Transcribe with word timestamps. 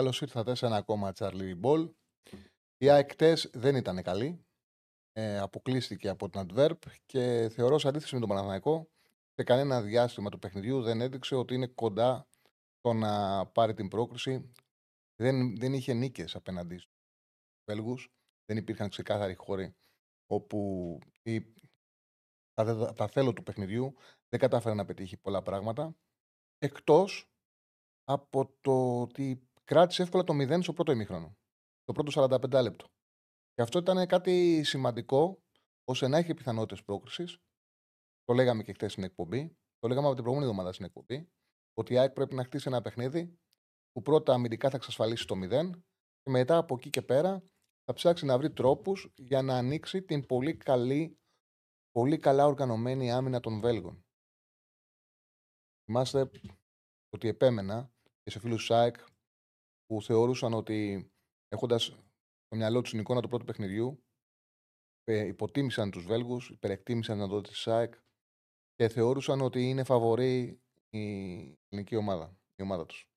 Καλώς 0.00 0.20
ήρθατε 0.20 0.54
σε 0.54 0.66
ένα 0.66 0.76
ακόμα 0.76 1.12
Charlie 1.14 1.60
Ball. 1.62 1.90
Οι 2.76 2.90
αεκτές 2.90 3.50
δεν 3.52 3.76
ήταν 3.76 4.02
καλοί. 4.02 4.44
Ε, 5.12 5.38
αποκλείστηκε 5.38 6.08
από 6.08 6.28
την 6.28 6.46
Adverb 6.46 6.76
και 7.06 7.48
θεωρώ 7.52 7.78
σε 7.78 7.88
αντίθεση 7.88 8.14
με 8.14 8.20
τον 8.20 8.28
Παναθηναϊκό 8.28 8.88
σε 9.34 9.42
κανένα 9.44 9.82
διάστημα 9.82 10.30
του 10.30 10.38
παιχνιδιού 10.38 10.82
δεν 10.82 11.00
έδειξε 11.00 11.34
ότι 11.34 11.54
είναι 11.54 11.66
κοντά 11.66 12.26
στο 12.78 12.92
να 12.92 13.46
πάρει 13.46 13.74
την 13.74 13.88
πρόκριση. 13.88 14.52
Δεν, 15.16 15.56
δεν 15.56 15.72
είχε 15.72 15.92
νίκες 15.92 16.34
απέναντι 16.34 16.78
στους 16.78 16.92
Βέλγους. 17.70 18.12
Δεν 18.44 18.56
υπήρχαν 18.56 18.88
ξεκάθαροι 18.88 19.34
χώροι 19.34 19.74
όπου 20.26 20.98
η, 21.22 21.54
τα, 22.54 22.92
τα 22.94 23.08
θέλω 23.08 23.32
του 23.32 23.42
παιχνιδιού 23.42 23.94
δεν 24.28 24.40
κατάφερε 24.40 24.74
να 24.74 24.84
πετύχει 24.84 25.16
πολλά 25.16 25.42
πράγματα. 25.42 25.96
Εκτός 26.58 27.30
από 28.04 28.56
το 28.60 29.00
ότι 29.00 29.49
κράτησε 29.70 30.02
εύκολα 30.02 30.24
το 30.24 30.34
0 30.34 30.62
στο 30.62 30.72
πρώτο 30.72 30.92
ημίχρονο. 30.92 31.36
Το 31.84 31.92
πρώτο 31.92 32.24
45 32.24 32.62
λεπτό. 32.62 32.86
Και 33.52 33.62
αυτό 33.62 33.78
ήταν 33.78 34.06
κάτι 34.06 34.62
σημαντικό 34.64 35.42
ώστε 35.84 36.08
να 36.08 36.18
έχει 36.18 36.34
πιθανότητες 36.34 36.84
πρόκρισης. 36.84 37.38
Το 38.24 38.32
λέγαμε 38.34 38.62
και 38.62 38.72
χθες 38.72 38.92
στην 38.92 39.04
εκπομπή. 39.04 39.56
Το 39.78 39.88
λέγαμε 39.88 40.06
από 40.06 40.14
την 40.14 40.24
προηγούμενη 40.24 40.50
εβδομάδα 40.50 40.72
στην 40.72 40.84
εκπομπή. 40.84 41.30
Ότι 41.74 41.92
η 41.92 41.98
ΑΕΚ 41.98 42.12
πρέπει 42.12 42.34
να 42.34 42.44
χτίσει 42.44 42.68
ένα 42.68 42.82
παιχνίδι 42.82 43.38
που 43.92 44.02
πρώτα 44.02 44.32
αμυντικά 44.32 44.70
θα 44.70 44.76
εξασφαλίσει 44.76 45.26
το 45.26 45.34
0 45.34 45.70
και 46.22 46.30
μετά 46.30 46.56
από 46.56 46.74
εκεί 46.74 46.90
και 46.90 47.02
πέρα 47.02 47.42
θα 47.84 47.92
ψάξει 47.92 48.24
να 48.24 48.38
βρει 48.38 48.52
τρόπους 48.52 49.12
για 49.16 49.42
να 49.42 49.56
ανοίξει 49.56 50.02
την 50.02 50.26
πολύ 50.26 50.56
καλή, 50.56 51.18
πολύ 51.90 52.18
καλά 52.18 52.46
οργανωμένη 52.46 53.12
άμυνα 53.12 53.40
των 53.40 53.60
Βέλγων. 53.60 54.04
Θυμάστε 55.84 56.30
ότι 57.08 57.28
επέμενα 57.28 57.92
και 58.22 58.30
σε 58.30 58.38
φίλους 58.38 58.64
ΣΑΕΚ 58.64 58.96
που 59.90 60.02
θεωρούσαν 60.02 60.52
ότι 60.52 61.10
έχοντας 61.48 61.82
στο 61.84 62.56
μυαλό 62.56 62.80
τους 62.80 62.90
την 62.90 63.00
εικόνα 63.00 63.20
του 63.20 63.28
πρώτου 63.28 63.44
παιχνιδιού, 63.44 64.04
υποτίμησαν 65.04 65.90
τους 65.90 66.04
Βέλγους, 66.04 66.50
υπερεκτίμησαν 66.50 67.14
την 67.14 67.24
δυνατότητα 67.24 67.52
της 67.52 67.62
ΣΑΕΚ 67.62 67.94
και 68.74 68.88
θεωρούσαν 68.88 69.40
ότι 69.40 69.68
είναι 69.68 69.84
φαβορή 69.84 70.60
η 70.90 71.00
ελληνική 71.68 71.96
ομάδα, 71.96 72.38
η 72.54 72.62
ομάδα 72.62 72.86
τους. 72.86 73.08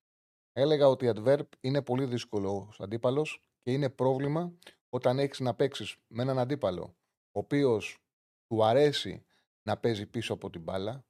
Έλεγα 0.52 0.88
ότι 0.88 1.06
η 1.06 1.12
Adverb 1.14 1.48
είναι 1.60 1.82
πολύ 1.82 2.04
δύσκολο 2.04 2.74
αντίπαλος 2.78 3.40
και 3.62 3.72
είναι 3.72 3.90
πρόβλημα 3.90 4.58
όταν 4.88 5.18
έχεις 5.18 5.40
να 5.40 5.54
παίξεις 5.54 5.96
με 6.06 6.22
έναν 6.22 6.38
αντίπαλο 6.38 6.96
ο 7.32 7.38
οποίος 7.38 7.98
του 8.46 8.64
αρέσει 8.64 9.24
να 9.62 9.76
παίζει 9.76 10.06
πίσω 10.06 10.32
από 10.32 10.50
την 10.50 10.62
μπάλα, 10.62 11.06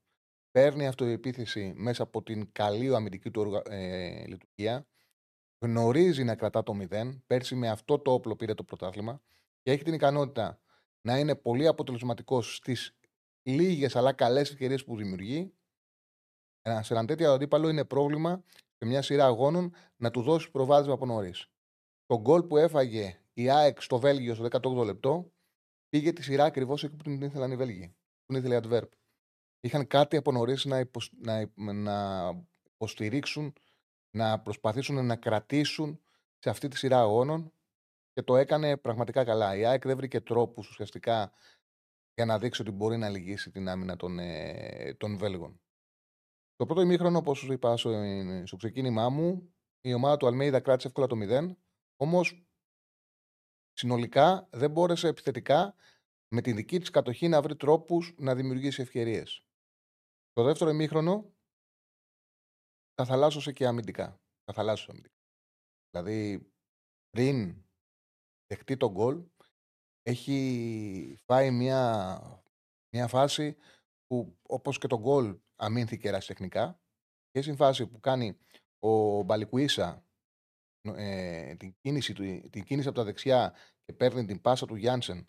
παίρνει 0.50 0.86
αυτοεπίθεση 0.86 1.72
μέσα 1.76 2.02
από 2.02 2.22
την 2.22 2.52
καλή 2.52 2.94
αμυντική 2.94 3.30
του 3.30 3.62
ε, 3.64 4.26
λειτουργία 4.26 4.86
γνωρίζει 5.64 6.24
να 6.24 6.34
κρατά 6.34 6.62
το 6.62 6.76
0. 6.90 7.18
Πέρσι 7.26 7.54
με 7.54 7.68
αυτό 7.68 7.98
το 7.98 8.12
όπλο 8.12 8.36
πήρε 8.36 8.54
το 8.54 8.64
πρωτάθλημα 8.64 9.20
και 9.62 9.70
έχει 9.70 9.82
την 9.82 9.94
ικανότητα 9.94 10.60
να 11.00 11.18
είναι 11.18 11.34
πολύ 11.34 11.66
αποτελεσματικός 11.66 12.56
στις 12.56 12.96
λίγες 13.42 13.96
αλλά 13.96 14.12
καλές 14.12 14.50
ευκαιρίες 14.50 14.84
που 14.84 14.96
δημιουργεί. 14.96 15.54
σε 16.80 16.92
έναν 16.92 17.06
τέτοιο 17.06 17.32
αντίπαλο 17.32 17.68
είναι 17.68 17.84
πρόβλημα 17.84 18.44
σε 18.76 18.86
μια 18.86 19.02
σειρά 19.02 19.24
αγώνων 19.24 19.74
να 19.96 20.10
του 20.10 20.22
δώσει 20.22 20.50
προβάδισμα 20.50 20.94
από 20.94 21.06
νωρίς. 21.06 21.50
Το 22.06 22.20
γκολ 22.20 22.42
που 22.42 22.56
έφαγε 22.56 23.20
η 23.32 23.50
ΑΕΚ 23.50 23.80
στο 23.80 23.98
Βέλγιο 23.98 24.34
στο 24.34 24.46
18 24.80 24.84
λεπτό 24.84 25.32
πήγε 25.88 26.12
τη 26.12 26.22
σειρά 26.22 26.44
ακριβώς 26.44 26.84
εκεί 26.84 26.96
που 26.96 27.02
την 27.02 27.22
ήθελαν 27.22 27.50
οι 27.50 27.56
Βέλγοι. 27.56 27.88
Που 27.88 28.32
την 28.32 28.36
ήθελε 28.36 28.56
η 28.56 28.60
Adverb. 28.62 28.88
Είχαν 29.60 29.86
κάτι 29.86 30.16
από 30.16 30.32
νωρίς 30.32 30.64
να, 30.64 30.88
να, 31.10 31.50
να 31.72 32.28
υποστηρίξουν 32.74 33.52
να 34.14 34.40
προσπαθήσουν 34.40 35.06
να 35.06 35.16
κρατήσουν 35.16 36.00
σε 36.38 36.50
αυτή 36.50 36.68
τη 36.68 36.76
σειρά 36.76 37.00
αγώνων 37.00 37.52
και 38.12 38.22
το 38.22 38.36
έκανε 38.36 38.76
πραγματικά 38.76 39.24
καλά. 39.24 39.56
Η 39.56 39.64
ΑΕΚ 39.64 39.84
δεν 39.84 39.96
βρήκε 39.96 40.20
τρόπους 40.20 40.68
ουσιαστικά 40.68 41.32
για 42.14 42.24
να 42.24 42.38
δείξει 42.38 42.62
ότι 42.62 42.70
μπορεί 42.70 42.96
να 42.96 43.08
λυγίσει 43.08 43.50
την 43.50 43.68
άμυνα 43.68 43.96
των, 43.96 44.18
ε, 44.18 44.94
των 44.98 45.16
Βέλγων. 45.16 45.60
Το 46.56 46.66
πρώτο 46.66 46.80
ημίχρονο, 46.80 47.18
όπως 47.18 47.42
είπα 47.42 47.76
στο, 47.76 47.92
στο 48.44 48.56
ξεκίνημά 48.56 49.08
μου, 49.08 49.54
η 49.80 49.94
ομάδα 49.94 50.16
του 50.16 50.26
Αλμέιδα 50.26 50.60
κράτησε 50.60 50.86
εύκολα 50.86 51.06
το 51.06 51.16
0. 51.20 51.56
Όμως 51.96 52.46
συνολικά 53.72 54.48
δεν 54.50 54.70
μπόρεσε 54.70 55.08
επιθετικά 55.08 55.74
με 56.28 56.40
την 56.40 56.56
δική 56.56 56.78
της 56.78 56.90
κατοχή 56.90 57.28
να 57.28 57.42
βρει 57.42 57.56
τρόπους 57.56 58.14
να 58.18 58.34
δημιουργήσει 58.34 58.82
ευκαιρίες. 58.82 59.44
Το 60.32 60.42
δεύτερο 60.42 60.70
ημίχρονο 60.70 61.33
θα 62.94 63.04
θαλάσσωσε 63.04 63.52
και 63.52 63.66
αμυντικά. 63.66 64.20
Θα 64.44 64.52
θαλάσσωσε 64.52 64.90
αμυντικά. 64.90 65.14
Δηλαδή, 65.90 66.50
πριν 67.10 67.64
δεχτεί 68.46 68.76
τον 68.76 68.90
γκολ, 68.92 69.24
έχει 70.02 71.18
φάει 71.24 71.50
μια, 71.50 72.20
μια 72.94 73.08
φάση 73.08 73.56
που 74.06 74.38
όπως 74.42 74.78
και 74.78 74.86
τον 74.86 75.00
γκολ 75.00 75.38
αμήνθηκε 75.56 76.08
ερασιτεχνικά 76.08 76.80
και 77.30 77.42
στην 77.42 77.56
φάση 77.56 77.86
που 77.86 78.00
κάνει 78.00 78.38
ο 78.78 79.22
Μπαλικουίσα 79.22 80.06
ε, 80.80 81.54
την, 81.54 81.74
κίνηση, 81.80 82.12
την 82.50 82.64
κίνηση 82.64 82.88
από 82.88 82.96
τα 82.96 83.04
δεξιά 83.04 83.54
και 83.84 83.92
παίρνει 83.92 84.24
την 84.24 84.40
πάσα 84.40 84.66
του 84.66 84.74
Γιάνσεν 84.74 85.28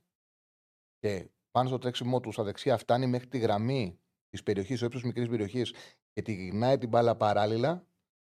και 0.97 1.29
πάνω 1.51 1.67
στο 1.67 1.77
τρέξιμό 1.77 2.19
του 2.19 2.31
στα 2.31 2.43
δεξιά 2.43 2.77
φτάνει 2.77 3.07
μέχρι 3.07 3.27
τη 3.27 3.37
γραμμή 3.37 3.99
της 4.29 4.43
περιοχής, 4.43 4.81
ο 4.81 4.85
ύψος 4.85 5.03
μικρής 5.03 5.29
περιοχής 5.29 5.73
και 6.15 6.21
τη 6.21 6.33
γυρνάει 6.33 6.77
την 6.77 6.89
μπάλα 6.89 7.15
παράλληλα 7.15 7.87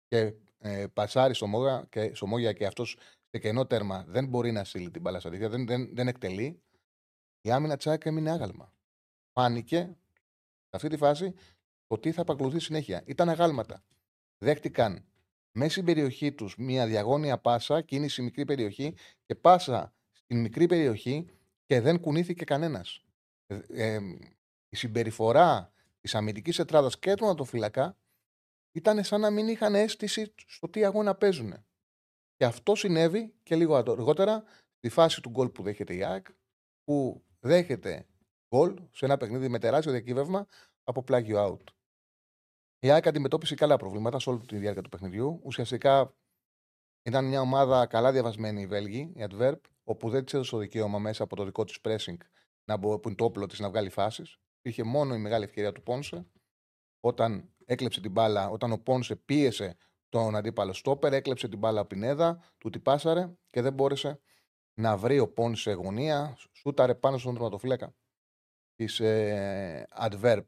και 0.08 0.34
ε, 0.58 0.86
πασάρει 0.86 1.34
στο 1.34 1.46
Μόγια 1.46 1.86
και, 1.88 2.14
στο 2.14 2.26
Μόγια 2.26 2.52
και 2.52 2.66
αυτός 2.66 2.96
σε 3.30 3.38
κενό 3.38 3.66
τέρμα 3.66 4.04
δεν 4.08 4.26
μπορεί 4.26 4.52
να 4.52 4.64
στείλει 4.64 4.90
την 4.90 5.00
μπάλα 5.00 5.20
στα 5.20 5.30
δίχτυα, 5.30 5.48
δεν, 5.48 5.66
δεν, 5.66 5.94
δεν 5.94 6.08
εκτελεί. 6.08 6.62
Η 7.40 7.50
άμυνα 7.50 7.76
Τσάκα 7.76 8.08
έμεινε 8.08 8.30
άγαλμα. 8.30 8.72
Φάνηκε 9.32 9.96
σε 10.62 10.76
αυτή 10.76 10.88
τη 10.88 10.96
φάση 10.96 11.34
το 11.86 11.98
τι 11.98 12.12
θα 12.12 12.20
επακολουθεί 12.20 12.60
συνέχεια. 12.60 13.02
Ήταν 13.06 13.28
αγάλματα. 13.28 13.84
Δέχτηκαν 14.38 15.04
μέσα 15.52 15.70
στην 15.70 15.84
περιοχή 15.84 16.32
τους 16.32 16.56
μια 16.56 16.86
διαγώνια 16.86 17.38
πάσα, 17.38 17.80
κίνηση 17.80 18.22
μικρή 18.22 18.44
περιοχή 18.44 18.94
και 19.26 19.34
πάσα 19.34 19.94
στην 20.12 20.40
μικρή 20.40 20.66
περιοχή 20.66 21.26
και 21.66 21.80
δεν 21.80 22.00
κουνήθηκε 22.00 22.44
κανένας. 22.44 23.04
Ε, 23.46 23.60
ε, 23.68 24.00
η 24.68 24.76
συμπεριφορά 24.76 25.72
της 26.02 26.14
αμυντικής 26.14 26.58
ετράδας 26.58 26.98
και 26.98 27.14
του 27.14 27.28
ατοφυλακά 27.28 27.96
ήταν 28.72 29.04
σαν 29.04 29.20
να 29.20 29.30
μην 29.30 29.48
είχαν 29.48 29.74
αίσθηση 29.74 30.34
στο 30.46 30.68
τι 30.68 30.84
αγώνα 30.84 31.14
παίζουν. 31.14 31.64
Και 32.36 32.44
αυτό 32.44 32.74
συνέβη 32.74 33.34
και 33.42 33.56
λίγο 33.56 33.74
αργότερα 33.74 34.44
στη 34.76 34.88
φάση 34.88 35.20
του 35.20 35.30
γκολ 35.30 35.48
που 35.48 35.62
δέχεται 35.62 35.94
η 35.94 36.04
ΑΕΚ, 36.04 36.26
που 36.84 37.24
δέχεται 37.40 38.06
γκολ 38.54 38.88
σε 38.92 39.04
ένα 39.04 39.16
παιχνίδι 39.16 39.48
με 39.48 39.58
τεράστιο 39.58 39.92
διακύβευμα 39.92 40.46
από 40.84 41.02
πλάγιο 41.02 41.46
out. 41.46 41.72
Η 42.78 42.90
ΑΕΚ 42.90 43.06
αντιμετώπισε 43.06 43.54
καλά 43.54 43.76
προβλήματα 43.76 44.18
σε 44.18 44.30
όλη 44.30 44.40
τη 44.46 44.56
διάρκεια 44.56 44.82
του 44.82 44.88
παιχνιδιού. 44.88 45.40
Ουσιαστικά 45.42 46.14
ήταν 47.02 47.24
μια 47.24 47.40
ομάδα 47.40 47.86
καλά 47.86 48.12
διαβασμένη 48.12 48.60
η 48.60 48.66
Βέλγη, 48.66 49.12
η 49.16 49.26
Adverb, 49.30 49.60
όπου 49.84 50.10
δεν 50.10 50.24
της 50.24 50.34
έδωσε 50.34 50.50
το 50.50 50.58
δικαίωμα 50.58 50.98
μέσα 50.98 51.22
από 51.22 51.36
το 51.36 51.44
δικό 51.44 51.64
της 51.64 51.78
pressing 51.82 52.16
να 52.64 52.78
που 52.78 53.00
είναι 53.04 53.14
το 53.14 53.24
όπλο 53.24 53.46
της 53.46 53.58
να 53.58 53.68
βγάλει 53.68 53.90
φάσεις. 53.90 54.36
Είχε 54.62 54.82
μόνο 54.82 55.14
η 55.14 55.18
μεγάλη 55.18 55.44
ευκαιρία 55.44 55.72
του 55.72 55.82
Πόνσε. 55.82 56.26
Όταν 57.00 57.54
έκλεψε 57.64 58.00
την 58.00 58.10
μπάλα, 58.10 58.48
όταν 58.48 58.72
ο 58.72 58.78
Πόνσε 58.78 59.16
πίεσε 59.16 59.76
τον 60.08 60.36
αντίπαλο 60.36 60.72
στόπερ, 60.72 61.12
έκλεψε 61.12 61.48
την 61.48 61.58
μπάλα 61.58 61.80
από 61.80 61.88
Πινέδα, 61.88 62.42
του 62.58 62.70
την 62.70 62.82
πάσαρε 62.82 63.32
και 63.50 63.60
δεν 63.60 63.72
μπόρεσε 63.72 64.20
να 64.74 64.96
βρει 64.96 65.18
ο 65.18 65.28
Πόνσε 65.28 65.72
γωνία. 65.72 66.36
Σούταρε 66.52 66.94
πάνω 66.94 67.18
στον 67.18 67.32
τερματοφύλακα 67.32 67.94
της 68.74 69.00
ε, 69.00 69.86
Adverb. 70.00 70.46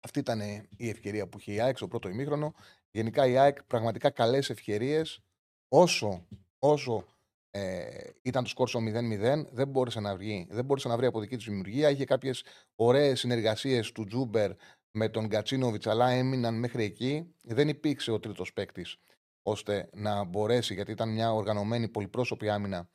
Αυτή 0.00 0.18
ήταν 0.18 0.40
η 0.76 0.88
ευκαιρία 0.88 1.28
που 1.28 1.38
είχε 1.38 1.52
η 1.52 1.60
ΑΕΚ 1.60 1.76
στο 1.76 1.88
πρώτο 1.88 2.08
ημίχρονο. 2.08 2.54
Γενικά 2.90 3.26
η 3.26 3.36
ΑΕΚ 3.36 3.64
πραγματικά 3.64 4.10
καλές 4.10 4.50
ευκαιρίες 4.50 5.20
όσο, 5.68 6.26
όσο 6.58 7.06
ε, 7.50 7.82
ήταν 8.22 8.42
το 8.42 8.48
σκορ 8.48 8.68
στο 8.68 8.80
0-0, 8.80 9.44
δεν 9.52 9.68
μπόρεσε 9.68 10.00
να 10.00 10.16
βρει, 10.16 10.46
δεν 10.50 10.64
μπόρεσε 10.64 10.88
να 10.88 10.96
βρει 10.96 11.06
από 11.06 11.20
δική 11.20 11.36
τη 11.36 11.44
δημιουργία. 11.44 11.90
Είχε 11.90 12.04
κάποιες 12.04 12.44
ωραίες 12.74 13.20
συνεργασίες 13.20 13.92
του 13.92 14.04
Τζούμπερ 14.04 14.50
με 14.90 15.08
τον 15.08 15.26
Γκατσίνοβιτς, 15.26 15.86
αλλά 15.86 16.08
έμειναν 16.08 16.54
μέχρι 16.54 16.84
εκεί. 16.84 17.34
Δεν 17.42 17.68
υπήρξε 17.68 18.10
ο 18.10 18.20
τρίτος 18.20 18.52
παίκτης 18.52 18.96
ώστε 19.42 19.88
να 19.92 20.24
μπορέσει, 20.24 20.74
γιατί 20.74 20.90
ήταν 20.90 21.12
μια 21.12 21.32
οργανωμένη 21.32 21.88
πολυπρόσωπη 21.88 22.48
άμυνα 22.48 22.88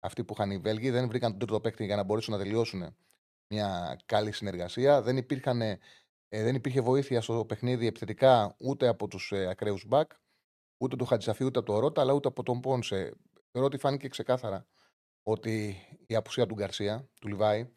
αυτή 0.00 0.24
που 0.24 0.32
είχαν 0.32 0.50
οι 0.50 0.58
Βέλγοι. 0.58 0.90
Δεν 0.90 1.08
βρήκαν 1.08 1.30
τον 1.30 1.38
τρίτο 1.38 1.60
παίκτη 1.60 1.84
για 1.84 1.96
να 1.96 2.02
μπορέσουν 2.02 2.32
να 2.32 2.38
τελειώσουν 2.38 2.96
μια 3.48 3.98
καλή 4.06 4.32
συνεργασία. 4.32 5.02
Δεν, 5.02 5.16
υπήρχαν, 5.16 5.60
ε, 5.62 5.78
δεν 6.28 6.54
υπήρχε 6.54 6.80
βοήθεια 6.80 7.20
στο 7.20 7.44
παιχνίδι 7.44 7.86
επιθετικά 7.86 8.54
ούτε 8.58 8.88
από 8.88 9.08
τους 9.08 9.32
ε, 9.32 9.46
ακραίους 9.46 9.84
μπακ, 9.86 10.10
ούτε 10.78 10.96
του 10.96 11.04
Χατζησαφή, 11.04 11.44
ούτε 11.44 11.58
από 11.58 11.72
τον 11.72 11.80
Ρότα, 11.80 12.00
αλλά 12.00 12.12
ούτε 12.12 12.28
από 12.28 12.42
τον 12.42 12.60
Πόνσε. 12.60 13.12
Θεωρώ 13.52 13.66
ότι 13.66 13.78
φάνηκε 13.78 14.08
ξεκάθαρα 14.08 14.66
ότι 15.22 15.76
η 16.06 16.14
απουσία 16.14 16.46
του 16.46 16.54
Γκαρσία, 16.54 17.08
του 17.20 17.28
Λιβάη, 17.28 17.72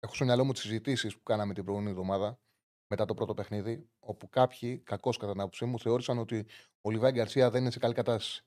έχω 0.00 0.14
στο 0.14 0.24
μυαλό 0.24 0.44
μου 0.44 0.52
τις 0.52 0.62
συζητήσεις 0.62 1.16
που 1.16 1.22
κάναμε 1.22 1.54
την 1.54 1.64
προηγούμενη 1.64 1.92
εβδομάδα 1.92 2.40
μετά 2.86 3.04
το 3.04 3.14
πρώτο 3.14 3.34
παιχνίδι, 3.34 3.90
όπου 3.98 4.28
κάποιοι, 4.28 4.78
κακώς 4.78 5.16
κατά 5.16 5.32
την 5.32 5.40
άποψή 5.40 5.64
μου, 5.64 5.78
θεώρησαν 5.78 6.18
ότι 6.18 6.46
ο 6.80 6.90
Λιβάη 6.90 7.12
Γκαρσία 7.12 7.50
δεν 7.50 7.60
είναι 7.60 7.70
σε 7.70 7.78
καλή 7.78 7.94
κατάσταση. 7.94 8.42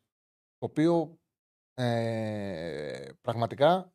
Το 0.57 0.65
οποίο 0.65 1.19
ε, 1.73 3.09
πραγματικά 3.21 3.93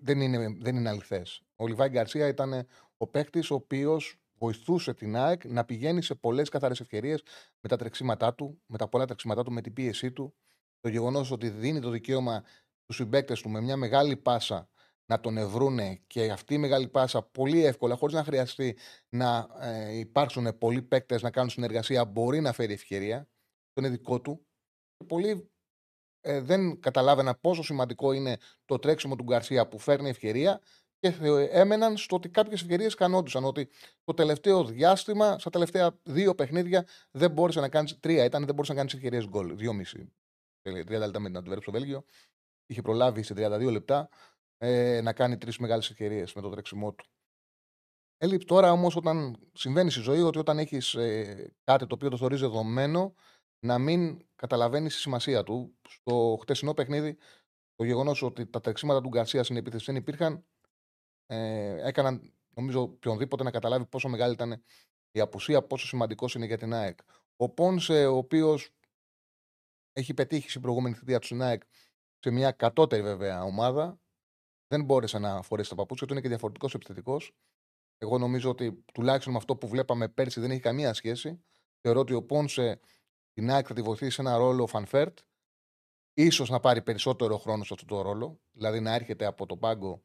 δεν 0.00 0.20
είναι, 0.20 0.56
δεν 0.60 0.76
είναι 0.76 0.88
αληθές. 0.88 1.42
Ο 1.56 1.66
Λιβάη 1.66 1.88
Γκαρσία 1.88 2.26
ήταν 2.28 2.66
ο 2.96 3.06
παίκτης 3.06 3.50
ο 3.50 3.54
οποίος 3.54 4.21
βοηθούσε 4.42 4.94
την 4.94 5.16
ΑΕΚ 5.16 5.44
να 5.44 5.64
πηγαίνει 5.64 6.02
σε 6.02 6.14
πολλές 6.14 6.48
καθαρές 6.48 6.80
ευκαιρίες 6.80 7.22
με 7.60 7.68
τα 7.68 7.76
τρεξίματά 7.76 8.34
του, 8.34 8.62
με 8.66 8.78
τα 8.78 8.88
πολλά 8.88 9.04
τρεξίματά 9.04 9.42
του, 9.42 9.52
με 9.52 9.60
την 9.60 9.72
πίεσή 9.72 10.12
του. 10.12 10.34
Το 10.80 10.88
γεγονός 10.88 11.30
ότι 11.30 11.48
δίνει 11.48 11.80
το 11.80 11.90
δικαίωμα 11.90 12.44
στους 12.82 12.96
συμπαίκτες 12.96 13.40
του 13.40 13.50
με 13.50 13.60
μια 13.60 13.76
μεγάλη 13.76 14.16
πάσα 14.16 14.68
να 15.06 15.20
τον 15.20 15.36
ευρούνε 15.36 16.00
και 16.06 16.30
αυτή 16.30 16.54
η 16.54 16.58
μεγάλη 16.58 16.88
πάσα 16.88 17.22
πολύ 17.22 17.64
εύκολα, 17.64 17.96
χωρίς 17.96 18.14
να 18.14 18.24
χρειαστεί 18.24 18.76
να 19.08 19.48
ε, 19.60 19.98
υπάρξουν 19.98 20.58
πολλοί 20.58 20.82
παίκτες 20.82 21.22
να 21.22 21.30
κάνουν 21.30 21.50
συνεργασία, 21.50 22.04
μπορεί 22.04 22.40
να 22.40 22.52
φέρει 22.52 22.72
ευκαιρία. 22.72 23.28
Το 23.72 23.80
είναι 23.80 23.88
δικό 23.88 24.20
του. 24.20 24.46
Και 24.96 25.04
πολλοί 25.04 25.50
ε, 26.20 26.40
δεν 26.40 26.80
καταλάβαινα 26.80 27.34
πόσο 27.34 27.62
σημαντικό 27.62 28.12
είναι 28.12 28.36
το 28.64 28.78
τρέξιμο 28.78 29.16
του 29.16 29.24
Γκαρσία 29.24 29.68
που 29.68 29.78
φέρνει 29.78 30.08
ευκαιρία 30.08 30.60
και 31.02 31.48
έμεναν 31.50 31.96
στο 31.96 32.16
ότι 32.16 32.28
κάποιες 32.28 32.60
ευκαιρίες 32.60 32.94
κανόντουσαν. 32.94 33.44
Ότι 33.44 33.68
το 34.04 34.14
τελευταίο 34.14 34.64
διάστημα, 34.64 35.38
στα 35.38 35.50
τελευταία 35.50 35.98
δύο 36.02 36.34
παιχνίδια, 36.34 36.86
δεν 37.10 37.30
μπόρεσε 37.30 37.60
να 37.60 37.68
κάνει. 37.68 37.90
Τρία 38.00 38.24
ήταν, 38.24 38.44
δεν 38.44 38.54
μπορούσε 38.54 38.72
να 38.72 38.78
κάνεις 38.78 38.94
ευκαιρίες 38.94 39.26
γκολ. 39.28 39.56
Δύο 39.56 39.72
μισή. 39.72 40.12
30 40.68 40.86
λεπτά 40.88 41.20
με 41.20 41.28
την 41.28 41.36
Αντιβέρπ 41.36 41.62
στο 41.62 41.72
Βέλγιο. 41.72 42.04
Είχε 42.66 42.82
προλάβει 42.82 43.22
σε 43.22 43.34
32 43.36 43.70
λεπτά 43.70 44.08
ε, 44.58 45.00
να 45.00 45.12
κάνει 45.12 45.38
τρεις 45.38 45.58
μεγάλες 45.58 45.90
ευκαιρίες 45.90 46.34
με 46.34 46.40
το 46.40 46.48
τρέξιμό 46.48 46.92
του. 46.92 47.04
Έλειπε 48.18 48.44
τώρα 48.44 48.72
όμως 48.72 48.96
όταν 48.96 49.36
συμβαίνει 49.52 49.90
στη 49.90 50.00
ζωή 50.00 50.20
ότι 50.20 50.38
όταν 50.38 50.58
έχεις 50.58 50.94
ε, 50.94 51.52
κάτι 51.64 51.86
το 51.86 51.94
οποίο 51.94 52.08
το 52.08 52.16
θεωρείς 52.16 52.40
δεδομένο, 52.40 53.14
να 53.66 53.78
μην 53.78 54.24
καταλαβαίνεις 54.36 54.94
τη 54.94 55.00
σημασία 55.00 55.42
του. 55.42 55.74
Στο 55.88 56.38
χτεσινό 56.40 56.74
παιχνίδι, 56.74 57.16
το 57.74 57.84
γεγονός 57.84 58.22
ότι 58.22 58.46
τα 58.46 58.60
τρεξίματα 58.60 59.00
του 59.00 59.08
Γκαρσίας 59.08 59.44
στην 59.44 59.56
επίθεση 59.56 59.84
δεν 59.84 59.96
υπήρχαν, 59.96 60.44
ε, 61.32 61.88
έκαναν 61.88 62.32
νομίζω 62.54 62.80
οποιονδήποτε 62.82 63.42
να 63.42 63.50
καταλάβει 63.50 63.86
πόσο 63.86 64.08
μεγάλη 64.08 64.32
ήταν 64.32 64.62
η 65.12 65.20
απουσία, 65.20 65.62
πόσο 65.62 65.86
σημαντικός 65.86 66.34
είναι 66.34 66.46
για 66.46 66.58
την 66.58 66.72
ΑΕΚ. 66.72 66.98
Ο 67.36 67.48
Πόνσε, 67.48 68.06
ο 68.06 68.16
οποίος 68.16 68.70
έχει 69.92 70.14
πετύχει 70.14 70.48
στην 70.48 70.60
προηγούμενη 70.60 70.94
θητεία 70.94 71.18
του 71.18 71.26
στην 71.26 71.42
ΑΕΚ 71.42 71.62
σε 72.18 72.30
μια 72.30 72.50
κατώτερη 72.50 73.02
βέβαια 73.02 73.42
ομάδα, 73.42 74.00
δεν 74.66 74.84
μπόρεσε 74.84 75.18
να 75.18 75.42
φορέσει 75.42 75.70
τα 75.70 75.74
παπούτσια 75.74 76.06
του, 76.06 76.12
είναι 76.12 76.22
και 76.22 76.28
διαφορετικός 76.28 76.74
επιθετικός. 76.74 77.32
Εγώ 77.98 78.18
νομίζω 78.18 78.50
ότι 78.50 78.84
τουλάχιστον 78.94 79.32
με 79.32 79.38
αυτό 79.38 79.56
που 79.56 79.68
βλέπαμε 79.68 80.08
πέρσι 80.08 80.40
δεν 80.40 80.50
έχει 80.50 80.60
καμία 80.60 80.94
σχέση. 80.94 81.42
Θεωρώ 81.80 82.00
ότι 82.00 82.14
ο 82.14 82.22
Πόνσε 82.22 82.80
την 83.32 83.50
ΑΕΚ 83.50 83.64
θα 83.68 83.74
τη 83.74 83.82
βοηθήσει 83.82 84.10
σε 84.10 84.20
ένα 84.20 84.36
ρόλο 84.36 84.66
Φαν 84.66 84.87
Βέερτ, 84.87 85.18
ίσως 86.14 86.50
να 86.50 86.60
πάρει 86.60 86.82
περισσότερο 86.82 87.38
χρόνο 87.38 87.64
σε 87.64 87.74
αυτό 87.74 87.86
το 87.86 88.02
ρόλο, 88.02 88.40
δηλαδή 88.52 88.80
να 88.80 88.94
έρχεται 88.94 89.24
από 89.24 89.46
τον 89.46 89.58
πάγκο 89.58 90.02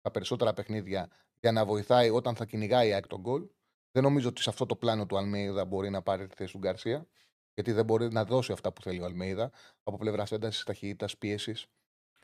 τα 0.00 0.10
περισσότερα 0.10 0.54
παιχνίδια 0.54 1.10
για 1.40 1.52
να 1.52 1.64
βοηθάει 1.64 2.10
όταν 2.10 2.34
θα 2.34 2.44
κυνηγάει 2.44 2.88
η 2.88 2.92
ΑΕΚ 2.92 3.06
το 3.06 3.20
γκολ. 3.20 3.48
Δεν 3.92 4.02
νομίζω 4.02 4.28
ότι 4.28 4.42
σε 4.42 4.50
αυτό 4.50 4.66
το 4.66 4.76
πλάνο 4.76 5.06
του 5.06 5.18
Αλμέιδα 5.18 5.64
μπορεί 5.64 5.90
να 5.90 6.02
πάρει 6.02 6.26
τη 6.26 6.34
θέση 6.34 6.52
του 6.52 6.58
Γκαρσία, 6.58 7.06
γιατί 7.54 7.72
δεν 7.72 7.84
μπορεί 7.84 8.12
να 8.12 8.24
δώσει 8.24 8.52
αυτά 8.52 8.72
που 8.72 8.82
θέλει 8.82 9.00
ο 9.00 9.04
Αλμέιδα 9.04 9.52
από 9.82 9.96
πλευράς 9.96 10.32
έντασης, 10.32 10.64
ταχύτητας, 10.64 11.18
πίεσης. 11.18 11.66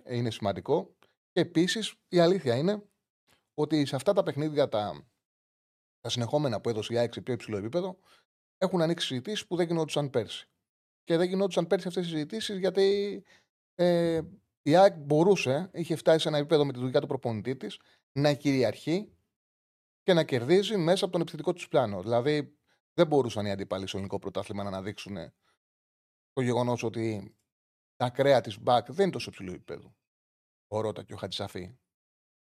Είναι 0.05 0.31
σημαντικό. 0.31 0.96
Και 1.32 1.40
επίσης 1.40 1.94
η 2.08 2.19
αλήθεια 2.19 2.56
είναι 2.56 2.82
ότι 3.55 3.84
σε 3.84 3.96
αυτά 3.96 4.12
τα 4.12 4.23
παιχνίδια 4.23 4.69
τα, 4.69 5.06
τα 6.00 6.08
συνεχόμενα 6.08 6.61
που 6.61 6.69
έδωσε 6.69 6.93
η 6.93 6.99
ΑΕΚ 6.99 7.12
σε 7.12 7.20
πιο 7.20 7.34
υψηλό 7.34 7.56
επίπεδο 7.56 7.99
έχουν 8.58 8.82
ανοίξει 8.82 9.06
συζητήσεις 9.06 9.46
που 9.46 9.56
δεν 9.56 9.67
γινόντουσαν 9.67 10.11
πέρσι. 10.11 10.49
Και 11.05 11.17
δεν 11.17 11.28
γινόντουσαν 11.28 11.67
πέρσι 11.67 11.88
αυτές 11.88 12.06
οι 12.06 12.08
συζητήσεις 12.08 12.58
γιατί 12.58 13.23
ε, 13.75 14.20
η 14.66 14.76
ΑΕΚ 14.76 14.94
μπορούσε, 14.94 15.70
είχε 15.72 15.96
φτάσει 15.96 16.18
σε 16.18 16.28
ένα 16.28 16.38
επίπεδο 16.38 16.64
με 16.64 16.72
τη 16.72 16.78
δουλειά 16.78 17.00
του 17.00 17.06
προπονητή 17.06 17.56
της, 17.56 17.80
να 18.12 18.34
κυριαρχεί 18.34 19.12
και 20.02 20.12
να 20.12 20.24
κερδίζει 20.24 20.76
μέσα 20.76 21.04
από 21.04 21.12
τον 21.12 21.20
επιθετικό 21.20 21.52
του 21.52 21.68
πλάνο. 21.68 22.02
Δηλαδή, 22.02 22.58
δεν 22.94 23.06
μπορούσαν 23.06 23.46
οι 23.46 23.50
αντίπαλοι 23.50 23.86
στο 23.86 23.96
ελληνικό 23.96 24.18
πρωτάθλημα 24.18 24.62
να 24.62 24.68
αναδείξουν 24.68 25.16
το 26.32 26.40
γεγονός 26.40 26.82
ότι 26.82 27.34
τα 27.96 28.10
κρέα 28.10 28.40
της 28.40 28.60
μπακ 28.60 28.92
δεν 28.92 29.04
είναι 29.04 29.12
τόσο 29.12 29.30
υψηλό 29.30 29.52
επίπεδο. 29.52 29.96
Ο 30.66 30.80
Ρότα 30.80 31.02
και 31.02 31.14
ο 31.14 31.16
Χατζησαφή. 31.16 31.78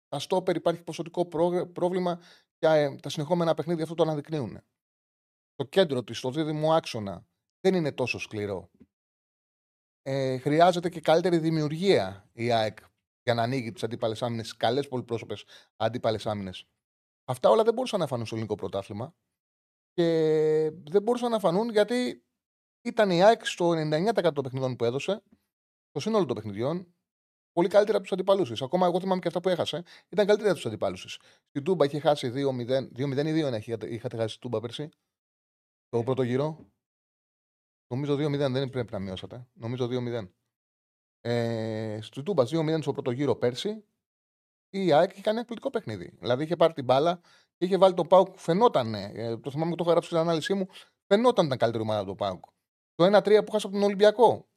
Τα 0.09 0.19
στόπερ 0.19 0.57
υπάρχει 0.57 0.83
ποσοτικό 0.83 1.27
πρόβλημα 1.73 2.21
και 2.59 2.67
ε, 2.67 2.97
τα 2.97 3.09
συνεχόμενα 3.09 3.55
παιχνίδια 3.55 3.83
αυτό 3.83 3.95
το 3.95 4.03
αναδεικνύουν. 4.03 4.61
Το 5.55 5.65
κέντρο 5.65 6.05
της, 6.05 6.21
το 6.21 6.31
δίδυμο 6.31 6.73
άξονα, 6.73 7.27
δεν 7.61 7.75
είναι 7.75 7.93
τόσο 7.93 8.19
σκληρό 8.19 8.71
ε, 10.09 10.39
χρειάζεται 10.39 10.89
και 10.89 11.01
καλύτερη 11.01 11.39
δημιουργία 11.39 12.31
η 12.33 12.53
ΑΕΚ 12.53 12.79
για 13.23 13.35
να 13.35 13.43
ανοίγει 13.43 13.73
τις 13.73 13.83
αντίπαλες 13.83 14.23
άμυνες, 14.23 14.57
καλές 14.57 14.89
πολυπρόσωπες 14.89 15.45
αντίπαλες 15.77 16.27
άμυνες. 16.27 16.67
Αυτά 17.25 17.49
όλα 17.51 17.63
δεν 17.63 17.75
μπορούσαν 17.75 18.01
να 18.01 18.07
φανούν 18.07 18.27
στο 18.27 18.35
ελληνικό 18.35 18.57
πρωτάθλημα. 18.57 19.15
Και 19.93 20.03
δεν 20.85 21.03
μπορούσαν 21.03 21.31
να 21.31 21.39
φανούν 21.39 21.71
γιατί 21.71 22.25
ήταν 22.83 23.11
η 23.11 23.23
ΑΕΚ 23.23 23.47
στο 23.47 23.71
99% 23.71 24.33
των 24.35 24.43
παιχνιδιών 24.43 24.77
που 24.77 24.85
έδωσε, 24.85 25.23
στο 25.89 26.01
σύνολο 26.01 26.25
των 26.25 26.37
παιχνιδιών, 26.37 26.95
πολύ 27.53 27.69
καλύτερα 27.69 27.97
από 27.97 28.07
τους 28.07 28.13
αντιπαλού 28.13 28.65
Ακόμα 28.65 28.87
εγώ 28.87 29.01
θυμάμαι 29.01 29.21
και 29.21 29.29
αυτά 29.29 29.41
που 29.41 29.49
έχασε, 29.49 29.83
ήταν 30.09 30.27
καλύτερα 30.27 30.51
από 30.51 30.59
τους 30.59 30.67
αντιπαλού 30.67 30.97
Στην 30.97 31.65
Τούμπα 31.65 31.85
είχε 31.85 31.99
χάσει 31.99 32.33
2-0, 32.35 32.89
2-0 32.97 33.27
ή 33.27 33.43
2-1 33.45 33.83
είχατε 33.89 34.17
χάσει 34.17 34.41
Τούμπα 34.41 34.61
πέρσι, 34.61 34.89
το 35.89 36.03
πρώτο 36.03 36.23
γύρο. 36.23 36.76
Νομίζω 37.89 38.15
2-0 38.15 38.51
δεν 38.51 38.71
πρέπει 38.71 38.93
να 38.93 38.99
μειώσατε. 38.99 39.47
Νομίζω 39.53 39.89
2-0. 39.91 40.29
Ε, 41.21 41.99
στο 42.03 42.23
Τούμπας 42.23 42.51
2-0 42.55 42.79
στο 42.81 42.93
πρώτο 42.93 43.11
γύρο 43.11 43.37
πέρσι 43.37 43.85
η 44.71 44.93
ΑΕΚ 44.93 45.13
είχε 45.13 45.21
κάνει 45.21 45.39
εκπληκτικό 45.39 45.71
παιχνίδι. 45.71 46.17
Δηλαδή 46.19 46.43
είχε 46.43 46.57
πάρει 46.57 46.73
την 46.73 46.85
μπάλα 46.85 47.21
και 47.57 47.65
είχε 47.65 47.77
βάλει 47.79 47.95
τον 47.95 48.07
Πάουκ. 48.07 48.39
Φαινόταν, 48.39 48.95
ε, 48.95 49.37
το 49.37 49.51
θυμάμαι 49.51 49.71
και 49.71 49.77
το 49.77 49.83
έχω 49.83 49.91
γράψει 49.91 50.09
στην 50.09 50.21
ανάλυση 50.21 50.55
μου, 50.55 50.67
φαινόταν 51.07 51.47
ήταν 51.47 51.59
καλύτερη 51.59 51.85
ομάδα 51.85 52.05
του 52.05 52.15
Πάουκ. 52.15 52.45
Το 52.95 53.05
1-3 53.05 53.45
που 53.45 53.53
χάσε 53.53 53.67
από 53.67 53.77
τον 53.77 53.85
Ολυμπιακό. 53.85 54.49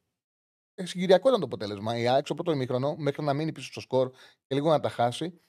Ε, 0.76 0.86
συγκυριακό 0.86 1.28
ήταν 1.28 1.40
το 1.40 1.46
αποτέλεσμα. 1.46 1.98
Η 1.98 2.08
ΑΕΚ 2.08 2.26
στο 2.26 2.34
πρώτο 2.34 2.52
ημίχρονο, 2.52 2.96
μέχρι 2.98 3.24
να 3.24 3.34
μείνει 3.34 3.52
πίσω 3.52 3.72
στο 3.72 3.80
σκορ 3.80 4.12
και 4.48 4.56
λίγο 4.56 4.70
να 4.70 4.80
τα 4.80 4.90
χάσει, 4.90 5.42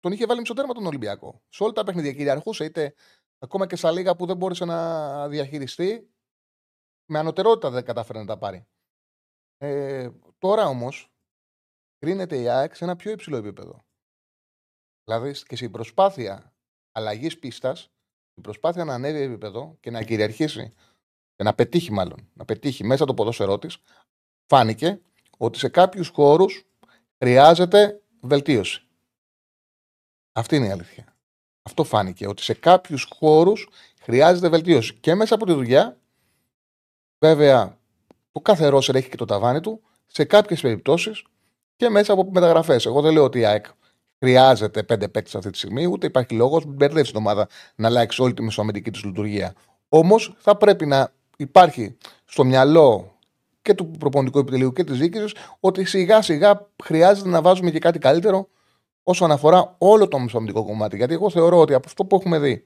τον 0.00 0.12
είχε 0.12 0.26
βάλει 0.26 0.40
μισό 0.40 0.54
τέρμα 0.54 0.74
τον 0.74 0.86
Ολυμπιακό. 0.86 1.42
Σε 1.48 1.62
όλα 1.62 1.72
τα 1.72 1.84
παιχνίδια 1.84 2.12
κυριαρχούσε, 2.12 2.64
είτε 2.64 2.94
ακόμα 3.38 3.66
και 3.66 3.76
στα 3.76 3.92
λίγα 3.92 4.16
που 4.16 4.26
δεν 4.26 4.36
μπόρεσε 4.36 4.64
να 4.64 5.28
διαχειριστεί, 5.28 6.10
με 7.10 7.18
ανωτερότητα 7.18 7.70
δεν 7.70 7.84
κατάφερε 7.84 8.18
να 8.18 8.26
τα 8.26 8.38
πάρει. 8.38 8.66
Ε, 9.58 10.10
τώρα 10.38 10.66
όμως 10.66 11.12
κρίνεται 11.98 12.40
η 12.40 12.48
ΑΕΚ 12.48 12.74
σε 12.74 12.84
ένα 12.84 12.96
πιο 12.96 13.10
υψηλό 13.10 13.36
επίπεδο. 13.36 13.84
Δηλαδή 15.04 15.42
και 15.42 15.56
στην 15.56 15.70
προσπάθεια 15.70 16.54
αλλαγής 16.92 17.38
πίστας, 17.38 17.80
στην 18.30 18.42
προσπάθεια 18.42 18.84
να 18.84 18.94
ανέβει 18.94 19.20
επίπεδο 19.20 19.76
και 19.80 19.90
να 19.90 20.02
κυριαρχήσει 20.02 20.72
και 21.34 21.42
να 21.42 21.54
πετύχει 21.54 21.92
μάλλον, 21.92 22.30
να 22.34 22.44
πετύχει 22.44 22.84
μέσα 22.84 23.04
το 23.04 23.14
ποδόσφαιρό 23.14 23.58
της, 23.58 23.78
φάνηκε 24.46 25.00
ότι 25.38 25.58
σε 25.58 25.68
κάποιους 25.68 26.08
χώρους 26.08 26.66
χρειάζεται 27.18 28.02
βελτίωση. 28.20 28.86
Αυτή 30.32 30.56
είναι 30.56 30.66
η 30.66 30.70
αλήθεια. 30.70 31.16
Αυτό 31.62 31.84
φάνηκε, 31.84 32.26
ότι 32.26 32.42
σε 32.42 32.54
κάποιους 32.54 33.08
χώρους 33.14 33.68
χρειάζεται 34.00 34.48
βελτίωση 34.48 34.94
και 34.94 35.14
μέσα 35.14 35.34
από 35.34 35.46
τη 35.46 35.52
δουλειά 35.52 36.00
Βέβαια, 37.20 37.78
το 38.32 38.40
κάθε 38.40 38.66
ρόσερ 38.66 38.94
έχει 38.94 39.08
και 39.08 39.16
το 39.16 39.24
ταβάνι 39.24 39.60
του 39.60 39.80
σε 40.06 40.24
κάποιες 40.24 40.60
περιπτώσεις 40.60 41.24
και 41.76 41.88
μέσα 41.88 42.12
από 42.12 42.28
μεταγραφές. 42.32 42.86
Εγώ 42.86 43.00
δεν 43.00 43.12
λέω 43.12 43.24
ότι 43.24 43.38
η 43.38 43.44
ΑΕΚ 43.44 43.66
χρειάζεται 44.18 44.82
πέντε 44.82 45.08
παίκτες 45.08 45.34
αυτή 45.34 45.50
τη 45.50 45.58
στιγμή, 45.58 45.86
ούτε 45.86 46.06
υπάρχει 46.06 46.34
λόγος 46.34 46.64
να 46.64 46.72
μπερδεύσει 46.72 47.12
την 47.12 47.20
ομάδα 47.20 47.48
να 47.74 47.88
αλλάξει 47.88 48.22
όλη 48.22 48.34
τη 48.34 48.42
μεσοαμερική 48.42 48.90
της 48.90 49.04
λειτουργία. 49.04 49.54
Όμως 49.88 50.34
θα 50.38 50.56
πρέπει 50.56 50.86
να 50.86 51.12
υπάρχει 51.36 51.96
στο 52.24 52.44
μυαλό 52.44 53.16
και 53.62 53.74
του 53.74 53.90
προπονητικού 53.90 54.38
επιτελείου 54.38 54.72
και 54.72 54.84
της 54.84 54.98
διοίκησης 54.98 55.34
ότι 55.60 55.84
σιγά 55.84 56.22
σιγά 56.22 56.70
χρειάζεται 56.84 57.28
να 57.28 57.42
βάζουμε 57.42 57.70
και 57.70 57.78
κάτι 57.78 57.98
καλύτερο 57.98 58.48
όσον 59.02 59.30
αφορά 59.30 59.74
όλο 59.78 60.08
το 60.08 60.18
μεσοαμυντικό 60.18 60.64
κομμάτι. 60.64 60.96
Γιατί 60.96 61.14
εγώ 61.14 61.30
θεωρώ 61.30 61.58
ότι 61.58 61.74
από 61.74 61.86
αυτό 61.86 62.04
που 62.04 62.16
έχουμε 62.16 62.38
δει, 62.38 62.64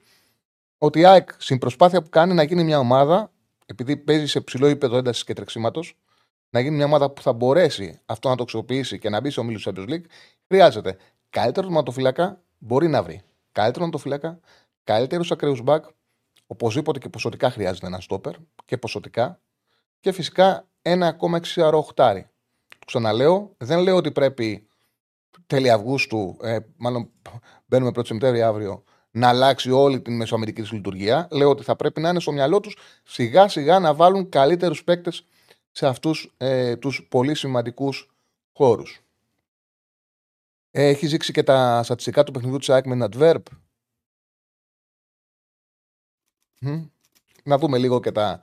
ότι 0.77 0.99
η 0.99 1.05
ΑΕΚ 1.05 1.29
στην 1.37 1.57
προσπάθεια 1.57 2.01
που 2.01 2.09
κάνει 2.09 2.33
να 2.33 2.43
γίνει 2.43 2.63
μια 2.63 2.79
ομάδα, 2.79 3.31
επειδή 3.65 3.97
παίζει 3.97 4.27
σε 4.27 4.41
ψηλό 4.41 4.67
επίπεδο 4.67 4.97
έντασης 4.97 5.23
και 5.23 5.33
τρεξίματος, 5.33 5.97
να 6.49 6.59
γίνει 6.59 6.75
μια 6.75 6.85
ομάδα 6.85 7.09
που 7.09 7.21
θα 7.21 7.33
μπορέσει 7.33 7.99
αυτό 8.05 8.29
να 8.29 8.35
το 8.35 8.43
αξιοποιήσει 8.43 8.99
και 8.99 9.09
να 9.09 9.19
μπει 9.19 9.29
σε 9.29 9.39
ομίλου 9.39 9.61
Champions 9.63 9.89
League, 9.89 10.05
χρειάζεται 10.47 10.97
καλύτερο 11.29 11.69
ματοφύλακα, 11.69 12.41
μπορεί 12.57 12.87
να 12.87 13.03
βρει. 13.03 13.21
Καλύτερο 13.51 13.85
ματοφύλακα, 13.85 14.39
καλύτερους 14.83 15.31
ακραίους 15.31 15.61
μπακ, 15.61 15.85
οπωσδήποτε 16.47 16.99
και 16.99 17.09
ποσοτικά 17.09 17.49
χρειάζεται 17.49 17.87
ένα 17.87 17.99
στόπερ 17.99 18.35
και 18.65 18.77
ποσοτικά. 18.77 19.39
Και 19.99 20.11
φυσικά 20.11 20.67
ένα 20.81 21.07
ακόμα 21.07 21.37
εξιαρό 21.37 21.77
οχτάρι. 21.77 22.29
Ξαναλέω, 22.85 23.53
δεν 23.57 23.79
λέω 23.79 23.95
ότι 23.95 24.11
πρέπει 24.11 24.67
τέλη 25.47 25.71
Αυγούστου, 25.71 26.37
ε, 26.41 26.57
μάλλον 26.77 27.11
μπαίνουμε 27.65 27.91
1η 27.95 28.05
Σεπτέμβρη 28.05 28.41
αύριο, 28.41 28.83
να 29.15 29.29
αλλάξει 29.29 29.71
όλη 29.71 30.01
την 30.01 30.15
μεσοαμερική 30.15 30.61
τη 30.61 30.75
λειτουργία. 30.75 31.27
Λέω 31.31 31.49
ότι 31.49 31.63
θα 31.63 31.75
πρέπει 31.75 32.01
να 32.01 32.09
είναι 32.09 32.19
στο 32.19 32.31
μυαλό 32.31 32.59
τους 32.59 32.77
σιγά 33.03 33.47
σιγά 33.47 33.79
να 33.79 33.93
βάλουν 33.93 34.29
καλύτερους 34.29 34.83
παίκτες 34.83 35.25
σε 35.71 35.87
αυτούς 35.87 36.33
ε, 36.37 36.75
τους 36.75 37.07
πολύ 37.09 37.35
σημαντικούς 37.35 38.11
χώρους. 38.53 39.01
Ε, 40.71 40.87
έχεις 40.87 41.09
δείξει 41.09 41.31
και 41.31 41.43
τα 41.43 41.83
στατιστικά 41.83 42.23
του 42.23 42.31
παιχνιδιού 42.31 42.57
της 42.57 42.69
ΑΕΚ 42.69 42.85
με 42.85 42.95
την 42.95 43.07
Adverb. 43.11 43.41
Να 47.43 47.57
δούμε 47.57 47.77
λίγο 47.77 47.99
και 47.99 48.11
τα 48.11 48.41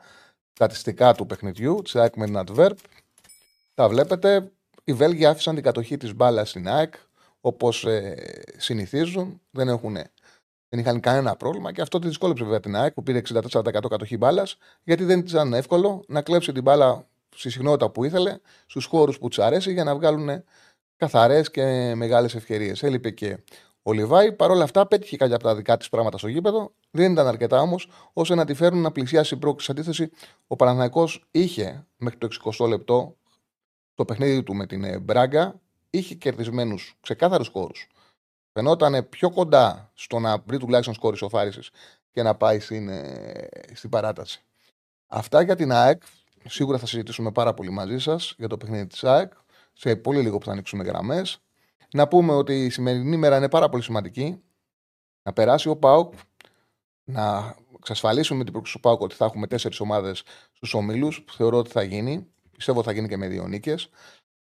στατιστικά 0.53 1.15
του 1.15 1.27
παιχνιδιού 1.27 1.81
της 1.83 1.97
ΑΕΚ 1.97 2.17
με 2.17 2.25
την 2.25 2.43
Adverb. 2.47 2.77
Τα 3.75 3.89
βλέπετε. 3.89 4.53
Οι 4.85 4.93
Βέλγοι 4.93 5.27
άφησαν 5.27 5.55
την 5.55 5.65
κατοχή 5.65 5.97
της 5.97 6.15
μπάλας 6.15 6.51
στην 6.51 6.69
ΑΕΚ 6.69 6.95
όπως 7.41 7.85
ε, 7.85 8.17
συνηθίζουν. 8.57 9.41
Δεν, 9.51 9.69
έχουν, 9.69 9.97
δεν 10.73 10.81
είχαν 10.81 11.01
κανένα 11.01 11.37
πρόβλημα 11.37 11.73
και 11.73 11.81
αυτό 11.81 11.99
τη 11.99 12.07
δυσκόλεψε 12.07 12.45
βέβαια 12.45 12.61
την 12.61 12.77
ΑΕΚ 12.77 12.93
που 12.93 13.03
πήρε 13.03 13.21
64% 13.35 13.63
κατοχή 13.91 14.17
μπάλας 14.17 14.57
γιατί 14.83 15.05
δεν 15.05 15.19
ήταν 15.19 15.53
εύκολο 15.53 16.05
να 16.09 16.23
κλέψει 16.23 16.53
την 16.53 16.63
μπάλα 16.63 17.07
στη 17.35 17.51
συχνότητα 17.51 17.91
που 17.91 18.05
ήθελε, 18.05 18.37
στους 18.67 18.85
χώρους 18.85 19.19
που 19.19 19.29
της 19.29 19.39
αρέσει 19.39 19.73
για 19.73 19.85
να 19.85 19.95
βγάλουν 19.95 20.45
καθαρές 20.97 21.51
και 21.51 21.93
μεγάλες 21.97 22.35
ευκαιρίες. 22.35 22.83
Έλειπε 22.83 23.11
και 23.11 23.39
ο 23.83 23.93
Λιβάη. 23.93 24.33
Παρ' 24.33 24.51
όλα 24.51 24.65
αυτά, 24.65 24.87
πέτυχε 24.87 25.17
κάποια 25.17 25.35
από 25.35 25.45
τα 25.45 25.55
δικά 25.55 25.77
της 25.77 25.89
πράγματα 25.89 26.19
στο 26.19 26.29
γήπεδο. 26.29 26.73
Δεν 26.91 27.13
ήταν 27.13 27.27
αρκετά 27.27 27.61
όμως 27.61 27.89
ώστε 28.13 28.35
να 28.35 28.45
τη 28.45 28.55
φέρουν 28.55 28.81
να 28.81 28.93
πλησιάσει 28.93 29.35
η 29.35 29.39
πρόκληση. 29.39 29.71
Αντίθεση, 29.71 30.11
ο 30.47 30.57
Παναναναϊκό 30.57 31.09
είχε 31.31 31.87
μέχρι 31.97 32.19
το 32.19 32.29
60 32.59 32.69
λεπτό 32.69 33.17
το 33.95 34.05
παιχνίδι 34.05 34.43
του 34.43 34.55
με 34.55 34.67
την 34.67 34.85
ε, 34.85 34.99
Μπράγκα, 34.99 35.61
είχε 35.91 36.15
κερδισμένους 36.15 36.97
ξεκάθαρους 37.01 37.49
χώρους. 37.49 37.89
Φαινόταν 38.53 39.09
πιο 39.09 39.31
κοντά 39.31 39.91
στο 39.95 40.19
να 40.19 40.39
βρει 40.39 40.59
τουλάχιστον 40.59 40.95
σκόρ 40.95 41.15
ισοφάρισης 41.15 41.71
και 42.11 42.23
να 42.23 42.35
πάει 42.35 42.61
στην, 42.61 42.89
ε, 42.89 43.49
στην 43.75 43.91
παράταση. 43.91 44.43
Αυτά 45.07 45.43
για 45.43 45.57
την 45.57 45.73
ΑΕΚ. 45.73 46.03
Σίγουρα 46.49 46.79
θα 46.79 46.87
συζητήσουμε 46.87 47.33
πάρα 47.33 47.55
πολύ 47.55 47.71
μαζί 47.71 47.99
σας 47.99 48.35
για 48.39 48.49
το 48.49 48.57
παιχνίδι 48.57 48.87
της 48.87 49.05
ΑΕΚ. 49.05 49.33
Σε 49.73 49.97
πολύ 49.97 50.21
λίγο 50.21 50.39
που 50.39 50.45
θα 50.45 50.53
ανοίξουμε 50.53 50.85
γραμμές. 50.85 51.39
Να 51.93 52.09
πούμε 52.09 52.33
ότι 52.33 52.65
η 52.65 52.71
σημερινή 52.71 53.17
μέρα 53.17 53.37
είναι 53.37 53.49
πάρα 53.49 53.69
πολύ 53.69 53.83
σημαντική. 53.83 54.43
Να 55.23 55.33
περάσει 55.33 55.69
ο 55.69 55.77
ΠΑΟΚ, 55.77 56.15
να 57.05 57.55
εξασφαλίσουμε 57.77 58.39
με 58.39 58.45
την 58.45 58.53
πρόκληση 58.53 58.77
του 58.77 58.83
ΠΑΟΚ 58.83 59.01
ότι 59.01 59.15
θα 59.15 59.25
έχουμε 59.25 59.47
τέσσερις 59.47 59.81
ομάδες 59.81 60.23
στους 60.53 60.75
ομίλους, 60.75 61.23
που 61.23 61.33
θεωρώ 61.33 61.59
ότι 61.59 61.71
θα 61.71 61.83
γίνει. 61.83 62.27
Πιστεύω 62.57 62.79
ότι 62.79 62.89
θα 62.89 62.95
γίνει 62.95 63.09
και 63.09 63.17
με 63.17 63.29
δύο 63.29 63.47
νίκες. 63.47 63.89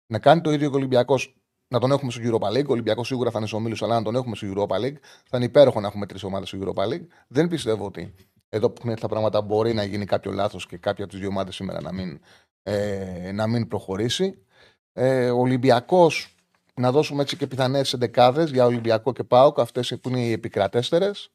Να 0.07 0.19
κάνει 0.19 0.41
το 0.41 0.51
ίδιο 0.51 0.69
ο 0.69 0.75
Ολυμπιακός, 0.75 1.35
να 1.73 1.79
τον 1.79 1.91
έχουμε 1.91 2.11
στο 2.11 2.21
Europa 2.23 2.47
League. 2.47 2.67
Ο 2.67 2.71
Ολυμπιακός 2.71 3.07
σίγουρα 3.07 3.31
θα 3.31 3.37
είναι 3.37 3.47
στο 3.47 3.57
ομίλου, 3.57 3.75
αλλά 3.79 3.95
να 3.95 4.03
τον 4.03 4.15
έχουμε 4.15 4.35
στο 4.35 4.47
Europa 4.55 4.75
League. 4.75 4.97
Θα 5.29 5.37
είναι 5.37 5.45
υπέροχο 5.45 5.79
να 5.79 5.87
έχουμε 5.87 6.05
τρεις 6.05 6.23
ομάδες 6.23 6.47
στο 6.47 6.57
Europa 6.61 6.87
League. 6.87 7.05
Δεν 7.27 7.47
πιστεύω 7.47 7.85
ότι 7.85 8.15
εδώ 8.49 8.69
που 8.69 8.81
έχουν 8.85 8.99
τα 8.99 9.07
πράγματα 9.07 9.41
μπορεί 9.41 9.73
να 9.73 9.83
γίνει 9.83 10.05
κάποιο 10.05 10.31
λάθος 10.31 10.65
και 10.65 10.77
κάποια 10.77 11.03
από 11.03 11.13
τις 11.13 11.21
δύο 11.21 11.29
ομάδες 11.29 11.55
σήμερα 11.55 11.81
να 11.81 11.93
μην, 11.93 12.19
ε, 12.63 13.31
να 13.31 13.47
μην 13.47 13.67
προχωρήσει. 13.67 14.45
Ε, 14.93 15.29
ο 15.29 15.39
Ολυμπιακός, 15.39 16.35
να 16.73 16.91
δώσουμε 16.91 17.21
έτσι 17.21 17.37
και 17.37 17.47
πιθανές 17.47 17.93
εντεκάδες 17.93 18.51
για 18.51 18.65
Ολυμπιακό 18.65 19.13
και 19.13 19.23
ΠΑΟΚ, 19.23 19.59
αυτές 19.59 19.99
που 20.01 20.09
είναι 20.09 20.19
οι 20.19 20.31
επικρατέστερες. 20.31 21.31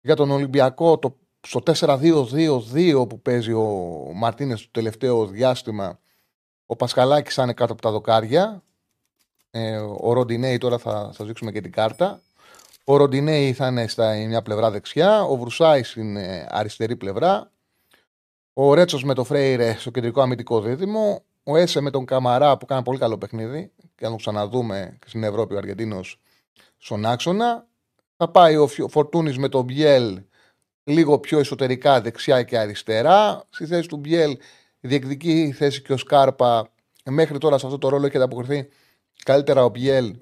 Για 0.00 0.16
τον 0.16 0.30
Ολυμπιακό, 0.30 0.98
το, 0.98 1.18
στο 1.40 1.60
4-2-2-2 1.60 3.08
που 3.08 3.20
παίζει 3.20 3.52
ο 3.52 3.66
Μαρτίνες 4.14 4.62
το 4.62 4.68
τελευταίο 4.70 5.26
διάστημα, 5.26 6.00
ο 6.66 6.76
Πασχαλάκης 6.76 7.34
θα 7.34 7.42
είναι 7.42 7.52
κάτω 7.52 7.72
από 7.72 7.82
τα 7.82 7.90
δοκάρια. 7.90 8.62
Ε, 9.54 9.76
ο 9.76 10.12
Ροντινέη 10.12 10.58
τώρα 10.58 10.78
θα 10.78 11.10
σα 11.14 11.24
δείξουμε 11.24 11.52
και 11.52 11.60
την 11.60 11.72
κάρτα. 11.72 12.20
Ο 12.84 12.96
Ροντινέη 12.96 13.52
θα 13.52 13.66
είναι 13.66 13.86
στα 13.86 14.14
μια 14.14 14.42
πλευρά 14.42 14.70
δεξιά. 14.70 15.22
Ο 15.22 15.36
Βρουσάης 15.36 15.90
στην 15.90 16.16
αριστερή 16.48 16.96
πλευρά. 16.96 17.50
Ο 18.52 18.74
Ρέτσος 18.74 19.04
με 19.04 19.14
το 19.14 19.24
Φρέιρε 19.24 19.74
στο 19.78 19.90
κεντρικό 19.90 20.20
αμυντικό 20.20 20.60
δίδυμο. 20.60 21.22
Ο 21.42 21.56
Έσε 21.56 21.80
με 21.80 21.90
τον 21.90 22.04
Καμαρά 22.04 22.56
που 22.56 22.66
κάνει 22.66 22.82
πολύ 22.82 22.98
καλό 22.98 23.18
παιχνίδι. 23.18 23.72
Και 23.94 24.04
να 24.04 24.10
το 24.10 24.16
ξαναδούμε 24.16 24.98
στην 25.06 25.22
Ευρώπη 25.22 25.54
ο 25.54 25.56
Αργεντίνος 25.56 26.20
στον 26.78 27.06
άξονα. 27.06 27.66
Θα 28.16 28.28
πάει 28.28 28.56
ο 28.56 28.68
Φορτούνης 28.88 29.38
με 29.38 29.48
τον 29.48 29.64
Μπιέλ 29.64 30.22
λίγο 30.84 31.18
πιο 31.18 31.38
εσωτερικά 31.38 32.00
δεξιά 32.00 32.42
και 32.42 32.58
αριστερά. 32.58 33.44
Στη 33.50 33.66
θέση 33.66 33.88
του 33.88 33.96
Μπιέλ 33.96 34.36
διεκδικεί 34.80 35.52
θέση 35.56 35.82
και 35.82 35.92
ο 35.92 35.96
Σκάρπα. 35.96 36.72
Μέχρι 37.04 37.38
τώρα 37.38 37.58
σε 37.58 37.66
αυτό 37.66 37.78
το 37.78 37.88
ρόλο 37.88 38.06
έχει 38.06 38.16
ανταποκριθεί 38.16 38.68
καλύτερα 39.24 39.64
ο 39.64 39.68
Μπιέλ. 39.68 40.16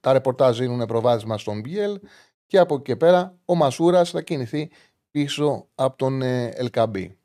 Τα 0.00 0.12
ρεπορτάζ 0.12 0.58
δίνουν 0.58 0.86
προβάδισμα 0.86 1.38
στον 1.38 1.60
Μπιέλ. 1.60 2.00
Και 2.46 2.58
από 2.58 2.74
εκεί 2.74 2.84
και 2.84 2.96
πέρα 2.96 3.38
ο 3.44 3.54
Μασούρας 3.54 4.10
θα 4.10 4.22
κινηθεί 4.22 4.70
πίσω 5.10 5.68
από 5.74 5.96
τον 5.96 6.22
ε, 6.22 6.46
Ελκαμπή. 6.46 7.18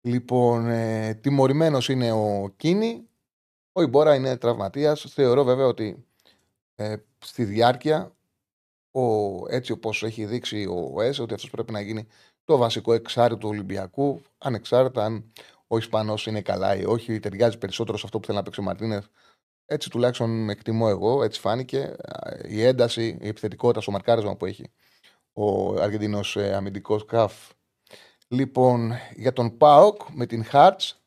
Λοιπόν, 0.00 0.68
ε, 0.68 1.14
τιμωρημένος 1.14 1.88
είναι 1.88 2.12
ο 2.12 2.52
Κίνη. 2.56 3.08
Ο 3.72 3.82
Ιμπόρα 3.82 4.14
είναι 4.14 4.36
τραυματίας. 4.36 5.06
Θεωρώ 5.08 5.44
βέβαια 5.44 5.66
ότι 5.66 6.06
ε, 6.74 6.96
στη 7.18 7.44
διάρκεια, 7.44 8.14
ο, 8.90 9.02
έτσι 9.48 9.72
όπως 9.72 10.02
έχει 10.02 10.24
δείξει 10.24 10.66
ο 10.94 11.02
ΕΣ, 11.02 11.18
ότι 11.18 11.34
αυτός 11.34 11.50
πρέπει 11.50 11.72
να 11.72 11.80
γίνει 11.80 12.06
το 12.44 12.56
βασικό 12.56 12.92
εξάρι 12.92 13.36
του 13.36 13.48
Ολυμπιακού, 13.48 14.22
ανεξάρτητα 14.38 15.04
αν 15.04 15.32
ο 15.66 15.76
Ισπανός 15.76 16.26
είναι 16.26 16.40
καλά 16.42 16.76
ή 16.76 16.84
όχι, 16.84 17.18
ταιριάζει 17.18 17.58
περισσότερο 17.58 17.98
σε 17.98 18.02
αυτό 18.06 18.18
που 18.18 18.26
θέλει 18.26 18.38
να 18.38 18.44
παίξει 18.44 18.60
ο 18.60 18.62
Μαρτίνεθ. 18.62 19.06
Έτσι 19.66 19.90
τουλάχιστον 19.90 20.44
με 20.44 20.52
εκτιμώ 20.52 20.86
εγώ, 20.88 21.22
έτσι 21.22 21.40
φάνηκε 21.40 21.96
η 22.48 22.62
ένταση, 22.62 23.18
η 23.20 23.28
επιθετικότητα 23.28 23.80
στο 23.80 23.90
μαρκάρισμα 23.90 24.36
που 24.36 24.46
έχει 24.46 24.70
ο 25.32 25.74
Αργεντινός 25.74 26.36
ε, 26.36 26.54
αμυντικός 26.54 27.04
ΚΑΦ 27.04 27.52
Λοιπόν, 28.28 28.92
για 29.14 29.32
τον 29.32 29.56
ΠΑΟΚ 29.56 30.00
με 30.10 30.26
την 30.26 30.44
Χάρτς, 30.44 31.02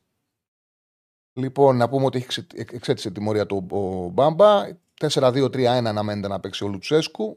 λοιπόν, 1.32 1.76
να 1.76 1.88
πούμε 1.88 2.04
ότι 2.04 2.18
έχει 2.18 2.46
εξέτησε 2.56 3.10
τιμωρία 3.10 3.46
του 3.46 3.66
ο 3.70 4.08
Μπάμπα. 4.08 4.66
4-2-3-1 5.00 5.64
αναμένεται 5.64 6.28
να 6.28 6.40
παίξει 6.40 6.64
ο 6.64 6.68
Λουτσέσκου. 6.68 7.36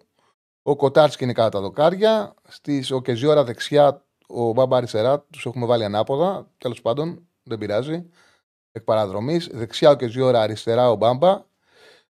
Ο 0.61 0.75
Κοτάρσκι 0.75 1.23
είναι 1.23 1.33
κάτω 1.33 1.49
τα 1.49 1.61
δοκάρια. 1.61 2.33
Στη 2.47 2.85
Οκεζιόρα 2.91 3.43
δεξιά, 3.43 4.05
ο 4.33 4.53
Μπάμπα 4.53 4.77
αριστερά. 4.77 5.25
Τους 5.31 5.45
έχουμε 5.45 5.65
βάλει 5.65 5.83
ανάποδα. 5.83 6.47
Τέλος 6.57 6.81
πάντων, 6.81 7.27
δεν 7.43 7.57
πειράζει. 7.57 8.09
Εκ 8.71 8.83
παραδρομής. 8.83 9.49
Δεξιά 9.51 9.89
ο 9.89 9.95
Κεζιόρα, 9.95 10.41
αριστερά 10.41 10.91
ο 10.91 10.95
Μπάμπα. 10.95 11.45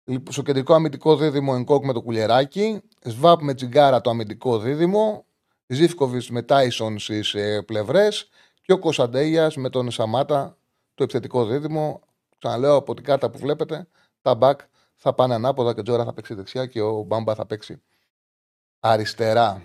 Λοιπόν, 0.05 0.33
στο 0.33 0.43
κεντρικό 0.43 0.75
αμυντικό 0.75 1.17
δίδυμο 1.17 1.53
Ενκόκ 1.57 1.85
με 1.85 1.93
το 1.93 2.03
κουλεράκι. 2.03 2.81
Σβάπ 3.05 3.43
με 3.43 3.55
τσιγκάρα 3.55 4.01
το 4.01 4.11
αμυντικό 4.11 4.59
δίδυμο. 4.59 5.25
Ζήφκοβιτς 5.67 6.31
με 6.31 6.43
Τάισον 6.43 6.99
στις 6.99 7.35
ε, 7.35 7.63
πλευρές 7.63 8.29
και 8.63 8.73
ο 8.73 8.79
Κωνσταντέγια 8.79 9.53
με 9.57 9.71
τον 9.71 9.91
Σαμάτα 9.91 10.59
το 10.95 11.03
επιθετικό 11.03 11.45
δίδυμο. 11.45 12.01
Ξαναλέω 12.39 12.75
από 12.75 12.95
την 12.95 13.05
κάρτα 13.05 13.31
που 13.31 13.39
βλέπετε, 13.39 13.89
τα 14.23 14.35
μπακ 14.35 14.61
θα 14.97 15.15
πάνε 15.15 15.35
ανάποδα 15.35 15.75
και 15.75 15.81
ο 15.81 15.83
Τζόρα 15.83 16.05
θα 16.05 16.13
παίξει 16.13 16.35
δεξιά 16.35 16.67
και 16.67 16.81
ο 16.81 17.03
Μπάμπα 17.03 17.35
θα 17.35 17.47
παίξει 17.47 17.83
αριστερά. 18.81 19.63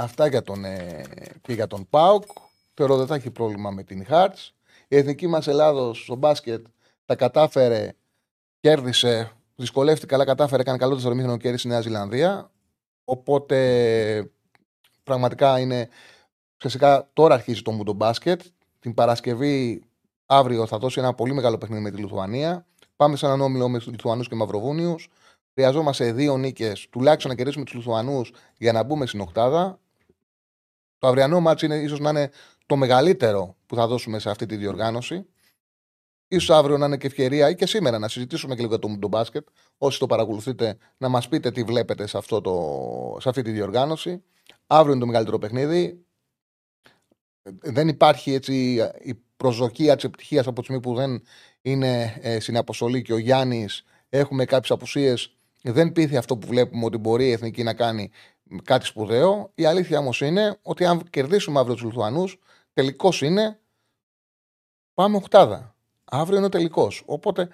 Αυτά 0.00 0.26
για 0.26 0.42
τον, 0.42 0.64
ε, 0.64 1.02
και 1.42 1.52
για 1.52 1.66
τον 1.66 1.86
Πάουκ. 1.90 2.22
Θεωρώ 2.74 2.96
δεν 2.96 3.06
θα 3.06 3.14
έχει 3.14 3.30
πρόβλημα 3.30 3.70
με 3.70 3.82
την 3.82 4.04
Χάρτς. 4.06 4.54
Η 4.88 4.96
εθνική 4.96 5.26
μας 5.26 5.46
Ελλάδος 5.46 6.02
στο 6.02 6.14
μπάσκετ 6.14 6.66
τα 7.04 7.16
κατάφερε, 7.16 7.92
κέρδισε, 8.60 9.32
δυσκολεύτηκε, 9.56 10.14
αλλά 10.14 10.24
κατάφερε, 10.24 10.62
έκανε 10.62 10.78
καλό 10.78 10.96
το 10.96 11.10
και 11.10 11.22
κέρδισε 11.22 11.56
στη 11.56 11.68
Νέα 11.68 11.80
Ζηλανδία. 11.80 12.50
Οπότε 13.04 14.30
πραγματικά 15.02 15.58
είναι. 15.58 15.88
Φυσικά 16.56 17.10
τώρα 17.12 17.34
αρχίζει 17.34 17.62
το 17.62 17.70
Μουντο 17.70 17.92
Μπάσκετ. 17.92 18.40
Την 18.78 18.94
Παρασκευή 18.94 19.82
αύριο 20.26 20.66
θα 20.66 20.78
δώσει 20.78 21.00
ένα 21.00 21.14
πολύ 21.14 21.32
μεγάλο 21.32 21.58
παιχνίδι 21.58 21.82
με 21.82 21.90
τη 21.90 22.00
Λιθουανία. 22.00 22.66
Πάμε 22.96 23.16
σε 23.16 23.26
έναν 23.26 23.40
όμιλο 23.40 23.68
με 23.68 23.78
τους 23.78 23.86
Λιθουανούς 23.86 24.28
και 24.28 24.34
Μαυροβούνιους. 24.34 25.08
Χρειαζόμαστε 25.54 26.12
δύο 26.12 26.36
νίκες, 26.36 26.88
τουλάχιστον 26.90 27.30
να 27.30 27.36
κερδίσουμε 27.36 27.64
τους 27.64 27.74
Λιθουανούς 27.74 28.32
για 28.58 28.72
να 28.72 28.82
μπούμε 28.82 29.06
στην 29.06 29.20
Οχτάδα. 29.20 29.78
Το 30.98 31.06
αυριανό 31.06 31.40
μάτσο 31.40 31.66
είναι 31.66 31.76
ίσως 31.76 31.98
να 31.98 32.10
είναι 32.10 32.30
το 32.66 32.76
μεγαλύτερο 32.76 33.56
που 33.66 33.74
θα 33.74 33.86
δώσουμε 33.86 34.18
σε 34.18 34.30
αυτή 34.30 34.46
τη 34.46 34.56
διοργάνωση. 34.56 35.26
ίσως 36.28 36.56
αύριο 36.56 36.78
να 36.78 36.86
είναι 36.86 36.96
και 36.96 37.06
ευκαιρία 37.06 37.50
ή 37.50 37.54
και 37.54 37.66
σήμερα 37.66 37.98
να 37.98 38.08
συζητήσουμε 38.08 38.54
και 38.54 38.60
λίγο 38.60 38.74
για 38.74 38.88
το, 38.88 38.98
το 38.98 39.08
μπάσκετ. 39.08 39.46
Όσοι 39.78 39.98
το 39.98 40.06
παρακολουθείτε, 40.06 40.78
να 40.96 41.08
μας 41.08 41.28
πείτε 41.28 41.50
τι 41.50 41.62
βλέπετε 41.62 42.06
σε, 42.06 42.18
αυτό 42.18 42.40
το, 42.40 43.16
σε 43.20 43.28
αυτή 43.28 43.42
τη 43.42 43.50
διοργάνωση. 43.50 44.22
Αύριο 44.66 44.90
είναι 44.90 45.00
το 45.00 45.06
μεγαλύτερο 45.06 45.38
παιχνίδι. 45.38 46.04
Δεν 47.60 47.88
υπάρχει 47.88 48.32
έτσι 48.32 48.74
η 49.02 49.14
προσδοκία 49.36 49.94
της 49.94 50.04
επιτυχίας 50.04 50.46
από 50.46 50.60
τη 50.60 50.62
στιγμή 50.62 50.82
που 50.82 50.94
δεν 50.94 51.22
είναι 51.62 52.18
ε, 52.20 52.40
στην 52.40 52.56
αποστολή 52.56 53.02
και 53.02 53.12
ο 53.12 53.18
Γιάννης. 53.18 53.84
Έχουμε 54.08 54.44
κάποιες 54.44 54.70
απουσίες. 54.70 55.36
Δεν 55.62 55.92
πείθει 55.92 56.16
αυτό 56.16 56.36
που 56.36 56.46
βλέπουμε 56.46 56.84
ότι 56.84 56.96
μπορεί 56.96 57.26
η 57.26 57.30
εθνική 57.30 57.62
να 57.62 57.74
κάνει 57.74 58.10
κάτι 58.64 58.86
σπουδαίο. 58.86 59.50
Η 59.54 59.64
αλήθεια 59.64 59.98
όμως 59.98 60.20
είναι 60.20 60.58
ότι 60.62 60.84
αν 60.84 61.02
κερδίσουμε 61.10 61.58
αύριο 61.58 61.74
τους 61.74 61.84
Λιθουανούς, 61.84 62.38
τελικός 62.72 63.22
είναι 63.22 63.60
πάμε 64.94 65.16
οχτάδα. 65.16 65.74
Αύριο 66.04 66.36
είναι 66.36 66.46
ο 66.46 66.48
τελικός. 66.48 67.02
Οπότε 67.06 67.48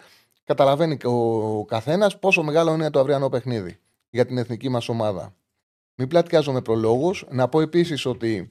καταλαβαίνει 0.44 0.96
και 0.96 1.06
ο 1.06 1.64
καθένας 1.68 2.18
πόσο 2.18 2.42
μεγάλο 2.42 2.74
είναι 2.74 2.90
το 2.90 3.00
αυριανό 3.00 3.28
παιχνίδι 3.28 3.78
για 4.10 4.26
την 4.26 4.38
εθνική 4.38 4.68
μας 4.68 4.88
ομάδα. 4.88 5.34
Μην 5.94 6.08
πλατιάζω 6.08 6.52
με 6.52 6.60
προλόγου. 6.62 7.10
Να 7.28 7.48
πω 7.48 7.60
επίσης 7.60 8.06
ότι 8.06 8.48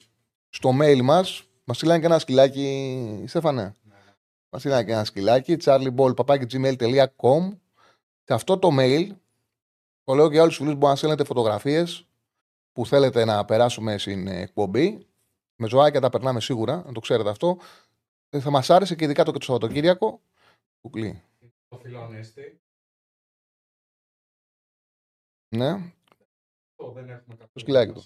στο 0.48 0.70
mail 0.80 1.00
μας 1.02 1.44
μας 1.64 1.76
στείλανε 1.76 2.00
και 2.00 2.06
ένα 2.06 2.18
σκυλάκι, 2.18 3.24
Στέφανε. 3.26 3.62
Ναι, 3.62 3.94
ναι. 3.94 4.14
Μας 4.48 4.60
στείλανε 4.60 4.84
και 4.84 4.92
ένα 4.92 5.04
σκυλάκι, 5.04 5.56
charlieball.gmail.com. 5.64 7.58
Σε 8.24 8.34
αυτό 8.34 8.58
το 8.58 8.68
mail, 8.78 9.08
το 10.04 10.14
λέω 10.14 10.26
και 10.26 10.32
για 10.32 10.42
όλους 10.42 10.56
τους 10.56 10.64
φίλους, 10.64 10.78
μπορεί 10.78 10.90
να 10.90 10.96
στέλνετε 10.96 11.24
φωτογραφίες 11.24 12.06
που 12.74 12.86
θέλετε 12.86 13.24
να 13.24 13.44
περάσουμε 13.44 13.98
στην 13.98 14.26
εκπομπή. 14.26 15.06
Με 15.56 15.68
ζωάκια 15.68 16.00
τα 16.00 16.10
περνάμε 16.10 16.40
σίγουρα, 16.40 16.82
να 16.86 16.92
το 16.92 17.00
ξέρετε 17.00 17.30
αυτό. 17.30 17.58
Ε, 18.30 18.40
θα 18.40 18.50
μας 18.50 18.70
άρεσε 18.70 18.94
και 18.94 19.04
ειδικά 19.04 19.24
το, 19.24 19.32
και 19.32 19.38
το 19.38 19.44
Σαββατοκύριακο. 19.44 20.20
Κουκλί. 20.80 21.22
Το 21.68 21.78
φιλό 21.78 22.00
Ανέστη. 22.00 22.60
Ναι. 25.48 25.92
Το 26.76 26.90
δεν 26.90 27.08
έχουμε 27.08 27.36
κάποιο. 27.36 27.50
Το 27.52 27.58
σκυλάκι 27.58 27.92
του. 27.92 28.04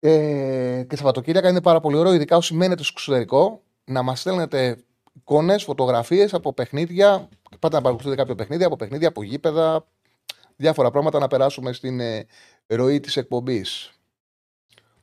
Ε, 0.00 0.84
και 0.88 0.96
Σαββατοκύριακα 0.96 1.48
είναι 1.48 1.62
πάρα 1.62 1.80
πολύ 1.80 1.96
ωραίο, 1.96 2.12
ειδικά 2.12 2.36
όσοι 2.36 2.54
μένετε 2.54 2.82
στο 2.82 2.92
εξωτερικό, 2.96 3.62
να 3.84 4.02
μας 4.02 4.20
στέλνετε 4.20 4.84
εικόνες, 5.12 5.64
φωτογραφίες 5.64 6.34
από 6.34 6.52
παιχνίδια. 6.52 7.28
Πάτε 7.58 7.76
να 7.76 7.82
παρακολουθείτε 7.82 8.14
κάποιο 8.14 8.34
παιχνίδι, 8.34 8.64
από 8.64 8.76
παιχνίδια, 8.76 9.08
από 9.08 9.22
γήπεδα, 9.22 9.86
διάφορα 10.56 10.90
πράγματα 10.90 11.18
να 11.18 11.26
περάσουμε 11.26 11.72
στην 11.72 12.00
ε, 12.00 12.26
ροή 12.66 13.00
της 13.00 13.16
εκπομπής. 13.16 13.92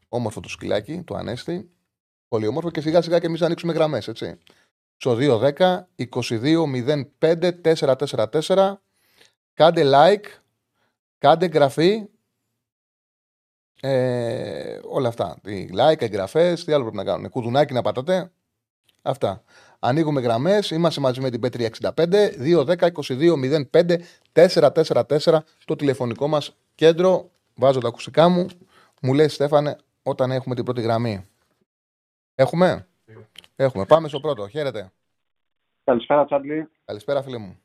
Όμορφο 0.09 0.39
το 0.39 0.49
σκυλάκι, 0.49 1.03
το 1.05 1.15
Ανέστη. 1.15 1.71
Πολύ 2.27 2.47
όμορφο 2.47 2.71
και 2.71 2.81
σιγά 2.81 3.01
σιγά 3.01 3.19
και 3.19 3.25
εμείς 3.25 3.41
ανοίξουμε 3.41 3.73
γραμμές, 3.73 4.07
έτσι. 4.07 4.37
Στο 4.97 5.17
210 5.19 5.87
22 5.95 6.65
05 7.19 7.51
444. 7.61 8.73
Κάντε 9.53 9.83
like, 9.85 10.25
κάντε 11.17 11.45
εγγραφή. 11.45 12.05
Ε, 13.81 14.79
όλα 14.83 15.07
αυτά. 15.07 15.39
Τι 15.43 15.67
like, 15.71 16.01
εγγραφές, 16.01 16.65
τι 16.65 16.71
άλλο 16.71 16.81
πρέπει 16.81 16.97
να 16.97 17.03
κάνουν. 17.03 17.29
Κουδουνάκι 17.29 17.73
να 17.73 17.81
πατάτε. 17.81 18.31
Αυτά. 19.01 19.43
Ανοίγουμε 19.79 20.21
γραμμές. 20.21 20.69
Είμαστε 20.71 21.01
μαζί 21.01 21.21
με 21.21 21.29
την 21.29 21.41
P365 21.43 22.29
210 22.39 22.91
22 22.91 23.67
05 23.71 23.99
444 24.33 25.39
το 25.65 25.75
τηλεφωνικό 25.75 26.27
μας 26.27 26.55
κέντρο. 26.75 27.31
Βάζω 27.61 27.79
τα 27.79 27.87
ακουστικά 27.87 28.29
μου. 28.29 28.45
Μου 29.01 29.13
λέει 29.13 29.27
Στέφανε 29.27 29.75
όταν 30.03 30.31
έχουμε 30.31 30.55
την 30.55 30.63
πρώτη 30.63 30.81
γραμμή. 30.81 31.27
Έχουμε; 32.35 32.87
Έχουμε. 33.55 33.85
Πάμε 33.85 34.07
στο 34.07 34.19
πρώτο. 34.19 34.47
Χαίρετε. 34.47 34.91
Καλησπέρα, 35.83 36.25
Τσάντλι. 36.25 36.69
Καλησπέρα, 36.85 37.23
φίλε 37.23 37.37
μου. 37.37 37.59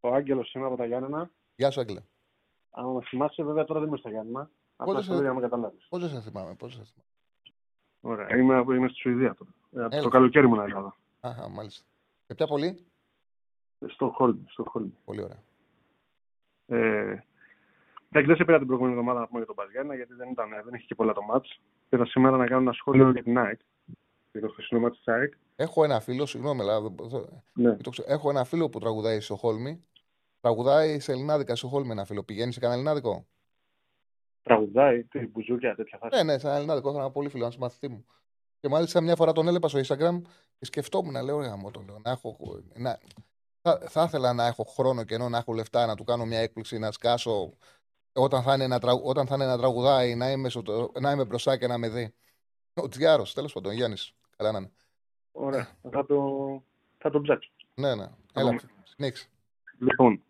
Ο 0.00 0.14
Άγγελος 0.14 0.54
είμαι 0.54 0.66
από 0.66 0.76
τα 0.76 0.86
Γιάννενα. 0.86 1.30
Γεια 1.56 1.70
σου, 1.70 1.80
Άγγελε. 1.80 2.00
Αν 2.70 2.86
με 2.86 3.00
θυμάσαι, 3.04 3.42
βέβαια 3.42 3.64
τώρα 3.64 3.80
δεν 3.80 3.88
είμαι 3.88 3.98
στα 3.98 4.10
Γιάννενα. 4.10 4.50
Απλά 4.76 4.98
σε... 4.98 5.04
στο 5.04 5.14
για 5.14 5.28
να 5.28 5.34
με 5.34 5.40
καταλάβεις. 5.40 5.86
Πώ 5.88 5.98
δεν 5.98 6.08
σε 6.08 6.20
θυμάμαι, 6.20 6.54
πώ 6.54 6.66
δεν 6.66 6.84
σε 6.84 6.92
θυμάμαι. 6.92 7.10
Ωραία. 8.00 8.36
Είμαι, 8.36 8.74
είμαι 8.76 8.88
στη 8.88 8.98
Σουηδία 8.98 9.34
τώρα. 9.70 9.88
Ε, 9.96 10.00
το 10.00 10.08
καλοκαίρι 10.08 10.46
μου 10.46 10.60
Ελλάδα. 10.60 10.96
Αχα, 11.20 11.48
μάλιστα. 11.48 11.84
Σε 12.26 12.34
ποια 12.34 12.46
πολύ; 12.46 12.84
Στο 13.86 14.08
Χόλμ. 14.08 14.38
Στο 14.46 14.64
Χόλμ. 14.64 14.90
Πολύ 15.04 15.22
ωραία. 15.22 15.42
Ε, 16.66 17.24
Εντάξει, 18.16 18.32
δεν 18.32 18.36
σε 18.36 18.44
πήρα 18.44 18.58
την 18.58 18.66
προηγούμενη 18.66 18.96
εβδομάδα 18.96 19.20
να 19.20 19.26
πούμε 19.26 19.38
για 19.38 19.46
τον 19.46 19.56
Παζιάννα, 19.56 19.94
γιατί 19.94 20.14
δεν, 20.14 20.30
ήταν, 20.30 20.48
δεν 20.64 20.74
είχε 20.74 20.84
και 20.86 20.94
πολλά 20.94 21.12
το 21.12 21.22
μάτς. 21.22 21.60
Πήρα 21.88 22.06
σήμερα 22.06 22.36
να 22.36 22.46
κάνω 22.46 22.60
ένα 22.60 22.72
σχόλιο 22.72 23.10
για 23.10 23.22
την 23.22 23.38
ΑΕΚ. 23.38 23.60
Για 24.32 24.40
το 24.40 24.48
χθεσινό 24.48 24.80
μάτς 24.80 24.96
της 24.96 25.08
ΑΕΚ. 25.08 25.32
Έχω 25.56 25.84
ένα 25.84 26.00
φίλο, 26.00 26.26
συγγνώμη, 26.26 26.60
αλλά. 26.60 26.80
Ναι. 27.52 27.76
Έχω 28.06 28.30
ένα 28.30 28.44
φίλο 28.44 28.68
που 28.68 28.78
τραγουδάει 28.78 29.20
στο 29.20 29.36
Χόλμη. 29.36 29.84
Τραγουδάει 30.40 31.00
σε 31.00 31.12
Ελληνάδικα 31.12 31.56
στο 31.56 31.68
Χόλμη 31.68 31.90
ένα 31.90 32.04
φίλο. 32.04 32.22
Πηγαίνει 32.22 32.52
σε 32.52 32.60
κανένα 32.60 32.80
Ελληνάδικο; 32.80 33.26
Τραγουδάει, 34.42 35.04
τι 35.04 35.26
μπουζούκια, 35.26 35.74
τέτοια 35.74 35.98
φάση. 35.98 36.16
Ναι, 36.16 36.32
ναι, 36.32 36.38
σε 36.38 36.46
ένα 36.46 36.56
Ελληνάδικο. 36.56 36.88
Έχω 36.88 36.98
ένα 36.98 37.10
πολύ 37.10 37.28
φίλο, 37.28 37.44
ένα 37.44 37.54
μαθητή 37.58 37.88
μου. 37.88 38.06
Και 38.60 38.68
μάλιστα 38.68 39.00
μια 39.00 39.16
φορά 39.16 39.32
τον 39.32 39.48
έλεπα 39.48 39.68
στο 39.68 39.80
Instagram 39.80 40.20
και 40.58 40.64
σκεφτόμουν, 40.64 41.24
λέω, 41.24 41.40
ρε 41.40 41.48
το 41.70 41.82
λέω, 41.86 41.98
να 42.04 42.10
έχω, 42.10 42.36
να, 42.74 42.98
θα, 43.62 43.78
θα 43.88 44.02
ήθελα 44.02 44.32
να 44.32 44.46
έχω 44.46 44.64
χρόνο 44.64 45.04
και 45.04 45.14
ενώ 45.14 45.28
να 45.28 45.38
έχω 45.38 45.52
λεφτά 45.52 45.86
να 45.86 45.94
του 45.94 46.04
κάνω 46.04 46.24
μια 46.24 46.38
έκπληξη, 46.38 46.78
να 46.78 46.90
σκάσω 46.90 47.52
όταν 48.14 48.42
θα 48.42 48.54
είναι 48.54 48.66
να, 48.66 48.78
τραγου... 48.78 49.02
όταν 49.04 49.26
θα 49.26 49.34
είναι 49.34 49.46
να 49.46 49.58
τραγουδάει, 49.58 50.14
να 50.14 50.30
είμαι, 50.30 50.48
στο... 50.48 50.92
να 51.00 51.10
είμαι 51.10 51.24
μπροστά 51.24 51.56
και 51.56 51.66
να 51.66 51.78
με 51.78 51.88
δει. 51.88 52.14
Ο 52.74 52.88
Τζιάρος, 52.88 53.34
τέλος 53.34 53.52
πάντων, 53.52 53.72
ο 53.72 53.74
Γιάννης. 53.74 54.14
Καλά 54.36 54.52
να 54.52 54.58
είναι. 54.58 54.70
Ωραία. 55.32 55.68
Θα 55.90 56.06
το, 56.06 56.18
θα 56.98 57.10
το 57.10 57.20
ψάξω. 57.20 57.50
Ναι, 57.74 57.94
ναι. 57.94 58.06
Έλα, 58.34 58.60
συνέχισε. 58.84 59.28
Λοιπόν, 59.78 60.22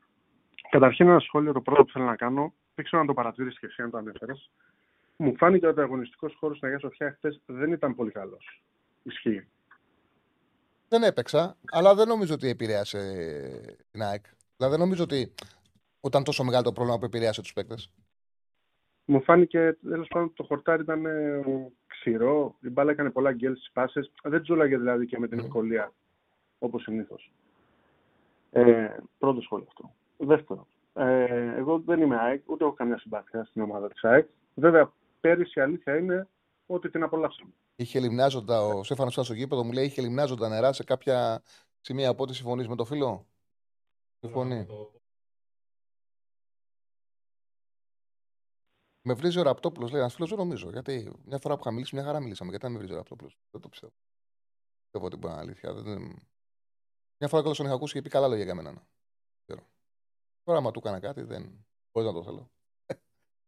καταρχήν 0.70 1.08
ένα 1.08 1.20
σχόλιο 1.20 1.52
το 1.52 1.60
πρώτο 1.60 1.84
που 1.84 1.92
θέλω 1.92 2.04
να 2.04 2.16
κάνω. 2.16 2.52
Δεν 2.74 2.84
ξέρω 2.84 3.00
αν 3.00 3.06
το 3.06 3.14
παρατήρησε 3.14 3.58
και 3.60 3.66
εσύ, 3.66 3.82
αν 3.82 3.90
το 3.90 3.96
ανέφερες. 3.96 4.50
Μου 5.16 5.36
φάνηκε 5.36 5.66
ότι 5.66 5.80
ο 5.80 5.82
αγωνιστικός 5.82 6.36
χώρος 6.38 6.56
στην 6.56 6.68
Αγία 6.68 6.80
Σοφιά 6.80 7.12
χθες 7.16 7.40
δεν 7.46 7.72
ήταν 7.72 7.94
πολύ 7.94 8.10
καλός. 8.10 8.62
Ισχύει. 9.02 9.46
Δεν 10.88 11.02
έπαιξα, 11.02 11.56
αλλά 11.70 11.94
δεν 11.94 12.08
νομίζω 12.08 12.34
ότι 12.34 12.48
επηρέασε 12.48 12.98
την 13.90 14.02
ΑΕΚ. 14.02 14.24
Δηλαδή 14.56 14.76
δεν 14.76 14.84
νομίζω 14.84 15.02
ότι 15.02 15.34
όταν 16.04 16.24
τόσο 16.24 16.44
μεγάλο 16.44 16.64
το 16.64 16.72
πρόβλημα 16.72 16.98
που 16.98 17.04
επηρέασε 17.04 17.42
τους 17.42 17.52
παίκτες. 17.52 17.90
Μου 19.04 19.22
φάνηκε 19.22 19.76
τέλος 19.88 20.08
πάντων 20.08 20.32
το 20.34 20.44
χορτάρι 20.44 20.82
ήταν 20.82 21.06
ε, 21.06 21.42
ξηρό, 21.86 22.56
η 22.60 22.68
μπάλα 22.68 22.90
έκανε 22.90 23.10
πολλά 23.10 23.32
γκέλ 23.32 23.56
στις 23.56 23.70
πάσες. 23.72 24.12
Δεν 24.22 24.42
τζούλαγε 24.42 24.76
δηλαδή 24.76 25.06
και 25.06 25.18
με 25.18 25.28
την 25.28 25.38
ευκολία 25.38 25.92
όπως 26.58 26.82
συνήθως. 26.82 27.32
Ε, 28.50 28.96
πρώτο 29.18 29.40
σχόλιο 29.40 29.66
αυτό. 29.68 29.94
Δεύτερο. 30.16 30.66
Ε, 30.94 31.54
εγώ 31.56 31.78
δεν 31.78 32.00
είμαι 32.00 32.16
ΑΕΚ, 32.16 32.42
ούτε 32.50 32.64
έχω 32.64 32.72
καμιά 32.72 32.98
συμπάθεια 32.98 33.44
στην 33.44 33.62
ομάδα 33.62 33.88
της 33.88 34.04
ΑΕΚ. 34.04 34.28
Βέβαια, 34.54 34.92
πέρυσι 35.20 35.58
η 35.58 35.62
αλήθεια 35.62 35.96
είναι 35.96 36.28
ότι 36.66 36.90
την 36.90 37.02
απολαύσαμε. 37.02 37.50
Είχε 37.76 38.00
λιμνάζοντα, 38.00 38.60
ο 38.60 38.84
Στέφανος 38.84 39.12
στο 39.12 39.34
γήπεδο 39.34 39.64
μου 39.64 39.72
λέει, 39.72 39.84
είχε 39.84 40.02
λιμνάζοντα 40.02 40.48
νερά 40.48 40.72
σε 40.72 40.84
κάποια 40.84 41.42
σημεία 41.80 42.08
από 42.08 42.22
ό,τι 42.22 42.34
συμφωνείς 42.34 42.68
με 42.68 42.76
το 42.76 42.84
φίλο; 42.84 43.26
Συμφωνεί. 44.20 44.66
Με 49.06 49.14
βρίζει 49.14 49.38
ο 49.38 49.42
Ραπτόπουλος, 49.42 49.90
λέει 49.90 50.00
ένα 50.00 50.10
φίλο, 50.10 50.26
δεν 50.26 50.38
νομίζω. 50.38 50.70
Γιατί 50.70 51.12
μια 51.24 51.38
φορά 51.38 51.54
που 51.54 51.60
είχα 51.60 51.72
μιλήσει, 51.72 51.94
μια 51.94 52.04
χαρά 52.04 52.20
μιλήσαμε. 52.20 52.50
Γιατί 52.50 52.64
να 52.64 52.70
με 52.70 52.78
βρίζει 52.78 52.92
ο 52.92 52.96
Ραπτόπουλος. 52.96 53.38
Δεν 53.50 53.60
το 53.60 53.68
πιστεύω. 53.68 53.92
Πιστεύω 54.82 55.06
ότι 55.06 55.16
μπορεί 55.16 55.34
να 55.34 55.40
αλήθεια. 55.40 55.72
Δεν... 55.72 56.00
Μια 57.18 57.28
φορά 57.28 57.40
κιόλας 57.40 57.56
τον 57.56 57.66
είχα 57.66 57.74
ακούσει 57.74 57.94
και 57.94 58.02
πει 58.02 58.08
καλά 58.08 58.28
λόγια 58.28 58.44
για 58.44 58.54
μένα. 58.54 58.86
Τώρα, 60.44 60.58
άμα 60.58 60.70
του 60.70 60.80
έκανα 60.84 61.00
κάτι, 61.00 61.22
δεν 61.22 61.66
μπορείς 61.92 62.08
να 62.08 62.14
το 62.14 62.22
θέλω. 62.22 62.50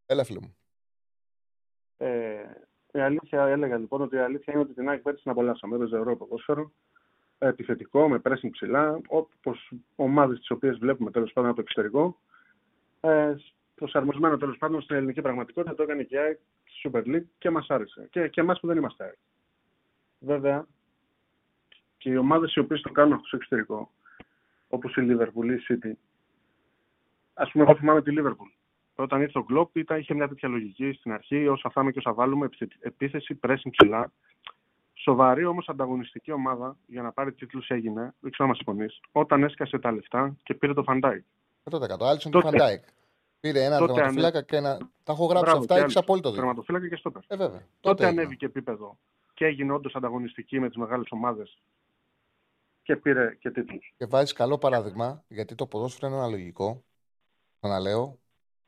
Έλα, 0.07 0.25
φίλο 0.25 0.41
μου. 0.41 0.57
Ε, 1.97 2.45
η 2.93 3.01
αλήθεια, 3.01 3.43
έλεγα 3.43 3.79
λοιπόν 3.79 4.01
ότι 4.01 4.17
η 4.17 4.19
αλήθεια 4.19 4.53
είναι 4.53 4.63
ότι 4.63 4.75
την 4.75 4.89
ΑΕΚ 4.89 5.03
πέρυσι 5.03 5.23
την 5.23 5.31
απολαύσαμε. 5.31 5.77
Έπαιζε 5.77 5.99
ωραίο 5.99 6.17
ποδόσφαιρο. 6.17 6.73
Επιθετικό, 7.39 8.09
με 8.09 8.19
πρέσιν 8.19 8.51
ψηλά, 8.51 9.01
όπως 9.09 9.73
ομάδες 9.97 10.39
τις 10.39 10.51
οποίες 10.51 10.79
βλέπουμε 10.79 11.11
τέλος 11.11 11.33
πάντων 11.33 11.51
από 11.51 11.59
το 11.59 11.63
εξωτερικό. 11.63 12.21
Ε, 13.01 13.35
προσαρμοσμένο 13.77 14.37
τέλος 14.37 14.57
πάντων 14.57 14.83
στην 14.83 14.97
ελληνική 14.97 15.21
πραγματικότητα. 15.21 15.75
Το 15.75 15.83
έκανε 15.83 16.03
και 16.03 16.15
η 16.15 16.19
ΑΕΚ 16.19 16.39
στη 16.65 16.91
Super 16.93 17.07
League 17.07 17.27
και 17.39 17.51
μας 17.51 17.67
άρεσε. 17.69 18.09
Και, 18.11 18.29
και 18.29 18.41
εμάς 18.41 18.61
που 18.61 18.67
δεν 18.67 18.77
είμαστε 18.77 19.05
ΑΕΚ. 19.05 19.17
Βέβαια, 20.19 20.67
και 21.99 22.11
οι 22.11 22.17
ομάδες 22.17 22.55
οι 22.55 22.61
οποίες 22.61 22.81
το 22.81 22.91
κάνουν 22.93 23.13
αυτό 23.13 23.27
στο 23.27 23.37
εξωτερικό, 23.37 23.91
όπως 24.69 24.97
η 24.97 25.01
Liverpool 25.01 25.45
ή 25.45 25.55
η 25.55 25.63
City, 25.69 25.93
ας 27.35 27.51
πούμε, 27.51 27.65
εγώ 27.65 27.77
θυμάμαι 27.77 28.03
τη 28.03 28.15
Liverpool. 28.19 28.51
Όταν 28.95 29.21
ήρθε 29.21 29.39
ο 29.39 29.43
Κλοπ, 29.43 29.77
είχε 29.77 30.15
μια 30.15 30.29
τέτοια 30.29 30.49
λογική 30.49 30.93
στην 30.93 31.13
αρχή, 31.13 31.49
όσα 31.49 31.71
φάμε 31.71 31.91
και 31.91 31.99
όσα 31.99 32.13
βάλουμε, 32.13 32.49
επίθεση, 32.79 33.39
pressing 33.43 33.71
ψηλά. 33.71 34.13
Σοβαρή 34.95 35.45
όμως 35.45 35.69
ανταγωνιστική 35.69 36.33
ομάδα 36.33 36.77
για 36.87 37.03
να 37.03 37.13
πάρει 37.13 37.33
τίτλους 37.33 37.69
έγινε, 37.69 38.15
δεν 38.21 38.31
ξέρω 38.31 38.45
αν 38.45 38.49
μας 38.49 38.57
συμφωνεί, 38.57 38.87
όταν 39.13 39.43
έσκασε 39.43 39.79
τα 39.79 39.93
λεφτά 39.93 40.37
και 40.43 40.55
πήρε 40.55 40.73
τον 40.73 40.83
Φαν 40.83 41.00
Ντάικ. 41.00 41.25
100%. 41.71 41.79
Άλισον 42.01 42.33
τον 42.33 42.41
Φαν 42.41 42.58
Ντάικ. 42.58 42.83
Πήρε 43.47 43.65
ένα 43.65 43.79
τερματοφύλακα 43.79 44.43
και 44.43 44.57
ένα. 44.57 44.79
Τα 45.05 45.13
έχω 45.13 45.25
γράψει 45.25 45.45
Μπράβο, 45.45 45.59
αυτά, 45.59 45.77
έχεις 45.77 45.99
απόλυτο 45.99 46.29
δίκιο. 46.29 46.45
Τερματοφύλακα 46.45 46.89
και 46.89 46.97
στόπερ. 46.97 47.25
Ε, 47.29 47.37
βέβαια. 47.37 47.59
Τότε, 47.59 47.67
Τότε 47.81 48.07
ανέβηκε 48.07 48.45
επίπεδο 48.45 48.99
και 49.35 49.45
έγινε 49.45 49.73
όντως 49.73 49.95
ανταγωνιστική 49.95 50.61
με 50.61 50.69
τις 50.69 50.77
μεγάλες 50.77 51.07
ομάδες. 51.11 51.63
και 52.83 52.97
πήρε 52.97 53.35
και 53.41 53.51
τίτλους. 53.51 53.95
Και 53.97 54.07
βάζεις 54.07 54.33
καλό 54.33 54.59
παράδειγμα, 54.59 55.25
γιατί 55.29 55.55
το 55.55 55.67
ποδόσφαιρο 55.67 56.07
είναι 56.07 56.17
αναλογικό. 56.17 56.85
Ξαναλέω. 57.61 58.19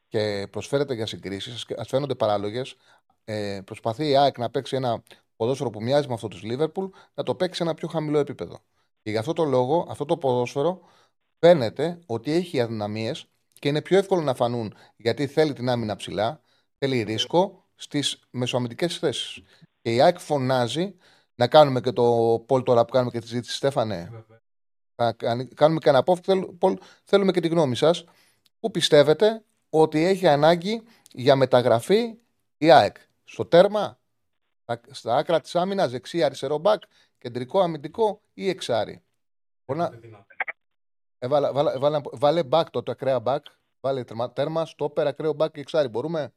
Και 0.09 0.49
προσφέρεται 0.51 0.95
για 0.95 1.07
συγκρίσεις. 1.07 1.67
Α 1.77 1.85
φαίνονται 1.85 2.15
παράλογες. 2.15 2.77
Ε, 3.25 3.61
προσπαθεί 3.65 4.09
η 4.09 4.17
ΑΕΚ 4.17 4.39
να 4.39 4.51
παίξει 4.51 4.77
ένα 4.77 5.03
ποδόσφαιρο 5.37 5.71
που 5.71 5.83
μοιάζει 5.83 6.09
με 6.09 6.15
αυτό 6.15 6.29
του 6.29 6.39
Λίβερπουλ, 6.43 6.87
να 7.15 7.23
το 7.23 7.35
παίξει 7.35 7.57
σε 7.57 7.63
ένα 7.63 7.75
πιο 7.75 7.89
χαμηλό 7.89 8.19
επίπεδο. 8.19 8.59
Και 9.03 9.11
γι' 9.11 9.17
αυτό 9.17 9.33
το 9.33 9.45
λόγο, 9.45 9.87
αυτό 9.91 10.05
το 10.05 10.17
ποδόσφαιρο 10.17 10.81
φαίνεται 11.39 11.99
ότι 12.07 12.33
έχει 12.33 12.61
αδυναμίες 12.61 13.29
και 13.59 13.69
είναι 13.69 13.83
πιο 13.83 13.99
εύκολο 13.99 14.23
να 14.23 14.35
φανούν 14.35 14.75
γιατί 14.97 15.27
θέλει 15.27 15.53
την 15.53 15.69
άμυνα 15.69 15.97
ψηλά, 15.97 16.41
θέλει 16.79 17.03
ρίσκο 17.03 17.65
στις 17.75 18.21
μεσοαμυντικές 18.31 18.99
θέσεις. 18.99 19.43
Και 19.83 19.95
η 19.95 20.01
ΑΕΚ 20.01 20.19
φωνάζει 20.19 20.95
να 21.35 21.47
κάνουμε 21.47 21.81
και 21.81 21.93
το 21.93 22.05
Πολ 22.47 22.63
τώρα 22.63 22.85
που 22.85 22.93
κάνουμε 22.93 23.11
και 23.11 23.19
τη 23.19 23.27
συζήτηση, 23.27 23.57
Στέφανε. 23.57 24.25
Να 24.97 25.13
κάνουμε 25.55 25.81
και 25.81 25.89
ένα 25.89 25.99
απόφυγο. 25.99 26.55
Θέλουμε 27.05 27.33
και 27.33 27.41
τη 27.41 27.49
γνώμη 27.49 27.77
σας. 27.77 28.05
Πού 28.61 28.71
πιστεύετε 28.71 29.45
ότι 29.71 30.05
έχει 30.05 30.27
ανάγκη 30.27 30.83
για 31.13 31.37
μεταγραφή 31.37 32.15
η 32.59 32.71
ΑΕΚ; 32.71 32.97
Στο 33.25 33.45
τέρμα, 33.45 33.99
στα 34.91 35.17
άκρα 35.17 35.41
της 35.41 35.57
άμυνας, 35.57 35.91
δεξί, 35.91 36.23
αριστερό 36.23 36.59
μπακ, 36.59 36.83
κεντρικό 37.19 37.61
αμυντικό 37.61 38.21
ή 38.35 38.49
εξάρι; 38.49 39.03
να... 39.65 39.91
Ε, 41.19 41.29
βάλε, 41.29 41.53
βάλε, 41.53 41.79
βάλε, 41.79 42.01
βάλε 42.13 42.45
μπακ 42.45 42.71
το 42.71 42.83
ακραία 42.87 43.21
μπακ. 43.21 43.45
Βάλε 43.81 44.05
τέρμα, 44.05 44.33
τέρμα 44.33 44.65
στόπερ, 44.65 45.07
ακραίο 45.07 45.33
μπακ 45.33 45.53
και 45.53 45.61
εξάρι. 45.61 45.89
Μπορούμε; 45.89 46.33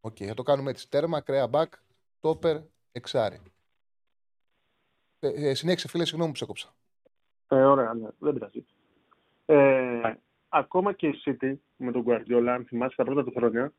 OK, 0.00 0.16
okay, 0.18 0.24
θα 0.24 0.34
το 0.34 0.42
κάνουμε 0.42 0.70
έτσι. 0.70 0.88
Τέρμα, 0.88 1.16
ακραία 1.16 1.46
μπακ, 1.46 1.72
στόπερ, 2.16 2.56
εξάρι. 2.92 3.40
Ε, 5.20 5.48
ε, 5.48 5.54
συνέχισε, 5.54 5.88
φίλε, 5.88 6.04
συγγνώμη 6.04 6.30
που 6.30 6.36
σε 6.36 6.44
έκοψα. 6.44 6.74
Ε, 7.48 7.64
ωραία, 7.64 7.94
ναι, 7.94 8.08
δεν 8.18 8.32
πειράζει. 8.32 8.64
Ε, 9.46 10.14
ακόμα 10.48 10.92
και 10.92 11.06
η 11.06 11.14
City 11.24 11.54
με 11.76 11.92
τον 11.92 12.04
Guardiola, 12.06 12.46
αν 12.48 12.64
θυμάσαι 12.64 12.96
τα 12.96 13.04
πρώτα 13.04 13.24
του 13.24 13.32
χρόνια, 13.36 13.72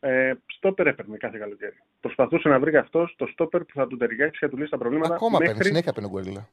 ε, 0.00 0.32
στόπερ 0.46 0.86
έπαιρνε 0.86 1.16
κάθε 1.16 1.38
καλοκαίρι. 1.38 1.82
Προσπαθούσε 2.00 2.48
να 2.48 2.58
βρει 2.60 2.76
αυτός 2.76 3.14
το 3.18 3.26
στόπερ 3.26 3.64
που 3.64 3.72
θα 3.74 3.86
του 3.86 3.96
ταιριάξει 3.96 4.38
και 4.38 4.46
θα 4.46 4.50
του 4.50 4.56
λύσει 4.56 4.70
τα 4.70 4.78
προβλήματα. 4.78 5.14
Ακόμα 5.14 5.38
μέχρι... 5.38 5.46
παίρνει, 5.46 5.66
συνέχεια 5.68 5.92
παίρνει 5.92 6.08
ο 6.08 6.12
Guardiola. 6.14 6.44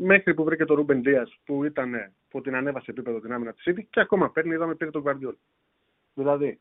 Μέχρι 0.00 0.34
που 0.34 0.44
βρήκε 0.44 0.64
τον 0.64 0.76
Ρούμπεν 0.76 1.02
Δίας 1.02 1.38
που, 1.44 1.64
ήταν, 1.64 2.12
που 2.28 2.40
την 2.40 2.54
ανέβασε 2.54 2.90
επίπεδο 2.90 3.20
την 3.20 3.32
άμυνα 3.32 3.52
της 3.52 3.64
City 3.66 3.82
και 3.90 4.00
ακόμα 4.00 4.30
παίρνει, 4.30 4.54
είδαμε 4.54 4.74
πήρε 4.74 4.90
τον 4.90 5.02
Gvardiol. 5.06 5.36
Δηλαδή, 6.14 6.60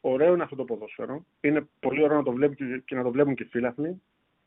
ωραίο 0.00 0.34
είναι 0.34 0.42
αυτό 0.42 0.56
το 0.56 0.64
ποδόσφαιρο. 0.64 1.24
Είναι 1.40 1.68
πολύ 1.80 2.02
ωραίο 2.02 2.16
να 2.16 2.22
το 2.22 2.32
βλέπουν 2.32 2.84
και 2.84 2.94
να 2.94 3.02
το 3.02 3.10
βλέπουν 3.10 3.34
και 3.34 3.42
οι 3.42 3.46
φίλαθλοι. 3.46 4.02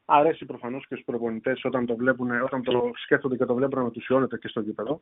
Αρέσει 0.05 0.45
προφανώς 0.45 0.87
και 0.87 0.93
στους 0.93 1.05
προπονητές 1.05 1.65
όταν 1.65 1.85
το, 1.85 1.95
βλέπουν, 1.95 2.41
όταν 2.41 2.63
το 2.63 2.91
σκέφτονται 2.95 3.37
και 3.37 3.45
το 3.45 3.55
βλέπουν 3.55 3.77
να 3.77 3.83
μετουσιώνεται 3.83 4.37
και 4.37 4.47
στο 4.47 4.59
γήπεδο. 4.59 5.01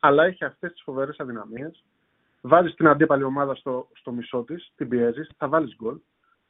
Αλλά 0.00 0.24
έχει 0.24 0.44
αυτές 0.44 0.72
τις 0.72 0.82
φοβερές 0.82 1.20
αδυναμίες. 1.20 1.84
Βάζεις 2.40 2.74
την 2.74 2.86
αντίπαλη 2.86 3.22
ομάδα 3.22 3.54
στο, 3.54 3.88
στο 3.92 4.12
μισό 4.12 4.42
της, 4.42 4.72
την 4.76 4.88
πιέζεις, 4.88 5.30
θα 5.36 5.48
βάλεις 5.48 5.76
γκολ. 5.76 5.98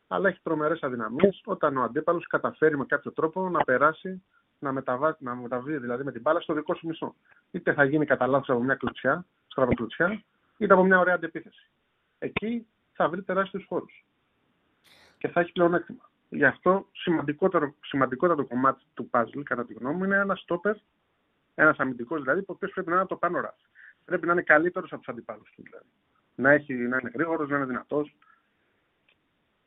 Αλλά 0.08 0.28
έχει 0.28 0.40
τρομερές 0.42 0.82
αδυναμίες 0.82 1.42
όταν 1.44 1.76
ο 1.76 1.82
αντίπαλος 1.82 2.26
καταφέρει 2.26 2.78
με 2.78 2.84
κάποιο 2.84 3.12
τρόπο 3.12 3.48
να 3.48 3.64
περάσει, 3.64 4.22
να, 4.60 4.72
μεταβά, 4.72 5.16
να 5.20 5.34
μεταβεί 5.34 5.78
δηλαδή 5.78 6.04
με 6.04 6.12
την 6.12 6.20
μπάλα 6.20 6.40
στο 6.40 6.54
δικό 6.54 6.74
σου 6.74 6.86
μισό. 6.86 7.14
Είτε 7.50 7.72
θα 7.72 7.84
γίνει 7.84 8.06
κατά 8.06 8.26
λάθος 8.26 8.48
από 8.48 8.62
μια 8.62 8.74
κλωτσιά, 8.74 9.26
στραβοκλωτσιά, 9.46 10.22
είτε 10.56 10.72
από 10.72 10.84
μια 10.84 10.98
ωραία 10.98 11.14
αντεπίθεση. 11.14 11.70
Εκεί 12.18 12.66
θα 12.92 13.08
βρει 13.08 13.22
τεράστιους 13.22 13.64
χώρους. 13.68 14.04
Και 15.18 15.28
θα 15.28 15.40
έχει 15.40 15.52
πλεονέκτημα. 15.52 16.10
Γι' 16.28 16.44
αυτό 16.44 16.88
σημαντικότερο, 16.92 17.74
σημαντικότερο 17.80 18.46
κομμάτι 18.46 18.84
του 18.94 19.10
puzzle, 19.12 19.42
κατά 19.44 19.64
τη 19.66 19.72
γνώμη 19.74 19.96
μου, 19.96 20.04
είναι 20.04 20.16
ένας 20.16 20.40
στόπερ, 20.40 20.76
ένας 21.54 21.76
αμυντικός 21.78 22.20
δηλαδή, 22.20 22.40
ο 22.40 22.44
οποίος 22.46 22.72
πρέπει 22.72 22.90
να 22.90 22.96
είναι 22.96 23.06
το 23.06 23.16
πάνω 23.16 23.40
ράφι. 23.40 23.64
Πρέπει 24.04 24.26
να 24.26 24.32
είναι 24.32 24.42
καλύτερος 24.42 24.92
από 24.92 25.00
τους 25.00 25.08
αντιπάλους 25.08 25.52
του 25.54 25.62
δηλαδή. 25.62 25.86
Να, 26.34 26.50
έχει, 26.50 26.74
να 26.74 26.98
είναι 27.00 27.10
γρήγορος, 27.14 27.48
να 27.48 27.56
είναι 27.56 27.66
δυνατός. 27.66 28.16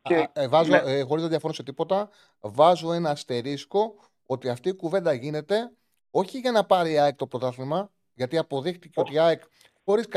Και... 0.01 0.29
Ε, 0.33 0.47
βάζω, 0.47 0.71
ναι. 0.71 0.77
ε, 0.77 1.01
χωρίς 1.01 1.23
να 1.23 1.29
διαφωνώ 1.29 1.53
σε 1.53 1.63
τίποτα, 1.63 2.09
βάζω 2.41 2.93
ένα 2.93 3.09
αστερίσκο 3.09 3.95
ότι 4.25 4.49
αυτή 4.49 4.69
η 4.69 4.73
κουβέντα 4.73 5.13
γίνεται 5.13 5.71
όχι 6.11 6.39
για 6.39 6.51
να 6.51 6.65
πάρει 6.65 6.91
η 6.91 6.97
ΑΕΚ 6.97 7.15
το 7.15 7.27
πρωτάθλημα, 7.27 7.91
γιατί 8.13 8.37
αποδείχτηκε 8.37 8.99
ότι 8.99 9.13
η 9.13 9.19
ΑΕΚ 9.19 9.41
χωρίς 9.85 10.07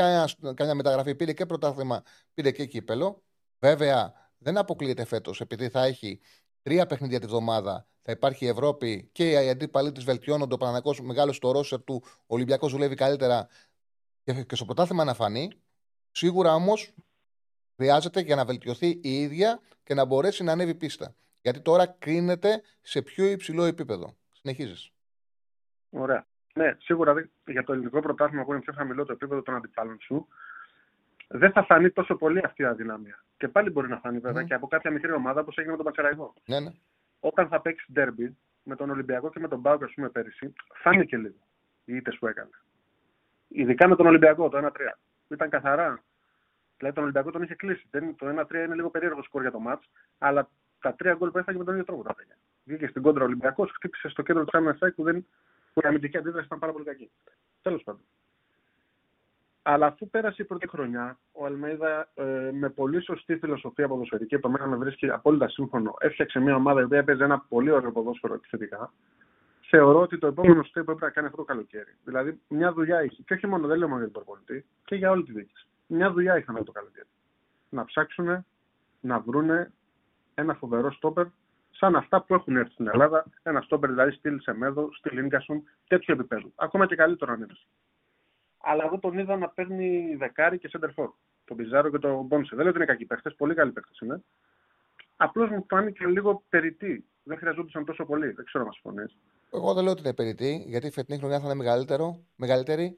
καμιά 0.55 0.75
μεταγραφή 0.75 1.15
πήρε 1.15 1.33
και 1.33 1.45
πρωτάθλημα, 1.45 2.03
πήρε 2.33 2.51
και 2.51 2.65
κύπελο. 2.65 3.23
Βέβαια, 3.59 4.13
δεν 4.37 4.57
αποκλείεται 4.57 5.05
φέτος, 5.05 5.41
επειδή 5.41 5.69
θα 5.69 5.83
έχει 5.83 6.19
τρία 6.61 6.85
παιχνίδια 6.85 7.19
τη 7.19 7.25
βδομάδα, 7.25 7.87
θα 8.01 8.11
υπάρχει 8.11 8.45
η 8.45 8.47
Ευρώπη 8.47 9.09
και 9.11 9.31
οι 9.31 9.49
αντίπαλοι 9.49 9.91
της 9.91 10.03
βελτιώνονται. 10.03 10.53
Ο 10.53 10.57
Παναγό 10.57 10.93
μεγάλο 11.01 11.31
στο 11.31 11.51
ρόσερ 11.51 11.83
του, 11.83 12.03
ο 12.05 12.25
Ολυμπιακός 12.27 12.71
δουλεύει 12.71 12.95
καλύτερα 12.95 13.47
και 14.23 14.55
στο 14.55 14.65
πρωτάθλημα 14.65 15.03
να 15.03 15.13
φανεί. 15.13 15.49
Σίγουρα 16.11 16.53
όμως 16.53 16.93
χρειάζεται 17.75 18.21
για 18.21 18.35
να 18.35 18.45
βελτιωθεί 18.45 18.87
η 18.87 19.21
ίδια 19.21 19.59
και 19.83 19.93
να 19.93 20.05
μπορέσει 20.05 20.43
να 20.43 20.51
ανέβει 20.51 20.75
πίστα. 20.75 21.15
Γιατί 21.47 21.61
τώρα 21.61 21.95
κρίνεται 21.99 22.61
σε 22.81 23.01
πιο 23.01 23.25
υψηλό 23.25 23.63
επίπεδο. 23.63 24.15
Συνεχίζεις. 24.31 24.91
Ωραία. 25.89 26.25
Ναι, 26.53 26.75
σίγουρα 26.79 27.29
για 27.45 27.63
το 27.63 27.73
ελληνικό 27.73 27.99
πρωτάθλημα 27.99 28.43
που 28.43 28.51
είναι 28.51 28.61
πιο 28.61 28.73
χαμηλό 28.73 29.05
το 29.05 29.11
επίπεδο 29.11 29.41
των 29.41 29.55
αντιπάλων 29.55 29.97
σου, 29.99 30.27
δεν 31.27 31.51
θα 31.51 31.63
φανεί 31.63 31.89
τόσο 31.89 32.15
πολύ 32.15 32.41
αυτή 32.45 32.61
η 32.61 32.65
αδυναμία. 32.65 33.23
Και 33.37 33.47
πάλι 33.47 33.69
μπορεί 33.69 33.87
να 33.87 33.97
φανεί 33.97 34.19
βέβαια 34.19 34.43
mm. 34.43 34.45
και 34.45 34.53
από 34.53 34.67
κάποια 34.67 34.91
μικρή 34.91 35.11
ομάδα 35.11 35.41
όπως 35.41 35.57
έγινε 35.57 35.71
με 35.71 35.77
τον 35.77 35.85
Πατσεραϊκό. 35.85 36.33
Ναι, 36.45 36.59
ναι. 36.59 36.71
Όταν 37.19 37.47
θα 37.47 37.61
παίξει 37.61 37.85
ντέρμπι 37.91 38.37
με 38.63 38.75
τον 38.75 38.89
Ολυμπιακό 38.89 39.29
και 39.29 39.39
με 39.39 39.47
τον 39.47 39.59
Μπάουκ, 39.59 39.83
ας 39.83 39.93
πούμε 39.93 40.09
πέρυσι, 40.09 40.53
φάνηκε 40.73 41.17
λίγο 41.17 41.47
οι 41.85 41.95
ήττες 41.95 42.17
που 42.17 42.27
έκανε. 42.27 42.51
Ειδικά 43.47 43.87
με 43.87 43.95
τον 43.95 44.05
Ολυμπιακό, 44.05 44.49
το 44.49 44.57
1-3. 44.57 44.69
Ήταν 45.27 45.49
καθαρά. 45.49 46.03
Δηλαδή 46.77 46.95
τον 46.95 47.03
Ολυμπιακό 47.03 47.31
τον 47.31 47.41
είχε 47.41 47.55
κλείσει. 47.55 47.87
Το 47.91 48.27
1-3 48.39 48.53
είναι 48.53 48.75
λίγο 48.75 48.89
περίεργο 48.89 49.23
σκορ 49.23 49.41
για 49.41 49.51
το 49.51 49.59
μάτς, 49.59 49.89
αλλά 50.17 50.49
τα 50.81 50.93
τρία 50.93 51.13
γκολ 51.13 51.31
που 51.31 51.37
έφαγε 51.37 51.57
με 51.57 51.63
τον 51.63 51.73
ίδιο 51.73 51.85
τρόπο 51.85 52.03
τα 52.03 52.15
πήγε. 52.15 52.35
Βγήκε 52.63 52.87
στην 52.87 53.01
κόντρα 53.01 53.23
Ολυμπιακός, 53.23 53.71
χτύπησε 53.71 54.09
στο 54.09 54.21
κέντρο 54.21 54.45
του 54.45 54.57
άμυνα 54.57 54.77
που, 54.95 55.03
δεν, 55.03 55.25
που 55.73 55.81
η 55.83 55.87
αμυντική 55.87 56.17
αντίδραση 56.17 56.45
ήταν 56.45 56.59
πάρα 56.59 56.71
πολύ 56.71 56.85
κακή. 56.85 57.11
Τέλος 57.61 57.83
πάντων. 57.83 58.01
Αλλά 59.69 59.85
αφού 59.85 60.09
πέρασε 60.09 60.41
η 60.41 60.45
πρώτη 60.45 60.67
χρονιά, 60.67 61.19
ο 61.31 61.45
Αλμέιδα 61.45 62.09
ε, 62.13 62.51
με 62.53 62.69
πολύ 62.69 63.01
σωστή 63.01 63.37
φιλοσοφία 63.37 63.87
ποδοσφαιρική, 63.87 64.35
επομένω 64.35 64.67
με 64.67 64.75
βρίσκει 64.75 65.09
απόλυτα 65.09 65.49
σύμφωνο, 65.49 65.95
έφτιαξε 65.99 66.39
μια 66.39 66.55
ομάδα 66.55 66.81
η 66.81 66.83
οποία 66.83 66.97
έπαιζε 66.97 67.23
ένα 67.23 67.39
πολύ 67.39 67.71
ωραίο 67.71 67.91
ποδόσφαιρο 67.91 68.33
επιθετικά. 68.33 68.93
Θεωρώ 69.69 70.01
ότι 70.01 70.17
το 70.17 70.27
επόμενο 70.27 70.61
step 70.61 70.71
που 70.73 70.79
έπρεπε 70.79 71.05
να 71.05 71.09
κάνει 71.09 71.27
αυτό 71.27 71.37
το 71.37 71.43
καλοκαίρι. 71.43 71.95
Δηλαδή, 72.03 72.39
μια 72.47 72.73
δουλειά 72.73 73.03
είχε. 73.03 73.21
Και 73.21 73.33
όχι 73.33 73.47
μόνο, 73.47 73.67
δεν 73.67 73.77
λέω 73.77 73.87
μόνο 73.87 74.03
για 74.03 74.11
τον 74.11 74.23
προπονητή, 74.23 74.65
και 74.85 74.95
για 74.95 75.11
όλη 75.11 75.23
τη 75.23 75.31
διοίκηση. 75.31 75.67
Μια 75.87 76.11
δουλειά 76.11 76.37
είχαν 76.37 76.55
αυτό 76.55 76.65
το 76.65 76.71
καλοκαίρι. 76.71 77.07
Να 77.69 77.85
ψάξουν 77.85 78.45
να 78.99 79.19
βρούνε 79.19 79.71
ένα 80.37 80.53
φοβερό 80.53 80.91
στόπερ 80.91 81.25
σαν 81.71 81.95
αυτά 81.95 82.21
που 82.21 82.33
έχουν 82.33 82.55
έρθει 82.55 82.71
στην 82.71 82.87
Ελλάδα. 82.87 83.25
Ένα 83.43 83.61
στόπερ 83.61 83.89
δηλαδή 83.89 84.11
στυλ 84.11 84.41
Σεμέδο, 84.41 84.89
στυλ 84.93 85.17
Ίγκασον, 85.17 85.63
τέτοιο 85.87 86.13
επίπεδο. 86.13 86.51
Ακόμα 86.55 86.87
και 86.87 86.95
καλύτερο 86.95 87.33
αν 87.33 87.41
είναι 87.41 87.57
αλλά 88.69 88.83
εγώ 88.85 88.99
τον 88.99 89.17
είδα 89.17 89.37
να 89.37 89.49
παίρνει 89.49 90.15
δεκάρι 90.15 90.57
και 90.57 90.67
σέντερφορ. 90.67 91.09
Τον 91.45 91.57
Πιζάρο 91.57 91.89
και 91.89 91.97
τον 91.97 92.25
Μπόνσε. 92.25 92.55
Δεν 92.55 92.59
λέω 92.59 92.69
ότι 92.69 92.77
είναι 92.77 92.85
κακοί 92.85 93.05
παίχτε, 93.05 93.29
πολύ 93.29 93.53
καλοί 93.53 93.71
παίχτε 93.71 94.05
είναι. 94.05 94.23
Απλώς 95.17 95.49
μου 95.49 95.65
φάνηκε 95.69 96.05
λίγο 96.05 96.43
περιττή. 96.49 97.05
Δεν 97.23 97.37
χρειαζόντουσαν 97.37 97.85
τόσο 97.85 98.05
πολύ. 98.05 98.31
Δεν 98.31 98.45
ξέρω 98.45 98.65
να 98.65 98.71
συμφωνεί. 98.71 99.03
Εγώ 99.53 99.73
δεν 99.73 99.83
λέω 99.83 99.91
ότι 99.91 100.01
είναι 100.01 100.13
περιττή, 100.13 100.63
γιατί 100.67 100.87
η 100.87 100.91
φετινή 100.91 101.19
χρονιά 101.19 101.39
θα 101.39 101.45
είναι 101.45 101.55
μεγαλύτερο, 101.55 102.23
μεγαλύτερη. 102.35 102.97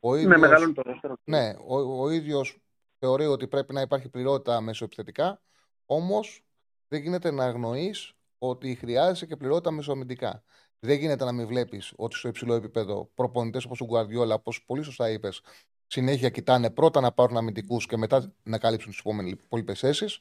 Ο 0.00 0.14
ίδιος, 0.14 0.30
ναι, 0.30 0.38
μεγαλώνει 0.38 0.72
το 0.72 0.82
δεύτερο. 0.84 1.16
Ναι, 1.24 1.52
ο, 1.66 2.02
ο 2.02 2.10
ίδιος 2.10 2.60
θεωρεί 2.98 3.26
ότι 3.26 3.48
πρέπει 3.48 3.72
να 3.72 3.80
υπάρχει 3.80 4.08
πληρότητα 4.08 4.60
μεσοεπιθετικά. 4.60 5.40
Όμως 5.86 6.44
δεν 6.90 7.02
γίνεται 7.02 7.30
να 7.30 7.44
αγνοείς 7.44 8.12
ότι 8.38 8.74
χρειάζεσαι 8.74 9.26
και 9.26 9.36
πληρότητα 9.36 9.70
μεσοαμυντικά. 9.70 10.42
Δεν 10.80 10.98
γίνεται 10.98 11.24
να 11.24 11.32
μην 11.32 11.46
βλέπεις 11.46 11.92
ότι 11.96 12.16
στο 12.16 12.28
υψηλό 12.28 12.54
επίπεδο 12.54 13.10
προπονητές 13.14 13.64
όπως 13.64 13.80
ο 13.80 13.84
Γκουαρδιόλα, 13.84 14.34
όπως 14.34 14.64
πολύ 14.64 14.82
σωστά 14.82 15.10
είπες, 15.10 15.40
συνέχεια 15.86 16.28
κοιτάνε 16.28 16.70
πρώτα 16.70 17.00
να 17.00 17.12
πάρουν 17.12 17.36
αμυντικούς 17.36 17.86
και 17.86 17.96
μετά 17.96 18.34
να 18.42 18.58
καλύψουν 18.58 18.90
τις 18.90 19.02
υπόλοιπες 19.44 19.78
θέσεις. 19.78 20.20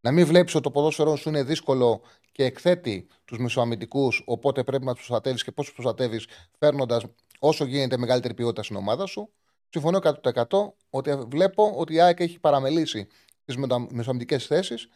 Να 0.00 0.12
μην 0.12 0.26
βλέπεις 0.26 0.54
ότι 0.54 0.62
το 0.62 0.70
ποδόσφαιρό 0.70 1.16
σου 1.16 1.28
είναι 1.28 1.42
δύσκολο 1.42 2.02
και 2.32 2.44
εκθέτει 2.44 3.06
τους 3.24 3.38
μεσοαμυντικούς, 3.38 4.22
οπότε 4.26 4.64
πρέπει 4.64 4.84
να 4.84 4.94
τους 4.94 5.06
προστατεύεις 5.06 5.44
και 5.44 5.52
πώς 5.52 5.64
τους 5.64 5.74
προστατεύεις, 5.74 6.26
φέρνοντας 6.58 7.04
όσο 7.38 7.64
γίνεται 7.64 7.96
μεγαλύτερη 7.96 8.34
ποιότητα 8.34 8.62
στην 8.62 8.76
ομάδα 8.76 9.06
σου. 9.06 9.30
Συμφωνώ 9.68 9.98
100% 9.98 10.74
ότι 10.90 11.14
βλέπω 11.28 11.72
ότι 11.76 11.94
η 11.94 12.00
ΑΕΚ 12.00 12.20
έχει 12.20 12.40
παραμελήσει 12.40 13.06
τις 13.44 13.56
μεσοαμυντικές 13.88 14.46
θέσεις 14.46 14.88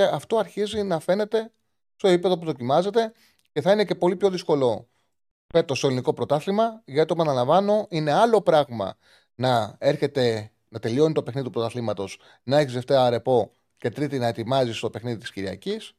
και 0.00 0.06
αυτό 0.06 0.36
αρχίζει 0.36 0.82
να 0.82 1.00
φαίνεται 1.00 1.52
στο 1.96 2.08
επίπεδο 2.08 2.38
που 2.38 2.44
δοκιμάζεται 2.44 3.12
και 3.52 3.60
θα 3.60 3.72
είναι 3.72 3.84
και 3.84 3.94
πολύ 3.94 4.16
πιο 4.16 4.30
δύσκολο 4.30 4.88
φέτο 5.46 5.74
στο 5.74 5.86
ελληνικό 5.86 6.12
πρωτάθλημα, 6.12 6.82
γιατί 6.84 7.08
το 7.08 7.14
επαναλαμβάνω, 7.20 7.86
είναι 7.88 8.12
άλλο 8.12 8.40
πράγμα 8.40 8.96
να 9.34 9.76
έρχεται 9.78 10.52
να 10.68 10.78
τελειώνει 10.78 11.14
το 11.14 11.22
παιχνίδι 11.22 11.46
του 11.46 11.52
πρωταθλήματος, 11.52 12.20
να 12.42 12.58
έχεις 12.58 12.72
Δευτέρα 12.72 13.10
ρεπό 13.10 13.52
και 13.76 13.90
Τρίτη 13.90 14.18
να 14.18 14.26
ετοιμάζεις 14.26 14.80
το 14.80 14.90
παιχνίδι 14.90 15.18
της 15.18 15.32
Κυριακής. 15.32 15.94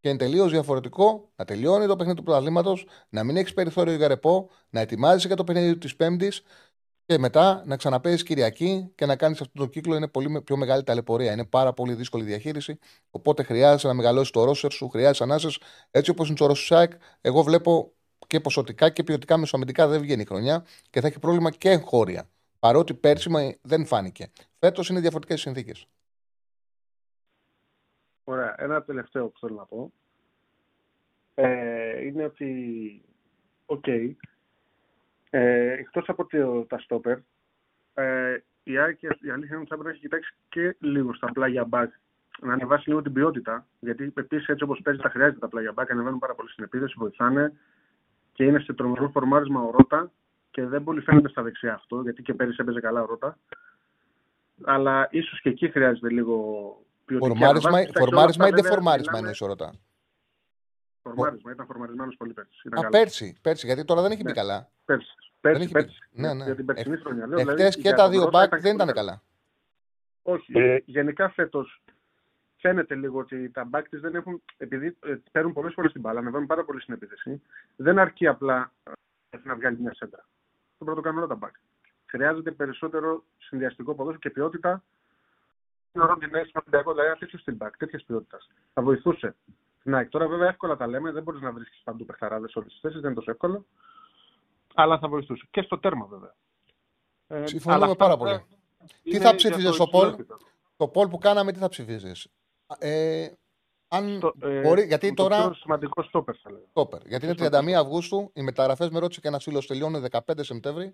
Και 0.00 0.08
είναι 0.08 0.18
τελείως 0.18 0.50
διαφορετικό 0.50 1.30
να 1.36 1.44
τελειώνει 1.44 1.86
το 1.86 1.96
παιχνίδι 1.96 2.18
του 2.18 2.24
πρωταθλήματος, 2.24 2.86
να 3.08 3.24
μην 3.24 3.36
έχεις 3.36 3.52
περιθώριο 3.52 3.94
για 3.94 4.08
ρεπό, 4.08 4.50
να 4.70 4.80
ετοιμάζεσαι 4.80 5.26
για 5.26 5.36
το 5.36 5.44
παιχνίδι 5.44 5.78
της 5.78 5.96
Πέμπτης 5.96 6.42
και 7.06 7.18
μετά 7.18 7.62
να 7.66 7.76
ξαναπέζεις 7.76 8.22
Κυριακή 8.22 8.92
και 8.94 9.06
να 9.06 9.16
κάνεις 9.16 9.40
αυτό 9.40 9.58
το 9.58 9.66
κύκλο. 9.66 9.96
Είναι 9.96 10.08
πολύ 10.08 10.42
πιο 10.42 10.56
μεγάλη 10.56 10.82
ταλαιπωρία. 10.82 11.32
Είναι 11.32 11.44
πάρα 11.44 11.72
πολύ 11.72 11.94
δύσκολη 11.94 12.24
διαχείριση. 12.24 12.78
Οπότε 13.10 13.42
χρειάζεται 13.42 13.88
να 13.88 13.94
μεγαλώσεις 13.94 14.30
το 14.30 14.44
ρόσερ 14.44 14.72
σου, 14.72 14.88
χρειάζεται 14.88 15.24
ανάσες. 15.24 15.60
Έτσι 15.90 16.10
όπως 16.10 16.28
είναι 16.28 16.36
το 16.36 16.46
Ρώσο 16.46 16.86
εγώ 17.20 17.42
βλέπω 17.42 17.92
και 18.26 18.40
ποσοτικά 18.40 18.90
και 18.90 19.02
ποιοτικά 19.02 19.36
μεσοαμυντικά 19.36 19.86
δεν 19.86 20.00
βγαίνει 20.00 20.22
η 20.22 20.24
χρονιά 20.26 20.64
και 20.90 21.00
θα 21.00 21.06
έχει 21.06 21.18
πρόβλημα 21.18 21.50
και 21.50 21.70
εγχώρια. 21.70 22.28
Παρότι 22.58 22.94
πέρσι 22.94 23.58
δεν 23.62 23.86
φάνηκε. 23.86 24.30
Φέτος 24.58 24.88
είναι 24.88 25.00
διαφορετικές 25.00 25.40
συνθήκες. 25.40 25.86
Ωραία. 28.24 28.54
Ένα 28.58 28.82
τελευταίο 28.82 29.28
που 29.28 29.38
θέλω 29.38 29.54
να 29.54 29.64
πω 29.64 29.92
ε, 31.34 32.04
είναι 32.04 32.24
ότι, 32.24 33.02
OK, 33.66 33.84
okay, 33.86 34.14
ε, 35.34 35.72
εκτός 35.72 36.08
από 36.08 36.26
το, 36.26 36.64
τα 36.64 36.78
στόπερ, 36.78 37.18
ε, 37.94 38.38
η 38.62 38.78
ΑΕΚ, 38.78 39.06
η 39.06 39.30
αλήθεια 39.30 39.32
είναι 39.32 39.56
ότι 39.56 39.68
θα 39.68 39.74
πρέπει 39.76 39.84
να 39.84 39.90
έχει 39.90 40.00
κοιτάξει 40.00 40.34
και 40.48 40.76
λίγο 40.78 41.14
στα 41.14 41.32
πλάγια 41.32 41.64
μπακ 41.64 41.92
να 42.40 42.52
ανεβάσει 42.52 42.88
λίγο 42.88 43.02
την 43.02 43.12
ποιότητα. 43.12 43.66
Γιατί 43.80 44.12
επίσης 44.14 44.48
έτσι 44.48 44.64
όπως 44.64 44.80
παίζει 44.82 45.00
τα 45.00 45.08
χρειάζεται 45.08 45.38
τα 45.38 45.48
πλάγια 45.48 45.72
μπακ, 45.72 45.90
ανεβαίνουν 45.90 46.18
πάρα 46.18 46.34
πολύ 46.34 46.48
στην 46.50 46.64
επίθεση, 46.64 46.94
βοηθάνε 46.96 47.52
και 48.32 48.44
είναι 48.44 48.58
σε 48.58 48.72
τρομερό 48.72 49.08
φορμάρισμα 49.08 49.60
ο 49.60 49.70
Ρότα 49.70 50.10
και 50.50 50.66
δεν 50.66 50.84
πολύ 50.84 51.00
φαίνεται 51.00 51.28
στα 51.28 51.42
δεξιά 51.42 51.74
αυτό, 51.74 52.00
γιατί 52.00 52.22
και 52.22 52.34
πέρυσι 52.34 52.58
έπαιζε 52.60 52.80
καλά 52.80 53.02
ο 53.02 53.06
Ρότα. 53.06 53.38
Αλλά 54.64 55.08
ίσως 55.10 55.40
και 55.40 55.48
εκεί 55.48 55.70
χρειάζεται 55.70 56.10
λίγο 56.10 56.36
ποιοτική 57.04 57.28
Φορμάρισμα, 57.28 57.78
φορμάρισμα 57.94 58.48
ή 58.48 58.50
δεν 58.50 58.64
φορμάρισμα 58.64 59.18
είναι 59.18 59.30
ο 59.40 59.46
Ρότα; 59.46 59.72
Φορμάρισμα, 61.02 61.50
ήταν 61.52 61.66
φορμαρισμένος 61.66 62.16
πολύ 62.16 62.32
πέρσι. 62.32 62.68
Α, 62.70 62.88
πέρσι, 62.88 63.38
πέρσι, 63.42 63.66
γιατί 63.66 63.84
τώρα 63.84 64.02
δεν 64.02 64.10
έχει 64.10 64.22
μπει 64.22 64.28
ναι. 64.28 64.32
καλά. 64.32 64.68
Πέρσι, 64.84 65.14
πέρσι, 65.40 65.68
πέρσι. 65.68 65.98
Ναι, 66.10 66.34
ναι. 66.34 66.44
Για 66.44 66.54
την 66.54 66.64
περσινή 66.64 66.96
χρονιά. 66.96 67.28
Εχθές 67.30 67.54
δηλαδή, 67.54 67.80
και 67.80 67.92
τα 67.92 68.08
δύο 68.08 68.28
μπακ 68.28 68.60
δεν 68.60 68.74
ήταν 68.74 68.92
καλά. 68.92 69.22
Όχι, 70.22 70.58
ε, 70.58 70.78
γενικά 70.84 71.30
φέτος 71.30 71.82
φαίνεται 72.56 72.94
λίγο 72.94 73.18
ότι 73.18 73.50
τα 73.50 73.64
μπακ 73.64 73.88
της 73.88 74.00
δεν 74.00 74.14
έχουν, 74.14 74.42
επειδή 74.56 74.96
ε, 75.00 75.14
παίρνουν 75.32 75.52
πολλές 75.52 75.72
φορές 75.72 75.92
την 75.92 76.00
μπάλα, 76.00 76.18
ανεβαίνουν 76.18 76.46
πάρα 76.46 76.64
πολύ 76.64 76.80
στην 76.80 76.94
επίθεση, 76.94 77.42
δεν 77.76 77.98
αρκεί 77.98 78.26
απλά 78.26 78.72
ε, 79.30 79.38
να 79.42 79.54
βγάλει 79.54 79.78
μια 79.80 79.94
σέντρα. 79.94 80.26
Το 80.78 80.84
πρώτο 80.84 81.00
κάνουν 81.00 81.18
όλα 81.18 81.26
τα 81.26 81.34
μπακ. 81.34 81.54
Χρειάζεται 82.06 82.50
περισσότερο 82.50 83.24
συνδυαστικό 83.38 83.94
ποδόσφαιρο 83.94 84.18
και 84.18 84.30
ποιότητα. 84.30 84.82
Είναι 85.92 86.04
ο 86.04 86.06
Ροντινέ, 86.06 86.42
δηλαδή 86.64 87.00
ένα 87.00 87.16
τέτοιο 87.18 87.38
στην 87.38 87.56
μπακ, 87.56 87.76
τέτοιας 87.76 88.04
ποιότητας. 88.04 88.50
Θα 88.72 88.82
βοηθούσε 88.82 89.34
ναι, 89.82 90.06
τώρα 90.06 90.28
βέβαια 90.28 90.48
εύκολα 90.48 90.76
τα 90.76 90.86
λέμε, 90.86 91.10
δεν 91.12 91.22
μπορείς 91.22 91.40
να 91.40 91.52
βρίσκεις 91.52 91.80
παντού 91.84 92.04
παιχταράδε 92.04 92.46
όλες 92.54 92.72
τις 92.72 92.80
θέσεις, 92.80 93.00
δεν 93.00 93.10
είναι 93.10 93.18
τόσο 93.18 93.30
εύκολο. 93.30 93.66
Αλλά 94.74 94.98
θα 94.98 95.08
βοηθούσε. 95.08 95.46
Και 95.50 95.62
στο 95.62 95.78
τέρμα 95.78 96.06
βέβαια. 96.06 96.34
Ε, 97.26 97.46
Συμφωνούμε 97.46 97.94
πάρα 97.94 98.16
πολύ. 98.16 98.44
Τι 99.02 99.18
θα 99.18 99.34
ψήφιζες 99.34 99.78
ο 99.78 99.88
Πολ, 99.88 100.16
το 100.76 100.88
Πολ 100.88 101.08
που 101.08 101.18
κάναμε, 101.18 101.52
τι 101.52 101.58
θα 101.58 101.68
ψηφίζει. 101.68 102.12
Ε, 102.78 103.28
αν 103.88 104.16
στο, 104.16 104.32
ε, 104.40 104.60
μπορεί, 104.60 104.86
γιατί 104.86 105.14
το 105.14 105.22
τώρα. 105.22 105.40
Πιο 105.40 105.54
σημαντικό 105.54 106.02
στόπερ 106.02 106.34
θα 106.42 106.50
λέω. 106.50 106.64
Στόπερ. 106.70 107.06
Γιατί 107.06 107.26
είναι 107.26 107.34
31 107.34 107.72
Αυγούστου, 107.72 108.30
οι 108.34 108.42
μεταγραφές 108.42 108.90
με 108.90 108.98
ρώτησε 108.98 109.20
και 109.20 109.28
ένας 109.28 109.42
φίλος 109.42 109.66
τελειώνουν 109.66 110.04
15 110.10 110.18
Σεπτέμβρη. 110.40 110.92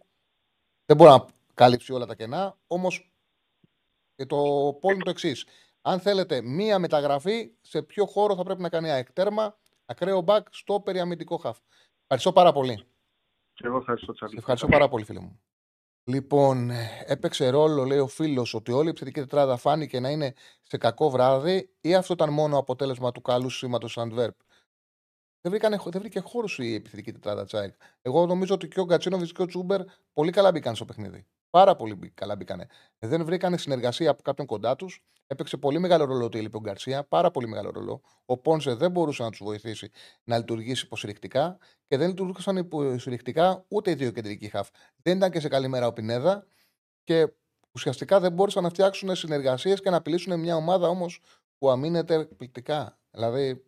Δεν 0.86 0.96
μπορεί 0.96 1.10
να 1.10 1.26
καλύψει 1.54 1.92
όλα 1.92 2.06
τα 2.06 2.14
κενά. 2.14 2.56
Όμως 2.66 3.12
το 4.26 4.36
Πολ 4.80 4.94
είναι 4.94 5.02
το 5.02 5.10
εξής. 5.10 5.46
Αν 5.88 6.00
θέλετε 6.00 6.42
μία 6.42 6.78
μεταγραφή, 6.78 7.50
σε 7.60 7.82
ποιο 7.82 8.06
χώρο 8.06 8.36
θα 8.36 8.42
πρέπει 8.42 8.60
να 8.60 8.68
κάνει 8.68 8.90
ΑΕΚ 8.90 9.12
τέρμα, 9.12 9.58
ακραίο 9.84 10.20
μπακ 10.20 10.46
στο 10.50 10.80
περιαμυντικό 10.80 11.36
χαφ. 11.36 11.58
Ευχαριστώ 12.02 12.32
πάρα 12.32 12.52
πολύ. 12.52 12.84
Και 13.52 13.66
εγώ 13.66 13.76
ευχαριστώ, 13.76 14.12
Τσάρλι. 14.12 14.36
Ευχαριστώ 14.38 14.66
πάρα 14.66 14.88
πολύ, 14.88 15.04
φίλε 15.04 15.20
μου. 15.20 15.40
Λοιπόν, 16.04 16.70
έπαιξε 17.06 17.48
ρόλο, 17.48 17.84
λέει 17.84 17.98
ο 17.98 18.06
φίλος, 18.06 18.54
ότι 18.54 18.72
όλη 18.72 18.86
η 18.86 18.88
επιθετική 18.88 19.20
τετράδα 19.20 19.56
φάνηκε 19.56 20.00
να 20.00 20.10
είναι 20.10 20.34
σε 20.62 20.76
κακό 20.76 21.10
βράδυ, 21.10 21.74
ή 21.80 21.94
αυτό 21.94 22.12
ήταν 22.12 22.32
μόνο 22.32 22.58
αποτέλεσμα 22.58 23.12
του 23.12 23.20
καλού 23.20 23.50
σήματος 23.50 23.98
Αντβέρπ. 23.98 24.36
Δεν, 25.40 25.52
βρήκανε, 25.52 25.78
δεν 25.84 26.00
βρήκε 26.00 26.20
χώρος 26.20 26.58
η 26.58 26.74
επιθετική 26.74 27.12
τετράδα 27.12 27.44
Τσάικ. 27.44 27.74
Εγώ 28.02 28.26
νομίζω 28.26 28.54
ότι 28.54 28.68
και 28.68 28.80
ο 28.80 28.84
Γκατσίνοβιτς 28.84 29.32
και 29.32 29.42
ο 29.42 29.46
Τσούμπερ 29.46 29.80
πολύ 30.12 30.30
καλά 30.30 30.50
μπήκαν 30.50 30.74
στο 30.74 30.84
παιχνίδι. 30.84 31.26
Πάρα 31.50 31.76
πολύ 31.76 32.10
καλά 32.14 32.36
μπήκανε. 32.36 32.66
Δεν 32.98 33.24
βρήκανε 33.24 33.56
συνεργασία 33.56 34.10
από 34.10 34.22
κάποιον 34.22 34.46
κοντά 34.46 34.76
τους. 34.76 35.02
Έπαιξε 35.26 35.56
πολύ 35.56 35.78
μεγάλο 35.78 36.04
ρόλο 36.04 36.24
ότι 36.24 36.38
έλειπε 36.38 36.56
ο 36.56 36.60
Γκαρσία, 36.60 37.04
πάρα 37.04 37.30
πολύ 37.30 37.48
μεγάλο 37.48 37.70
ρόλο. 37.70 38.00
Ο 38.24 38.38
Πόνσε 38.38 38.74
δεν 38.74 38.90
μπορούσε 38.90 39.22
να 39.22 39.30
τους 39.30 39.40
βοηθήσει 39.42 39.90
να 40.24 40.38
λειτουργήσει 40.38 40.84
υποστηρικτικά 40.84 41.58
και 41.86 41.96
δεν 41.96 42.08
λειτουργούσαν 42.08 42.56
υποστηρικτικά 42.56 43.64
ούτε 43.68 43.90
οι 43.90 43.94
δύο 43.94 44.10
κεντρικοί 44.10 44.48
χαφ. 44.48 44.68
Δεν 45.02 45.16
ήταν 45.16 45.30
και 45.30 45.40
σε 45.40 45.48
καλή 45.48 45.68
μέρα 45.68 45.86
ο 45.86 45.92
Πινέδα 45.92 46.46
και 47.04 47.32
ουσιαστικά 47.72 48.20
δεν 48.20 48.32
μπόρεσαν 48.32 48.62
να 48.62 48.68
φτιάξουν 48.68 49.16
συνεργασίες 49.16 49.80
και 49.80 49.90
να 49.90 49.96
απειλήσουν 49.96 50.40
μια 50.40 50.56
ομάδα 50.56 50.88
όμως 50.88 51.20
που 51.58 51.70
αμήνεται 51.70 52.14
εκπληκτικά. 52.14 52.98
Δηλαδή 53.10 53.64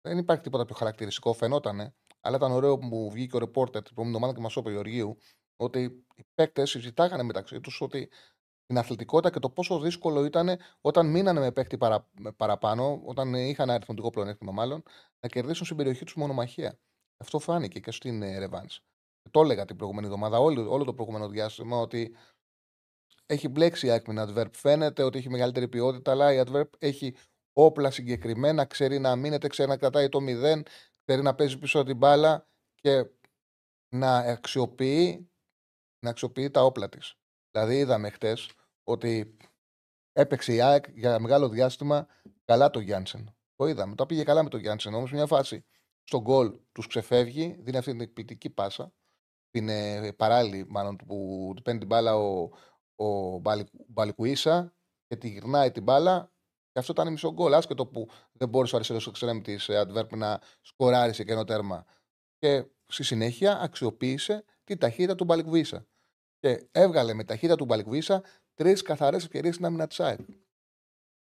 δεν 0.00 0.18
υπάρχει 0.18 0.42
τίποτα 0.42 0.64
πιο 0.64 0.74
χαρακτηριστικό, 0.74 1.32
φαινότανε. 1.32 1.94
Αλλά 2.20 2.36
ήταν 2.36 2.52
ωραίο 2.52 2.78
που 2.78 2.86
μου 2.86 3.10
βγήκε 3.10 3.36
ο 3.36 3.38
ρεπόρτερ 3.38 3.82
την 3.82 3.94
προηγούμενη 3.94 4.24
εβδομάδα 4.24 4.34
και 4.34 4.42
μας 4.42 4.54
είπε 4.54 4.68
ο 4.68 4.72
Γεωργίου 4.72 5.18
ότι 5.60 6.04
οι 6.14 6.24
παίκτες 6.34 6.70
συζητάγανε 6.70 7.22
μεταξύ 7.22 7.60
τους 7.60 7.80
ότι 7.80 8.10
την 8.66 8.78
αθλητικότητα 8.78 9.30
και 9.30 9.38
το 9.38 9.50
πόσο 9.50 9.80
δύσκολο 9.80 10.24
ήταν 10.24 10.58
όταν 10.80 11.10
μείνανε 11.10 11.40
με 11.40 11.52
παίκτη 11.52 11.78
παρα, 11.78 12.08
παραπάνω, 12.36 13.00
όταν 13.04 13.34
είχαν 13.34 13.70
αριθμητικό 13.70 14.10
πλεονέκτημα 14.10 14.52
μάλλον, 14.52 14.82
να 15.20 15.28
κερδίσουν 15.28 15.64
στην 15.64 15.76
περιοχή 15.76 16.04
τους 16.04 16.14
μονομαχία. 16.14 16.78
Αυτό 17.16 17.38
φάνηκε 17.38 17.80
και 17.80 17.90
στην 17.90 18.22
ε, 18.22 18.48
Το 19.30 19.40
έλεγα 19.40 19.64
την 19.64 19.76
προηγούμενη 19.76 20.06
εβδομάδα, 20.06 20.38
όλο, 20.38 20.70
όλο 20.70 20.84
το 20.84 20.94
προηγούμενο 20.94 21.28
διάστημα, 21.28 21.76
ότι 21.76 22.16
έχει 23.26 23.48
μπλέξει 23.48 23.86
η 23.86 23.90
Άκμη 23.90 24.14
Adverb. 24.18 24.50
Φαίνεται 24.52 25.02
ότι 25.02 25.18
έχει 25.18 25.30
μεγαλύτερη 25.30 25.68
ποιότητα, 25.68 26.10
αλλά 26.10 26.32
η 26.32 26.42
Adverb 26.46 26.68
έχει 26.78 27.14
όπλα 27.52 27.90
συγκεκριμένα, 27.90 28.64
ξέρει 28.64 28.98
να 28.98 29.16
μείνεται, 29.16 29.48
ξέρει 29.48 29.68
να 29.68 29.76
κρατάει 29.76 30.08
το 30.08 30.20
μηδέν, 30.20 30.62
ξέρει 31.04 31.22
να 31.22 31.34
παίζει 31.34 31.58
πίσω 31.58 31.82
την 31.82 31.96
μπάλα 31.96 32.48
και 32.74 33.06
να 33.88 34.16
αξιοποιεί, 34.16 35.30
να 36.00 36.10
αξιοποιεί 36.10 36.50
τα 36.50 36.64
όπλα 36.64 36.88
της. 36.88 37.14
Δηλαδή, 37.50 37.78
είδαμε 37.78 38.10
χτες 38.10 38.50
ότι 38.84 39.36
έπαιξε 40.12 40.52
η 40.54 40.60
ΑΕΚ 40.60 40.84
για 40.88 41.20
μεγάλο 41.20 41.48
διάστημα 41.48 42.06
καλά 42.44 42.70
το 42.70 42.80
Γιάνσεν. 42.80 43.36
Το 43.56 43.66
είδαμε. 43.66 43.94
Το 43.94 44.06
πήγε 44.06 44.22
καλά 44.22 44.42
με 44.42 44.48
τον 44.48 44.60
Γιάνσεν. 44.60 44.94
Όμως, 44.94 45.12
μια 45.12 45.26
φάση 45.26 45.64
στον 46.02 46.20
γκολ 46.20 46.58
τους 46.72 46.86
ξεφεύγει, 46.86 47.56
δίνει 47.60 47.76
αυτή 47.76 47.90
την 47.90 48.00
εκπληκτική 48.00 48.50
πάσα. 48.50 48.92
Την 49.50 49.68
ε, 49.68 50.12
παράλληλη, 50.12 50.66
μάλλον, 50.68 50.96
που 50.96 51.54
παίρνει 51.64 51.78
την 51.78 51.88
μπάλα 51.88 52.16
ο, 52.16 52.50
ο 52.94 53.40
Μπαλικουίσα 53.86 54.74
και 55.06 55.16
τη 55.16 55.28
γυρνάει 55.28 55.70
την 55.70 55.82
μπάλα. 55.82 56.32
Και 56.72 56.78
αυτό 56.78 56.92
ήταν 56.92 57.12
μισό 57.12 57.32
γκολ. 57.32 57.54
Άσχετο 57.54 57.86
που 57.86 58.08
δεν 58.32 58.48
μπορούσε 58.48 58.74
ο 58.74 58.76
αριστερός 58.76 59.06
εξτρέμ 59.06 59.40
της 59.40 59.68
Αντβέρπ 59.68 60.16
να 60.16 60.40
σκοράρει 60.60 61.12
σε 61.12 61.24
κενό 61.24 61.44
τέρμα. 61.44 61.84
Και 62.38 62.64
στη 62.86 63.02
συνέχεια 63.02 63.60
αξιοποίησε 63.60 64.44
τη 64.74 64.80
ταχύτητα 64.80 65.14
του 65.14 65.24
Μπαλικουίσα. 65.24 65.86
Και 66.38 66.68
έβγαλε 66.72 67.14
με 67.14 67.24
ταχύτητα 67.24 67.56
του 67.56 67.64
Μπαλικουίσα 67.64 68.22
τρεις 68.54 68.82
καθαρές 68.82 69.24
ευκαιρίες 69.24 69.54
στην 69.54 69.66
άμυνα 69.66 69.86
της 69.86 70.00
ΑΕΚ. 70.00 70.20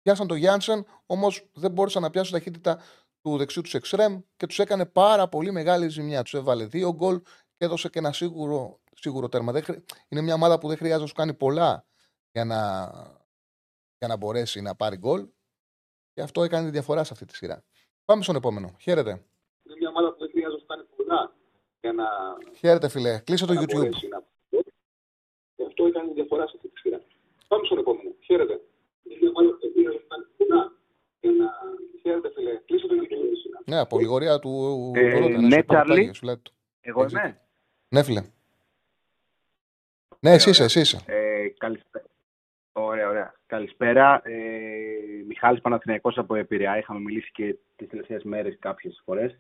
Πιάσαν 0.02 0.28
τον 0.28 0.38
Γιάνσεν, 0.38 0.86
όμως 1.06 1.50
δεν 1.54 1.72
μπορούσαν 1.72 2.02
να 2.02 2.10
πιάσουν 2.10 2.34
ταχύτητα 2.34 2.82
του 3.22 3.38
δεξιού 3.38 3.62
τους 3.62 3.74
εξτρέμ 3.74 4.22
και 4.36 4.46
τους 4.46 4.60
έκανε 4.60 4.86
πάρα 4.86 5.30
πολύ 5.30 5.52
μεγάλη 5.52 5.88
ζημιά. 5.88 6.24
Τους 6.24 6.34
έβαλε 6.34 6.66
δύο 6.66 6.94
γκολ 6.94 7.22
και 7.22 7.66
έδωσε 7.66 7.90
και 7.90 8.00
ένα 8.00 8.12
σίγουρο, 8.12 8.80
σίγουρο 8.96 9.30
τέρμα. 9.30 9.62
Είναι 10.08 10.22
μια 10.22 10.34
ομάδα 10.34 10.58
που 10.58 10.68
δεν 10.68 10.78
χρειάζεται 10.78 11.02
να 11.02 11.08
σου 11.08 11.14
κάνει 11.14 11.34
πολλά 11.34 11.86
για 12.32 12.46
να, 12.46 12.90
για 13.98 14.08
να 14.08 14.18
μπορέσει 14.18 14.62
να 14.62 14.76
πάρει 14.76 14.98
γκολ. 14.98 15.28
Και 16.14 16.22
αυτό 16.22 16.44
έκανε 16.44 16.66
τη 16.66 16.72
διαφορά 16.72 17.04
σε 17.04 17.14
αυτή 17.14 17.26
τη 17.26 17.36
σειρά. 17.36 17.64
Πάμε 18.06 18.24
στον 18.24 18.36
επόμενο. 18.36 18.76
Χαίρετε. 18.80 19.10
Είναι 19.64 19.76
μια 19.80 19.90
ομάδα 19.90 20.12
που 20.12 20.20
δεν 20.20 20.30
χρειάζεται 20.30 20.54
να 20.54 20.60
σου 20.60 20.66
κάνει 20.66 20.84
πολλά 20.96 21.36
για 21.86 21.94
να. 21.94 22.08
Χαίρετε, 22.60 22.90
φιλέ. 22.90 23.20
Κλείσε 23.20 23.46
το 23.46 23.54
YouTube. 23.54 23.90
Να... 24.10 24.24
Αυτό 25.68 25.86
έκανε 25.86 26.08
τη 26.08 26.14
διαφορά 26.14 26.48
σε 26.48 26.54
αυτή 26.56 26.68
τη 26.68 26.80
σειρά. 26.80 27.02
Πάμε 27.48 27.66
στον 27.66 27.78
επόμενο. 27.78 28.10
Χαίρετε. 28.20 28.62
Χαίρετε, 32.02 32.30
φίλε. 32.36 32.54
Κλείσε 32.66 32.88
το 32.88 32.96
YouTube. 33.02 33.64
Ναι, 33.66 33.80
απολυγορία 33.80 34.40
του. 34.40 34.92
Ε, 34.96 35.20
ναι, 35.20 35.64
Τσάρλι. 35.64 36.12
Εγώ 36.82 37.06
είμαι; 37.10 37.42
Ναι, 37.90 38.04
φίλε. 38.04 38.24
Ναι, 40.20 40.32
εσύ 40.32 40.50
είσαι, 40.50 40.64
εσύ 40.64 40.80
είσαι. 40.80 41.00
Ε, 41.06 41.48
καλησπέρα. 41.58 42.06
Ωραία, 42.72 43.10
ωραία. 43.10 43.34
Καλησπέρα. 43.46 44.22
Ε, 44.24 44.36
Μιχάλης 45.28 45.62
Παναθηναϊκός 45.62 46.18
από 46.18 46.36
Επηρεά. 46.36 46.78
Είχαμε 46.78 47.00
μιλήσει 47.00 47.32
και 47.32 47.56
τις 47.76 47.90
τελευταίες 47.90 48.24
μέρες 48.24 48.56
κάποιες 48.60 49.02
φορές. 49.06 49.38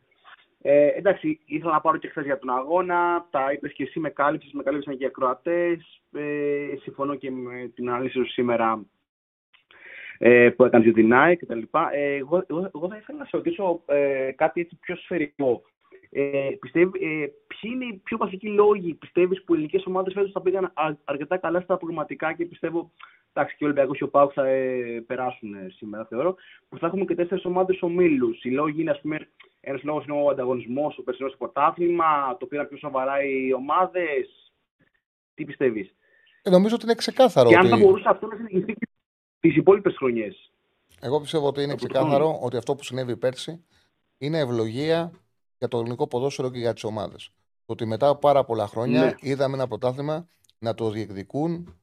Ε, 0.67 0.87
εντάξει, 0.87 1.39
ήθελα 1.45 1.71
να 1.71 1.81
πάρω 1.81 1.97
και 1.97 2.07
χθες 2.07 2.25
για 2.25 2.39
τον 2.39 2.49
αγώνα. 2.49 3.27
Τα 3.29 3.51
είπες 3.51 3.73
και 3.73 3.83
εσύ, 3.83 3.99
με 3.99 4.09
κάλυψες, 4.09 4.51
με 4.51 4.63
κάλυψαν 4.63 4.97
και 4.97 5.03
οι 5.03 5.07
ακροατές. 5.07 6.01
Ε, 6.11 6.75
συμφωνώ 6.81 7.15
και 7.15 7.31
με 7.31 7.71
την 7.75 7.89
ανάλυση 7.89 8.17
σου 8.17 8.25
σήμερα 8.31 8.85
ε, 10.17 10.49
που 10.49 10.63
έκανες 10.63 10.85
για 10.85 10.95
την 10.95 11.13
ΑΕΚ 11.13 11.39
κτλ. 11.39 11.61
Ε, 11.93 12.15
εγώ, 12.15 12.43
εγώ, 12.47 12.71
εγώ 12.75 12.87
θα 12.89 12.97
ήθελα 12.97 13.17
να 13.17 13.25
σε 13.25 13.37
ρωτήσω 13.37 13.83
ε, 13.85 14.31
κάτι 14.31 14.61
έτσι 14.61 14.77
πιο 14.81 14.95
σφαιρικό. 14.95 15.61
Ε, 16.09 16.49
πιστεύει, 16.59 17.05
ε, 17.05 17.27
ποιοι 17.47 17.71
είναι 17.73 17.85
οι 17.85 18.01
πιο 18.03 18.17
βασικοί 18.17 18.47
λόγοι, 18.47 18.93
πιστεύεις, 18.93 19.43
που 19.43 19.53
οι 19.53 19.55
ελληνικές 19.55 19.85
ομάδες 19.85 20.13
φέτος 20.13 20.31
θα 20.31 20.41
πήγαν 20.41 20.71
α- 20.73 20.97
αρκετά 21.03 21.37
καλά 21.37 21.61
στα 21.61 21.77
προγραμματικά 21.77 22.33
και 22.33 22.45
πιστεύω, 22.45 22.91
εντάξει, 23.33 23.55
και 23.55 23.63
ο 23.63 23.67
Ολυμπιακός 23.67 23.97
και 23.97 24.03
ο 24.03 24.09
Πάουκ 24.09 24.31
θα 24.33 24.47
ε, 24.47 25.03
περάσουν 25.07 25.53
ε, 25.53 25.67
σήμερα, 25.69 26.05
θεωρώ, 26.05 26.35
που 26.69 26.77
θα 26.77 26.87
έχουμε 26.87 27.05
και 27.05 27.15
τέσσερις 27.15 27.45
ομάδες 27.45 27.81
ομίλους. 27.81 28.43
Οι 28.43 28.51
λόγοι 28.51 28.81
είναι, 28.81 28.91
ας 28.91 29.01
πούμε, 29.01 29.27
ένας 29.67 29.83
λόγος 29.83 30.05
είναι 30.05 30.21
ο 30.21 30.29
ανταγωνισμός, 30.29 30.97
ο 30.97 31.03
περσινός 31.03 31.35
πρωτάθλημα, 31.37 32.37
το 32.39 32.45
πήραν 32.45 32.67
πιο 32.67 32.77
σοβαρά 32.77 33.23
οι 33.23 33.53
ομάδες. 33.53 34.51
Τι 35.33 35.45
πιστεύεις; 35.45 35.93
Ε, 36.41 36.49
νομίζω 36.49 36.75
ότι 36.75 36.83
είναι 36.85 36.95
ξεκάθαρο. 36.95 37.49
Και 37.49 37.55
αν 37.55 37.67
θα 37.67 37.75
ότι... 37.75 37.83
μπορούσε 37.83 38.09
αυτό 38.09 38.27
να 38.27 38.35
συνεχιστεί 38.35 38.73
και 38.73 38.87
τις 39.39 39.55
υπόλοιπες 39.55 39.95
χρονιές. 39.97 40.51
Εγώ 41.01 41.21
πιστεύω 41.21 41.47
ότι 41.47 41.61
είναι 41.61 41.71
Από 41.71 41.81
το 41.81 41.87
ξεκάθαρο 41.87 42.39
ότι 42.41 42.57
αυτό 42.57 42.75
που 42.75 42.83
συνέβη 42.83 43.17
πέρσι 43.17 43.63
είναι 44.17 44.39
ευλογία 44.39 45.11
για 45.57 45.67
το 45.67 45.77
ελληνικό 45.77 46.07
ποδόσφαιρο 46.07 46.51
και 46.51 46.59
για 46.59 46.73
τις 46.73 46.83
ομάδες. 46.83 47.31
Το 47.65 47.73
ότι 47.73 47.85
μετά 47.85 48.07
από 48.07 48.19
πάρα 48.19 48.43
πολλά 48.43 48.67
χρόνια 48.67 49.03
Ναι. 49.03 49.13
είδαμε 49.19 49.55
ένα 49.55 49.67
πρωτάθλημα 49.67 50.27
να 50.59 50.73
το 50.73 50.89
διεκδικούν 50.89 51.79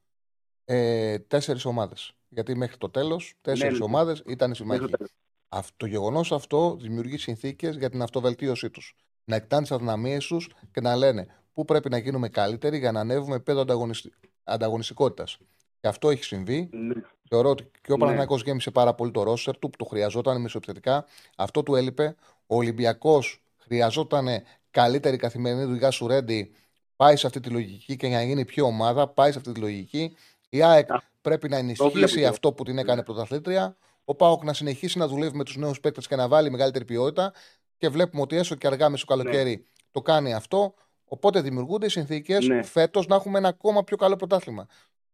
ε, 0.65 1.19
τέσσερις 1.19 1.65
ομάδες. 1.65 2.13
Γιατί 2.29 2.57
μέχρι 2.57 2.77
το 2.77 2.91
τέλος 2.91 3.35
τέσσερις 3.41 3.73
Ναι, 3.73 3.79
ναι. 3.79 3.85
ομάδες 3.85 4.23
ήταν 4.27 4.53
οι 4.53 4.65
Μέχρι 4.65 4.87
συμμάχοι. 4.87 5.13
Το 5.53 5.59
τέλος. 5.59 5.65
Αυτό, 5.65 5.75
το 5.77 5.87
γεγονός 5.87 6.33
αυτό 6.33 6.77
δημιουργεί 6.81 7.19
συνθήκες 7.19 7.77
για 7.77 7.91
την 7.91 8.03
αυτοβελτίωσή 8.03 8.71
τους. 8.71 8.97
Να 9.25 9.37
εκτάνε 9.37 9.63
τις 9.63 9.73
αδυναμίες 9.73 10.27
τους 10.27 10.51
και 10.73 10.81
να 10.81 10.97
λένε 10.97 11.27
πού 11.53 11.65
πρέπει 11.65 11.91
να 11.91 11.99
γίνουμε 11.99 12.29
καλύτεροι 12.29 12.79
για 12.79 12.93
να 12.93 13.01
ανέβουμε 13.01 13.35
επίπεδο 13.35 13.61
ανταγωνιστη... 13.61 14.13
ανταγωνιστικότητας. 14.45 15.39
Και 15.81 15.89
αυτό 15.89 16.11
έχει 16.11 16.25
συμβεί. 16.25 16.69
Ναι. 16.73 16.95
Θεωρώ 17.29 17.51
ότι 17.51 17.63
και 17.63 17.93
ο 17.93 17.95
Ναι. 17.95 17.99
Παναθηναϊκός 17.99 18.43
γέμισε 18.43 18.71
πάρα 18.71 18.95
πολύ 18.95 19.11
το 19.11 19.23
ρόστερ 19.23 19.59
του, 19.59 19.71
που 19.71 19.77
το 19.77 19.85
χρειαζόταν 19.85 20.41
μεσοεπιθετικά. 20.41 21.05
Αυτό 21.37 21.63
του 21.63 21.75
έλειπε. 21.75 22.15
Ο 22.47 22.57
Ολυμπιακός 22.57 23.43
χρειαζόταν 23.57 24.29
καλύτερη 24.71 25.17
καθημερινή 25.17 25.65
δουλειά 25.65 25.91
σου 25.91 26.07
Ρέντι. 26.07 26.55
Πάει 26.97 27.17
σε 27.17 27.27
αυτή 27.27 27.41
τη 27.41 27.49
λογική 27.49 27.97
και 27.97 28.07
για 28.07 28.17
να 28.17 28.23
γίνει 28.23 28.45
πιο 28.45 28.67
ομάδα, 28.67 29.09
πάει 29.09 29.33
σε 29.33 29.39
αυτή 29.39 29.53
τη 29.53 29.61
λογική. 29.61 30.17
Η 30.49 30.63
ΑΕΚ 30.63 30.91
Α, 30.91 31.03
πρέπει 31.21 31.49
να 31.49 31.57
βλέπω 31.63 31.85
ενισχύσει 31.85 32.19
και 32.19 32.27
αυτό 32.27 32.53
που 32.53 32.65
την 32.65 32.79
έκανε 32.79 33.03
πρωταθλήτρια. 33.03 33.77
Ο 34.05 34.15
Πάοκ 34.15 34.45
να 34.45 34.53
συνεχίσει 34.53 34.99
να 34.99 35.07
δουλεύει 35.09 35.37
με 35.37 35.45
τους 35.45 35.57
νέους 35.57 35.81
παίκτες 35.81 36.07
και 36.07 36.17
να 36.17 36.29
βάλει 36.29 36.51
μεγαλύτερη 36.51 36.85
ποιότητα. 36.85 37.33
Και 37.79 37.89
βλέπουμε 37.89 38.23
ότι 38.23 38.37
έστω 38.37 38.55
και 38.55 38.67
αργά 38.67 38.89
μέσω 38.89 39.05
καλοκαίρι 39.07 39.67
το 39.91 40.01
κάνει 40.03 40.35
αυτό. 40.35 40.75
Οπότε 41.05 41.41
δημιουργούνται 41.41 41.87
οι 41.87 41.89
συνθήκες 41.89 42.47
Ναι. 42.47 42.63
φέτος 42.63 43.07
να 43.07 43.15
έχουμε 43.15 43.39
ένα 43.39 43.49
ακόμα 43.49 43.85
πιο 43.85 43.97
καλό 43.97 44.17
πρωτάθλημα. 44.17 44.67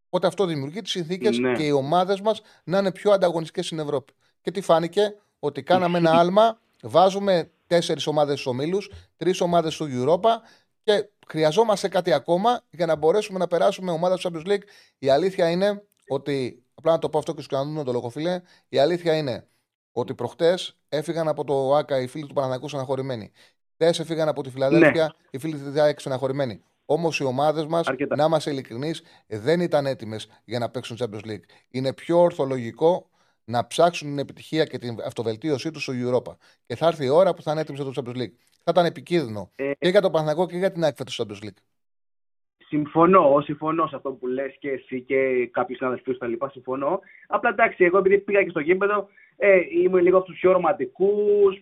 Οπότε 0.06 0.26
αυτό 0.26 0.44
δημιουργεί 0.44 0.80
τις 0.80 0.90
συνθήκες 0.90 1.38
Ναι. 1.38 1.52
και 1.56 1.62
οι 1.62 1.70
ομάδες 1.70 2.20
μας 2.20 2.40
να 2.64 2.78
είναι 2.78 2.92
πιο 2.92 3.12
ανταγωνιστικές 3.12 3.66
στην 3.66 3.78
Ευρώπη. 3.78 4.12
Και 4.40 4.50
τι 4.50 4.60
φάνηκε, 4.60 5.14
ότι 5.38 5.62
κάναμε 5.62 5.98
ένα 5.98 6.10
άλμα, 6.20 6.58
βάζουμε 6.82 7.50
τέσσερις 7.66 8.06
ομάδες 8.06 8.40
στους 8.40 8.52
ομίλους, 8.52 8.90
τρεις 9.16 9.40
ομάδες 9.40 9.74
στο 9.74 9.86
Europa 9.90 10.28
και 10.82 11.08
χρειαζόμαστε 11.28 11.88
κάτι 11.88 12.12
ακόμα 12.12 12.60
για 12.70 12.86
να 12.86 12.96
μπορέσουμε 12.96 13.38
να 13.38 13.46
περάσουμε 13.46 13.90
ομάδα 13.90 14.16
του 14.16 14.22
Champions 14.32 14.48
League. 14.48 14.62
Η 14.98 15.08
αλήθεια 15.08 15.50
είναι 15.50 15.82
ότι, 16.08 16.62
απλά 16.74 16.92
να 16.92 16.98
το 16.98 17.08
πω 17.08 17.18
αυτό 17.18 17.34
και 17.34 17.42
στους 17.42 17.56
κανονούς 17.58 17.84
το 17.84 17.92
λόγο, 17.92 18.08
φίλε, 18.10 18.40
η 18.68 18.78
αλήθεια 18.78 19.16
είναι 19.16 19.48
ότι 19.92 20.14
προχτές 20.14 20.76
έφυγαν 20.88 21.28
από 21.28 21.44
το 21.44 21.74
ΑΚΑ 21.76 22.00
οι 22.00 22.06
φίλοι 22.06 22.26
του 22.26 22.34
Παναναναϊκού 22.34 22.68
στεναχωρημένοι. 22.68 23.30
Χθε 23.74 24.02
έφυγαν 24.02 24.28
από 24.28 24.42
τη 24.42 24.50
Φιλαδέλφια 24.50 25.14
οι 25.30 25.38
φίλοι 25.38 25.52
της 25.52 25.70
ΔΑΕΚ 25.72 26.00
στεναχωρημένοι. 26.00 26.62
Όμως 26.84 27.18
οι 27.20 27.24
ομάδες 27.24 27.66
μας, 27.66 27.86
Αρκετά. 27.86 28.16
να 28.16 28.24
είμαστε 28.24 28.50
ειλικρινείς, 28.50 29.02
δεν 29.26 29.60
ήταν 29.60 29.86
έτοιμες 29.86 30.28
για 30.44 30.58
να 30.58 30.68
παίξουν 30.70 30.96
Champions 31.00 31.24
League. 31.26 31.42
Είναι 31.70 31.92
πιο 31.92 32.18
ορθολογικό 32.20 33.10
να 33.44 33.66
ψάξουν 33.66 34.08
την 34.08 34.18
επιτυχία 34.18 34.64
και 34.64 34.78
την 34.78 34.96
αυτοβελτίωσή 35.04 35.70
τους 35.70 35.82
στο 35.82 35.92
Europa. 35.96 36.36
Και 36.66 36.76
θα 36.76 36.86
έρθει 36.86 37.04
η 37.04 37.08
ώρα 37.08 37.34
που 37.34 37.42
θα 37.42 37.50
είναι 37.52 37.60
έτοιμοι 37.60 37.78
για 37.82 37.92
το 37.92 38.02
Champions 38.04 38.16
League. 38.16 38.32
Θα 38.64 38.70
ήταν 38.70 38.84
επικίνδυνο 38.84 39.50
Ε, 39.54 39.72
και 39.78 39.88
για 39.88 40.00
τον 40.00 40.12
Παναθηναϊκό 40.12 40.46
και 40.50 40.56
για 40.56 40.72
την 40.72 40.84
ΑΕΚ 40.84 40.96
φέτος 40.96 41.14
στο 41.14 41.24
Champions 41.28 41.44
League. 41.44 41.56
Συμφωνώ, 42.68 43.40
συμφωνώ 43.40 43.86
σε 43.86 43.96
αυτό 43.96 44.12
που 44.12 44.26
λες 44.26 44.56
και 44.58 44.70
εσύ 44.70 45.02
και 45.02 45.46
κάποιοι 45.52 45.76
συναδελφοί 45.76 46.12
σου 46.12 46.18
τα 46.18 46.26
λοιπά, 46.26 46.48
συμφωνώ. 46.50 47.00
Απλά 47.26 47.50
εντάξει, 47.50 47.84
εγώ 47.84 47.98
επειδή 47.98 48.18
πήγα 48.18 48.42
και 48.42 48.50
στο 48.50 48.60
γήπεδο, 48.60 49.08
ε, 49.36 49.58
ήμουν 49.82 50.00
λίγο 50.02 50.16
από 50.16 50.26
του 50.26 50.32
πιο 50.32 50.52
ρομαντικού 50.52 51.08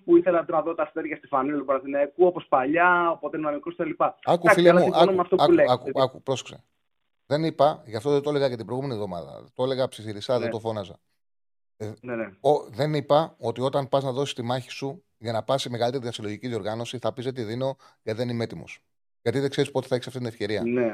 που 0.04 0.16
ήθελα 0.16 0.46
να 0.48 0.62
δω 0.62 0.74
τα 0.74 0.82
αστέρια 0.82 1.16
στη 1.16 1.26
φανέλα 1.26 1.58
του 1.58 1.64
Παναθηναϊκού 1.64 2.26
όπως 2.26 2.46
παλιά, 2.48 3.10
οπότε 3.10 3.36
ήμουν 3.38 3.54
μικρός 3.54 3.74
κτλ. 3.76 3.90
Άκου, 3.98 4.16
Εντάξει, 4.24 4.54
φίλε 4.54 4.68
αλλά 4.70 4.78
μου, 4.80 4.84
συμφωνώ 4.84 5.02
άκου, 5.04 5.14
με 5.14 5.20
αυτό 5.20 5.36
που 5.36 5.42
άκου, 5.42 5.52
λες. 5.52 5.70
άκου, 5.70 5.90
άκου, 6.02 6.22
πρόσεξε. 6.22 6.64
Δεν 7.26 7.44
είπα, 7.44 7.82
γι' 7.86 7.96
αυτό 7.96 8.10
δεν 8.10 8.22
το 8.22 8.30
έλεγα 8.30 8.48
και 8.48 8.56
την 8.56 8.64
προηγούμενη 8.66 8.94
εβδομάδα. 8.94 9.44
Το 9.54 9.62
έλεγα 9.62 9.88
ψιθυρισά, 9.88 10.34
δεν 10.34 10.44
Ναι. 10.46 10.52
το 10.52 10.58
φώναζα. 10.60 10.98
Ναι, 12.00 12.14
ναι. 12.16 12.24
Ο, 12.40 12.50
δεν 12.70 12.94
είπα 12.94 13.34
ότι 13.38 13.60
όταν 13.60 13.88
πας 13.88 14.04
να 14.04 14.12
δώσεις 14.12 14.34
τη 14.34 14.42
μάχη 14.42 14.70
σου 14.70 15.04
για 15.18 15.32
να 15.32 15.42
πας 15.42 15.62
σε 15.62 15.70
μεγαλύτερη 15.70 16.02
διασυλλογική 16.02 16.48
διοργάνωση, 16.48 16.98
θα 16.98 17.12
πεις 17.12 17.24
δεν 17.24 17.34
τη 17.34 17.42
δίνω 17.42 17.76
γιατί 18.02 18.18
δεν 18.18 18.28
είμαι 18.28 18.44
έτοιμος. 18.44 18.80
Γιατί 19.26 19.40
δεν 19.40 19.50
ξέρεις 19.50 19.70
πότε 19.70 19.86
θα 19.86 19.94
έχεις 19.94 20.06
αυτή 20.06 20.18
την 20.18 20.28
ευκαιρία. 20.28 20.62
ναι. 20.62 20.92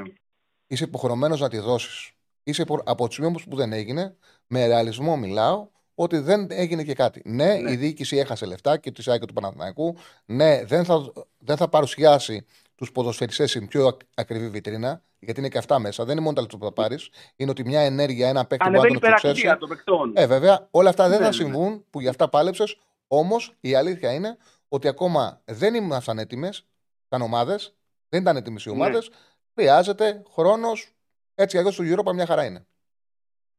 Είσαι 0.67 0.85
υποχρεωμένος 0.85 1.41
να 1.41 1.49
τη 1.49 1.59
δώσεις. 1.59 2.11
Είσαι 2.43 2.63
υπο... 2.63 2.81
από 2.85 3.07
το 3.07 3.13
σημείο 3.13 3.29
όμως 3.29 3.45
που 3.49 3.57
δεν 3.57 3.73
έγινε, 3.73 4.17
με 4.47 4.67
ρεαλισμό 4.67 5.17
μιλάω, 5.17 5.69
ότι 5.95 6.19
δεν 6.19 6.47
έγινε 6.51 6.83
και 6.83 6.95
κάτι. 6.95 7.23
Ναι, 7.25 7.55
Ναι. 7.55 7.71
η 7.71 7.77
διοίκηση 7.77 8.17
έχασε 8.17 8.47
λεφτά 8.47 8.77
και 8.77 8.91
τη 8.91 9.03
ΣΑΕ 9.03 9.19
και 9.19 9.27
του 9.27 9.33
Παναθηναϊκού. 9.33 9.97
Ναι, 10.25 10.65
δεν 10.65 10.85
θα, 10.85 11.13
δεν 11.39 11.57
θα 11.57 11.69
παρουσιάσει 11.69 12.45
τους 12.75 12.93
ποδοσφαιριστές 12.93 13.51
στην 13.51 13.69
πιο 13.69 13.87
ακ- 13.87 14.01
ακριβή 14.15 14.49
βιτρίνα, 14.49 15.03
γιατί 15.19 15.41
είναι 15.41 15.49
και 15.49 15.59
αυτά 15.59 15.79
μέσα. 15.79 16.05
Δεν 16.05 16.13
είναι 16.13 16.23
μόνο 16.23 16.35
τα 16.35 16.41
λεφτά 16.43 16.59
που 16.59 16.65
θα 16.65 16.73
πάρεις. 16.73 17.09
Είναι 17.37 17.51
ότι 17.51 17.65
μια 17.65 17.81
ενέργεια, 17.81 18.29
ένα 18.29 18.45
παίκτη 18.47 18.65
που 18.65 18.71
Ανεβαίνει 18.71 18.93
η 18.93 18.95
να 18.95 19.01
τον 19.01 19.11
εξωθέσει. 19.11 19.41
υπεραξία 19.41 19.61
των 19.61 19.69
παικτών. 19.69 20.13
Ε, 20.17 20.27
βέβαια, 20.27 20.69
όλα 20.71 20.89
αυτά 20.89 21.09
δεν 21.09 21.19
Ναι, 21.21 21.25
θα 21.25 21.31
ναι, 21.31 21.37
ναι. 21.37 21.43
συμβούν 21.43 21.85
που 21.91 22.01
γι' 22.01 22.09
αυτά 22.09 22.29
πάλεψες. 22.29 22.77
Όμως 23.07 23.55
η 23.61 23.75
αλήθεια 23.75 24.13
είναι 24.13 24.37
ότι 24.69 24.89
ακόμα 24.89 25.41
δεν 25.45 25.75
ήμασταν 25.75 26.19
έτοιμες 26.19 26.67
σαν 27.09 27.23
ομάδες. 27.23 27.75
Δεν 28.13 28.21
ήταν 28.21 28.37
έτοιμες 28.37 28.65
οι 28.65 28.69
Ναι. 28.69 28.75
ομάδες. 28.75 29.11
Χρειάζεται 29.55 30.23
χρόνος. 30.35 30.93
Έτσι 31.35 31.55
κι 31.57 31.59
αλλιώς 31.59 31.75
στο 31.75 31.85
Europa 31.85 32.15
μια 32.15 32.27
χαρά 32.27 32.45
είναι. 32.45 32.67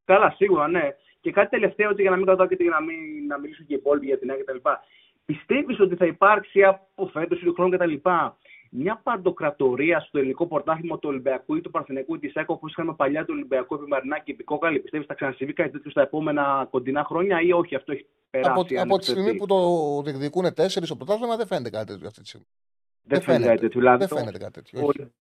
Καλά, 0.06 0.34
σίγουρα, 0.38 0.68
ναι. 0.68 0.96
Και 1.22 1.32
κάτι 1.32 1.50
τελευταίο, 1.50 1.90
έτσι, 1.90 2.02
για 2.02 2.12
να 2.12 2.18
μην 2.18 2.26
κρατάω 2.26 2.48
και 2.48 2.58
για 2.60 2.70
να, 2.70 2.82
μην, 2.82 3.26
να 3.28 3.38
μιλήσουν 3.40 3.66
και 3.66 3.74
οι 3.74 3.78
υπόλοιποι 3.80 4.06
για 4.06 4.20
την 4.20 4.30
ΑΕΚ 4.32 4.44
κτλ. 4.44 4.58
Πιστεύεις 5.26 5.80
ότι 5.80 5.96
θα 5.96 6.06
υπάρξει 6.06 6.64
από 6.64 7.08
φέτος 7.08 7.42
ή 7.42 7.44
του 7.46 7.54
χρόνου 7.54 7.78
κτλ. 7.78 7.94
μια 8.72 9.00
παντοκρατορία 9.04 10.00
στο 10.00 10.18
ελληνικό 10.18 10.48
πρωτάθλημα 10.48 11.00
του 11.00 11.10
Ολυμπιακού 11.10 11.56
ή 11.56 11.62
του 11.62 11.72
Παρθενικού 11.72 12.16
ή 12.16 12.20
της 12.20 12.36
ΑΕΚ, 12.36 12.50
όπως 12.50 12.72
είχαμε 12.72 12.94
παλιά 12.94 13.22
του 13.26 13.34
Ολυμπιακού 13.36 13.76
επί 13.76 13.88
Μαρινάκη 13.88 14.24
και 14.24 14.32
επί 14.32 14.44
Κόκαλη. 14.44 14.80
Πιστεύεις 14.80 15.08
θα 15.08 15.14
ξανασυμβεί 15.14 15.54
κάτι 15.54 15.72
τέτοιο 15.72 15.92
στα 15.92 16.02
επόμενα 16.02 16.68
κοντινά 16.72 17.04
χρόνια 17.04 17.42
ή 17.42 17.52
όχι, 17.52 17.76
αυτό 17.76 17.92
έχει 17.92 18.06
περάσει. 18.30 18.52
Από, 18.52 18.80
αν 18.80 18.90
από 18.90 18.98
τη 18.98 19.04
στιγμή 19.04 19.30
εξαιρεθεί. 19.30 19.38
που 19.38 19.46
το 19.46 20.02
διεκδικούν 20.02 20.54
τέσσερις 20.54 20.88
στο 20.88 20.98
πρωτάθλημα 20.98 21.36
δεν 21.38 21.48
φαίνεται 21.48 21.70
κάτι 21.70 21.86
τέτοιο 21.86 22.08
αυτή 22.08 22.22
τη 22.22 22.28
στιγμή. 22.28 22.48
Δεν 23.04 23.22
φαίνεται 23.22 23.48
κάτι 23.48 23.60
τέτοιο. 23.60 23.80
Δηλαδή, 23.80 23.98
Δεν 24.00 24.08
το- 24.08 24.16
φαίνεται 24.16 24.38
κάτι 24.38 24.52
τέτοιο. 24.52 24.80
ο, 24.82 24.86
όχι. 24.86 25.12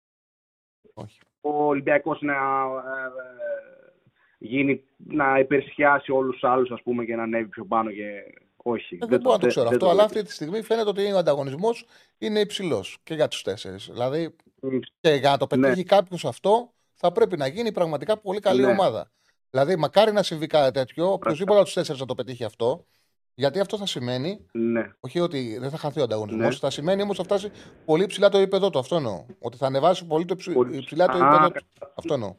Όχι. 0.95 1.18
ο 1.40 1.64
Ολυμπιακός 1.66 2.18
να 2.21 2.33
ε, 2.33 2.37
ε, 2.37 3.92
γίνει, 4.38 4.85
να 4.97 5.38
υπερισχιάσει 5.38 6.12
όλους 6.12 6.33
τους 6.33 6.45
άλλους, 6.45 6.71
ας 6.71 6.83
πούμε, 6.83 7.05
και 7.05 7.16
να 7.16 7.23
ανέβει 7.23 7.49
πιο 7.49 7.64
πάνω 7.64 7.90
και 7.90 8.23
όχι. 8.57 8.95
Ε, 9.03 9.07
δεν 9.07 9.21
μπορώ 9.21 9.35
να 9.35 9.40
το 9.40 9.47
ξέρω 9.47 9.64
δεν 9.64 9.75
αυτό, 9.75 9.85
αλλά 9.88 9.95
βλέπω. 9.95 10.09
αυτή 10.18 10.23
τη 10.23 10.33
στιγμή 10.33 10.62
φαίνεται 10.62 10.88
ότι 10.88 11.12
ο 11.12 11.18
ανταγωνισμός 11.18 11.87
είναι 12.18 12.40
υψηλός 12.40 12.99
και 13.03 13.14
για 13.14 13.29
τους 13.29 13.42
τέσσερις. 13.42 13.88
Δηλαδή 13.90 14.37
Μμ, 14.62 14.79
Και 15.01 15.11
για 15.11 15.31
να 15.31 15.37
το 15.37 15.57
Ναι. 15.57 15.66
πετύχει 15.66 15.85
κάποιος 15.85 16.25
αυτό, 16.25 16.73
θα 16.95 17.12
πρέπει 17.12 17.37
να 17.37 17.47
γίνει 17.47 17.73
πραγματικά 17.73 18.18
πολύ 18.18 18.40
καλή 18.40 18.61
Ναι. 18.61 18.66
ομάδα. 18.71 19.11
Δηλαδή, 19.51 19.77
μακάρι 19.77 20.12
να 20.12 20.23
συμβεί 20.23 20.47
κάτι 20.47 20.71
τέτοιο, 20.73 21.12
οποιοδήποτε 21.12 21.55
από 21.57 21.64
τους 21.64 21.75
τέσσερις 21.75 22.01
να 22.01 22.07
το 22.07 22.14
πετύχει 22.14 22.45
αυτό, 22.45 22.87
γιατί 23.35 23.61
αυτό 23.61 23.77
θα 23.79 23.87
σημαίνει, 23.87 24.47
Ναι. 24.53 24.92
όχι 25.01 25.21
ότι 25.21 25.59
δεν 25.59 25.71
θα 25.71 25.77
χαθεί 25.77 26.01
ο 26.01 26.03
ανταγωνισμός, 26.03 26.45
Ναι. 26.53 26.59
θα 26.59 26.71
σημαίνει 26.71 27.03
όμως 27.03 27.16
θα 27.16 27.23
φτάσει 27.23 27.51
πολύ 27.85 28.07
ψηλά 28.07 28.29
το 28.29 28.38
επίπεδο 28.38 28.71
του. 28.71 28.79
Αυτό 28.79 28.97
εννοώ. 28.97 29.27
Ότι 29.38 29.57
θα 29.57 29.66
ανεβάσει 29.66 30.07
πολύ 30.07 30.25
το 30.25 30.37
ψη- 30.37 30.55
Πολύ- 30.55 30.85
ψηλά 30.85 31.07
το 31.07 31.12
Α, 31.16 31.27
επίπεδο 31.27 31.47
του. 31.51 31.53
κατα- 31.53 31.92
Αυτό 31.97 32.14
εννοώ. 32.14 32.35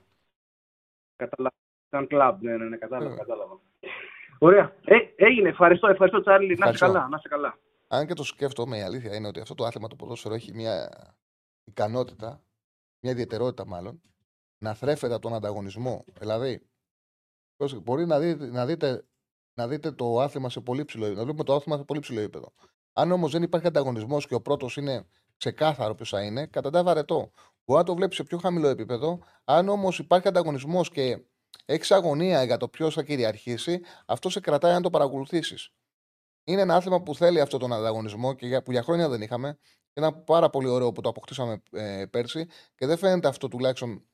Κατάλαβα. 1.15 1.55
Σαν 1.89 2.07
κλαμπ, 2.07 2.41
ναι, 2.41 2.57
ναι, 2.57 2.65
ναι, 2.65 2.77
κατάλαβα. 2.77 3.13
Ε. 3.13 3.17
κατάλαβα. 3.17 3.59
Ωραία. 4.39 4.75
Ε, 4.85 4.95
έγινε. 5.15 5.49
Ευχαριστώ, 5.49 5.87
ευχαριστώ 5.87 6.21
Τσάρλι. 6.21 6.47
Να 6.47 6.53
είσαι 6.53 6.61
Ευχαριστώ. 6.63 6.85
καλά. 6.87 7.07
Να 7.07 7.15
είσαι 7.17 7.27
καλά. 7.27 7.57
Αν 7.87 8.07
και 8.07 8.13
το 8.13 8.23
σκέφτομαι, 8.23 8.77
η 8.77 8.81
αλήθεια 8.81 9.15
είναι 9.15 9.27
ότι 9.27 9.39
αυτό 9.39 9.53
το 9.55 9.63
άθλημα 9.65 9.87
το 9.87 9.95
ποδόσφαιρο 9.95 10.33
έχει 10.33 10.53
μια 10.53 10.89
ικανότητα, 11.63 12.41
μια 12.99 13.11
ιδιαιτερότητα 13.11 13.65
μάλλον, 13.65 14.01
να 14.57 14.73
θρέφεται 14.73 15.13
από 15.13 15.21
τον 15.21 15.33
ανταγωνισμό. 15.33 16.05
Δηλαδή, 16.19 16.61
πρόσεχε, 17.55 17.81
μπορεί 17.81 18.05
να 18.05 18.19
δείτε, 18.19 18.45
να 18.45 18.65
δείτε, 18.65 19.03
να 19.53 19.67
δείτε 19.67 19.91
το 19.91 20.19
άθλημα 20.19 20.49
σε 20.49 20.59
πολύ 20.61 20.85
ψηλό 20.85 21.05
επίπεδο. 21.05 21.25
Να 21.25 21.25
βλέπουμε 21.25 21.43
το 21.43 21.55
άθλημα 21.55 21.77
σε 21.77 21.83
πολύ 21.83 21.99
ψηλό 21.99 22.19
επίπεδο. 22.19 22.53
Αν 22.93 23.11
όμως 23.11 23.31
δεν 23.31 23.43
υπάρχει 23.43 23.67
ανταγωνισμός 23.67 24.27
και 24.27 24.35
ο 24.35 24.41
πρώτος 24.41 24.77
είναι 24.77 25.05
ξεκάθαρο 25.37 25.95
ποιος 25.95 26.09
θα 26.09 26.21
είναι, 26.23 26.45
καταντά 26.45 26.83
βαρετό. 26.83 27.31
Μπορεί 27.65 27.79
να 27.79 27.85
το 27.85 27.95
βλέπεις 27.95 28.15
σε 28.15 28.23
πιο 28.23 28.37
χαμηλό 28.37 28.67
επίπεδο. 28.67 29.19
Αν 29.43 29.69
όμως 29.69 29.99
υπάρχει 29.99 30.27
ανταγωνισμός 30.27 30.89
και 30.89 31.23
έχεις 31.65 31.91
αγωνία 31.91 32.43
για 32.43 32.57
το 32.57 32.67
ποιος 32.67 32.93
θα 32.93 33.03
κυριαρχήσει, 33.03 33.81
αυτό 34.05 34.29
σε 34.29 34.39
κρατάει 34.39 34.73
αν 34.73 34.81
το 34.81 34.89
παρακολουθήσεις. 34.89 35.69
Είναι 36.43 36.61
ένα 36.61 36.75
άθλημα 36.75 37.01
που 37.01 37.15
θέλει 37.15 37.41
αυτόν 37.41 37.59
τον 37.59 37.73
ανταγωνισμό 37.73 38.33
και 38.33 38.47
για, 38.47 38.63
που 38.63 38.71
για 38.71 38.83
χρόνια 38.83 39.09
δεν 39.09 39.21
είχαμε. 39.21 39.57
Ήταν 39.93 40.23
πάρα 40.23 40.49
πολύ 40.49 40.67
ωραίο 40.67 40.91
που 40.91 41.01
το 41.01 41.09
αποκτήσαμε 41.09 41.63
ε, 41.71 42.05
πέρσι 42.09 42.45
και 42.75 42.85
δεν 42.85 42.97
φαίνεται 42.97 43.27
αυτό 43.27 43.47
τουλάχιστον 43.47 44.05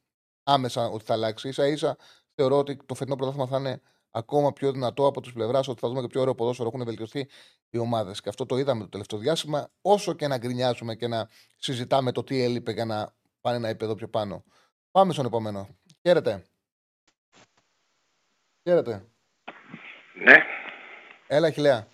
άμεσα 0.44 0.88
ότι 0.88 1.04
θα 1.04 1.14
αλλάξει. 1.14 1.52
σα 1.52 1.68
ίσα 1.68 1.98
θεωρώ 2.36 2.58
ότι 2.58 2.78
το 2.86 2.96
φετινό 2.96 3.16
πρωτάθλημα 3.16 3.48
θα 3.48 3.58
είναι 3.58 3.82
ακόμα 4.12 4.54
πιο 4.54 4.72
δυνατό 4.72 5.08
από 5.08 5.22
τη 5.22 5.32
πλευράς 5.32 5.68
ότι 5.68 5.80
θα 5.80 5.88
δούμε 5.88 6.02
και 6.02 6.08
πιο 6.08 6.22
ωραίο 6.22 6.36
ποδόσφαιρο. 6.36 6.70
Έχουν 6.74 6.86
βελτιωθεί 6.86 7.28
οι 7.70 7.78
ομάδες. 7.78 8.22
Και 8.22 8.30
αυτό 8.30 8.46
το 8.46 8.58
είδαμε 8.58 8.84
το 8.84 8.90
τελευταίο 8.90 9.20
διάστημα. 9.20 9.70
Όσο 9.82 10.14
και 10.14 10.28
να 10.28 10.38
γκρινιάζουμε 10.38 10.96
και 10.96 11.08
να 11.08 11.30
συζητάμε 11.58 12.12
το 12.12 12.24
τι 12.24 12.44
έλειπε 12.44 12.72
για 12.72 12.86
να 12.86 13.14
πάνε 13.42 13.58
ένα 13.58 13.68
επίπεδο 13.68 13.96
πιο 13.96 14.08
πάνω. 14.08 14.44
Πάμε 14.92 15.14
στον 15.14 15.26
επόμενο. 15.26 15.68
Χαίρετε. 16.02 16.44
Χαίρετε. 18.64 19.06
Ναι. 20.14 20.36
Έλα, 21.28 21.52
Χιλέα. 21.52 21.88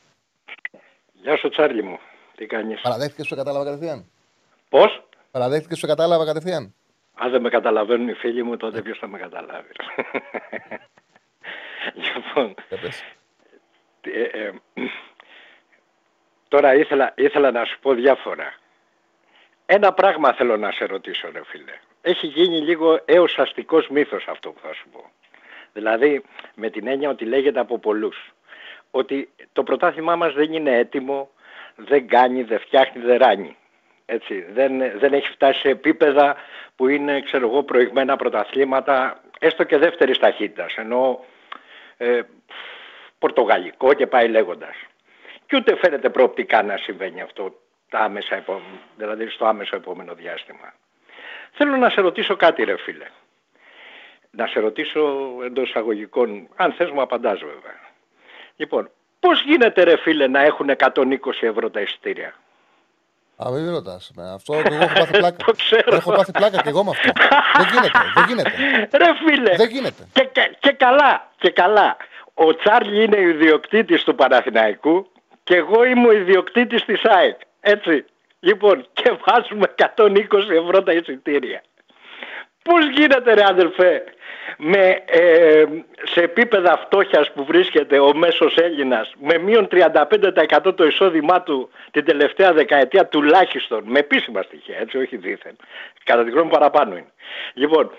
Γεια 1.14 1.38
σου, 1.38 1.50
Τσάρλι 1.50 1.84
μου. 1.84 2.00
Τι 2.36 2.46
κάνεις; 2.46 2.82
Παραδέχτηκες 2.82 3.28
που 3.28 3.36
σε 3.36 3.36
κατάλαβα 3.36 3.66
κατευθείαν; 3.66 4.12
Πώς; 4.70 5.08
Παραδέχτηκες 5.32 5.80
που 5.80 5.86
σε 5.88 5.88
κατάλαβα 5.88 6.26
κατευθείαν; 6.26 6.76
Αν 7.14 7.32
δεν 7.32 7.42
με 7.42 7.50
καταλαβαίνουν 7.50 8.08
οι 8.08 8.14
φίλοι 8.14 8.44
μου, 8.44 8.58
τότε 8.58 8.82
ποιος 8.82 8.98
θα 8.98 9.08
με 9.08 9.18
καταλάβει. 9.18 9.72
Λοιπόν, 11.94 12.56
Για 12.70 12.78
πες. 12.82 13.04
ε, 14.02 14.22
ε, 14.22 14.52
τώρα 16.48 16.76
ήθελα, 16.76 17.14
ήθελα 17.16 17.52
να 17.52 17.66
σου 17.66 17.80
πω 17.80 17.94
διάφορα. 17.94 18.54
Ένα 19.66 19.94
πράγμα 19.94 20.34
θέλω 20.34 20.58
να 20.58 20.72
σε 20.72 20.86
ρωτήσω, 20.86 21.30
ρε 21.32 21.44
φίλε. 21.46 21.80
Έχει 22.02 22.28
γίνει 22.28 22.60
λίγο 22.62 23.00
έως 23.06 23.38
αστικός 23.40 23.88
μύθος 23.88 24.28
αυτό 24.28 24.52
που 24.52 24.60
θα 24.64 24.74
σου 24.74 24.88
πω. 24.92 25.12
Δηλαδή, 25.74 26.24
με 26.56 26.70
την 26.70 26.88
έννοια 26.88 27.10
ότι 27.10 27.26
λέγεται 27.26 27.60
από 27.60 27.80
πολλούς. 27.80 28.34
Ότι 28.92 29.30
το 29.54 29.64
πρωτάθλημά 29.64 30.16
μας 30.16 30.34
δεν 30.34 30.54
είναι 30.54 30.78
έτοιμο, 30.78 31.30
δεν 31.76 32.08
κάνει, 32.08 32.44
δεν 32.44 32.60
φτιάχνει, 32.60 33.02
δεν 33.02 33.18
ράνει. 33.18 33.58
Έτσι, 34.06 34.46
δεν, 34.52 35.00
δεν 35.00 35.14
έχει 35.14 35.32
φτάσει 35.32 35.60
σε 35.60 35.70
επίπεδα 35.70 36.36
που 36.76 36.88
είναι, 36.88 37.22
ξέρω 37.22 37.48
εγώ, 37.48 37.64
προηγμένα 37.64 38.16
πρωταθλήματα, 38.16 39.24
έστω 39.40 39.64
και 39.64 39.78
δεύτερης 39.78 40.18
ταχύτητας, 40.18 40.76
ενώ 40.76 41.26
ε, 41.98 42.22
πορτογαλικό 43.20 43.94
και 43.94 44.08
πάει 44.08 44.28
λέγοντας. 44.28 44.76
Και 45.46 45.56
ούτε 45.56 45.76
φαίνεται 45.76 46.10
προοπτικά 46.10 46.64
να 46.64 46.78
συμβαίνει 46.78 47.22
αυτό 47.22 47.60
τα 47.90 48.00
άμεσα 48.00 48.36
επόμενα, 48.36 48.80
δηλαδή 48.98 49.30
στο 49.30 49.46
άμεσο 49.46 49.76
επόμενο 49.76 50.14
διάστημα. 50.14 50.74
Θέλω 51.52 51.76
να 51.76 51.90
σε 51.90 52.02
ρωτήσω 52.02 52.36
κάτι 52.36 52.64
ρε 52.64 52.78
φίλε. 52.78 53.06
Να 54.32 54.48
σε 54.48 54.60
ρωτήσω 54.60 55.28
εντός 55.44 55.70
εισαγωγικών, 55.70 56.48
αν 56.56 56.72
θες 56.72 56.90
μου 56.90 57.02
απαντάς 57.02 57.40
βέβαια. 57.40 57.80
Λοιπόν, 58.56 58.90
πώς 59.20 59.44
γίνεται 59.44 59.84
ρε 59.84 59.98
φίλε 59.98 60.28
να 60.28 60.42
έχουν 60.42 60.70
120 60.78 61.18
ευρώ 61.42 61.70
τα 61.70 61.82
εισιτήρια; 61.82 62.34
Α, 63.38 63.50
μην 63.52 63.72
ρωτάς. 63.72 64.12
Αυτό 64.34 64.54
και 64.54 64.74
εγώ 64.74 64.84
έχω 64.84 64.94
πάθει 64.94 65.12
πλάκα. 65.20 65.46
Το 65.46 65.52
ξέρω. 65.52 65.96
Έχω 65.96 66.12
πάθει 66.12 66.32
πλάκα 66.32 66.62
και 66.62 66.70
εγώ 66.70 66.84
με 66.84 66.90
αυτό. 66.90 67.12
δεν 67.58 67.68
γίνεται. 67.72 68.00
Δεν 68.16 68.26
γίνεται. 68.28 68.52
Ρε 68.98 69.06
φίλε. 69.28 69.56
Δεν 69.56 69.70
γίνεται. 69.70 70.08
Και, 70.14 70.24
και, 70.32 70.56
και 70.60 70.72
καλά, 70.72 71.32
και 71.38 71.50
καλά. 71.50 71.98
Ο 72.34 72.56
Τσάρλι 72.56 73.04
είναι 73.04 73.20
ιδιοκτήτης 73.20 74.04
του 74.04 74.16
Παναθηναϊκού 74.16 75.08
και 75.44 75.56
εγώ 75.56 75.84
είμαι 75.86 76.08
ο 76.08 76.12
ιδιοκτήτης 76.12 76.86
της 76.86 77.04
ΑΕΚ. 77.04 77.40
Έτσι. 77.60 78.06
Λοιπόν, 78.40 78.88
και 78.94 79.18
βάζουμε 79.26 79.74
120 79.96 80.50
ευρώ 80.64 80.84
τα 80.84 80.92
εισιτήρια. 80.92 81.62
Πώς 82.70 82.90
γίνεται 82.90 83.34
ρε 83.34 83.44
αδελφέ, 83.46 84.04
με, 84.58 85.04
ε, 85.06 85.66
σε 86.04 86.22
επίπεδα 86.22 86.78
φτώχειας 86.78 87.32
που 87.32 87.46
βρίσκεται 87.46 88.00
ο 88.00 88.16
μέσος 88.16 88.58
Έλληνας, 88.58 89.12
με 89.20 89.38
μείον 89.38 89.68
35% 89.68 90.74
το 90.76 90.86
εισόδημά 90.86 91.42
του 91.42 91.70
την 91.92 92.06
τελευταία 92.06 92.54
δεκαετία 92.54 93.08
τουλάχιστον, 93.08 93.84
με 93.86 94.00
επίσημα 94.00 94.42
στοιχεία, 94.42 94.78
έτσι, 94.78 94.98
όχι 94.98 95.18
δίθεν. 95.18 95.56
Κατά 96.04 96.24
τη 96.24 96.30
γνώμη 96.30 96.46
μου 96.46 96.52
παραπάνω 96.52 96.96
είναι. 96.96 97.12
Λοιπόν, 97.54 97.92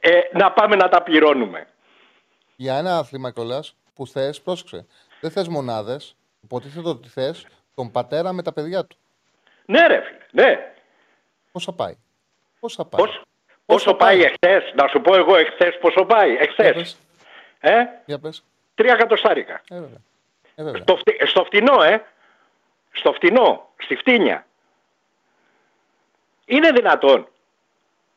ε, 0.00 0.20
να 0.32 0.52
πάμε 0.52 0.76
να 0.76 0.88
τα 0.88 1.02
πληρώνουμε. 1.02 1.66
Για 2.56 2.78
ένα 2.78 2.98
άθλημα 2.98 3.30
κιόλας 3.30 3.76
που 3.94 4.06
θες, 4.06 4.40
πρόσεξε. 4.40 4.86
Δεν 5.20 5.30
θες 5.30 5.48
μονάδες. 5.48 6.16
Υποτίθεται 6.40 6.88
ότι 6.88 7.08
θες 7.08 7.46
τον 7.74 7.90
πατέρα 7.90 8.32
με 8.32 8.42
τα 8.42 8.52
παιδιά 8.52 8.84
του. 8.84 8.96
Ναι 9.66 9.86
ρε 9.86 10.00
φίλε, 10.00 10.44
ναι. 10.44 10.72
Πόσα 11.52 11.72
πάει. 11.72 11.96
Πόσα 12.60 12.84
πάει. 12.84 13.06
Πώς, 13.06 13.22
πόσο 13.66 13.94
πάει 13.94 14.22
εχθές, 14.22 14.72
να 14.74 14.86
σου 14.88 15.00
πω 15.00 15.14
εγώ 15.16 15.36
εχθές 15.36 15.78
πόσο 15.78 16.04
πάει, 16.04 16.30
Για 16.30 16.40
εχθές. 16.40 16.72
πες. 16.72 16.98
Ε, 17.60 17.84
Για 18.04 18.18
πες. 18.18 18.44
τρία 18.74 18.92
εκατοστάρικα. 18.92 19.60
Ε, 19.70 19.74
βέβαια. 19.74 19.98
Ε, 20.54 20.62
βέβαια. 20.62 20.82
Στο, 20.82 20.96
φτι- 20.96 21.26
στο 21.26 21.44
φτηνό, 21.44 21.82
ε. 21.82 22.04
Στο 22.92 23.12
φτηνό, 23.12 23.68
στη 23.76 23.96
φτύνια. 23.96 24.46
Είναι 26.46 26.70
δυνατόν; 26.70 27.28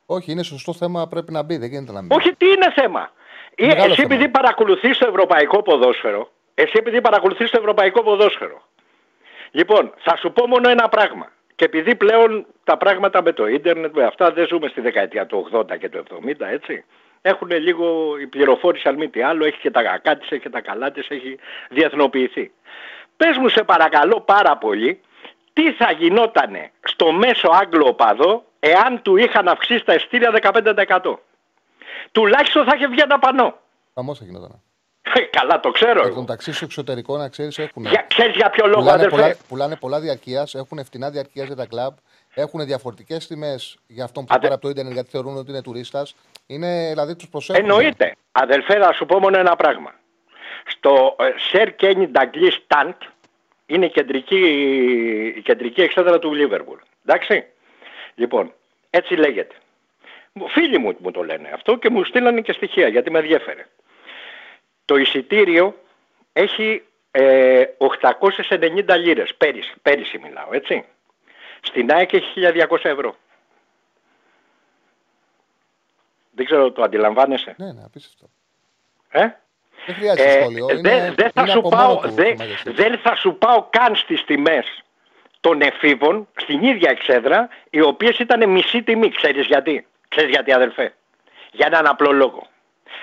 Όχι, 0.06 0.32
είναι 0.32 0.44
σωστό 0.44 0.74
θέμα, 0.74 1.08
πρέπει 1.08 1.32
να 1.32 1.42
μπει. 1.44 1.58
Δεν 1.58 1.70
γίνεται 1.70 1.92
να 1.92 2.02
μπει. 2.02 2.16
Όχι, 2.16 2.36
τι 2.36 2.46
είναι 2.48 2.72
θέμα; 2.76 3.12
Ε, 3.56 3.66
Μεγάλο 3.66 3.92
εσύ 3.92 4.02
θέμα. 4.02 4.14
επειδή 4.14 4.30
παρακολουθείς 4.30 4.98
το 4.98 5.08
ευρωπαϊκό 5.08 5.62
ποδόσφαιρο, 5.62 6.32
εσύ 6.56 6.74
επειδή 6.76 7.02
παρακολουθείς 7.02 7.50
το 7.52 7.58
ευρωπαϊκό 7.60 8.04
ποδόσφαιρο, 8.04 8.62
λοιπόν, 9.52 9.94
θα 9.98 10.16
σου 10.18 10.32
πω 10.32 10.48
μόνο 10.48 10.70
ένα 10.70 10.90
πράγμα. 10.90 11.32
Και 11.58 11.66
επειδή 11.66 11.96
πλέον 11.96 12.46
τα 12.64 12.78
πράγματα 12.78 13.22
με 13.22 13.32
το 13.32 13.48
ίντερνετ, 13.48 13.96
με 13.96 14.04
αυτά 14.04 14.32
δεν 14.32 14.48
ζούμε 14.48 14.68
στη 14.68 14.82
δεκαετία 14.82 15.26
του 15.26 15.50
80 15.52 15.78
και 15.80 15.90
του 15.90 16.04
70, 16.26 16.46
έτσι. 16.52 16.86
Έχουν 17.22 17.50
λίγο 17.52 18.18
η 18.20 18.28
πληροφόρηση, 18.28 18.88
αν 18.88 18.96
μη 18.96 19.10
τι 19.10 19.22
άλλο, 19.22 19.46
έχει 19.46 19.60
και 19.60 19.72
τα 19.72 19.84
κακά 19.84 20.18
της, 20.18 20.30
έχει 20.32 20.42
και 20.42 20.50
τα 20.50 20.62
καλά 20.62 20.92
της, 20.92 21.10
έχει 21.10 21.40
διεθνοποιηθεί. 21.70 22.52
Πες 23.18 23.38
μου 23.38 23.50
σε 23.50 23.64
παρακαλώ 23.64 24.22
πάρα 24.22 24.58
πολύ, 24.58 25.02
τι 25.54 25.72
θα 25.72 25.92
γινότανε 25.92 26.72
στο 26.84 27.12
μέσο 27.12 27.50
Άγγλο 27.50 27.88
οπαδό 27.88 28.44
εάν 28.60 29.02
του 29.02 29.18
είχαν 29.18 29.48
αυξήσει 29.48 29.86
τα 29.86 29.94
εστία 29.94 30.32
15%. 31.02 31.20
Τουλάχιστον 32.12 32.66
θα 32.66 32.72
είχε 32.76 32.88
βγει 32.88 33.02
ένα 33.02 33.20
πανό. 33.20 33.60
Χαμός 33.94 34.18
θα 34.18 34.26
γινόταν. 34.26 34.62
Ε, 35.14 35.20
Καλά, 35.22 35.60
το 35.60 35.72
ξέρω. 35.72 36.00
Εκ 36.00 36.06
εγώ. 36.06 36.16
των 36.16 36.26
ταξί 36.26 36.54
στο 36.54 36.66
εξωτερικό, 36.66 37.18
να 37.18 37.30
ξέρεις, 37.30 37.58
έχουν. 37.58 37.86
Για, 37.86 38.06
ξέρεις 38.08 38.36
για 38.36 38.50
ποιο 38.50 38.66
λόγο, 38.68 38.80
Πουλάνε 38.80 38.98
αδερφέ; 38.98 39.16
πολλά, 39.16 39.36
πουλάνε 39.48 39.76
πολλά 39.76 40.00
διαρκείας, 40.00 40.56
έχουν 40.56 40.86
φτηνά 40.86 41.10
διαρκεία 41.10 41.44
για 41.44 41.56
τα 41.56 41.66
κλαμπ, 41.66 41.94
έχουν 42.34 42.66
διαφορετικές 42.66 43.28
τιμές 43.28 43.78
για 43.88 44.04
αυτόν 44.04 44.26
που 44.26 44.30
Αντε- 44.34 44.42
πάρει 44.42 44.54
από 44.54 44.62
το 44.64 44.70
Ιντερνετ 44.70 44.94
γιατί 44.94 45.10
θεωρούν 45.10 45.38
ότι 45.38 45.52
είναι 45.52 45.62
τουρίστας. 45.62 46.16
Είναι 46.48 46.88
δηλαδή 46.90 47.16
τους 47.16 47.30
προσέχουν. 47.30 47.62
Εννοείται. 47.64 48.16
Αδελφέ, 48.32 48.80
θα 48.80 48.94
σου 48.94 49.06
πω 49.06 49.20
μόνο 49.20 49.38
ένα 49.38 49.56
πράγμα. 49.56 49.94
Στο 50.66 51.16
ε, 51.20 51.32
Σερ 51.50 51.76
Κένι 51.76 52.08
Νταγκλή 52.08 52.52
Σταντ 52.52 52.94
είναι 53.66 53.86
η 53.86 53.90
κεντρική, 53.90 54.40
η 55.38 55.42
κεντρική 55.42 55.82
εξέδρα 55.82 56.20
του 56.20 56.34
Λίβερπουλ. 56.34 56.78
Εντάξει. 57.06 57.46
Λοιπόν, 58.16 58.54
έτσι 58.90 59.14
λέγεται. 59.16 59.56
Μου- 60.34 60.50
Φίλοι 60.50 60.78
μου 60.78 60.96
μου 61.00 61.12
το 61.12 61.24
λένε 61.24 61.50
αυτό 61.54 61.78
και 61.78 61.90
μου 61.90 62.04
στείλανε 62.04 62.42
και 62.42 62.52
στοιχεία 62.54 62.88
γιατί 62.88 63.12
με 63.12 63.20
ενδιέφερε. 63.20 63.66
Το 64.88 64.96
εισιτήριο 64.96 65.82
έχει 66.34 66.84
ε, 67.12 67.64
890 68.50 68.98
λίρες, 68.98 69.36
πέρυσι, 69.36 69.74
πέρυσι 69.82 70.18
μιλάω, 70.18 70.48
έτσι. 70.52 70.84
Στην 71.62 71.92
ΑΕΚ 71.94 72.14
έχει 72.14 72.42
1200 72.70 72.78
ευρώ. 72.84 73.16
Δεν 76.32 76.46
ξέρω, 76.46 76.72
το 76.72 76.82
αντιλαμβάνεσαι; 76.82 77.54
Ναι, 77.58 77.72
ναι, 77.72 77.84
απίστευτο. 77.86 78.30
Ε; 79.10 79.28
Δεν 79.86 79.96
χρειάζεται 79.96 80.30
Ε, 80.30 80.42
σχόλιο. 80.42 80.66
δεν- 80.66 80.78
είναι, 80.78 81.14
δεν 81.16 81.32
θα 81.32 81.42
είναι 81.42 81.52
σου 81.52 81.60
από 81.60 81.70
πάω, 81.70 81.88
μόνο 81.88 82.00
του 82.08 82.12
δεν- 82.14 82.38
το 82.38 82.44
μέγεθος. 82.44 82.74
δεν 82.76 82.98
θα 82.98 83.16
σου 83.16 83.36
πάω 83.38 83.68
καν 83.70 83.96
στις 83.96 84.24
τιμές 84.26 84.84
των 85.40 85.62
εφήβων 85.62 86.28
στην 86.38 86.64
ίδια 86.64 86.90
εξέδρα, 86.90 87.50
οι 87.70 87.82
οποίες 87.82 88.20
ήταν 88.20 88.50
μισή 88.50 88.84
τιμή. 88.84 89.10
Ξέρεις 89.12 89.46
γιατί; 89.46 89.88
Ξέρεις 90.10 90.30
γιατί 90.30 90.54
αδελφέ; 90.54 90.94
Για 91.52 91.66
έναν 91.66 91.88
απλό 91.88 92.12
λόγο. 92.12 92.48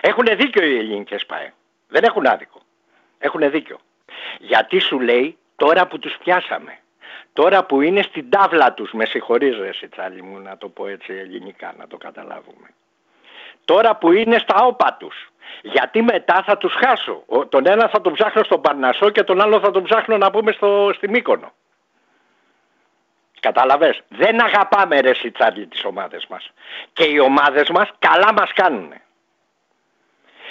Έχουν 0.00 0.24
δίκιο 0.36 0.62
οι 0.64 0.78
ελληνικές 0.78 1.26
ΠΑΕ. 1.26 1.52
Δεν 1.94 2.04
έχουν 2.04 2.26
άδικο. 2.26 2.60
Έχουν 3.18 3.50
δίκιο. 3.50 3.78
Γιατί 4.38 4.78
σου 4.78 5.00
λέει 5.00 5.38
τώρα 5.56 5.86
που 5.86 5.98
τους 5.98 6.16
πιάσαμε. 6.18 6.78
Τώρα 7.32 7.64
που 7.64 7.80
είναι 7.80 8.02
στην 8.02 8.30
τάβλα 8.30 8.72
τους. 8.72 8.92
Με 8.92 9.04
συγχωρείς 9.04 9.58
ρε 9.58 9.68
εσύ 9.68 9.88
τσάλι 9.88 10.22
μου 10.22 10.38
να 10.38 10.56
το 10.58 10.68
πω 10.68 10.86
έτσι 10.86 11.12
ελληνικά 11.12 11.74
να 11.78 11.86
το 11.86 11.96
καταλάβουμε. 11.96 12.68
Τώρα 13.64 13.96
που 13.96 14.12
είναι 14.12 14.38
στα 14.38 14.64
όπα 14.64 14.96
τους. 14.98 15.28
Γιατί 15.62 16.02
μετά 16.02 16.42
θα 16.46 16.56
τους 16.56 16.74
χάσω. 16.74 17.22
Ο- 17.26 17.46
τον 17.46 17.66
ένα 17.66 17.88
θα 17.88 18.00
τον 18.00 18.12
ψάχνω 18.12 18.42
στον 18.42 18.60
Παρνασό 18.60 19.10
και 19.10 19.22
τον 19.22 19.40
άλλο 19.40 19.60
θα 19.60 19.70
τον 19.70 19.82
ψάχνω 19.82 20.18
να 20.18 20.30
πούμε 20.30 20.52
στο, 20.52 20.90
στη 20.94 21.08
Μύκονο. 21.08 21.52
Κατάλαβες. 23.40 24.02
Δεν 24.08 24.42
αγαπάμε 24.42 25.00
ρε 25.00 25.10
εσύ 25.10 25.30
Τσάρλι 25.30 25.66
τις 25.66 25.84
ομάδες 25.84 26.26
μας. 26.28 26.50
Και 26.92 27.04
οι 27.04 27.18
ομάδες 27.18 27.68
μας 27.68 27.90
καλά 27.98 28.32
μας 28.32 28.52
κάνουν. 28.52 28.92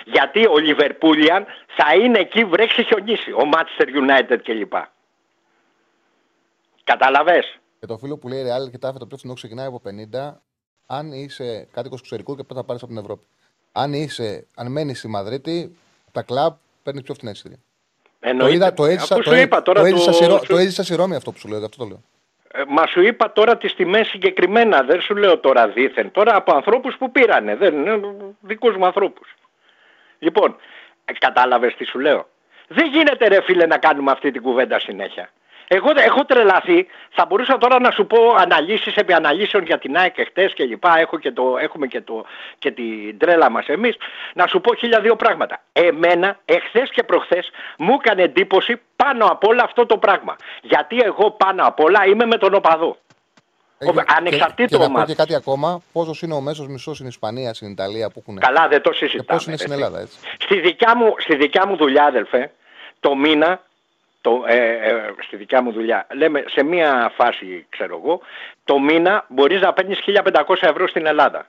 Γιατί 0.05 0.47
ο 0.47 0.57
Λιβερπούλιαν 0.57 1.45
θα 1.67 1.95
είναι 1.95 2.19
εκεί 2.19 2.43
βρέξει 2.45 2.83
χιονίσει. 2.83 3.31
Ο 3.31 3.49
Manchester 3.53 3.85
United 3.85 4.37
κλπ. 4.43 4.73
Καταλαβες; 6.83 7.59
Και 7.79 7.85
το 7.85 7.97
φίλο 7.97 8.17
που 8.17 8.27
λέει 8.27 8.43
Real 8.43 8.71
και 8.71 8.77
τάφε 8.77 8.97
το 8.97 9.05
πιο 9.05 9.17
φθηνό 9.17 9.33
ξεκινάει 9.33 9.65
από 9.67 9.81
50. 10.13 10.41
Αν 10.87 11.11
είσαι 11.11 11.67
κάτοικος 11.73 11.99
εξωτερικού 11.99 12.35
και 12.35 12.43
πότε 12.43 12.59
θα 12.59 12.65
πάρεις 12.65 12.81
από 12.81 12.91
την 12.91 13.01
Ευρώπη. 13.01 13.25
Αν 13.71 13.93
είσαι, 13.93 14.47
αν 14.55 14.71
μένεις 14.71 14.97
στη 14.97 15.07
Μαδρίτη, 15.07 15.77
τα 16.11 16.21
κλαμπ 16.21 16.53
παίρνεις 16.83 17.03
πιο 17.03 17.13
φθηνά 17.13 17.31
εισιτήρια. 17.31 17.57
Το, 18.19 18.29
Εννοείται. 18.29 18.55
είδα, 18.55 18.73
το 18.73 18.85
έζησα, 18.85 19.13
Αφού 19.13 19.23
το, 19.23 19.29
σου 19.29 19.35
έ- 19.35 19.41
είπα 19.45 19.61
τώρα 19.61 19.79
το, 19.81 19.85
έζησα, 19.85 20.05
το- 20.05 20.13
στη 20.13 20.25
Ρο- 20.25 20.37
σου- 20.39 20.47
το 20.47 20.57
έζησα 20.57 20.83
στη 20.83 20.95
Ρώμη 20.95 21.15
αυτό 21.15 21.31
που 21.31 21.37
σου 21.39 21.47
λέω, 21.47 21.59
γι' 21.59 21.65
αυτό 21.65 21.77
το 21.77 21.85
λέω. 21.89 22.01
Ε, 22.51 22.63
Μα 22.67 22.85
σου 22.87 23.01
είπα 23.01 23.31
τώρα 23.33 23.57
τις 23.57 23.75
τιμές 23.75 24.07
συγκεκριμένα, 24.07 24.81
δεν 24.83 25.01
σου 25.01 25.15
λέω 25.15 25.39
τώρα 25.39 25.67
δήθεν. 25.67 26.11
Τώρα 26.11 26.35
από 26.35 26.53
ανθρώπους 26.55 26.95
που 26.97 27.11
πήρανε, 27.11 27.55
δεν 27.55 27.73
είναι 27.73 27.99
δικούς 28.39 28.75
μου 28.75 28.85
ανθρώπους. 28.85 29.33
Λοιπόν, 30.23 30.55
Ε, 31.05 31.13
Κατάλαβες 31.19 31.75
τι 31.75 31.85
σου 31.85 31.99
λέω. 31.99 32.27
Δεν 32.67 32.87
γίνεται 32.87 33.27
ρε 33.27 33.41
φίλε 33.41 33.65
να 33.65 33.77
κάνουμε 33.77 34.11
αυτή 34.11 34.31
την 34.31 34.41
κουβέντα 34.41 34.79
συνέχεια. 34.79 35.29
Εγώ 35.67 35.91
έχω 35.95 36.25
τρελαθεί, 36.25 36.87
θα 37.09 37.25
μπορούσα 37.25 37.57
τώρα 37.57 37.79
να 37.79 37.91
σου 37.91 38.07
πω 38.07 38.35
αναλύσεις 38.37 38.95
επί 38.95 39.13
αναλύσεων 39.13 39.63
για 39.63 39.77
την 39.77 39.97
ΑΕΚ 39.97 40.17
εχθές 40.17 40.53
και 40.53 40.63
λοιπά, 40.63 40.99
Έχω 40.99 41.19
και 41.19 41.31
το, 41.31 41.57
έχουμε 41.57 41.87
και, 41.87 42.01
το, 42.01 42.25
και 42.57 42.71
την 42.71 43.17
τρέλα 43.17 43.49
μας 43.49 43.67
εμείς, 43.67 43.95
να 44.33 44.47
σου 44.47 44.61
πω 44.61 44.75
χίλια 44.75 44.99
δύο 44.99 45.15
πράγματα. 45.15 45.61
Εμένα, 45.73 46.39
εχθές 46.45 46.89
και 46.89 47.03
προχθές, 47.03 47.51
μου 47.77 47.97
έκανε 47.99 48.21
εντύπωση 48.21 48.81
πάνω 48.95 49.25
απ' 49.25 49.47
όλα 49.47 49.63
αυτό 49.63 49.85
το 49.85 49.97
πράγμα. 49.97 50.35
Γιατί 50.61 50.99
εγώ 50.99 51.31
πάνω 51.31 51.65
απ' 51.65 51.79
όλα 51.79 52.05
είμαι 52.05 52.25
με 52.25 52.37
τον 52.37 52.53
οπαδό. 52.53 52.97
Ε, 53.89 53.91
και- 53.91 54.03
Ανεξαρτήτως 54.17 54.55
και, 54.71 54.75
και 54.75 54.77
να 54.77 54.79
πω 54.79 54.89
ομάδα. 54.89 55.05
και 55.05 55.15
κάτι 55.15 55.35
ακόμα, 55.35 55.81
πόσος 55.93 56.21
είναι 56.21 56.33
ο 56.33 56.41
μέσος 56.41 56.67
μισός 56.67 56.95
στην 56.95 57.07
Ισπανία, 57.07 57.53
στην 57.53 57.71
Ιταλία 57.71 58.09
που 58.09 58.19
έχουν. 58.19 58.39
Καλά, 58.39 58.67
δεν 58.67 58.81
το 58.81 58.89
και 58.89 58.95
συζητάμε. 58.97 59.39
πώ 59.39 59.45
είναι 59.47 59.57
στην 59.57 59.71
έτσι. 59.71 59.83
Ελλάδα, 59.83 59.99
έτσι. 59.99 60.17
Στη 60.39 60.59
δικιά 60.59 60.97
μου, 60.97 61.13
στη 61.17 61.35
δικιά 61.35 61.67
μου 61.67 61.75
δουλειά, 61.75 62.03
αδελφέ, 62.05 62.51
το 62.99 63.15
μήνα, 63.15 63.61
το, 64.21 64.43
ε, 64.47 64.57
ε, 64.57 65.13
στη 65.25 65.35
δικιά 65.35 65.61
μου 65.61 65.71
δουλειά, 65.71 66.07
λέμε 66.13 66.43
σε 66.47 66.63
μία 66.63 67.11
φάση, 67.15 67.65
ξέρω 67.69 68.01
εγώ, 68.03 68.21
το 68.63 68.79
μήνα 68.79 69.25
μπορείς 69.29 69.61
να 69.61 69.73
παίρνεις 69.73 69.99
1500 69.99 70.67
ευρώ 70.67 70.87
στην 70.87 71.05
Ελλάδα. 71.05 71.47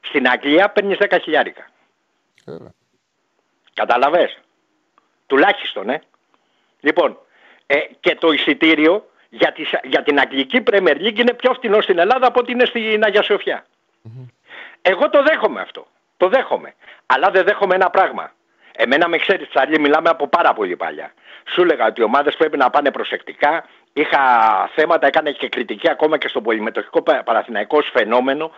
Στην 0.00 0.28
Αγγλία 0.28 0.68
παίρνεις 0.70 0.96
10 1.00 1.18
χιλιάρικα. 1.22 1.66
Βέβαια. 2.44 2.72
Καταλαβες; 3.74 4.38
Τουλάχιστον, 5.26 5.88
ε. 5.90 6.02
Λοιπόν, 6.80 7.18
ε, 7.66 7.76
και 8.00 8.14
το 8.14 8.32
εισιτήριο 8.32 9.08
για, 9.38 9.52
τις, 9.52 9.70
για 9.82 10.02
την 10.02 10.18
Αγγλική 10.20 10.62
Premier 10.70 10.96
League 10.96 11.18
είναι 11.18 11.32
πιο 11.34 11.52
φθηνό 11.54 11.80
στην 11.80 11.98
Ελλάδα 11.98 12.26
από 12.26 12.40
ότι 12.40 12.52
είναι 12.52 12.64
στην 12.64 13.04
Αγία 13.04 13.22
Σοφιά. 13.22 13.64
Εγώ 14.82 15.10
το 15.10 15.22
δέχομαι 15.22 15.60
αυτό. 15.60 15.86
Το 16.16 16.28
δέχομαι. 16.28 16.74
Αλλά 17.06 17.30
δεν 17.30 17.44
δέχομαι 17.44 17.74
ένα 17.74 17.90
πράγμα. 17.90 18.32
Εμένα 18.76 19.08
με 19.08 19.16
ξέρεις, 19.16 19.48
Τσάρλι, 19.48 19.78
μιλάμε 19.80 20.08
από 20.08 20.28
πάρα 20.28 20.52
πολύ 20.52 20.76
παλιά. 20.76 21.12
Σου 21.48 21.62
έλεγα 21.62 21.86
ότι 21.86 22.00
οι 22.00 22.04
ομάδες 22.04 22.36
πρέπει 22.36 22.56
να 22.56 22.70
πάνε 22.70 22.90
προσεκτικά. 22.90 23.64
Είχα 23.92 24.20
θέματα, 24.74 25.06
έκανες 25.06 25.36
και 25.36 25.48
κριτική 25.48 25.90
ακόμα 25.90 26.18
και 26.18 26.28
στο 26.28 26.40
πολυμετοχικό 26.40 27.02
πα- 27.02 27.22
Παναθηναϊκό 27.22 27.76
ως 27.78 27.90
φαινόμενο. 27.92 28.50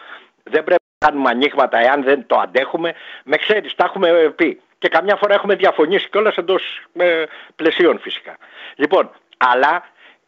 Δεν 0.42 0.64
πρέπει 0.64 0.82
να 0.98 1.08
κάνουμε 1.08 1.30
ανοίγματα 1.30 1.78
εάν 1.78 2.02
δεν 2.02 2.26
το 2.26 2.38
αντέχουμε. 2.38 2.94
Με 3.24 3.36
ξέρεις, 3.36 3.74
τα 3.74 3.84
έχουμε 3.84 4.08
ε, 4.08 4.28
πει. 4.28 4.60
Και 4.78 4.88
καμιά 4.88 5.16
φορά 5.16 5.34
έχουμε 5.34 5.54
διαφωνήσει 5.54 6.08
κιόλας 6.08 6.36
εντός 6.36 6.62
πλαισίων 7.56 7.98
φυσικά. 7.98 8.36
Λοιπόν, 8.76 9.10
αλλά 9.36 9.84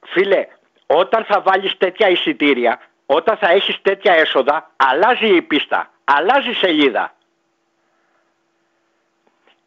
φίλε, 0.07 0.46
όταν 0.86 1.24
θα 1.24 1.40
βάλεις 1.40 1.76
τέτοια 1.76 2.09
εισιτήρια, 2.09 2.80
όταν 3.07 3.36
θα 3.36 3.49
έχεις 3.49 3.82
τέτοια 3.82 4.12
έσοδα, 4.12 4.70
αλλάζει 4.76 5.26
η 5.36 5.42
πίστα, 5.42 5.90
αλλάζει 6.05 6.51
η 6.51 6.55
σελίδα. 6.55 7.12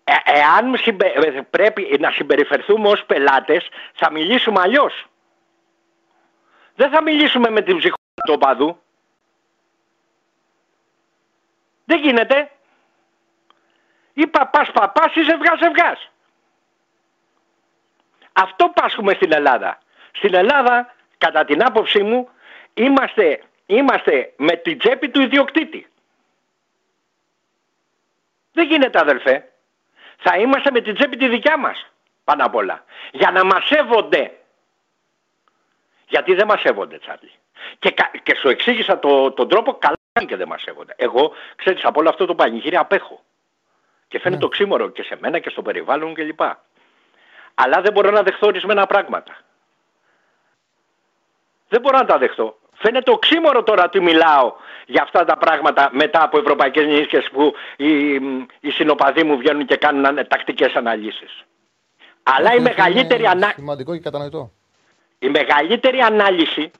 Ε, 0.03 0.13
εάν 0.23 0.77
συμπε- 0.77 1.25
ε, 1.25 1.41
πρέπει 1.49 1.97
να 1.99 2.11
συμπεριφερθούμε 2.11 2.89
ως 2.89 3.05
πελάτες, 3.05 3.67
θα 3.93 4.11
μιλήσουμε 4.11 4.61
αλλιώς. 4.61 5.05
Δεν 6.75 6.89
θα 6.89 7.01
μιλήσουμε 7.01 7.49
με 7.49 7.61
την 7.61 7.77
ψυχή 7.77 7.95
του 8.25 8.33
οπαδού. 8.33 8.81
Δεν 11.85 11.99
γίνεται. 11.99 12.51
Ή 14.13 14.27
παπάς 14.27 14.71
παπάς 14.71 15.15
ή 15.15 15.21
ζευγάς 15.21 15.59
ζευγάς. 15.59 16.09
Αυτό 18.33 18.69
πάσχουμε 18.69 19.13
στην 19.13 19.33
Ελλάδα. 19.33 19.80
Στην 20.11 20.33
Ελλάδα, 20.33 20.93
κατά 21.17 21.45
την 21.45 21.63
άποψή 21.65 22.03
μου, 22.03 22.29
είμαστε, 22.73 23.43
είμαστε 23.65 24.33
με 24.37 24.55
την 24.55 24.77
τσέπη 24.77 25.09
του 25.09 25.21
ιδιοκτήτη. 25.21 25.87
Δεν 28.53 28.67
γίνεται 28.67 28.99
αδελφέ. 28.99 29.51
Θα 30.17 30.37
είμαστε 30.37 30.71
με 30.71 30.81
την 30.81 30.95
τσέπη 30.95 31.17
τη 31.17 31.27
δικιά 31.27 31.57
μας 31.57 31.85
πάνω 32.23 32.45
απ' 32.45 32.55
όλα. 32.55 32.83
Για 33.11 33.31
να 33.31 33.43
μας 33.45 33.65
σέβονται. 33.65 34.31
Γιατί 36.07 36.33
δεν 36.33 36.47
μας 36.47 36.61
σέβονται 36.61 36.97
Τσάρλι. 36.97 37.31
Και, 37.79 37.91
κα- 37.91 38.11
και 38.23 38.35
σου 38.35 38.49
εξήγησα 38.49 38.99
το, 38.99 39.31
τον 39.31 39.47
τρόπο 39.49 39.73
καλά 39.73 39.95
και 40.27 40.35
δεν 40.35 40.47
μας 40.47 40.61
σέβονται. 40.61 40.93
Εγώ, 40.97 41.33
ξέρεις, 41.55 41.85
από 41.85 41.99
όλο 41.99 42.09
αυτό 42.09 42.25
το 42.25 42.35
πανηγύρι 42.35 42.75
απέχω. 42.75 43.21
Και 44.07 44.19
φαίνεται 44.19 44.39
Ναι. 44.41 44.45
οξύμορο 44.47 44.89
και 44.89 45.03
σε 45.03 45.17
μένα 45.19 45.39
και 45.39 45.49
στο 45.49 45.61
περιβάλλον 45.61 46.13
κλπ. 46.13 46.39
Αλλά 47.55 47.81
δεν 47.81 47.93
μπορώ 47.93 48.11
να 48.11 48.23
δεχθώ 48.23 48.47
ορισμένα 48.47 48.85
πράγματα. 48.87 49.37
Δεν 51.71 51.81
μπορώ 51.81 51.97
να 51.97 52.05
τα 52.05 52.17
δεχτώ. 52.17 52.57
Φαίνεται 52.73 53.11
οξύμορο 53.11 53.63
τώρα 53.63 53.83
ότι 53.83 53.99
μιλάω 53.99 54.53
για 54.85 55.01
αυτά 55.01 55.25
τα 55.25 55.37
πράγματα 55.37 55.89
μετά 55.91 56.23
από 56.23 56.37
ευρωπαϊκές 56.37 56.85
νίκες 56.85 57.29
που 57.31 57.53
οι, 57.77 58.13
οι 58.59 58.69
συνοπαδοί 58.71 59.23
μου 59.23 59.37
βγαίνουν 59.37 59.65
και 59.65 59.75
κάνουν 59.75 60.05
ανε- 60.05 60.27
τακτικές 60.27 60.73
αναλύσεις. 60.73 61.43
Αλλά 62.23 62.49
η 62.51 62.55
Είναι 62.59 62.69
μεγαλύτερη, 62.69 63.25
ανα... 63.25 63.51
Σημαντικό 63.55 63.93
και 63.93 63.99
κατανοητό. 63.99 64.51
η 65.19 65.29
μεγαλύτερη 65.29 65.99
ανάλυση 65.99 66.71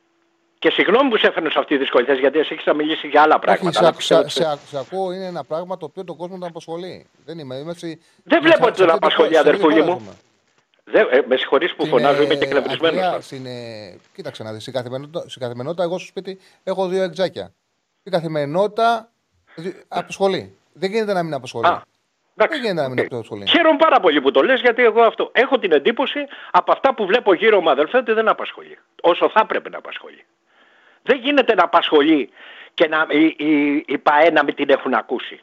και 0.59 0.69
συγγνώμη 0.71 1.09
που 1.09 1.17
σε 1.17 1.27
έφερε 1.27 1.49
σε 1.49 1.59
αυτή 1.59 1.73
τη 1.73 1.79
δυσκολία 1.79 2.13
γιατί 2.13 2.39
εσύ 2.39 2.53
έχεις 2.53 2.65
να 2.65 2.73
μιλήσει 2.73 3.07
για 3.07 3.21
άλλα 3.21 3.35
Όχι, 3.35 3.43
πράγματα. 3.45 3.71
σε, 3.71 3.79
αλλά 3.85 3.93
πιστεύω 3.95 4.29
σε, 4.29 4.43
ότι- 4.43 4.59
σε, 4.59 4.67
σε 4.67 4.77
ακούω 4.77 5.11
είναι 5.11 5.25
ένα 5.25 5.43
πράγμα 5.43 5.77
το 5.77 5.85
οποίο 5.85 6.03
τον 6.03 6.17
κόσμο 6.17 6.37
τον 6.37 6.47
απασχολεί. 6.49 7.07
Δεν 7.25 7.39
είμαι. 7.39 7.55
είμαι 7.55 7.73
σε, 7.73 7.87
Δεν 7.87 7.97
σε- 8.33 8.39
βλέπω 8.39 8.63
σε 8.63 8.69
ότι 8.69 8.77
τον 8.77 8.89
αυτή 8.89 8.99
τη 8.99 9.05
απασχολεί, 9.05 9.35
χώρα- 9.35 9.43
σε 9.43 9.49
αυτή 9.49 9.61
τη 9.61 9.65
αδερφούλη 9.67 9.81
χώρα 9.81 10.01
μου. 10.03 10.17
Ζούμε. 10.85 11.03
Δεν, 11.09 11.19
ε, 11.19 11.23
με 11.27 11.35
συγχωρείς 11.37 11.75
που 11.75 11.85
Στην, 11.85 11.97
φωνάζω, 11.97 12.21
είμαι 12.23 12.35
και 12.35 12.45
ε, 12.45 12.47
κλεβρισμένος. 12.47 13.01
Αγγλία, 13.03 13.21
στην, 13.21 13.45
ε, 13.45 13.97
κοίταξε 14.15 14.43
να 14.43 14.51
δεις, 14.53 14.61
στην 14.61 14.73
καθημερινότητα, 14.73 15.29
στην 15.29 15.41
καθημερινότητα 15.41 15.83
εγώ 15.83 15.97
στο 15.97 16.07
σπίτι 16.07 16.39
έχω 16.63 16.87
δύο 16.87 17.03
εξάκια. 17.03 17.53
Στην 17.99 18.11
καθημερινότητα 18.11 19.09
δι- 19.55 19.75
απασχολεί. 19.87 20.55
Δεν 20.73 20.91
γίνεται 20.91 21.13
να 21.13 21.23
μην 21.23 21.33
απασχολεί. 21.33 21.65
Α, 21.67 21.81
εντάξει. 22.35 22.59
Δεν 22.59 22.61
γίνεται 22.61 22.81
να 22.81 22.89
μην 22.89 22.99
Οκ. 22.99 23.13
απασχολεί. 23.13 23.47
Χαίρομαι 23.47 23.77
πάρα 23.77 23.99
πολύ 23.99 24.21
που 24.21 24.31
το 24.31 24.41
λες 24.41 24.61
γιατί 24.61 24.83
εγώ 24.83 25.01
αυτό 25.01 25.29
έχω 25.33 25.59
την 25.59 25.71
εντύπωση 25.71 26.19
από 26.51 26.71
αυτά 26.71 26.93
που 26.93 27.05
βλέπω 27.05 27.33
γύρω 27.33 27.61
μου 27.61 27.69
αδελφέ 27.69 27.97
ότι 27.97 28.13
δεν 28.13 28.27
απασχολεί. 28.27 28.77
Όσο 29.01 29.29
θα 29.29 29.45
πρέπει 29.45 29.69
να 29.69 29.77
απασχολεί. 29.77 30.25
Δεν 31.03 31.19
γίνεται 31.19 31.53
να 31.55 31.63
απασχολεί 31.63 32.29
και 32.73 32.87
να, 32.87 33.05
η, 33.09 33.25
η, 33.37 33.83
η 33.87 33.97
ΠαΕ 33.97 34.31
να 34.31 34.43
μην 34.43 34.55
την 34.55 34.69
έχουν 34.69 34.93
ακούσει. 34.93 35.39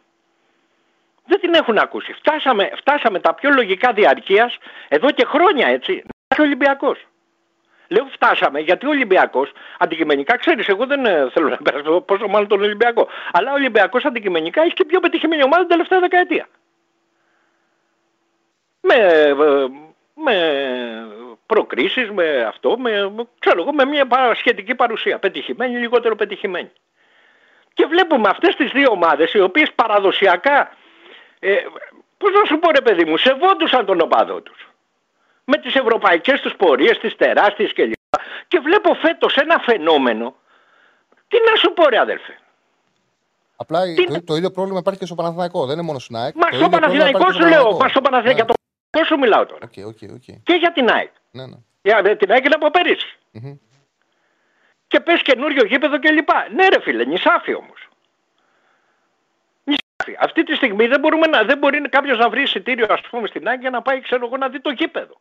Δεν 1.29 1.41
την 1.41 1.55
έχουν 1.55 1.79
ακούσει. 1.79 2.13
Φτάσαμε, 2.13 2.71
φτάσαμε 2.77 3.21
τα 3.21 3.35
πιο 3.35 3.51
λογικά 3.51 3.93
διαρκείας 3.93 4.57
εδώ 4.89 5.11
και 5.11 5.25
χρόνια 5.25 5.67
έτσι. 5.69 5.93
Να 5.93 6.37
είναι 6.37 6.47
Ολυμπιακός. 6.47 7.07
Λέω 7.89 8.05
φτάσαμε 8.13 8.61
γιατί 8.61 8.87
ο 8.87 8.89
Ολυμπιακός 8.89 9.53
αντικειμενικά 9.79 10.37
ξέρεις 10.37 10.69
εγώ 10.69 10.87
δεν 10.87 11.07
ε, 11.07 11.29
θέλω 11.33 11.49
να 11.49 11.57
περάσω 11.57 12.01
πόσο 12.01 12.29
μάλλον 12.29 12.49
τον 12.49 12.63
Ολυμπιακό. 12.63 13.09
Αλλά 13.33 13.51
ο 13.51 13.55
Ολυμπιακός 13.55 14.05
αντικειμενικά 14.05 14.63
έχει 14.63 14.73
και 14.73 14.85
πιο 14.85 15.01
πετυχημένη 15.01 15.43
ομάδα 15.43 15.61
την 15.61 15.71
τελευταία 15.71 16.01
δεκαετία 16.01 16.47
με, 18.81 18.95
ε, 18.95 19.35
με 20.15 20.37
προκρίσεις, 21.47 22.11
με 22.11 22.43
αυτό, 22.43 22.79
με, 22.79 23.11
με- 23.11 23.29
ξέρω 23.39 23.61
εγώ, 23.63 23.73
με 23.73 23.85
μια 23.85 24.07
πα- 24.07 24.35
σχετική 24.35 24.75
παρουσία. 24.75 25.19
Πετυχημένη, 25.19 25.79
λιγότερο 25.79 26.17
πετυχημένη. 26.17 26.71
Και 27.75 27.87
βλέπουμε 27.87 28.29
αυτές 28.29 28.57
τις 28.57 28.71
δύο 28.71 28.91
ομάδες 28.91 29.33
οι 29.33 29.41
οποίες 29.41 29.73
παραδοσιακά, 29.73 30.71
ε, 31.39 31.55
πώς 32.19 32.33
να 32.33 32.45
σου 32.45 32.59
πω 32.59 32.71
ρε 32.71 32.81
παιδί 32.81 33.05
μου, 33.05 33.17
σεβόντουσαν 33.17 33.87
τον 33.87 34.01
οπαδό 34.01 34.41
τους. 34.41 34.69
Με 35.45 35.57
τις 35.57 35.75
ευρωπαϊκές 35.75 36.41
τους 36.41 36.55
πορείες, 36.57 36.99
τις 36.99 37.17
τεράστιες 37.17 37.73
κλπ. 37.73 37.93
Και 38.49 38.59
βλέπω 38.59 38.95
φέτος 38.95 39.37
ένα 39.37 39.59
φαινόμενο, 39.59 40.35
τι 41.29 41.37
να 41.51 41.57
σου 41.57 41.73
πω 41.73 41.89
ρε 41.89 41.99
αδελφέ. 41.99 42.39
Απλά 43.57 43.95
Τι- 43.95 44.05
το, 44.07 44.25
το 44.25 44.35
ίδιο 44.37 44.51
πρόβλημα 44.51 44.79
υπάρχει 44.79 45.01
και 45.01 45.07
στο 45.07 45.15
Παναθηναϊκό. 45.15 45.67
Δεν 45.67 45.75
είναι 45.77 45.87
μόνο 45.87 45.99
στην 45.99 46.17
ΑΕΚ. 46.17 46.35
Μα 46.35 46.49
Το 46.49 46.57
στο 46.57 46.65
ίδιο 46.65 46.69
πρόβλημα 46.79 47.03
Παναθηναϊκό 47.05 47.19
υπάρχει 47.19 47.33
σου 47.33 47.39
και 47.39 47.47
στο 47.47 47.63
λέω, 47.63 47.63
Παναθηναϊκό. 47.63 47.85
μα 47.85 47.89
στο 47.89 48.01
Παναθηναϊκό, 48.01 48.37
για 48.41 48.45
το 48.45 48.55
Παναθηναϊκό 48.55 49.15
σου 49.15 49.19
μιλάω 49.19 49.47
τώρα. 49.47 49.65
OK, 49.65 49.87
OK, 49.93 50.11
OK. 50.17 50.43
Και 50.43 50.55
για 50.55 50.73
την 50.73 50.91
ΑΕΚ. 50.91 51.11
Ναι, 51.31 51.47
ναι. 51.47 51.57
Για 51.83 52.01
ε, 52.05 52.17
την 52.17 52.31
ΑΕΚ 52.33 52.45
είναι 52.45 52.55
από 52.55 52.71
πέρυσι. 52.71 53.19
Μμμ. 53.31 53.55
Και 54.89 55.01
πες 55.01 55.23
καινούριο 55.23 55.65
γήπεδο 55.65 55.99
κλπ. 55.99 56.29
Ναι 56.55 56.69
ρε 56.69 56.81
φίλε, 56.81 57.05
νησάφι 57.05 57.55
όμως. 57.55 57.88
Νησάφι. 60.09 60.17
Αυτή 60.27 60.43
τη 60.43 60.55
στιγμή 60.55 60.87
δεν, 60.87 61.01
μπορούμε 61.01 61.27
να, 61.27 61.43
δεν 61.43 61.59
μπορεί 61.59 61.81
κάποιος 61.89 62.19
να 62.19 62.29
βρει 62.29 62.43
εισιτήριο 62.43 62.87
ας 62.89 63.01
πούμε 63.01 63.27
στην 63.29 63.49
ΑΕΚ 63.49 63.61
για 63.61 63.71
να 63.71 63.83
πάει 63.83 64.01
ξέρω 64.01 64.27
εγώ 64.27 64.37
να 64.37 64.49
δει 64.49 64.61
το 64.61 64.71
γήπεδο. 64.71 65.21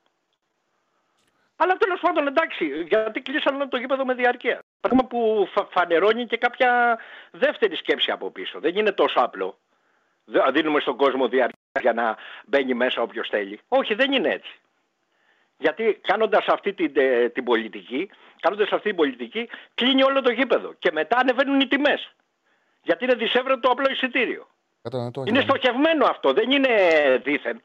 Αλλά 1.56 1.78
τέλος 1.78 2.00
πάντων 2.00 2.28
εντάξει, 2.28 2.84
γιατί 2.88 3.22
κλείσανε 3.22 3.68
το 3.68 3.78
γήπεδο 3.78 4.06
με 4.06 4.14
διαρκεία. 4.14 4.60
Πράγμα 4.82 5.06
που 5.06 5.48
φα- 5.54 5.68
φανερώνει 5.72 6.26
και 6.26 6.38
κάποια 6.38 7.00
δεύτερη 7.32 7.76
σκέψη 7.76 8.12
από 8.12 8.32
πίσω. 8.32 8.60
Δεν 8.60 8.76
είναι 8.76 8.92
τόσο 8.92 9.20
απλό. 9.20 9.58
Δεν 10.26 10.52
δίνουμε 10.52 10.80
στον 10.80 10.98
κόσμο 10.98 11.28
διαρκεία 11.28 11.82
για 11.82 11.94
να 11.94 12.18
μπαίνει 12.46 12.74
μέσα 12.74 13.02
όποιος 13.02 13.28
θέλει. 13.28 13.60
Όχι, 13.68 13.94
δεν 13.94 14.12
είναι 14.12 14.30
έτσι. 14.30 14.60
Γιατί 15.58 16.00
κάνοντας 16.08 16.46
αυτή 16.48 16.74
την, 16.74 16.92
ε, 16.96 17.30
την 17.30 17.44
πολιτική, 17.44 18.10
κάνοντας 18.40 18.72
αυτή 18.72 18.88
την 18.88 18.96
πολιτική, 18.96 19.50
κλείνει 19.76 20.04
όλο 20.04 20.22
το 20.22 20.32
γήπεδο. 20.32 20.74
Και 20.80 20.92
μετά 20.92 21.18
ανεβαίνουν 21.18 21.60
οι 21.60 21.68
τιμές. 21.68 22.12
Γιατί 22.82 23.04
είναι 23.04 23.14
δισεύρετο 23.16 23.60
το 23.60 23.70
απλό 23.70 23.92
εισιτήριο. 23.92 24.48
Κατανοητό. 24.90 25.24
Είναι 25.28 25.38
ναι. 25.38 25.44
στοχευμένο 25.44 26.06
αυτό, 26.06 26.34
δεν 26.34 26.52
είναι 26.52 26.70
δίθεν. 27.24 27.62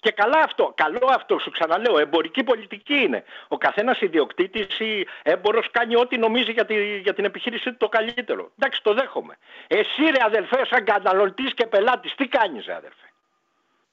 Και 0.00 0.12
καλά 0.12 0.38
αυτό, 0.38 0.72
καλό 0.76 1.06
αυτό, 1.14 1.38
σου 1.38 1.50
ξαναλέω, 1.50 1.98
εμπορική 1.98 2.44
πολιτική 2.44 2.94
είναι. 2.94 3.24
Ο 3.48 3.56
καθένας 3.56 4.00
ιδιοκτήτης 4.00 4.78
ή 4.80 5.06
έμπορος 5.22 5.70
κάνει 5.70 5.96
ό,τι 5.96 6.18
νομίζει 6.18 6.52
για, 6.52 6.64
τη, 6.64 6.98
για 6.98 7.14
την 7.14 7.24
επιχείρησή 7.24 7.70
του 7.70 7.76
το 7.76 7.88
καλύτερο. 7.88 8.50
Εντάξει, 8.58 8.82
το 8.82 8.94
δέχομαι. 8.94 9.36
Εσύ 9.66 10.02
ρε 10.02 10.24
αδελφέ, 10.24 10.66
σαν 10.70 10.84
καταναλωτής 10.84 11.54
και 11.54 11.66
πελάτης, 11.66 12.14
τι 12.14 12.28
κάνεις 12.28 12.66
ρε 12.66 12.74
αδελφέ; 12.74 13.06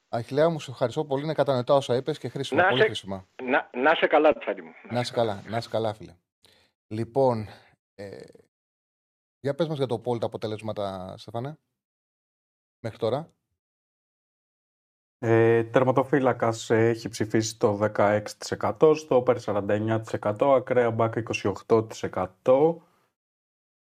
Αχιλέα 0.08 0.48
μου, 0.48 0.60
σε 0.60 0.70
ευχαριστώ 0.70 1.04
πολύ. 1.04 1.22
Είναι 1.24 1.34
κατανοητά 1.34 1.74
όσα 1.74 1.94
είπες 1.96 2.18
και 2.18 2.28
χρήσιμα. 2.28 2.62
Να 2.62 2.68
πολύ 2.68 2.80
σε- 2.80 2.86
χρήσιμα. 2.86 3.26
Να, 3.42 3.70
να 3.72 3.90
είσαι 3.90 4.06
καλά, 4.06 4.38
Τσάρι 4.38 4.62
μου. 4.62 4.74
Να 4.90 5.00
είσαι 5.00 5.12
καλά, 5.12 5.42
να 5.48 5.56
είσαι 5.56 5.68
καλά, 5.68 5.94
φίλε. 5.94 6.14
Λοιπόν, 6.88 7.48
ε, 7.94 8.06
για 9.44 9.54
πες 9.54 9.68
μας 9.68 9.76
για 9.76 9.86
το 9.86 10.02
poll 10.04 10.20
τα 10.20 10.26
αποτελέσματα, 10.26 11.14
Στέφανε, 11.16 11.58
μέχρι 12.78 12.98
τώρα. 12.98 13.32
Ε, 15.18 15.64
τερματοφύλακας 15.64 16.70
ε, 16.70 16.88
έχει 16.88 17.08
ψηφίσει 17.08 17.58
το 17.58 17.78
16%, 17.94 18.94
στο 18.96 19.16
όπερ 19.16 19.36
49%, 19.40 20.54
ακραία 20.56 20.90
μπακ 20.90 21.14
28%, 21.66 22.76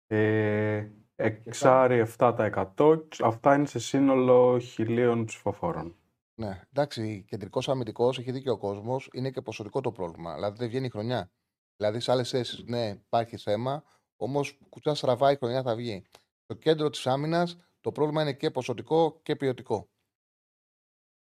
ε, 0.06 0.88
εξάρι 1.16 2.06
7%. 2.18 3.00
Αυτά 3.18 3.54
είναι 3.54 3.66
σε 3.66 3.78
σύνολο 3.78 4.58
χιλίων 4.58 5.24
ψηφοφόρων. 5.24 5.96
Ναι, 6.34 6.62
εντάξει, 6.72 7.24
κεντρικός 7.28 7.68
αμυντικός, 7.68 8.18
έχει 8.18 8.32
δίκιο 8.32 8.52
ο 8.52 8.58
κόσμος, 8.58 9.08
είναι 9.12 9.30
και 9.30 9.40
ποσοτικό 9.40 9.80
το 9.80 9.92
πρόβλημα. 9.92 10.34
Δηλαδή 10.34 10.56
δεν 10.58 10.68
βγαίνει 10.68 10.86
η 10.86 10.90
χρονιά. 10.90 11.30
Δηλαδή 11.76 12.00
σε 12.00 12.12
άλλες 12.12 12.30
θέσεις, 12.30 12.64
ναι, 12.66 12.88
υπάρχει 12.88 13.36
θέμα, 13.36 13.84
όμως 14.22 14.58
κουτσά 14.68 14.94
στραβά 14.94 15.32
η 15.32 15.36
χρονιά 15.36 15.62
θα 15.62 15.74
βγει. 15.74 16.02
Στο 16.42 16.54
κέντρο 16.54 16.90
της 16.90 17.06
άμυνας 17.06 17.56
το 17.80 17.92
πρόβλημα 17.92 18.22
είναι 18.22 18.32
και 18.32 18.50
ποσοτικό 18.50 19.20
και 19.22 19.36
ποιοτικό. 19.36 19.88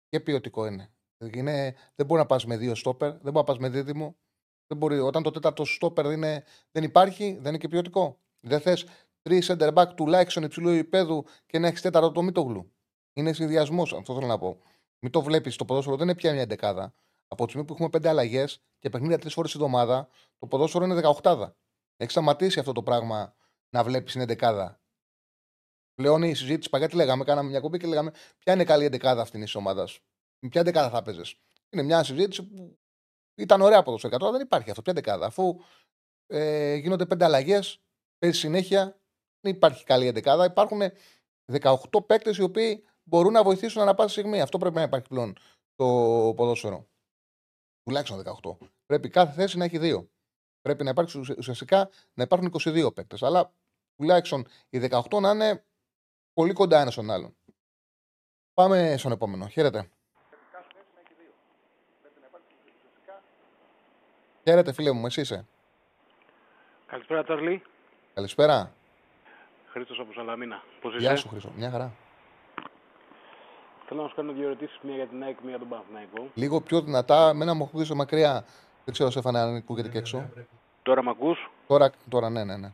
Και 0.08 0.20
ποιοτικό 0.20 0.66
είναι. 0.66 0.92
είναι 1.18 1.74
δεν 1.94 2.06
μπορεί 2.06 2.20
να 2.20 2.26
πας 2.26 2.44
με 2.46 2.56
δύο 2.56 2.74
στόπερ, 2.74 3.10
δεν 3.10 3.20
μπορεί 3.20 3.36
να 3.36 3.44
πας 3.44 3.58
με 3.58 3.68
δίδυμο. 3.68 4.16
Δεν 4.66 4.78
μπορεί, 4.78 4.98
όταν 4.98 5.22
το 5.22 5.30
τέταρτο 5.30 5.64
στόπερ 5.64 6.06
δεν, 6.06 6.16
είναι, 6.16 6.44
δεν 6.72 6.84
υπάρχει, 6.84 7.32
δεν 7.32 7.46
είναι 7.46 7.58
και 7.58 7.68
ποιοτικό. 7.68 8.18
Δεν 8.40 8.60
θες 8.60 8.86
τρεις 9.22 9.50
center 9.52 9.74
back 9.74 9.86
τουλάχιστον 9.96 10.42
υψηλού 10.42 10.68
επίπεδου 10.68 11.24
και 11.46 11.58
να 11.58 11.66
έχεις 11.66 11.80
τέταρτο 11.80 12.12
το 12.12 12.22
μήτογλου. 12.22 12.72
Είναι 13.12 13.32
συνδυασμός, 13.32 13.92
αυτό 13.92 14.14
θέλω 14.14 14.26
να 14.26 14.38
πω. 14.38 14.60
Μην 14.98 15.12
το 15.12 15.22
βλέπεις 15.22 15.56
το 15.56 15.64
ποδόσφαιρο, 15.64 15.96
δεν 15.96 16.08
είναι 16.08 16.16
πια 16.16 16.32
μια 16.32 16.46
δεκάδα. 16.46 16.94
Από 17.28 17.44
τη 17.44 17.48
στιγμή 17.50 17.66
που 17.66 17.72
έχουμε 17.72 17.88
πέντε 17.88 18.08
αλλαγές 18.08 18.62
και 18.78 18.88
παιχνίδια 18.88 19.18
τρεις 19.18 19.32
φορές 19.32 19.52
τη 19.52 19.58
εβδομάδα, 19.58 20.08
το 20.38 20.46
ποδόσφαιρο 20.46 20.84
είναι 20.84 20.94
δεκαοχτάδα. 20.94 21.56
Έχει 22.02 22.10
σταματήσει 22.10 22.58
αυτό 22.58 22.72
το 22.72 22.82
πράγμα 22.82 23.34
να 23.70 23.84
βλέπεις 23.84 24.14
είναι 24.14 24.24
δεκάδα. 24.24 24.80
Πλέον 25.94 26.22
η 26.22 26.34
συζήτηση 26.34 26.70
παγιά 26.70 26.88
τι 26.88 26.96
λέγαμε, 26.96 27.24
κάναμε 27.24 27.48
μια 27.48 27.60
κομπή 27.60 27.78
και 27.78 27.86
λέγαμε 27.86 28.10
ποια 28.38 28.52
είναι 28.52 28.62
η 28.62 28.64
καλή 28.64 28.88
δεκάδα 28.88 29.22
αυτή 29.22 29.40
της 29.40 29.54
ομάδας; 29.54 30.00
Με 30.42 30.48
ποια 30.48 30.62
δεκάδα 30.62 30.90
θα 30.90 31.02
παίζε. 31.02 31.22
Είναι 31.70 31.82
μια 31.82 32.04
συζήτηση 32.04 32.42
που 32.42 32.78
ήταν 33.34 33.60
ωραία 33.60 33.82
ποδοσφαιρικά. 33.82 34.18
Τώρα 34.18 34.32
δεν 34.32 34.40
υπάρχει 34.40 34.70
αυτό. 34.70 34.82
Ποια 34.82 34.92
δεκάδα. 34.92 35.26
Αφού 35.26 35.60
ε, 36.26 36.74
γίνονται 36.74 37.06
πέντε 37.06 37.24
αλλαγές, 37.24 37.82
παίζει 38.18 38.38
συνέχεια, 38.38 39.00
δεν 39.40 39.54
υπάρχει 39.54 39.84
καλή 39.84 40.10
δεκάδα. 40.10 40.44
Υπάρχουν 40.44 40.80
18 41.52 42.06
παίκτες 42.06 42.36
οι 42.36 42.42
οποίοι 42.42 42.84
μπορούν 43.02 43.32
να 43.32 43.42
βοηθήσουν 43.42 43.82
ανά 43.82 43.94
πάσα 43.94 44.08
στιγμή. 44.08 44.40
Αυτό 44.40 44.58
πρέπει 44.58 44.74
να 44.74 44.82
υπάρχει 44.82 45.08
πλέον 45.08 45.36
το 45.74 45.86
ποδόσφαιρο. 46.36 46.88
Τουλάχιστον 47.82 48.22
18. 48.42 48.56
Πρέπει 48.86 49.08
κάθε 49.08 49.32
θέση 49.32 49.58
να 49.58 49.64
έχει 49.64 49.78
δύο. 49.78 50.11
Πρέπει 50.62 50.84
να 50.84 50.90
υπάρξει 50.90 51.18
ουσιαστικά 51.38 51.90
να 52.14 52.22
υπάρχουν 52.22 52.52
22 52.64 52.94
παίκτες. 52.94 53.22
Αλλά 53.22 53.52
τουλάχιστον 53.96 54.46
οι 54.68 54.78
18 54.90 55.20
να 55.20 55.30
είναι 55.30 55.64
πολύ 56.34 56.52
κοντά 56.52 56.80
ένας 56.80 56.92
στον 56.92 57.10
άλλον. 57.10 57.36
Πάμε 58.54 58.94
στον 58.98 59.12
επόμενο. 59.12 59.48
Χαίρετε. 59.48 59.88
Χαίρετε, 64.44 64.72
φίλε 64.72 64.92
μου, 64.92 65.06
εσύ 65.06 65.20
είσαι. 65.20 65.46
Καλησπέρα, 66.86 67.24
Τσάρλι. 67.24 67.62
Καλησπέρα. 68.14 68.72
Χρήστος 69.66 69.98
από 69.98 70.12
Σαλαμίνα. 70.12 70.62
Πώς 70.80 70.94
είσαι; 70.94 71.02
Γεια 71.02 71.16
σου, 71.16 71.28
Χρυσό. 71.28 71.52
Μια 71.56 71.70
χαρά. 71.70 71.92
Θέλω 73.86 74.02
να 74.02 74.08
σου 74.08 74.14
κάνω 74.14 74.32
δύο 74.32 74.46
ερωτήσεις, 74.46 74.78
μία 74.82 74.94
για 74.94 75.06
την 75.06 75.22
ΑΕΚ, 75.22 75.40
μία 75.40 75.50
για 75.50 75.58
τον 75.58 75.68
Παναθηναϊκό. 75.68 76.30
Λίγο 76.34 76.60
πιο 76.60 76.80
δυνατά, 76.80 77.34
μένα 77.34 77.54
μου 77.54 77.64
ακούγεσαι 77.64 77.94
μακριά. 77.94 78.44
Δεν 78.84 78.94
ξέρω, 78.94 79.10
Στέφανε, 79.10 79.38
αν 79.38 79.56
ακούγεται 79.56 79.88
και 79.88 79.98
έξω. 79.98 80.30
Τώρα 80.82 81.02
με 81.02 81.10
ακούς; 81.10 81.50
Τώρα, 81.66 81.90
τώρα 82.08 82.30
ναι, 82.30 82.44
ναι, 82.44 82.56
ναι. 82.56 82.72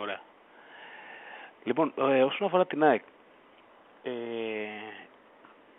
Ωραία. 0.00 0.20
Λοιπόν, 1.64 1.92
ε, 1.96 2.22
όσον 2.22 2.46
αφορά 2.46 2.66
την 2.66 2.84
ΑΕΚ, 2.84 3.02
ε, 4.02 4.10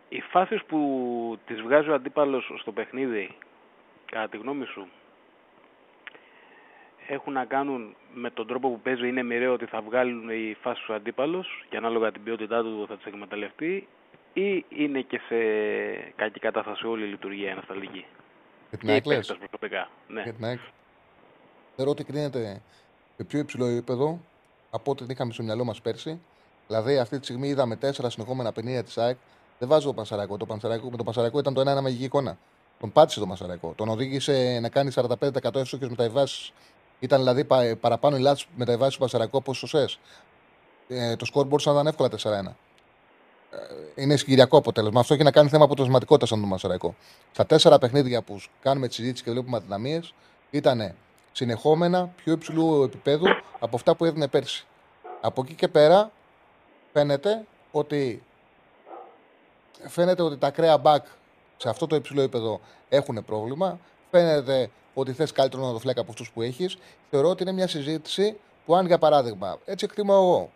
οι 0.10 0.22
φάσεις 0.22 0.64
που 0.64 0.80
τις 1.46 1.62
βγάζει 1.62 1.90
ο 1.90 1.94
αντίπαλος 1.94 2.54
στο 2.60 2.72
παιχνίδι, 2.72 3.36
κατά 4.06 4.30
τη 4.30 4.38
γνώμη 4.38 4.66
σου, 4.66 4.88
έχουν 7.08 7.34
να 7.34 7.46
κάνουν 7.46 7.96
με 8.14 8.30
τον 8.30 8.48
τρόπο 8.48 8.70
που 8.70 8.80
παίζει, 8.80 9.08
είναι 9.08 9.24
μοιραίο 9.24 9.54
ότι 9.54 9.66
θα 9.66 9.82
βγάλουν 9.82 10.30
οι 10.30 10.58
φάσεις 10.62 10.86
του 10.86 10.94
αντίπαλος 10.94 11.66
και 11.70 11.78
ανάλογα 11.78 12.12
την 12.12 12.24
ποιότητά 12.24 12.62
του 12.62 12.86
θα 12.88 12.96
τις 12.96 13.06
εκμεταλλευτεί 13.06 13.88
ή 14.34 14.66
είναι 14.70 15.02
και 15.02 15.20
σε 15.28 15.36
κακή 16.16 16.40
κατάσταση 16.40 16.88
όλη 16.88 17.04
η 17.06 17.08
λειτουργία 17.10 17.52
ανασταλτική; 17.52 18.06
Για 18.70 18.78
την 18.78 18.88
Και 18.88 18.88
οι 18.88 18.92
ΑΕΚ 18.94 19.06
λες; 19.06 19.18
παίκτες 19.28 19.38
προσωπικά. 19.38 19.90
Ναι. 20.08 20.22
Για 20.22 20.34
την 20.34 20.46
ΑΕΚ. 20.46 20.60
Θεωρώ 21.76 21.92
ότι 21.92 22.04
κρίνεται 22.04 22.62
σε 23.18 23.24
πιο 23.24 23.40
υψηλό 23.40 23.66
επίπεδο 23.66 24.20
από 24.70 24.92
ό,τι 24.92 25.02
την 25.04 25.12
είχαμε 25.12 25.34
στο 25.34 25.44
μυαλό 25.44 25.64
μας 25.64 25.82
πέρσι. 25.82 26.20
Δηλαδή, 26.68 26.98
αυτή 26.98 27.20
τη 27.20 27.24
στιγμή 27.26 27.48
είδαμε 27.48 27.76
τέσσερα 27.76 28.10
συνεχόμενα 28.10 28.52
παιχνίδια 28.52 28.84
της 28.84 28.98
ΑΕΚ. 28.98 29.18
Δεν 29.60 29.68
βάζω 29.68 29.88
το 29.88 29.94
Πανσαράκο. 29.94 30.38
Το 30.38 30.46
Πανσαράκο 30.46 30.90
με 30.90 30.96
τον 30.96 31.06
Πανσαράκο 31.06 31.40
ήταν 31.40 31.54
το 31.54 31.62
ένα, 31.62 31.72
ένα 31.72 31.82
μαγική 31.82 32.04
εικόνα. 32.04 32.38
Τον 32.80 32.92
πάτησε 32.92 33.20
το 33.20 33.28
Πανσαράκο. 33.28 33.74
Τον 33.76 33.90
οδήγησε 33.90 34.60
να 34.62 34.70
κάνει 34.70 34.92
45% 34.96 35.56
εύστοχε 35.56 35.90
μεταβάσει. 35.90 36.54
Ήταν 37.00 37.20
δηλαδή 37.20 37.44
πα- 37.46 37.76
παραπάνω 37.80 38.18
οι 38.18 38.20
λάθη 38.20 38.46
μεταβάσει 38.56 38.92
του 38.94 39.00
Πανσαράκο 39.00 39.38
από 39.38 39.54
σωσέ. 39.54 39.86
Ε, 40.88 41.16
το 41.16 41.26
σκορ 41.26 41.46
μπορούσε 41.48 41.70
να 41.70 41.76
ήταν 41.76 41.88
εύκολα 41.88 42.10
4-1. 42.10 42.56
Ε, 43.52 44.02
είναι 44.02 44.16
συγκυριακό 44.16 44.58
αποτέλεσμα. 44.58 45.00
Αυτό 45.00 45.14
έχει 45.14 45.24
να 45.24 45.32
κάνει 45.32 45.50
θέμα 45.50 45.64
αποτελεσματικότητας 45.64 46.30
σαν 46.30 46.40
τον 46.40 46.50
Μασαραϊκό. 46.50 46.96
Στα 47.32 47.46
τέσσερα 47.46 47.78
παιχνίδια 47.78 48.22
που 48.22 48.42
κάνουμε 48.62 48.88
τη 48.88 48.94
συζήτηση 48.94 49.24
και 49.24 49.32
βλέπουμε 49.32 49.58
αδυναμίες, 49.58 50.14
ήταν 50.50 50.94
συνεχόμενα 51.32 52.10
πιο 52.16 52.34
υψηλού 52.34 52.84
επίπεδου 52.84 53.26
από 53.60 53.76
αυτά 53.76 53.96
που 53.96 54.06
έδινε 54.06 54.28
πέρσι. 54.28 54.66
Από 55.22 55.42
εκεί 55.46 55.54
και 55.54 55.68
πέρα 55.68 56.12
φαίνεται 56.94 57.46
ότι, 57.72 58.24
φαίνεται 59.88 60.22
ότι 60.22 60.38
τα 60.38 60.48
ακραία 60.48 60.82
back 60.84 61.02
σε 61.58 61.70
αυτό 61.70 61.88
το 61.88 61.96
υψηλό 61.96 62.22
επίπεδο 62.22 62.60
έχουν 62.90 63.26
πρόβλημα. 63.26 63.80
Φαίνεται 64.12 64.70
ότι 64.94 65.14
θες 65.14 65.32
καλύτερο 65.32 65.66
να 65.66 65.72
το 65.72 65.80
φλέκα 65.80 66.02
από 66.02 66.12
αυτούς 66.12 66.32
που 66.32 66.42
έχεις. 66.42 66.78
Θεωρώ 67.10 67.30
ότι 67.30 67.44
είναι 67.44 67.52
μια 67.52 67.68
συζήτηση 67.68 68.38
που, 68.66 68.76
αν 68.76 68.86
για 68.86 68.98
παράδειγμα, 68.98 69.58
έτσι 69.66 69.86
εκτιμώ 69.86 70.14
εγώ, 70.16 70.52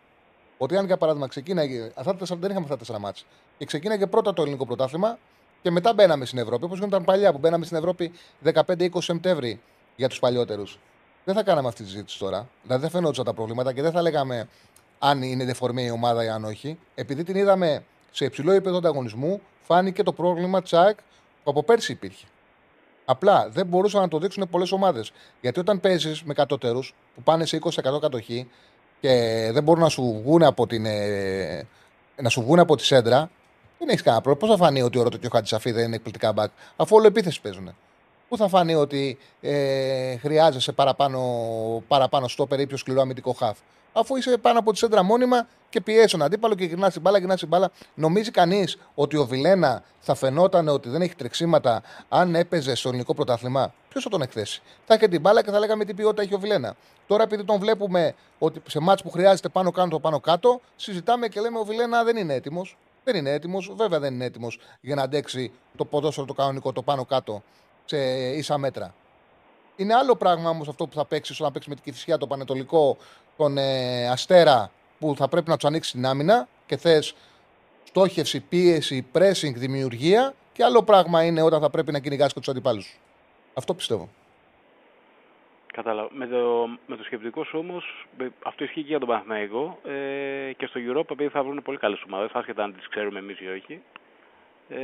ότι 0.63 0.77
αν 0.77 0.85
για 0.85 0.97
παράδειγμα 0.97 1.27
ξεκίναγε. 1.27 1.91
Αυτά 1.95 2.11
τα 2.11 2.15
τέσσερα, 2.17 2.39
δεν 2.39 2.49
είχαμε 2.49 2.65
αυτά 2.65 2.73
τα 2.73 2.79
τέσσερα 2.79 2.99
μάτς. 2.99 3.25
Και 3.57 3.65
ξεκίναγε 3.65 4.07
πρώτα 4.07 4.33
το 4.33 4.41
ελληνικό 4.41 4.65
πρωτάθλημα 4.65 5.17
και 5.61 5.71
μετά 5.71 5.93
μπαίναμε 5.93 6.25
στην 6.25 6.37
Ευρώπη. 6.39 6.65
Όπως 6.65 6.77
γινόταν 6.77 7.03
παλιά 7.03 7.31
που 7.31 7.37
μπαίναμε 7.37 7.65
στην 7.65 7.77
Ευρώπη 7.77 8.11
15-20 8.43 8.89
Σεπτέμβρη 8.97 9.61
για 9.95 10.09
τους 10.09 10.19
παλιότερους. 10.19 10.79
Δεν 11.25 11.35
θα 11.35 11.43
κάναμε 11.43 11.67
αυτή 11.67 11.83
τη 11.83 11.89
συζήτηση 11.89 12.19
τώρα. 12.19 12.47
Δηλαδή 12.63 12.81
δεν 12.81 12.91
φαινόντουσαν 12.91 13.25
τα 13.25 13.33
προβλήματα 13.33 13.73
και 13.73 13.81
δεν 13.81 13.91
θα 13.91 14.01
λέγαμε 14.01 14.47
αν 14.99 15.21
είναι 15.21 15.45
δεφορμή 15.45 15.83
η 15.83 15.89
ομάδα 15.89 16.23
ή 16.23 16.27
αν 16.27 16.43
όχι. 16.45 16.77
Επειδή 16.95 17.23
την 17.23 17.35
είδαμε 17.35 17.83
σε 18.11 18.25
υψηλό 18.25 18.51
επίπεδο 18.51 18.77
ανταγωνισμού, 18.77 19.41
φάνηκε 19.61 20.03
το 20.03 20.13
πρόβλημα 20.13 20.61
τσακ 20.61 20.97
που 21.43 21.49
από 21.49 21.63
πέρσι 21.63 21.91
υπήρχε. 21.91 22.25
Απλά 23.05 23.49
δεν 23.49 23.65
μπορούσαν 23.65 24.01
να 24.01 24.07
το 24.07 24.19
δείξουν 24.19 24.49
πολλές 24.49 24.71
ομάδες. 24.71 25.11
Γιατί 25.41 25.59
όταν 25.59 25.79
παίζεις 25.79 26.23
με 26.23 26.33
κατώτερους 26.33 26.93
που 27.15 27.21
πάνε 27.23 27.45
σε 27.45 27.59
20% 27.63 27.99
κατοχή 28.01 28.49
και 29.03 29.49
δεν 29.53 29.63
μπορούν 29.63 29.81
να 29.83 29.89
σου 29.89 30.21
βγουν 30.23 30.43
από, 30.43 30.67
την, 30.67 30.85
ε, 30.85 31.67
να 32.21 32.29
σου 32.29 32.41
βγουν 32.41 32.59
από 32.59 32.75
τη 32.75 32.85
σέντρα, 32.85 33.29
δεν 33.79 33.89
έχεις 33.89 34.01
κανένα 34.01 34.23
πρόβλημα. 34.23 34.47
Πώς 34.47 34.59
θα 34.59 34.65
φανεί 34.65 34.81
ότι 34.81 34.97
ο 34.97 35.03
Ρότο 35.03 35.17
και 35.17 35.27
ο 35.27 35.29
Χατζησαφή 35.33 35.71
δεν 35.71 35.85
είναι 35.85 35.95
εκπληκτικά 35.95 36.31
μπακ, 36.31 36.51
αφού 36.75 36.95
όλο 36.95 37.07
επίθεση 37.07 37.41
παίζουν. 37.41 37.75
Πού 38.29 38.37
θα 38.37 38.47
φανεί 38.47 38.75
ότι 38.75 39.17
ε, 39.41 40.17
χρειάζεσαι 40.17 40.71
παραπάνω, 40.71 41.19
παραπάνω 41.87 42.27
στόπερ 42.27 42.59
ή 42.59 42.67
πιο 42.67 42.77
σκληρό 42.77 43.01
αμυντικό 43.01 43.33
χαφ; 43.33 43.57
Αφού 43.93 44.15
είσαι 44.15 44.37
πάνω 44.37 44.59
από 44.59 44.71
τη 44.71 44.77
σέντρα 44.77 45.03
μόνιμα 45.03 45.47
και 45.69 45.81
πιέζεις 45.81 46.11
τον 46.11 46.21
αντίπαλο 46.21 46.55
και 46.55 46.63
γυρνάς 46.63 46.93
την 46.93 47.01
μπάλα, 47.01 47.17
γυρνάς 47.17 47.39
την 47.39 47.47
μπάλα. 47.47 47.71
Νομίζει 47.93 48.31
κανείς 48.31 48.77
ότι 48.95 49.17
ο 49.17 49.25
Βιλένα 49.25 49.83
θα 49.99 50.15
φαινόταν 50.15 50.67
ότι 50.67 50.89
δεν 50.89 51.01
έχει 51.01 51.15
τρεξίματα 51.15 51.81
αν 52.09 52.35
έπαιζε 52.35 52.75
στο 52.75 52.89
ελληνικό 52.89 53.13
πρωτάθλημα; 53.13 53.73
Ποιος 53.93 54.05
θα 54.05 54.09
τον 54.09 54.21
εκθέσει; 54.21 54.61
Θα 54.85 54.95
είχε 54.95 55.07
την 55.07 55.21
μπάλα 55.21 55.43
και 55.43 55.51
θα 55.51 55.59
λέγαμε 55.59 55.85
τι 55.85 55.93
ποιότητα 55.93 56.21
έχει 56.21 56.33
ο 56.33 56.39
Βιλένα. 56.39 56.75
Τώρα 57.07 57.23
επειδή 57.23 57.43
τον 57.43 57.59
βλέπουμε 57.59 58.15
ότι 58.39 58.61
σε 58.67 58.79
μάτς 58.79 59.01
που 59.01 59.09
χρειάζεται 59.09 59.49
πάνω 59.49 59.71
κάτω, 59.71 59.99
πάνω 59.99 60.19
κάτω, 60.19 60.61
συζητάμε 60.75 61.27
και 61.27 61.39
λέμε 61.39 61.59
ο 61.59 61.63
Βιλένα 61.63 62.03
δεν 62.03 62.17
είναι 62.17 62.33
έτοιμος. 62.33 62.77
Δεν 63.03 63.15
είναι 63.15 63.31
έτοιμος, 63.31 63.73
βέβαια 63.75 63.99
δεν 63.99 64.13
είναι 64.13 64.25
έτοιμος 64.25 64.59
για 64.81 64.95
να 64.95 65.01
αντέξει 65.01 65.51
το 65.77 65.85
ποδόσφαιρο 65.85 66.25
το 66.25 66.33
κανονικό, 66.33 66.71
το 66.71 66.81
πάνω 66.81 67.05
κάτω 67.05 67.43
σε 67.85 67.97
ίσα 68.29 68.57
μέτρα. 68.57 68.93
Είναι 69.75 69.93
άλλο 69.93 70.15
πράγμα 70.15 70.49
όμως 70.49 70.67
αυτό 70.67 70.87
που 70.87 70.95
θα 70.95 71.05
παίξει 71.05 71.35
όταν 71.39 71.51
παίξει 71.51 71.69
με 71.69 71.75
την 71.75 71.83
Κυφυσιά, 71.83 72.17
το 72.17 72.27
Πανετολικό, 72.27 72.97
τον 73.37 73.57
ε, 73.57 74.07
Αστέρα, 74.07 74.71
που 74.99 75.15
θα 75.17 75.27
πρέπει 75.27 75.49
να 75.49 75.57
του 75.57 75.67
ανοίξει 75.67 75.91
την 75.91 76.05
άμυνα 76.05 76.47
και 76.65 76.77
θες 76.77 77.15
στόχευση, 77.83 78.39
πίεση, 78.39 79.05
pressing, 79.13 79.53
δημιουργία. 79.55 80.33
Και 80.53 80.63
άλλο 80.63 80.83
πράγμα 80.83 81.23
είναι 81.23 81.41
όταν 81.41 81.61
θα 81.61 81.69
πρέπει 81.69 81.91
να 81.91 81.99
κυνηγάσει 81.99 82.33
και 82.33 82.39
τους 82.39 82.49
αντιπάλους. 82.49 82.99
Αυτό 83.53 83.73
πιστεύω. 83.73 84.09
Κατάλαβα. 85.73 86.09
Με 86.13 86.27
το, 86.27 86.67
με 86.87 86.95
το 86.95 87.03
σκεπτικό 87.03 87.43
σου 87.43 87.57
όμως, 87.59 88.07
αυτό 88.45 88.63
ισχύει 88.63 88.81
και 88.81 88.87
για 88.87 88.99
τον 88.99 89.07
Παναθηναϊκό 89.07 89.79
ε, 89.83 90.53
και 90.57 90.65
στο 90.65 90.79
Europa 90.87 91.09
επειδή 91.11 91.29
θα 91.29 91.43
βρουν 91.43 91.61
πολύ 91.63 91.77
καλές 91.77 92.01
ομάδες, 92.07 92.31
άσχετα 92.33 92.63
αν 92.63 92.75
τις 92.75 92.87
ξέρουμε 92.89 93.19
εμείς 93.19 93.39
ή 93.39 93.47
όχι. 93.47 93.81
ε, 94.69 94.79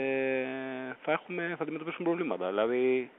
θα, 1.04 1.12
έχουμε, 1.12 1.54
θα 1.58 1.64
αντιμετωπίσουμε 1.64 2.08
προβλήματα. 2.08 2.48
Δηλαδή, 2.50 3.10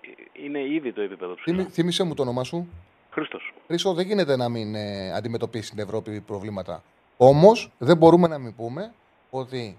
ε, 0.00 0.08
είναι 0.44 0.60
ήδη 0.60 0.92
το 0.92 1.00
επίπεδο 1.00 1.34
ψηλά. 1.34 1.56
Θύμη- 1.56 1.70
Θύμισε 1.70 2.02
μου 2.02 2.14
το 2.14 2.22
όνομά 2.22 2.44
σου; 2.44 2.68
Χρήστος. 3.10 3.52
Χρήστο, 3.66 3.92
δεν 3.94 4.06
γίνεται 4.06 4.36
να 4.36 4.48
μην 4.48 4.74
ε, 4.74 5.12
αντιμετωπίσει 5.14 5.70
την 5.70 5.78
Ευρώπη 5.78 6.20
προβλήματα. 6.20 6.82
Όμως, 7.16 7.70
δεν 7.78 7.96
μπορούμε 7.96 8.28
να 8.28 8.38
μην 8.38 8.54
πούμε 8.56 8.92
ότι 9.30 9.76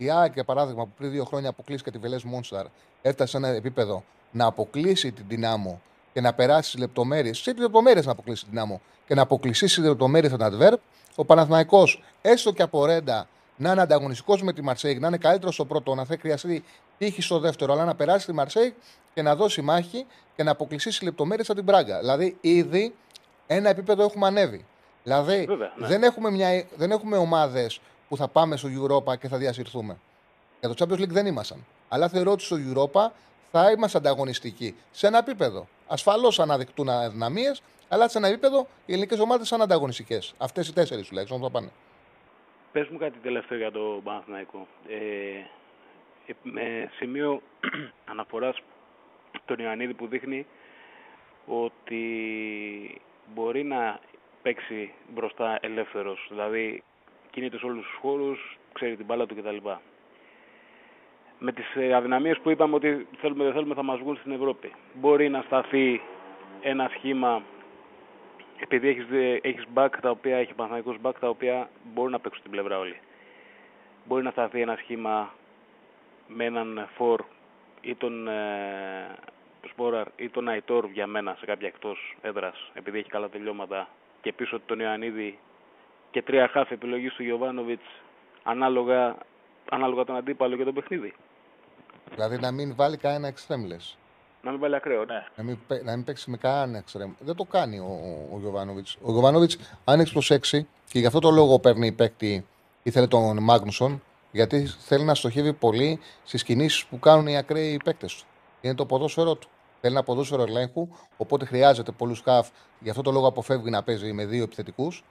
η 0.00 0.10
ΑΕΚ, 0.10 0.32
για 0.32 0.44
παράδειγμα, 0.44 0.84
που 0.84 0.92
πριν 0.96 1.10
δύο 1.10 1.24
χρόνια 1.24 1.48
αποκλείστηκε 1.48 1.90
τη 1.90 1.98
Βελές 1.98 2.22
Μόνσταρ, 2.22 2.66
έφτασε 3.02 3.30
σε 3.30 3.36
ένα 3.36 3.48
επίπεδο 3.48 4.04
να 4.30 4.46
αποκλείσει 4.46 5.12
την 5.12 5.24
δυνάμω 5.28 5.80
και 6.12 6.20
να 6.20 6.32
περάσει 6.32 6.68
στις 6.68 6.80
λεπτομέρειες, 6.80 7.38
σε 7.38 7.52
λεπτομέρειες 7.52 8.06
να 8.06 8.12
αποκλείσει 8.12 8.42
την 8.42 8.52
δυνάμω 8.52 8.80
και 9.06 9.14
να 9.14 9.22
αποκλείσει 9.22 9.68
στις 9.68 9.84
λεπτομέρειες 9.84 10.32
τον 10.32 10.40
Adverb. 10.42 10.76
Ο 11.14 11.24
Παναθηναϊκός 11.24 12.02
έστω 12.22 12.52
και 12.52 12.62
από 12.62 12.84
ρέντα, 12.84 13.28
να 13.56 13.72
είναι 13.72 13.80
ανταγωνιστικός 13.80 14.42
με 14.42 14.52
τη 14.52 14.62
Μαρσέη, 14.62 14.98
να 14.98 15.06
είναι 15.06 15.16
καλύτερος 15.16 15.54
στο 15.54 15.64
πρώτο, 15.64 15.94
να 15.94 16.04
θα 16.04 16.16
χρειαστεί 16.20 16.64
τύχη 16.98 17.22
στο 17.22 17.38
δεύτερο, 17.38 17.72
αλλά 17.72 17.84
να 17.84 17.94
περάσει 17.94 18.26
τη 18.26 18.32
Μαρσέη 18.32 18.74
και 19.14 19.22
να 19.22 19.36
δώσει 19.36 19.62
μάχη 19.62 20.06
και 20.36 20.42
να 20.42 20.50
αποκλείσει 20.50 20.90
στις 20.90 21.02
λεπτομέρειες 21.02 21.48
από 21.48 21.58
την 21.58 21.66
Πράγκα. 21.66 21.98
Δηλαδή, 21.98 22.36
ήδη 22.40 22.94
ένα 23.46 23.68
επίπεδο 23.68 24.02
έχουμε 24.02 24.26
ανέβει. 24.26 24.64
Δηλαδή, 25.02 25.44
Βέβαια, 25.44 25.72
ναι. 25.76 25.86
δεν 25.86 26.02
έχουμε, 26.02 26.30
μια, 26.30 26.64
δεν 26.76 26.90
έχουμε 26.90 27.16
ομάδες 27.16 27.80
που 28.08 28.16
θα 28.16 28.28
πάμε 28.28 28.56
στο 28.56 28.68
Europa 28.68 29.18
και 29.18 29.28
θα 29.28 29.36
διασυρθούμε. 29.36 29.98
Για 30.60 30.74
το 30.74 30.74
Champions 30.78 31.00
League 31.02 31.08
δεν 31.08 31.26
ήμασταν. 31.26 31.64
Αλλά 31.88 32.08
θεωρώ 32.08 32.32
ότι 32.32 32.42
στο 32.42 32.56
Europa 32.56 33.10
θα 33.50 33.70
είμαστε 33.70 33.98
ανταγωνιστικοί 33.98 34.74
σε 34.90 35.06
ένα 35.06 35.18
επίπεδο. 35.18 35.68
Ασφαλώς 35.86 36.40
αναδεικτούν 36.40 36.88
αδυναμίες, 36.88 37.62
αλλά 37.88 38.08
σε 38.08 38.18
ένα 38.18 38.28
επίπεδο 38.28 38.66
οι 38.86 38.92
ελληνικές 38.92 39.18
ομάδες 39.18 39.48
θα 39.48 39.54
είναι 39.54 39.64
ανταγωνιστικές. 39.64 40.34
Αυτές 40.38 40.68
οι 40.68 40.72
τέσσερις 40.72 41.08
τουλάχιστον 41.08 41.40
θα 41.40 41.50
πάνε. 41.50 41.70
Πες 42.72 42.88
μου 42.88 42.98
κάτι 42.98 43.18
τελευταίο 43.18 43.58
για 43.58 43.70
το 43.72 44.00
Παναθηναϊκό. 44.04 44.66
Ε, 44.88 44.96
ε, 46.26 46.34
με 46.42 46.90
σημείο 46.96 47.42
αναφοράς 48.10 48.62
τον 49.44 49.58
Ιωαννίδη 49.58 49.94
που 49.94 50.06
δείχνει 50.06 50.46
ότι 51.46 52.02
μπορεί 53.34 53.64
να 53.64 54.00
παίξει 54.42 54.92
μπροστά 55.14 55.58
ελεύθερος. 55.60 56.26
Δηλαδή 56.30 56.82
κινείται 57.38 57.58
σε 57.58 57.66
όλους 57.66 57.84
τους 57.86 57.98
χώρους, 58.00 58.58
ξέρει 58.72 58.96
την 58.96 59.04
μπάλα 59.04 59.26
του 59.26 59.36
κτλ. 59.36 59.56
Με 61.38 61.52
τις 61.52 61.74
ε, 61.74 61.94
αδυναμίες 61.94 62.38
που 62.38 62.50
είπαμε 62.50 62.74
ότι 62.74 63.06
θέλουμε 63.20 63.44
δεν 63.44 63.52
θέλουμε 63.52 63.74
θα 63.74 63.82
μας 63.82 63.98
βγουν 63.98 64.16
στην 64.16 64.32
Ευρώπη. 64.32 64.72
Μπορεί 64.94 65.28
να 65.28 65.42
σταθεί 65.42 66.00
ένα 66.60 66.90
σχήμα 66.94 67.42
επειδή 68.58 68.88
έχεις, 68.88 69.06
δι- 69.06 69.44
έχεις 69.44 69.64
back 69.74 69.88
τα 70.00 70.10
οποία, 70.10 70.36
έχει 70.36 70.54
Παναθηναϊκός 70.54 70.96
back 71.02 71.14
τα 71.20 71.28
οποία 71.28 71.70
μπορούν 71.94 72.10
να 72.12 72.18
παίξουν 72.18 72.42
την 72.42 72.50
πλευρά 72.50 72.78
όλοι. 72.78 72.96
Μπορεί 74.04 74.22
να 74.22 74.30
σταθεί 74.30 74.60
ένα 74.60 74.76
σχήμα 74.76 75.34
με 76.26 76.44
έναν 76.44 76.88
φορ 76.94 77.20
ή 77.80 77.94
τον 77.94 78.28
ε, 78.28 79.16
Σπόραρ 79.68 80.06
ή 80.16 80.28
τον 80.28 80.48
Αϊτόρ 80.48 80.88
για 80.92 81.06
μένα 81.06 81.36
σε 81.38 81.46
κάποια 81.46 81.68
εκτός 81.68 82.16
έδρας 82.22 82.70
επειδή 82.74 82.98
έχει 82.98 83.08
καλά 83.08 83.28
τελειώματα 83.28 83.88
και 84.20 84.32
πίσω 84.32 84.60
τον 84.66 84.80
Ιωαννίδη 84.80 85.38
και 86.10 86.22
τρία 86.22 86.48
χάφ 86.48 86.70
επιλογής 86.70 87.12
του 87.14 87.22
Γιωβάνοβιτς 87.22 87.84
ανάλογα, 88.42 89.16
ανάλογα 89.70 90.04
τον 90.04 90.16
αντίπαλο 90.16 90.56
και 90.56 90.64
το 90.64 90.72
παιχνίδι. 90.72 91.14
Δηλαδή 92.10 92.38
να 92.38 92.50
μην 92.50 92.74
βάλει 92.76 92.96
κανένα 92.96 93.26
εξτρέμ, 93.28 93.64
λες. 93.66 93.96
Να 94.42 94.50
μην 94.50 94.60
βάλει 94.60 94.74
ακραίο, 94.74 95.04
ναι. 95.04 95.26
Να 95.36 95.42
μην, 95.44 95.58
παί- 95.66 95.84
να 95.84 95.96
μην 95.96 96.04
παίξει 96.04 96.30
με 96.30 96.36
κανέναν 96.36 96.74
εξτρέμ. 96.74 97.12
Δεν 97.18 97.34
το 97.34 97.44
κάνει 97.44 97.78
ο, 97.78 98.28
ο 98.34 98.38
Γιωβάνοβιτς. 98.38 98.96
Ο 99.02 99.10
Γιωβάνοβιτς, 99.12 99.58
αν 99.84 100.00
έχεις 100.00 100.12
προσέξει, 100.12 100.68
και 100.88 100.98
γι' 100.98 101.06
αυτό 101.06 101.18
το 101.18 101.30
λόγο 101.30 101.58
παίρνει 101.58 101.92
παίκτη, 101.92 102.46
ήθελε 102.82 103.06
τον 103.06 103.42
Μάγνουσον, 103.42 104.02
γιατί 104.30 104.66
θέλει 104.66 105.04
να 105.04 105.14
στοχεύει 105.14 105.52
πολύ 105.52 106.00
στις 106.24 106.44
κινήσεις 106.44 106.84
που 106.86 106.98
κάνουν 106.98 107.26
οι 107.26 107.36
ακραίοι 107.36 107.80
παίκτες 107.84 108.14
του. 108.16 108.24
Είναι 108.60 108.74
το 108.74 108.86
ποδόσφαιρό 108.86 109.34
του. 109.34 109.48
Θέλει 109.80 109.94
ένα 109.94 110.02
ποδόσφαιρο 110.02 110.42
ελέγχου, 110.42 110.88
οπότε 111.16 111.44
χρειάζεται 111.44 111.92
πολλούς 111.92 112.20
χαφ. 112.20 112.48
Γι' 112.80 112.90
αυτό 112.90 113.02
το 113.02 113.10
λόγο 113.10 113.26
αποφεύγει 113.26 113.70
να 113.70 113.82
παίζει 113.82 114.12
με 114.12 114.24
δύο 114.26 114.42
επιθετικούς 114.42 115.04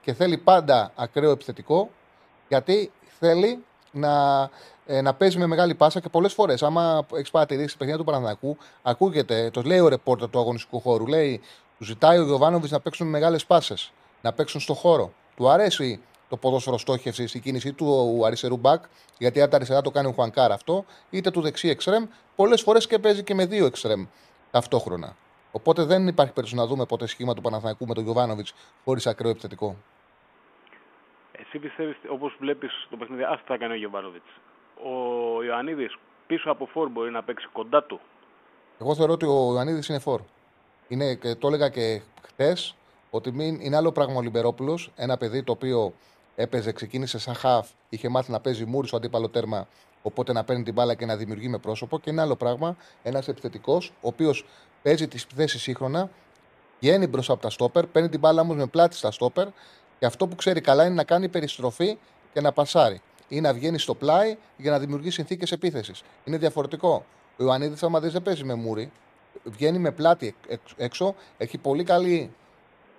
και 0.00 0.12
θέλει 0.12 0.38
πάντα 0.38 0.92
ακραίο 0.94 1.30
επιθετικό, 1.30 1.90
γιατί 2.48 2.92
θέλει 3.18 3.64
να, 3.92 4.42
ε, 4.86 5.00
να 5.00 5.14
παίζει 5.14 5.38
με 5.38 5.46
μεγάλη 5.46 5.74
πάσα 5.74 6.00
και 6.00 6.08
πολλές 6.08 6.32
φορές. 6.32 6.62
Άμα 6.62 7.06
έχεις 7.14 7.30
παρατηρήσει 7.30 7.72
τα 7.72 7.78
παιχνίδια 7.78 7.98
του 7.98 8.04
Παναθηναϊκού, 8.04 8.56
ακούγεται, 8.82 9.50
το 9.50 9.62
λέει 9.62 9.78
ο 9.78 9.88
ρεπόρτερ 9.88 10.30
του 10.30 10.38
αγωνιστικού 10.38 10.80
χώρου, 10.80 11.06
λέει, 11.06 11.40
τους 11.78 11.86
ζητάει 11.86 12.18
ο 12.18 12.24
Γιωβάνοβιτς 12.24 12.70
να 12.70 12.80
παίξουν 12.80 13.06
με 13.06 13.12
μεγάλες 13.12 13.46
πάσες, 13.46 13.92
να 14.20 14.32
παίξουν 14.32 14.60
στο 14.60 14.74
χώρο. 14.74 15.12
Του 15.36 15.48
αρέσει 15.48 16.00
το 16.28 16.36
ποδόσφαιρο 16.36 16.78
στόχευση, 16.78 17.28
η 17.32 17.38
κίνηση 17.38 17.72
του 17.72 18.20
αριστερού 18.26 18.56
μπακ, 18.56 18.84
γιατί 19.18 19.40
αν 19.40 19.50
τα 19.50 19.56
αριστερά 19.56 19.80
το 19.80 19.90
κάνει 19.90 20.08
ο 20.08 20.12
Χουανκάρ 20.12 20.52
αυτό, 20.52 20.84
είτε 21.10 21.30
του 21.30 21.40
δεξί 21.40 21.68
εξτρεμ, 21.68 22.04
πολλές 22.36 22.62
φορές 22.62 22.86
και 22.86 22.98
παίζει 22.98 23.22
και 23.22 23.34
με 23.34 23.46
δύο 23.46 23.66
εξτρεμ 23.66 24.06
ταυτόχρονα. 24.50 25.16
Οπότε 25.52 25.84
δεν 25.84 26.06
υπάρχει 26.06 26.32
περίπτωση 26.32 26.54
να 26.54 26.66
δούμε 26.66 26.86
ποτέ 26.86 27.06
σχήμα 27.06 27.34
του 27.34 27.40
Παναθηναϊκού 27.40 27.86
με 27.86 27.94
τον 27.94 28.04
Γιωβάνοβιτς 28.04 28.54
χωρίς 28.84 29.06
ακραίο 29.06 29.30
επιθετικό. 29.30 29.76
Εσύ 31.32 31.58
πιστεύεις, 31.58 31.96
όπως 32.10 32.36
βλέπεις 32.38 32.86
το 32.90 32.96
παιχνίδι, 32.96 33.22
ας 33.22 33.40
θα 33.46 33.56
κάνει 33.56 33.72
ο 33.72 33.76
Γιωβάνοβιτς. 33.76 34.28
Ο 34.84 35.42
Ιωαννίδης 35.42 35.98
πίσω 36.26 36.50
από 36.50 36.66
φόρ 36.66 36.88
μπορεί 36.88 37.10
να 37.10 37.22
παίξει 37.22 37.48
κοντά 37.52 37.82
του. 37.82 38.00
Εγώ 38.80 38.94
θεωρώ 38.94 39.12
ότι 39.12 39.26
ο 39.26 39.52
Ιωαννίδης 39.52 39.88
είναι 39.88 39.98
φόρ. 39.98 40.20
Είναι, 40.88 41.14
και 41.14 41.34
το 41.34 41.46
έλεγα 41.48 41.68
και 41.68 42.02
χτε 42.22 42.56
ότι 43.10 43.32
μην, 43.32 43.60
είναι 43.60 43.76
άλλο 43.76 43.92
πράγμα 43.92 44.16
ο 44.16 44.20
Λιμπερόπουλος, 44.20 44.90
ένα 44.96 45.16
παιδί 45.16 45.42
το 45.42 45.52
οποίο 45.52 45.92
έπαιζε, 46.36 46.72
ξεκίνησε 46.72 47.18
σαν 47.18 47.34
χαφ, 47.34 47.70
είχε 47.88 48.08
μάθει 48.08 48.30
να 48.30 48.40
παίζει 48.40 48.64
μούρι 48.64 48.86
στο 48.86 48.96
αντίπαλο 48.96 49.28
τέρμα, 49.28 49.68
οπότε 50.02 50.32
να 50.32 50.44
παίρνει 50.44 50.62
την 50.62 50.74
μπάλα 50.74 50.94
και 50.94 51.06
να 51.06 51.16
δημιουργεί 51.16 51.48
με 51.48 51.58
πρόσωπο. 51.58 51.98
Και 51.98 52.10
είναι 52.10 52.20
άλλο 52.20 52.36
πράγμα 52.36 52.76
ένας 53.02 53.28
επιθετικός, 53.28 53.88
ο 53.88 54.08
οποίος 54.08 54.44
παίζει 54.82 55.08
τις 55.08 55.26
θέσει 55.34 55.58
σύγχρονα, 55.58 56.10
βγαίνει 56.80 57.06
μπροστά 57.06 57.32
από 57.32 57.42
τα 57.42 57.50
στόπερ, 57.50 57.86
παίρνει 57.86 58.08
την 58.08 58.20
μπάλα 58.20 58.40
όμως 58.40 58.56
με 58.56 58.66
πλάτη 58.66 58.96
στα 58.96 59.10
στόπερ 59.10 59.46
και 59.98 60.06
αυτό 60.06 60.26
που 60.26 60.36
ξέρει 60.36 60.60
καλά 60.60 60.84
είναι 60.84 60.94
να 60.94 61.04
κάνει 61.04 61.28
περιστροφή 61.28 61.98
και 62.32 62.40
να 62.40 62.52
πασάρει. 62.52 63.00
Ή 63.28 63.40
να 63.40 63.52
βγαίνει 63.54 63.78
στο 63.78 63.94
πλάι 63.94 64.36
για 64.56 64.70
να 64.70 64.78
δημιουργεί 64.78 65.10
συνθήκες 65.10 65.52
επίθεσης. 65.52 66.02
Είναι 66.24 66.36
διαφορετικό. 66.36 67.04
Ο 67.36 67.42
Ιωαννίδης, 67.44 67.82
άμα 67.82 68.00
δεις, 68.00 68.12
δεν 68.12 68.22
παίζει 68.22 68.44
με 68.44 68.54
μούρι. 68.54 68.92
Βγαίνει 69.44 69.78
με 69.78 69.90
πλάτη 69.90 70.34
εξ- 70.48 70.74
έξω. 70.76 71.14
Έχει 71.38 71.58
πολύ 71.58 71.84
καλή, 71.84 72.30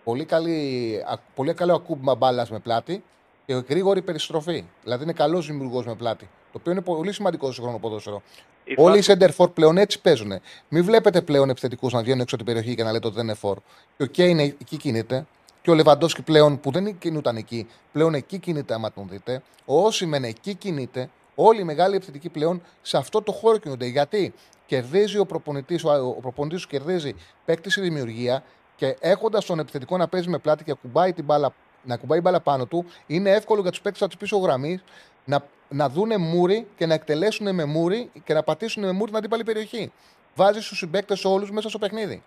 πολύ 0.03 0.25
καλή, 0.25 1.01
α- 1.07 1.17
πολύ 1.35 1.53
καλό 1.53 1.73
ακούμπημα 1.73 2.15
μπάλας 2.15 2.49
με 2.49 2.59
πλάτη 2.59 3.03
και 3.45 3.53
γρήγορη 3.53 4.01
περιστροφή. 4.01 4.65
Δηλαδή 4.83 5.03
είναι 5.03 5.13
καλός 5.13 5.47
δημιουργός 5.47 5.85
με 5.85 5.95
πλάτη. 5.95 6.29
Το 6.51 6.57
οποίο 6.59 6.71
είναι 6.71 6.81
πολύ 6.81 7.11
σημαντικό 7.13 7.51
στο 7.51 7.61
χρόνο 7.61 7.77
ποδόσφαιρο. 7.79 8.21
Η 8.69 8.75
Όλοι 8.77 8.97
οι 8.97 9.01
φάση- 9.01 9.19
center 9.21 9.29
for 9.37 9.53
πλέον 9.53 9.77
έτσι 9.77 10.01
παίζουν. 10.01 10.33
Μην 10.69 10.83
βλέπετε 10.83 11.21
πλέον 11.21 11.49
επιθετικούς 11.49 11.93
να 11.93 12.01
βγαίνουν 12.01 12.19
έξω 12.21 12.35
από 12.35 12.43
την 12.43 12.53
περιοχή 12.53 12.75
και 12.75 12.83
να 12.83 12.91
λέτε 12.91 13.07
ότι 13.07 13.15
δεν 13.15 13.25
είναι 13.25 13.35
for. 13.41 13.53
Και 13.97 14.03
ο 14.03 14.05
Κέιν 14.05 14.39
εκεί 14.39 14.77
κινείται. 14.77 15.25
Και 15.61 15.71
ο 15.71 15.73
Λεβαντόσκι 15.73 16.21
πλέον 16.21 16.59
που 16.59 16.71
δεν 16.71 16.97
κινούταν 16.97 17.35
εκεί, 17.37 17.67
πλέον 17.91 18.13
εκεί 18.13 18.37
κινείται 18.39 18.73
άμα 18.73 18.91
τον 18.91 19.07
δείτε. 19.09 19.41
Ο 19.65 19.85
Όσιμεν 19.85 20.23
εκεί 20.23 20.53
κινείται. 20.53 21.09
Όλοι 21.35 21.59
οι 21.61 21.63
μεγάλοι 21.63 21.95
επιθετικοί 21.95 22.29
πλέον 22.29 22.61
σε 22.81 22.97
αυτό 22.97 23.21
το 23.21 23.31
χώρο 23.31 23.57
κινούνται. 23.57 23.85
Γιατί 23.85 24.33
κερδίζει 24.65 25.17
ο 25.17 25.25
προπονητή, 25.25 25.79
ο, 25.85 25.91
ο 26.07 26.21
προπονητής 26.21 26.61
σου 26.61 26.67
κερδίζει 26.67 27.15
παίκτης 27.45 27.71
στη 27.71 27.81
δημιουργία 27.81 28.43
και 28.75 28.97
έχοντας 28.99 29.45
τον 29.45 29.59
επιθετικό 29.59 29.97
να 29.97 30.07
παίζει 30.07 30.29
με 30.29 30.37
πλάτη 30.37 30.63
και 30.63 30.71
ακουμπάει 30.71 31.13
την 31.13 31.23
μπάλα, 31.23 31.53
να 31.83 31.97
κουμπάει 31.97 32.21
μπάλα 32.21 32.39
πάνω 32.39 32.65
του, 32.65 32.85
είναι 33.07 33.29
εύκολο 33.29 33.61
για 33.61 33.69
τους 33.69 33.81
παίκτες 33.81 34.01
από 34.01 34.11
τη 34.11 34.17
πίσω 34.17 34.37
γραμμής 34.37 34.83
να, 35.25 35.45
να 35.69 35.89
δούνε 35.89 36.17
μούρη 36.17 36.67
και 36.75 36.85
να 36.85 36.93
εκτελέσουν 36.93 37.55
με 37.55 37.65
μούρη 37.65 38.11
και 38.23 38.33
να 38.33 38.43
πατήσουν 38.43 38.83
με 38.83 38.91
μούρη 38.91 39.05
την 39.05 39.17
αντίπαλη 39.17 39.43
περιοχή. 39.43 39.91
Βάζεις 40.35 40.67
του 40.67 40.75
συμπαίκτες 40.75 41.25
όλους 41.25 41.51
μέσα 41.51 41.69
στο 41.69 41.77
παιχνίδι. 41.77 42.23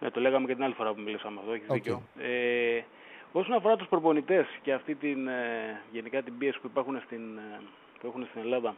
Ναι, 0.00 0.10
το 0.10 0.20
λέγαμε 0.20 0.46
και 0.46 0.54
την 0.54 0.64
άλλη 0.64 0.74
φορά 0.74 0.92
που 0.94 1.00
μιλήσαμε 1.00 1.40
αυτό, 1.40 1.52
έχεις 1.52 1.68
Οκ. 1.68 1.74
δίκιο. 1.74 2.02
Ε, 2.18 2.80
όσον 3.32 3.54
αφορά 3.54 3.76
τους 3.76 3.88
προπονητές 3.88 4.46
και 4.62 4.72
αυτή 4.72 4.94
την, 4.94 5.28
ε, 5.28 5.80
γενικά 5.92 6.22
την 6.22 6.38
πίεση 6.38 6.60
που, 6.60 6.66
υπάρχουν 6.66 7.00
στην, 7.04 7.38
ε, 7.38 7.60
που 8.00 8.06
έχουν 8.06 8.26
στην 8.30 8.40
Ελλάδα, 8.40 8.76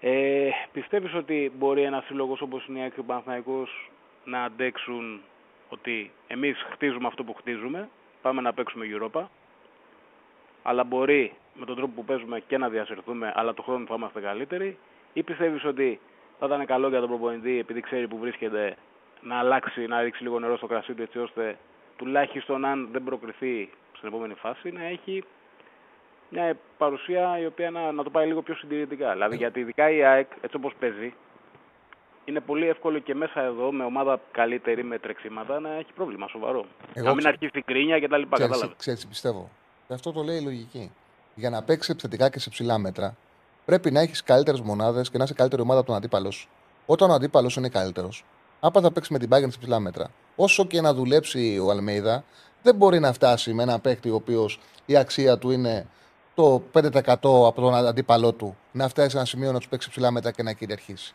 ε, 0.00 0.50
πιστεύεις 0.72 1.14
ότι 1.14 1.52
μπορεί 1.58 1.82
ένας 1.82 2.04
σύλλογος 2.04 2.40
όπως 2.40 2.66
είναι 2.66 2.78
η 2.78 2.82
ΑΕΚ 2.82 2.94
και 2.94 3.00
ο 3.00 3.04
Παναθηναϊκός 3.04 3.90
να 4.24 4.42
αντέξουν 4.44 5.20
ότι 5.68 6.10
εμείς 6.26 6.56
χτίζουμε 6.70 7.06
αυτό 7.06 7.24
που 7.24 7.34
χτίζουμε, 7.34 7.88
πάμε 8.22 8.40
να 8.40 8.52
παίξουμε 8.52 8.86
Europa, 8.88 9.22
αλλά 10.62 10.84
μπορεί 10.84 11.32
με 11.54 11.64
τον 11.66 11.76
τρόπο 11.76 11.92
που 11.94 12.04
παίζουμε 12.04 12.40
και 12.46 12.58
να 12.58 12.68
διασυρθούμε, 12.68 13.32
αλλά 13.36 13.54
το 13.54 13.62
χρόνο 13.62 13.86
θα 13.86 13.94
είμαστε 13.94 14.20
καλύτεροι, 14.20 14.78
ή 15.12 15.22
πιστεύεις 15.22 15.64
ότι 15.64 16.00
θα 16.38 16.46
ήταν 16.46 16.66
καλό 16.66 16.88
για 16.88 17.00
τον 17.00 17.08
προπονητή, 17.08 17.58
επειδή 17.58 17.80
ξέρει 17.80 18.08
που 18.08 18.18
βρίσκεται, 18.18 18.76
να 19.22 19.38
αλλάξει, 19.38 19.86
να 19.86 20.00
ρίξει 20.00 20.22
λίγο 20.22 20.38
νερό 20.38 20.56
στο 20.56 20.66
κρασί 20.66 20.92
του, 20.94 21.02
έτσι 21.02 21.18
ώστε 21.18 21.58
τουλάχιστον 21.96 22.64
αν 22.64 22.88
δεν 22.92 23.04
προκριθεί 23.04 23.70
στην 23.96 24.08
επόμενη 24.08 24.34
φάση, 24.34 24.70
να 24.70 24.84
έχει 24.84 25.24
μια 26.30 26.56
παρουσία 26.78 27.38
η 27.38 27.46
οποία 27.46 27.70
να, 27.70 27.92
να 27.92 28.02
το 28.02 28.10
πάει 28.10 28.26
λίγο 28.26 28.42
πιο 28.42 28.54
συντηρητικά. 28.54 29.12
Δηλαδή, 29.12 29.36
γιατί 29.36 29.60
ειδικά 29.60 29.90
η 29.90 30.04
ΑΕΚ, 30.04 30.30
έτσι 30.40 30.56
όπως 30.56 30.72
παίζει, 30.78 31.14
είναι 32.24 32.40
πολύ 32.40 32.68
εύκολο 32.68 32.98
και 32.98 33.14
μέσα 33.14 33.40
εδώ, 33.42 33.72
με 33.72 33.84
ομάδα 33.84 34.20
καλύτερη, 34.32 34.84
με 34.84 34.98
τρεξίματα, 34.98 35.60
να 35.60 35.70
έχει 35.72 35.92
πρόβλημα 35.94 36.28
σοβαρό. 36.28 36.64
Εγώ 36.94 37.04
να 37.06 37.10
μην 37.10 37.18
ξε- 37.18 37.32
αρχίσει 37.32 37.50
την 37.52 37.64
κρίνια 37.64 38.00
κτλ. 38.00 38.06
Ξέρεις, 38.14 38.28
Κατάλαβες. 38.30 38.76
ξέρεις 38.76 39.00
τι 39.00 39.06
πιστεύω. 39.06 39.50
Και 39.88 39.94
αυτό 39.94 40.12
το 40.12 40.22
λέει 40.22 40.36
η 40.36 40.40
λογική. 40.40 40.90
για 41.34 41.50
να 41.50 41.62
παίξει 41.62 41.90
επιθετικά 41.90 42.28
και 42.28 42.38
σε 42.38 42.50
ψηλά 42.50 42.78
μέτρα, 42.78 43.16
πρέπει 43.64 43.90
να 43.90 44.00
έχεις 44.00 44.22
καλύτερες 44.22 44.60
μονάδες 44.60 45.10
και 45.10 45.18
να 45.18 45.24
είσαι 45.24 45.34
καλύτερη 45.34 45.62
ομάδα 45.62 45.78
από 45.78 45.88
τον 45.88 45.96
αντίπαλο 45.96 46.30
σου. 46.30 46.48
Όταν 46.86 47.10
ο 47.10 47.14
αντίπαλος 47.14 47.56
είναι 47.56 47.68
καλύτερος, 47.68 48.24
άπα 48.60 48.80
θα 48.80 48.92
παίξει 48.92 49.12
με 49.12 49.18
την 49.18 49.28
Bayern 49.32 49.50
σε 49.50 49.58
ψηλά 49.58 49.80
μέτρα. 49.80 50.10
Όσο 50.36 50.64
και 50.64 50.80
να 50.80 50.94
δουλέψει 50.94 51.58
ο 51.58 51.70
Αλμέιδα, 51.70 52.24
δεν 52.62 52.74
μπορεί 52.74 52.98
να 52.98 53.12
φτάσει 53.12 53.52
με 53.52 53.62
ένα 53.62 53.78
παίκτη 53.78 54.10
ο 54.10 54.14
οποίος 54.14 54.60
η 54.86 54.96
αξία 54.96 55.38
του 55.38 55.50
είναι 55.50 55.86
το 56.34 56.62
5% 56.72 56.86
από 57.22 57.60
τον 57.60 57.74
αντίπαλό 57.74 58.32
του 58.32 58.56
να 58.72 58.88
φτάσει 58.88 59.10
σε 59.10 59.16
ένα 59.16 59.26
σημείο 59.26 59.52
να 59.52 59.58
τους 59.58 59.68
παίξει 59.68 59.90
ψηλά 59.90 60.10
μέτρα 60.10 60.30
και 60.30 60.42
να 60.42 60.52
κυριαρχήσει. 60.52 61.14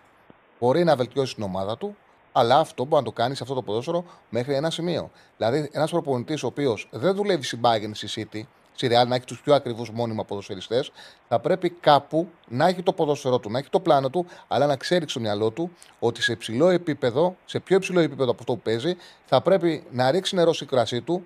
Μπορεί 0.60 0.84
να 0.84 0.96
βελτιώσει 0.96 1.36
την 1.36 1.44
ομάδα 1.44 1.78
του, 1.78 1.96
αλλά 2.32 2.60
αυτό 2.60 2.84
μπορεί 2.84 3.04
να 3.04 3.10
το 3.10 3.12
κάνει 3.12 3.36
σε 3.36 3.44
αυτό 3.44 3.56
το 3.56 3.62
ποδόσφαιρο 3.62 4.06
μέχρι 4.30 4.56
ένα 4.56 4.70
σημείο. 4.70 5.12
Δηλαδή, 5.38 5.70
ένας 5.72 5.92
προπονητής 5.92 6.44
ο 6.44 6.48
οποίος 6.48 6.88
δεν 6.92 7.16
δουλεύει 7.16 7.44
στην 7.44 7.60
Bayern 7.64 7.92
στη 7.94 8.28
City, 8.32 8.42
στη 8.76 8.88
Real, 8.92 9.08
να 9.08 9.16
έχει 9.16 9.26
τους 9.26 9.42
πιο 9.42 9.54
ακριβούς 9.54 9.90
μόνιμα 9.90 10.24
ποδοσφαιριστές, 10.24 10.92
θα 11.28 11.40
πρέπει 11.40 11.70
κάπου 11.70 12.28
να 12.48 12.68
έχει 12.68 12.84
το 12.84 12.94
ποδόσφαιρό 12.94 13.40
του, 13.40 13.50
να 13.50 13.60
έχει 13.60 13.70
το 13.70 13.80
πλάνο 13.80 14.10
του, 14.10 14.26
αλλά 14.48 14.66
να 14.66 14.76
ξέρει 14.76 15.10
στο 15.10 15.20
μυαλό 15.20 15.50
του 15.50 15.72
ότι 16.00 16.22
σε 16.22 16.32
υψηλό 16.32 16.70
επίπεδο, 16.70 17.36
σε 17.46 17.60
πιο 17.60 17.76
υψηλό 17.76 18.00
επίπεδο 18.00 18.32
από 18.32 18.40
αυτό 18.40 18.54
που 18.54 18.62
παίζει, 18.62 18.98
θα 19.26 19.42
πρέπει 19.42 19.84
να 19.92 20.12
ρίξει 20.12 20.36
νερό 20.36 20.54
στη 20.54 20.66
κρασί 20.66 21.02
του, 21.02 21.26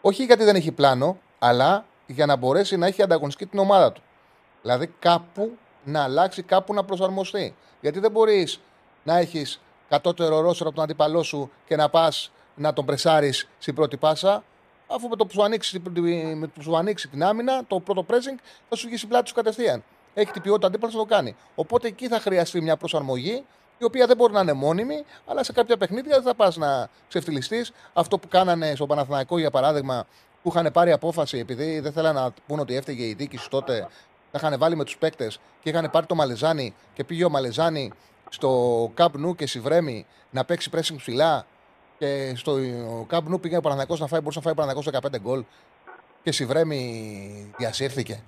όχι 0.00 0.24
γιατί 0.24 0.44
δεν 0.44 0.56
έχει 0.56 0.72
πλάνο, 0.72 1.18
αλλά 1.38 1.84
για 2.06 2.26
να 2.26 2.36
μπορέσει 2.36 2.76
να 2.76 2.86
έχει 2.86 3.02
ανταγωνιστική 3.02 3.50
την 3.50 3.58
ομάδα 3.58 3.92
του. 3.92 4.02
Δηλαδή 4.62 4.94
κάπου 4.98 5.56
να 5.84 6.02
αλλάξει, 6.02 6.42
κάπου 6.42 6.74
να 6.74 6.84
προσαρμοστεί. 6.84 7.54
Γιατί 7.80 7.98
δεν 7.98 8.10
μπορείς 8.10 8.60
να 9.04 9.18
έχεις 9.18 9.60
κατώτερο 9.88 10.40
ρόστερο 10.40 10.68
από 10.68 10.76
τον 10.76 10.84
αντίπαλό 10.84 11.22
σου 11.22 11.50
και 11.66 11.76
να 11.76 11.88
πας 11.88 12.30
να 12.54 12.72
τον 12.72 12.84
πρεσάρεις 12.84 13.48
στην 13.58 13.74
πρώτη 13.74 13.96
πάσα, 13.96 14.44
αφού 14.86 15.08
με 15.08 15.16
το 15.16 15.26
που 15.26 15.32
σου 15.32 15.42
ανοίξει, 15.42 15.82
με 16.34 16.46
το 16.46 16.52
που 16.54 16.62
σου 16.62 16.76
ανοίξει 16.76 17.08
την 17.08 17.24
άμυνα, 17.24 17.64
το 17.66 17.80
πρώτο 17.80 18.06
pressing, 18.08 18.38
θα 18.68 18.76
σου 18.76 18.86
βγει 18.86 18.96
στην 18.96 19.08
πλάτη 19.08 19.28
σου 19.28 19.34
κατευθείαν. 19.34 19.84
Έχει 20.14 20.32
την 20.32 20.42
ποιότητα 20.42 20.66
αντίπαλος 20.66 20.94
να 20.94 21.00
το 21.00 21.06
κάνει. 21.06 21.36
Οπότε 21.54 21.88
εκεί 21.88 22.08
θα 22.08 22.20
χρειαστεί 22.20 22.60
μια 22.60 22.76
προσαρμογή, 22.76 23.44
η 23.78 23.84
οποία 23.84 24.06
δεν 24.06 24.16
μπορεί 24.16 24.32
να 24.32 24.40
είναι 24.40 24.52
μόνιμη, 24.52 25.04
αλλά 25.26 25.44
σε 25.44 25.52
κάποια 25.52 25.76
παιχνίδια 25.76 26.14
δεν 26.14 26.22
θα 26.22 26.34
πας 26.34 26.56
να 26.56 26.88
ξεφτυλιστεί. 27.08 27.66
Αυτό 27.92 28.18
που 28.18 28.28
κάνανε 28.28 28.74
στο 28.74 28.86
Παναθηναϊκό, 28.86 29.38
για 29.38 29.50
παράδειγμα, 29.50 30.06
που 30.42 30.48
είχαν 30.48 30.72
πάρει 30.72 30.92
απόφαση, 30.92 31.38
επειδή 31.38 31.80
δεν 31.80 31.92
θέλανε 31.92 32.20
να 32.20 32.32
πούνε 32.46 32.60
ότι 32.60 32.76
έφταιγε 32.76 33.04
η 33.04 33.14
διοίκηση 33.14 33.50
τότε, 33.50 33.88
τα 34.30 34.38
είχαν 34.38 34.58
βάλει 34.58 34.76
με 34.76 34.84
τους 34.84 34.96
παίκτες 34.96 35.38
και 35.62 35.70
είχαν 35.70 35.90
πάρει 35.90 36.06
το 36.06 36.14
Μαλεζάνι 36.14 36.74
και 36.94 37.04
πήγε 37.04 37.24
ο 37.24 37.28
Μαλεζάνι 37.30 37.92
στο 38.28 38.82
Camp 38.96 39.26
Nou 39.26 39.36
και 39.36 39.46
Σιβρέμι 39.46 40.06
να 40.30 40.44
παίξει 40.44 40.70
pressing 40.74 40.96
ψηλά 40.96 41.46
και 41.98 42.32
στο 42.36 42.56
Camp 43.10 43.32
Nou 43.32 43.40
πήγε 43.40 43.56
ο 43.56 43.60
Παναθηναϊκός 43.60 44.00
να 44.00 44.06
φάει, 44.06 44.20
μπορούσε 44.20 44.38
να 44.38 44.44
φάει 44.44 44.52
ο 44.52 44.56
Παναθηναϊκός 44.56 45.10
15 45.12 45.20
γκολ 45.20 45.44
και 46.22 46.32
Σιβρέμι 46.32 47.52
διασύρθηκε. 47.56 48.22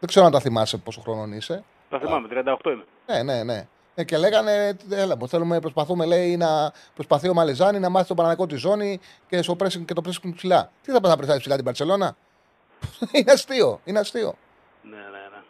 Δεν 0.00 0.08
ξέρω 0.08 0.26
αν 0.26 0.32
τα 0.32 0.40
θυμάσαι 0.40 0.76
πόσο 0.76 1.00
χρόνο 1.00 1.34
είσαι. 1.34 1.64
Τα 1.90 1.98
θυμάμαι, 1.98 2.28
38 2.30 2.66
είμαι. 2.66 2.84
Ναι, 3.06 3.22
ναι, 3.22 3.42
ναι. 3.42 3.66
Ε, 3.94 4.04
και 4.04 4.16
λέγανε, 4.16 4.76
έλα, 4.90 5.16
μου, 5.16 5.28
θέλουμε, 5.28 5.60
προσπαθούμε, 5.60 6.06
λέει, 6.06 6.36
να 6.36 6.72
προσπαθεί 6.94 7.28
ο 7.28 7.34
Μαλεζάνη 7.34 7.78
να 7.78 7.88
μάθει 7.88 8.06
τον 8.06 8.16
Παναγικό 8.16 8.46
τη 8.46 8.56
ζώνη 8.56 9.00
και, 9.28 9.42
στο 9.42 9.56
pressing, 9.58 9.84
και 9.84 9.94
το 9.94 10.02
pressing 10.06 10.32
ψηλά. 10.34 10.70
Τι 10.82 10.92
θα 10.92 11.00
πάει 11.00 11.10
να 11.10 11.16
πρεσάρεις 11.16 11.40
ψηλά 11.40 11.56
την 11.56 11.64
Παρσελώνα; 11.64 12.16
είναι 13.16 13.32
αστείο, 13.32 13.80
είναι 13.84 13.98
αστείο. 13.98 14.34
Ναι, 14.82 14.96
ναι, 14.96 15.02
ναι. 15.02 15.42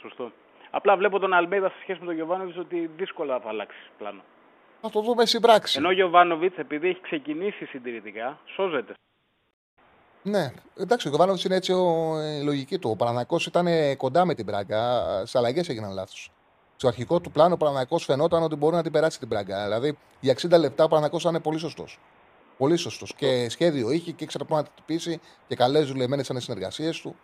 Σωστό. 0.00 0.32
Απλά 0.70 0.96
βλέπω 0.96 1.18
τον 1.18 1.32
Αλμέιδα 1.32 1.68
σε 1.68 1.76
σχέση 1.82 1.98
με 2.00 2.06
τον 2.06 2.14
Γιωβάνοβιτς 2.14 2.58
ότι 2.58 2.90
δύσκολα 2.96 3.40
θα 3.40 3.48
αλλάξεις 3.48 3.90
πλάνο. 3.98 4.22
Θα 4.86 4.92
το 4.92 5.00
δούμε 5.00 5.26
στην 5.26 5.40
πράξη. 5.40 5.78
Ενώ 5.78 5.88
ο 5.88 5.92
Γιωβάνοβιτς, 5.92 6.56
επειδή 6.56 6.88
έχει 6.88 7.00
ξεκινήσει 7.00 7.64
συντηρητικά, 7.64 8.38
σώζεται. 8.54 8.94
Ναι, 10.22 10.52
εντάξει, 10.76 11.06
ο 11.06 11.10
Γιωβάνοβιτς 11.10 11.44
είναι 11.44 11.54
έτσι 11.54 11.72
ο, 11.72 12.16
η 12.40 12.44
λογική 12.44 12.78
του. 12.78 12.90
Ο 12.90 12.96
Παναναναϊκό 12.96 13.38
ήταν 13.46 13.66
κοντά 13.96 14.24
με 14.24 14.34
την 14.34 14.46
Πράγκα. 14.46 15.02
Στι 15.26 15.38
αλλαγές 15.38 15.68
έγιναν 15.68 15.92
λάθος. 15.92 16.30
Στο 16.76 16.88
αρχικό 16.88 17.20
του 17.20 17.30
πλάνο 17.30 17.54
ο 17.54 17.56
Παναναναϊκό 17.56 17.98
φαινόταν 17.98 18.42
ότι 18.42 18.56
μπορεί 18.56 18.74
να 18.74 18.82
την 18.82 18.92
περάσει 18.92 19.18
την 19.18 19.28
Πράγκα. 19.28 19.64
Δηλαδή 19.64 19.98
για 20.20 20.34
60 20.34 20.58
λεπτά 20.58 20.84
ο 20.84 20.88
Παναναναϊκό 20.88 21.28
ήταν 21.28 21.42
πολύ 21.42 21.58
σωστός. 21.58 21.98
Πολύ 22.58 22.76
σωστός. 22.76 23.14
Και 23.14 23.48
σχέδιο 23.48 23.90
είχε 23.90 24.12
και 24.12 24.24
ήξερε 24.24 24.44
πού 24.44 24.54
να 24.54 24.62
την 24.62 24.72
χτυπήσει 24.72 25.20
και 25.48 25.54
καλές 25.54 25.86
δουλεμένες 25.86 26.24
ήταν 26.24 26.36
οι 26.36 26.40
συνεργασίες 26.40 27.00
του. 27.00 27.16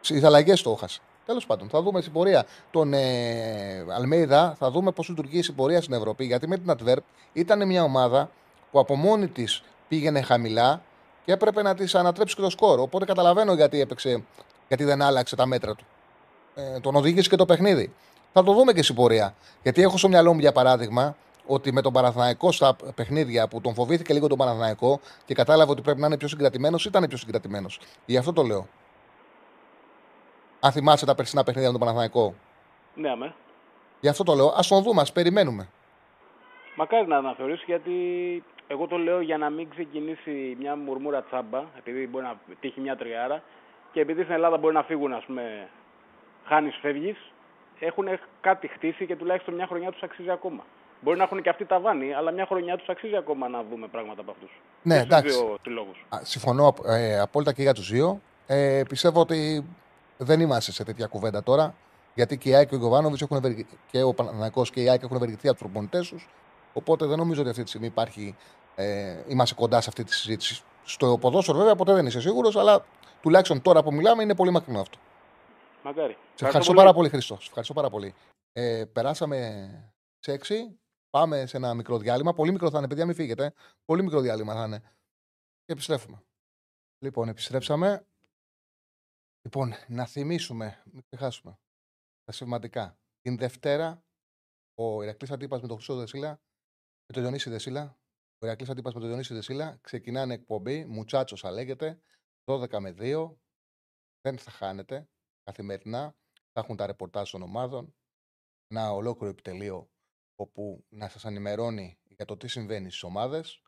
Στις 0.00 0.24
αλλαγές 0.24 0.62
το 0.62 0.70
έχασε. 0.70 1.00
Τέλος 1.26 1.46
πάντων, 1.46 1.68
θα 1.68 1.82
δούμε 1.82 2.00
στην 2.00 2.12
πορεία 2.12 2.46
τον 2.70 2.92
ε, 2.92 3.84
Αλμέιδα, 3.88 4.54
θα 4.58 4.70
δούμε 4.70 4.90
πώς 4.90 5.08
λειτουργεί 5.08 5.38
η 5.38 5.42
συμπορία 5.42 5.82
στην 5.82 5.94
Ευρώπη. 5.94 6.24
Γιατί 6.24 6.48
με 6.48 6.58
την 6.58 6.74
Adverb 6.78 6.98
ήταν 7.32 7.66
μια 7.66 7.82
ομάδα 7.82 8.30
που 8.70 8.78
από 8.78 8.96
μόνη 8.96 9.28
της 9.28 9.62
πήγαινε 9.88 10.20
χαμηλά 10.20 10.82
και 11.24 11.32
έπρεπε 11.32 11.62
να 11.62 11.74
της 11.74 11.94
ανατρέψει 11.94 12.34
και 12.34 12.40
το 12.40 12.50
σκορ. 12.50 12.80
Οπότε 12.80 13.04
καταλαβαίνω 13.04 13.54
γιατί 13.54 13.80
έπαιξε, 13.80 14.22
γιατί 14.68 14.84
δεν 14.84 15.02
άλλαξε 15.02 15.36
τα 15.36 15.46
μέτρα 15.46 15.74
του. 15.74 15.84
Ε, 16.54 16.80
τον 16.80 16.94
οδήγησε 16.94 17.28
και 17.28 17.36
το 17.36 17.46
παιχνίδι. 17.46 17.92
Θα 18.32 18.42
το 18.42 18.52
δούμε 18.52 18.72
και 18.72 18.82
στην 18.82 18.94
πορεία. 18.94 19.34
Γιατί 19.62 19.82
έχω 19.82 19.98
στο 19.98 20.08
μυαλό 20.08 20.34
μου 20.34 20.40
για 20.40 20.52
παράδειγμα 20.52 21.16
ότι 21.46 21.72
με 21.72 21.80
τον 21.80 21.92
Παναθηναϊκό 21.92 22.52
στα 22.52 22.76
παιχνίδια 22.94 23.48
που 23.48 23.60
τον 23.60 23.74
φοβήθηκε 23.74 24.12
λίγο 24.12 24.26
τον 24.26 24.38
Παναθηναϊκό 24.38 25.00
και 25.24 25.34
κατάλαβε 25.34 25.70
ότι 25.70 25.82
πρέπει 25.82 26.00
να 26.00 26.06
είναι 26.06 26.16
πιο 26.16 26.28
συγκρατημένος, 26.28 26.84
ήταν 26.84 27.06
πιο 27.08 27.16
συγκρατημένος. 27.16 27.80
Γι' 28.06 28.16
αυτό 28.16 28.32
το 28.32 28.42
λέω. 28.42 28.66
Αν 30.66 30.72
θυμάσαι 30.72 31.06
τα 31.06 31.14
περσινά 31.14 31.44
παιχνίδια 31.44 31.70
με 31.70 31.78
τον 31.78 31.86
Παναθηναϊκό. 31.86 32.34
Ναι, 32.94 33.10
αμέ. 33.10 33.34
Γι' 34.00 34.08
αυτό 34.08 34.24
το 34.24 34.34
λέω. 34.34 34.46
Α 34.46 34.60
τον 34.68 34.82
δούμε, 34.82 35.00
ας 35.00 35.12
περιμένουμε. 35.12 35.68
Μακάρι 36.76 37.06
να 37.06 37.16
αναθεωρήσει 37.16 37.64
γιατί 37.66 37.92
εγώ 38.66 38.86
το 38.86 38.96
λέω 38.96 39.20
για 39.20 39.38
να 39.38 39.50
μην 39.50 39.70
ξεκινήσει 39.70 40.56
μια 40.60 40.76
μουρμούρα 40.76 41.22
τσάμπα, 41.22 41.62
επειδή 41.78 42.06
μπορεί 42.06 42.24
να 42.24 42.34
τύχει 42.60 42.80
μια 42.80 42.96
τριάρα 42.96 43.42
και 43.92 44.00
επειδή 44.00 44.22
στην 44.22 44.34
Ελλάδα 44.34 44.56
μπορεί 44.56 44.74
να 44.74 44.82
φύγουν, 44.82 45.12
ας 45.12 45.24
πούμε, 45.24 45.68
χάνει, 46.44 46.70
φεύγει, 46.70 47.16
έχουν 47.78 48.06
κάτι 48.40 48.68
χτίσει 48.68 49.06
και 49.06 49.16
τουλάχιστον 49.16 49.54
μια 49.54 49.66
χρονιά 49.66 49.90
τους 49.90 50.02
αξίζει 50.02 50.30
ακόμα. 50.30 50.64
Μπορεί 51.00 51.18
να 51.18 51.24
έχουν 51.24 51.42
και 51.42 51.48
αυτοί 51.48 51.64
τα 51.64 51.80
βάνη, 51.80 52.14
αλλά 52.14 52.30
μια 52.30 52.46
χρονιά 52.46 52.76
τους 52.76 52.88
αξίζει 52.88 53.16
ακόμα 53.16 53.48
να 53.48 53.62
δούμε 53.70 53.86
πράγματα 53.86 54.20
από 54.20 54.30
αυτούς. 54.30 54.50
Ναι, 54.82 54.96
εντάξει. 54.96 55.36
Δύο 55.36 55.58
λόγους. 55.64 56.04
Α, 56.08 56.18
Συμφωνώ 56.22 56.74
ε, 56.86 57.20
απόλυτα 57.20 57.52
και 57.52 57.62
για 57.62 57.74
τους 57.74 57.90
δύο. 57.90 58.20
Ε, 58.46 58.82
πιστεύω 58.88 59.20
ότι 59.20 59.64
δεν 60.16 60.40
είμαστε 60.40 60.72
σε 60.72 60.84
τέτοια 60.84 61.06
κουβέντα 61.06 61.42
τώρα. 61.42 61.74
Γιατί 62.14 62.38
και 62.38 62.48
η 62.48 62.54
ΑΕΚ 62.54 62.68
και 62.68 62.74
ο 62.74 62.78
Γιωβάνοβιτς 62.78 63.22
έχουν 63.22 63.36
ευεργε- 63.36 63.66
και 63.90 64.02
ο 64.02 64.14
Παναναναϊκό 64.14 64.62
και 64.62 64.82
η 64.82 64.88
ΑΕΚ 64.88 65.02
έχουν 65.02 65.16
ευεργετηθεί 65.16 65.48
από 65.48 65.56
τους 65.58 65.66
προπονητές 65.66 66.08
τους. 66.08 66.28
Οπότε 66.72 67.06
δεν 67.06 67.18
νομίζω 67.18 67.40
ότι 67.40 67.50
αυτή 67.50 67.62
τη 67.62 67.68
στιγμή 67.68 67.86
υπάρχει. 67.86 68.36
Ε, 68.74 69.16
είμαστε 69.28 69.54
κοντά 69.54 69.80
σε 69.80 69.88
αυτή 69.88 70.04
τη 70.04 70.14
συζήτηση. 70.14 70.62
Στο 70.84 71.18
ποδόσφαιρο, 71.20 71.58
βέβαια, 71.58 71.76
ποτέ 71.76 71.92
δεν 71.92 72.06
είσαι 72.06 72.20
σίγουρος, 72.20 72.56
αλλά 72.56 72.84
τουλάχιστον 73.22 73.62
τώρα 73.62 73.82
που 73.82 73.94
μιλάμε 73.94 74.22
είναι 74.22 74.34
πολύ 74.34 74.50
μακρινό 74.50 74.80
αυτό. 74.80 74.98
Μακάρι. 75.82 76.16
Σε 76.34 76.44
ευχαριστώ 76.44 76.72
πάρα 76.72 76.92
πολύ, 76.92 77.08
Χριστό. 77.08 77.34
Σε 77.34 77.44
ευχαριστώ 77.46 77.74
πάρα 77.74 77.90
πολύ. 77.90 78.14
Ε, 78.52 78.84
περάσαμε 78.92 79.68
σε 80.18 80.32
6. 80.32 80.54
Πάμε 81.10 81.46
σε 81.46 81.56
ένα 81.56 81.74
μικρό 81.74 81.98
διάλειμμα. 81.98 82.32
Πολύ 82.34 82.52
μικρό 82.52 82.70
θα 82.70 82.78
είναι, 82.78 82.88
παιδιά, 82.88 83.06
μην 83.06 83.14
φύγετε. 83.14 83.52
Πολύ 83.84 84.02
μικρό 84.02 84.20
διάλειμμα 84.20 84.54
θα 84.54 84.64
είναι. 84.64 84.78
Και 85.64 85.72
επιστρέφουμε. 85.72 86.22
Λοιπόν, 86.98 87.28
επιστρέψαμε. 87.28 88.06
Λοιπόν, 89.46 89.72
να 89.88 90.06
θυμίσουμε, 90.06 90.82
μην 90.92 91.02
ξεχάσουμε 91.10 91.58
τα 92.24 92.32
σημαντικά. 92.32 92.98
Την 93.20 93.36
Δευτέρα, 93.36 94.04
ο 94.74 95.02
Ηρακλής 95.02 95.30
Αντίπας 95.30 95.60
με 95.60 95.68
τον 95.68 95.76
Χρυσό 95.76 95.96
Δεσίλα, 95.96 96.28
με 97.06 97.12
τον 97.12 97.22
Διονύση 97.22 97.50
Δεσίλα, 97.50 97.98
ο 98.38 98.46
Ηρακλής 98.46 98.68
Αντίπας 98.68 98.94
με 98.94 99.00
τον 99.00 99.08
Διονύση 99.08 99.34
Δεσίλα, 99.34 99.78
ξεκινάνε 99.80 100.34
εκπομπή, 100.34 100.84
Μουτσάτσος 100.84 101.40
θα 101.40 101.50
λέγεται, 101.50 102.00
12 102.44 102.80
με 102.80 102.92
2, 102.92 103.36
δεν 104.20 104.38
θα 104.38 104.50
χάνετε 104.50 105.08
καθημερινά, 105.42 106.16
θα 106.52 106.60
έχουν 106.60 106.76
τα 106.76 106.86
ρεπορτάζ 106.86 107.30
των 107.30 107.42
ομάδων, 107.42 107.94
ένα 108.66 108.92
ολόκληρο 108.92 109.30
επιτελείο 109.30 109.90
όπου 110.34 110.84
να 110.88 111.08
σας 111.08 111.24
ενημερώνει 111.24 111.98
για 112.02 112.24
το 112.24 112.36
τι 112.36 112.48
συμβαίνει 112.48 112.88
στις 112.88 113.02
ομάδες. 113.02 113.62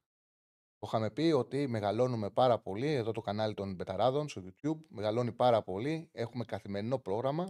Το 0.79 0.87
είχαμε 0.87 1.11
πει 1.11 1.23
ότι 1.23 1.67
μεγαλώνουμε 1.67 2.31
πάρα 2.31 2.59
πολύ, 2.59 2.93
εδώ 2.93 3.13
το 3.13 3.21
κανάλι 3.21 3.55
των 3.55 3.75
Μπεταράδων 3.75 4.29
στο 4.29 4.43
YouTube, 4.45 4.79
μεγαλώνει 4.89 5.33
πάρα 5.33 5.63
πολύ, 5.63 6.09
έχουμε 6.13 6.45
καθημερινό 6.45 6.99
πρόγραμμα, 6.99 7.49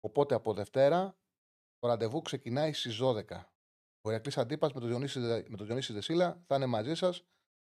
οπότε 0.00 0.34
από 0.34 0.54
Δευτέρα 0.54 1.16
το 1.78 1.88
ραντεβού 1.88 2.22
ξεκινάει 2.22 2.72
στις 2.72 2.98
12. 3.02 3.52
Ο 4.04 4.10
Ηρακλής 4.10 4.38
Αντίπας 4.38 4.72
με 4.72 4.80
τον 4.80 4.88
Διονύση, 4.88 5.20
Δε- 5.20 5.44
με 5.48 5.56
τον 5.56 5.66
Διονύση 5.66 5.92
Δεσίλα 5.92 6.42
θα 6.46 6.56
είναι 6.56 6.66
μαζί 6.66 6.94
σας, 6.94 7.18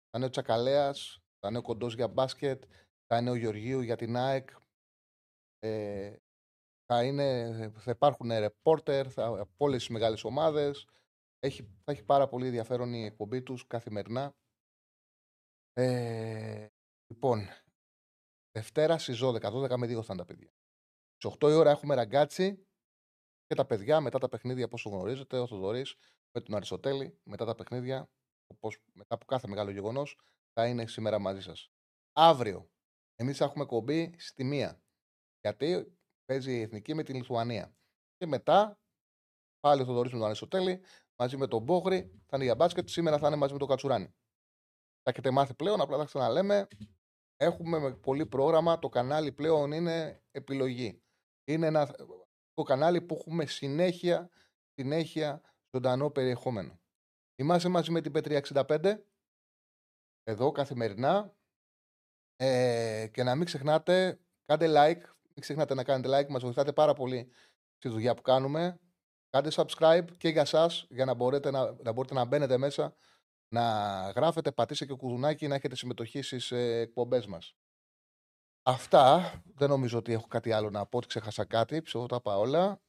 θα 0.09 0.17
είναι 0.17 0.25
ο 0.25 0.29
Τσακαλέας, 0.29 1.19
θα 1.39 1.47
είναι 1.49 1.57
ο 1.57 1.61
Κοντός 1.61 1.95
για 1.95 2.07
μπάσκετ, 2.07 2.63
θα 3.07 3.17
είναι 3.17 3.29
ο 3.29 3.35
Γεωργίου 3.35 3.81
για 3.81 3.95
την 3.95 4.15
ΑΕΚ, 4.15 4.49
ε, 5.59 6.15
θα, 6.85 7.03
είναι, 7.03 7.51
θα 7.77 7.91
υπάρχουν 7.91 8.29
ρεπόρτερ 8.29 9.11
θα, 9.11 9.25
από 9.25 9.53
όλες 9.57 9.77
τις 9.79 9.89
μεγάλες 9.89 10.23
ομάδες. 10.23 10.87
Έχει, 11.45 11.63
θα 11.83 11.91
έχει 11.91 12.03
πάρα 12.03 12.27
πολύ 12.27 12.45
ενδιαφέρον 12.45 12.93
η 12.93 13.05
εκπομπή 13.05 13.41
τους 13.41 13.67
καθημερινά. 13.67 14.35
Ε, 15.73 16.67
λοιπόν, 17.07 17.39
Δευτέρα 18.51 18.97
στις 18.97 19.19
12, 19.23 19.51
12 19.51 19.77
με 19.77 19.87
2 19.87 20.03
θα 20.03 20.13
είναι 20.13 20.15
τα 20.15 20.25
παιδιά. 20.25 20.53
Στις 21.15 21.37
8 21.39 21.49
η 21.49 21.53
ώρα 21.53 21.69
έχουμε 21.69 21.95
ραγκάτσι 21.95 22.67
και 23.45 23.55
τα 23.55 23.65
παιδιά 23.65 24.01
μετά 24.01 24.19
τα 24.19 24.29
παιχνίδια, 24.29 24.65
όπω 24.65 24.89
γνωρίζετε, 24.89 25.39
ο 25.39 25.47
Θοδωρή 25.47 25.85
με 26.31 26.41
τον 26.41 26.55
Αριστοτέλη, 26.55 27.19
μετά 27.23 27.45
τα 27.45 27.55
παιχνίδια, 27.55 28.09
όπως, 28.47 28.83
μετά 28.93 29.15
από 29.15 29.25
κάθε 29.25 29.47
μεγάλο 29.47 29.71
γεγονός, 29.71 30.19
θα 30.53 30.67
είναι 30.67 30.87
σήμερα 30.87 31.19
μαζί 31.19 31.41
σας. 31.41 31.69
Αύριο, 32.13 32.69
εμείς 33.15 33.37
θα 33.37 33.45
έχουμε 33.45 33.65
κομπή 33.65 34.15
στη 34.17 34.43
μία. 34.43 34.81
Γιατί 35.41 35.97
παίζει 36.25 36.57
η 36.57 36.61
εθνική 36.61 36.93
με 36.93 37.03
την 37.03 37.15
Λιθουανία. 37.15 37.75
Και 38.17 38.25
μετά 38.25 38.79
πάλι 39.59 39.81
ο 39.81 39.85
Θοδωρής 39.85 40.11
με 40.11 40.17
τον 40.17 40.27
Αριστοτέλη 40.27 40.81
μαζί 41.19 41.37
με 41.37 41.47
τον 41.47 41.61
Μπόγρη 41.61 42.21
θα 42.25 42.35
είναι 42.35 42.45
για 42.45 42.55
μπάσκετ. 42.55 42.89
Σήμερα 42.89 43.17
θα 43.17 43.27
είναι 43.27 43.35
μαζί 43.35 43.53
με 43.53 43.59
τον 43.59 43.67
Κατσουράνη. 43.67 44.15
Τα 45.01 45.11
έχετε 45.11 45.31
μάθει 45.31 45.53
πλέον, 45.53 45.81
απλά 45.81 45.97
θα 45.97 46.05
ξαναλέμε. 46.05 46.67
Έχουμε 47.35 47.79
με 47.79 47.95
πολύ 47.95 48.25
πρόγραμμα. 48.25 48.79
Το 48.79 48.89
κανάλι 48.89 49.31
πλέον 49.31 49.71
είναι 49.71 50.23
επιλογή. 50.31 51.01
Είναι 51.47 51.67
ένα 51.67 51.95
το 52.53 52.63
κανάλι 52.63 53.01
που 53.01 53.15
έχουμε 53.15 53.45
συνέχεια, 53.45 54.29
συνέχεια 54.73 55.41
ζωντανό 55.71 56.09
περιεχόμενο. 56.09 56.79
Είμαστε 57.35 57.69
μαζί 57.69 57.91
με 57.91 58.01
την 58.01 58.11
P365 58.15 58.97
εδώ 60.23 60.51
καθημερινά 60.51 61.35
ε, 62.35 63.07
και 63.11 63.23
να 63.23 63.35
μην 63.35 63.45
ξεχνάτε, 63.45 64.19
κάντε 64.45 64.67
like, 64.67 65.01
μην 65.23 65.39
ξεχνάτε 65.39 65.73
να 65.73 65.83
κάνετε 65.83 66.09
like, 66.19 66.29
μας 66.29 66.41
βοηθάτε 66.43 66.73
πάρα 66.73 66.93
πολύ 66.93 67.31
στη 67.77 67.89
δουλειά 67.89 68.15
που 68.15 68.21
κάνουμε. 68.21 68.79
Κάντε 69.35 69.51
subscribe 69.53 70.05
και 70.17 70.29
για 70.29 70.45
σας, 70.45 70.85
για 70.89 71.05
να 71.05 71.13
μπορείτε 71.13 71.51
να, 71.51 71.75
να, 71.83 71.91
μπορείτε 71.91 72.13
να 72.13 72.25
μπαίνετε 72.25 72.57
μέσα, 72.57 72.95
να 73.47 73.63
γράφετε, 74.15 74.51
πατήστε 74.51 74.85
και 74.85 74.93
κουδουνάκι, 74.93 75.47
να 75.47 75.55
έχετε 75.55 75.75
συμμετοχή 75.75 76.21
στις 76.21 76.51
ε, 76.51 76.79
εκπομπές 76.79 77.25
μας. 77.25 77.55
Αυτά, 78.63 79.33
δεν 79.55 79.69
νομίζω 79.69 79.97
ότι 79.97 80.13
έχω 80.13 80.27
κάτι 80.27 80.51
άλλο 80.51 80.69
να 80.69 80.85
πω, 80.85 80.97
ότι 80.97 81.07
ξέχασα 81.07 81.45
κάτι, 81.45 81.81
ψεύω 81.81 82.05
τα 82.05 82.21
πάω 82.21 82.39
όλα. 82.39 82.81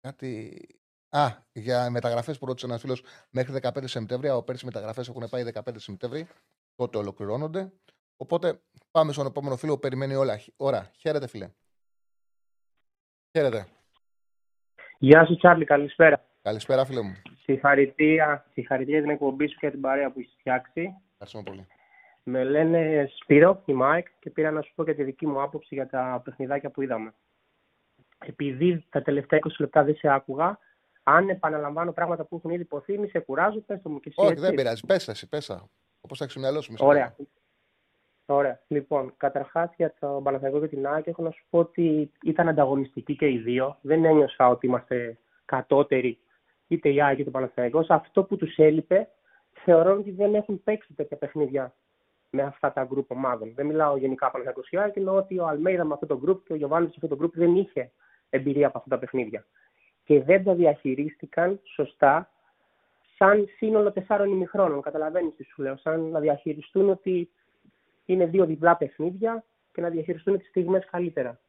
Κάτι... 0.00 0.60
Α, 1.08 1.28
για 1.52 1.90
μεταγραφές 1.90 2.38
που 2.38 2.46
ρώτησε 2.46 2.66
ένας 2.66 2.80
φίλος 2.80 3.02
μέχρι 3.30 3.58
15 3.62 3.84
Σεπτέμβρη, 3.84 4.28
από 4.28 4.42
πέρσι 4.42 4.64
μεταγραφές 4.64 5.08
έχουν 5.08 5.28
πάει 5.28 5.44
15 5.54 5.74
Σεπτέμβρη, 5.76 6.28
τότε 6.74 6.98
ολοκληρώνονται. 6.98 7.72
Οπότε 8.16 8.62
πάμε 8.90 9.12
στον 9.12 9.26
επόμενο 9.26 9.56
φίλο 9.56 9.72
που 9.74 9.80
περιμένει 9.80 10.14
όλα. 10.14 10.40
Ώρα. 10.56 10.90
Χαίρετε, 10.96 11.26
φίλε. 11.26 11.50
Χαίρετε. 13.30 13.81
Γεια 15.04 15.26
σου, 15.26 15.36
Τσάρλι, 15.36 15.64
καλησπέρα. 15.64 16.24
Καλησπέρα, 16.42 16.84
φίλε 16.84 17.02
μου. 17.02 17.16
Συγχαρητήρια, 17.42 18.46
συγχαρητήρια 18.52 18.98
για 18.98 19.08
την 19.08 19.14
εκπομπή 19.14 19.48
σου 19.48 19.58
και 19.58 19.70
την 19.70 19.80
παρέα 19.80 20.10
που 20.12 20.18
έχεις 20.18 20.34
φτιάξει. 20.38 20.94
Ευχαριστούμε 21.12 21.44
πολύ. 21.44 21.66
Με 22.22 22.44
λένε 22.44 23.10
Σπύρο, 23.20 23.62
είμαι 23.64 23.72
ΑΕΚ, 23.72 24.06
και 24.18 24.30
πήρα 24.30 24.50
να 24.50 24.62
σου 24.62 24.72
πω 24.74 24.84
και 24.84 24.94
τη 24.94 25.02
δική 25.02 25.26
μου 25.26 25.42
άποψη 25.42 25.74
για 25.74 25.86
τα 25.88 26.20
παιχνιδάκια 26.24 26.70
που 26.70 26.82
είδαμε. 26.82 27.14
Επειδή 28.18 28.84
τα 28.90 29.02
τελευταία 29.02 29.38
20 29.38 29.50
λεπτά 29.58 29.84
δεν 29.84 29.94
σε 29.94 30.08
άκουγα, 30.08 30.58
αν 31.02 31.28
επαναλαμβάνω 31.28 31.92
πράγματα 31.92 32.24
που 32.24 32.36
έχουν 32.36 32.50
ήδη 32.50 32.62
ειπωθεί, 32.62 32.98
μη 32.98 33.08
σε 33.08 33.18
κουράζω, 33.18 33.60
πες 33.60 33.82
το 33.82 33.88
μου 33.88 34.00
και 34.00 34.08
εσύ. 34.08 34.20
Όχι, 34.20 34.32
έτσι. 34.32 34.44
δεν 34.44 34.54
πειράζει. 34.54 34.86
Πες 34.86 35.08
εσύ, 35.08 35.28
πες 35.28 35.48
τα. 35.48 35.68
Όπως 36.00 36.18
θα 36.18 36.24
έχεις 36.24 36.36
στο 36.36 36.40
μυαλό 36.40 36.60
σου. 36.60 36.72
μη 36.72 36.78
σε 36.78 36.84
Ωραία. 36.84 37.14
κάνω. 37.16 37.28
Ωραία. 38.26 38.60
Λοιπόν, 38.68 39.14
καταρχάς 39.16 39.70
για 39.76 39.94
το 40.00 40.20
Παναθηναϊκό 40.24 40.60
και 40.60 40.68
την 40.68 40.86
ΑΕΚ 40.86 41.06
έχω 41.06 41.22
να 41.22 41.30
σου 41.30 41.44
πω 41.50 41.58
ότι 41.58 42.12
ήταν 42.22 42.48
ανταγωνιστικοί 42.48 43.16
και 43.16 43.28
οι 43.28 43.38
δύο. 43.38 43.78
Δεν 43.80 44.04
ένιωσα 44.04 44.48
ότι 44.48 44.66
είμαστε 44.66 45.18
κατώτεροι 45.44 46.18
είτε 46.66 46.88
η 46.88 47.02
ΑΕΚ 47.02 47.18
είτε 47.18 47.28
ο 47.28 47.32
Παναθηναϊκός. 47.32 47.90
Αυτό 47.90 48.24
που 48.24 48.36
τους 48.36 48.56
έλειπε 48.56 49.08
θεωρώ 49.52 49.92
ότι 49.92 50.10
δεν 50.10 50.34
έχουν 50.34 50.62
παίξει 50.62 50.92
τέτοια 50.92 51.16
παιχνίδια 51.16 51.74
με 52.30 52.42
αυτά 52.42 52.72
τα 52.72 52.84
γκρουπ 52.84 53.10
ομάδων. 53.10 53.52
Δεν 53.54 53.66
μιλάω 53.66 53.96
γενικά 53.96 54.30
Παναθηναϊκός 54.30 54.68
και 54.68 54.78
ΑΕΚ, 54.78 54.96
εννοώ 54.96 55.16
ότι 55.16 55.38
ο 55.38 55.46
Αλμέιδα 55.46 55.84
με 55.84 55.94
αυτό 55.94 56.06
το 56.06 56.18
γκρουπ 56.18 56.44
και 56.46 56.52
ο 56.52 56.56
Γιωβάνη 56.56 56.84
με 56.84 56.92
αυτό 56.94 57.08
το 57.08 57.16
γκρουπ 57.16 57.36
δεν 57.36 57.56
είχε 57.56 57.90
εμπειρία 58.30 58.66
από 58.66 58.78
αυτά 58.78 58.90
τα 58.90 58.98
παιχνίδια. 58.98 59.44
Και 60.04 60.22
δεν 60.22 60.44
τα 60.44 60.54
διαχειρίστηκαν 60.54 61.60
σωστά 61.62 62.30
σαν 63.16 63.48
σύνολο 63.56 63.92
τεσσάρων 63.92 64.30
ημιχρόνων. 64.30 64.82
Καταλαβαίνεις 64.82 65.34
τι 65.36 65.44
σου 65.44 65.62
λέω. 65.62 65.76
Σαν 65.76 66.00
να 66.00 66.20
διαχειριστούν 66.20 66.90
ότι 66.90 67.30
είναι 68.04 68.26
δύο 68.26 68.44
διπλά 68.44 68.76
παιχνίδια 68.76 69.44
και 69.72 69.80
να 69.80 69.88
διαχειριστούν 69.88 70.38
τις 70.38 70.48
στιγμές 70.48 70.86
καλύτερα. 70.90 71.40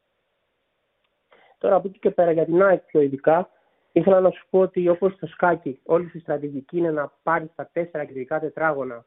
Τώρα 1.57 1.75
από 1.75 1.87
εκεί 1.87 1.99
και 1.99 2.11
πέρα 2.11 2.31
για 2.31 2.45
την 2.45 2.63
ΑΕΚ 2.63 2.81
πιο 2.81 3.01
ειδικά, 3.01 3.49
ήθελα 3.91 4.19
να 4.19 4.29
σου 4.29 4.45
πω 4.49 4.59
ότι 4.59 4.87
όπως 4.87 5.13
στο 5.13 5.27
σκάκι, 5.27 5.79
όλη 5.83 6.11
η 6.13 6.19
στρατηγική 6.19 6.77
είναι 6.77 6.91
να 6.91 7.11
πάρεις 7.23 7.49
τα 7.55 7.69
τέσσερα 7.73 8.05
κεντρικά 8.05 8.39
τετράγωνα 8.39 9.05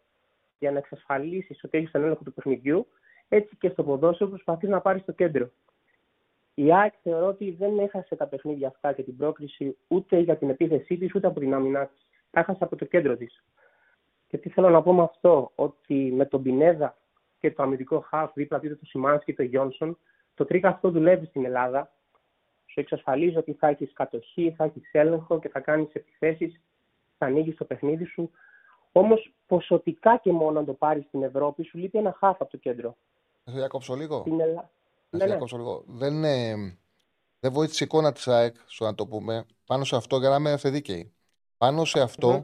για 0.58 0.70
να 0.70 0.78
εξασφαλίσεις 0.78 1.64
ότι 1.64 1.78
έχεις 1.78 1.90
τον 1.90 2.02
έλεγχο 2.02 2.22
του 2.24 2.32
παιχνιδιού, 2.32 2.86
έτσι 3.28 3.56
και 3.56 3.68
στο 3.68 3.84
ποδόσφαιρο 3.84 4.30
προσπαθείς 4.30 4.68
να 4.68 4.80
πάρεις 4.80 5.04
το 5.04 5.12
κέντρο. 5.12 5.50
Η 6.54 6.72
ΑΕΚ 6.72 6.94
θεωρώ 7.02 7.26
ότι 7.26 7.50
δεν 7.50 7.78
έχασε 7.78 8.16
τα 8.16 8.26
παιχνίδια 8.26 8.68
αυτά 8.68 8.92
και 8.92 9.02
την 9.02 9.16
πρόκριση 9.16 9.76
ούτε 9.88 10.18
για 10.18 10.36
την 10.36 10.50
επίθεσή 10.50 10.96
της 10.96 11.14
ούτε 11.14 11.26
από 11.26 11.40
την 11.40 11.54
άμυνά 11.54 11.86
της. 11.86 12.06
Τα 12.30 12.40
έχασε 12.40 12.64
από 12.64 12.76
το 12.76 12.84
κέντρο 12.84 13.16
της. 13.16 13.44
Και 14.28 14.38
τι 14.38 14.48
θέλω 14.48 14.70
να 14.70 14.82
πω 14.82 14.92
με 14.92 15.02
αυτό, 15.02 15.52
ότι 15.54 16.12
με 16.16 16.24
τον 16.24 16.42
Πινέδα 16.42 16.96
και 17.48 17.54
το 17.54 17.62
αμυντικό 17.62 18.00
χαφ 18.00 18.32
δίπλα 18.34 18.58
του 18.58 18.66
είτε 18.66 18.74
το 18.74 18.84
Σιμάνσκι 18.86 19.30
είτε 19.30 19.42
το 19.42 19.48
Γιόνσον, 19.48 19.98
το 20.34 20.44
τρίκας 20.44 20.72
αυτό 20.74 20.90
δουλεύει 20.90 21.26
στην 21.26 21.44
Ελλάδα. 21.44 21.90
Σου 22.66 22.80
εξασφαλίζει 22.80 23.36
ότι 23.36 23.52
θα 23.52 23.68
έχεις 23.68 23.92
κατοχή, 23.92 24.54
θα 24.56 24.64
έχεις 24.64 24.88
έλεγχο 24.92 25.38
και 25.38 25.48
θα 25.48 25.60
κάνεις 25.60 25.88
επιθέσεις, 25.92 26.60
θα 27.18 27.26
ανοίγεις 27.26 27.56
το 27.56 27.64
παιχνίδι 27.64 28.04
σου. 28.04 28.30
Όμως 28.92 29.32
ποσοτικά 29.46 30.16
και 30.22 30.32
μόνο 30.32 30.58
αν 30.58 30.64
το 30.64 30.72
πάρεις 30.72 31.04
στην 31.04 31.22
Ευρώπη, 31.22 31.64
σου 31.64 31.78
λείπει 31.78 31.98
ένα 31.98 32.16
χαφ 32.18 32.40
από 32.40 32.50
το 32.50 32.56
κέντρο. 32.56 32.96
Θα 33.44 33.50
σε 33.50 33.56
διακόψω 33.58 33.94
λίγο. 33.94 34.20
Στην 34.20 34.40
Ελλάδα. 34.40 34.70
Θα 35.10 35.16
Ναι, 35.16 35.18
σε 35.18 35.24
ναι. 35.24 35.30
διακόψω 35.30 35.56
λίγο. 35.56 35.82
Δεν, 35.86 36.24
ε, 36.24 36.54
δεν 37.40 37.52
βοήθησε 37.52 37.84
η 37.84 37.86
εικόνα 37.90 38.12
της 38.12 38.28
ΑΕΚ, 38.28 38.54
στο 38.66 38.84
να 38.84 38.94
το 38.94 39.06
πούμε, 39.06 39.46
πάνω 39.66 39.84
σε 39.84 39.96
αυτό 39.96 40.16
για 40.18 40.28
να 40.28 40.36
είμαστε 40.36 40.70
δίκαιοι. 40.70 41.12
Πάνω 41.58 41.84
σε 41.84 42.00
αυτό 42.00 42.32
Μμμ. 42.32 42.42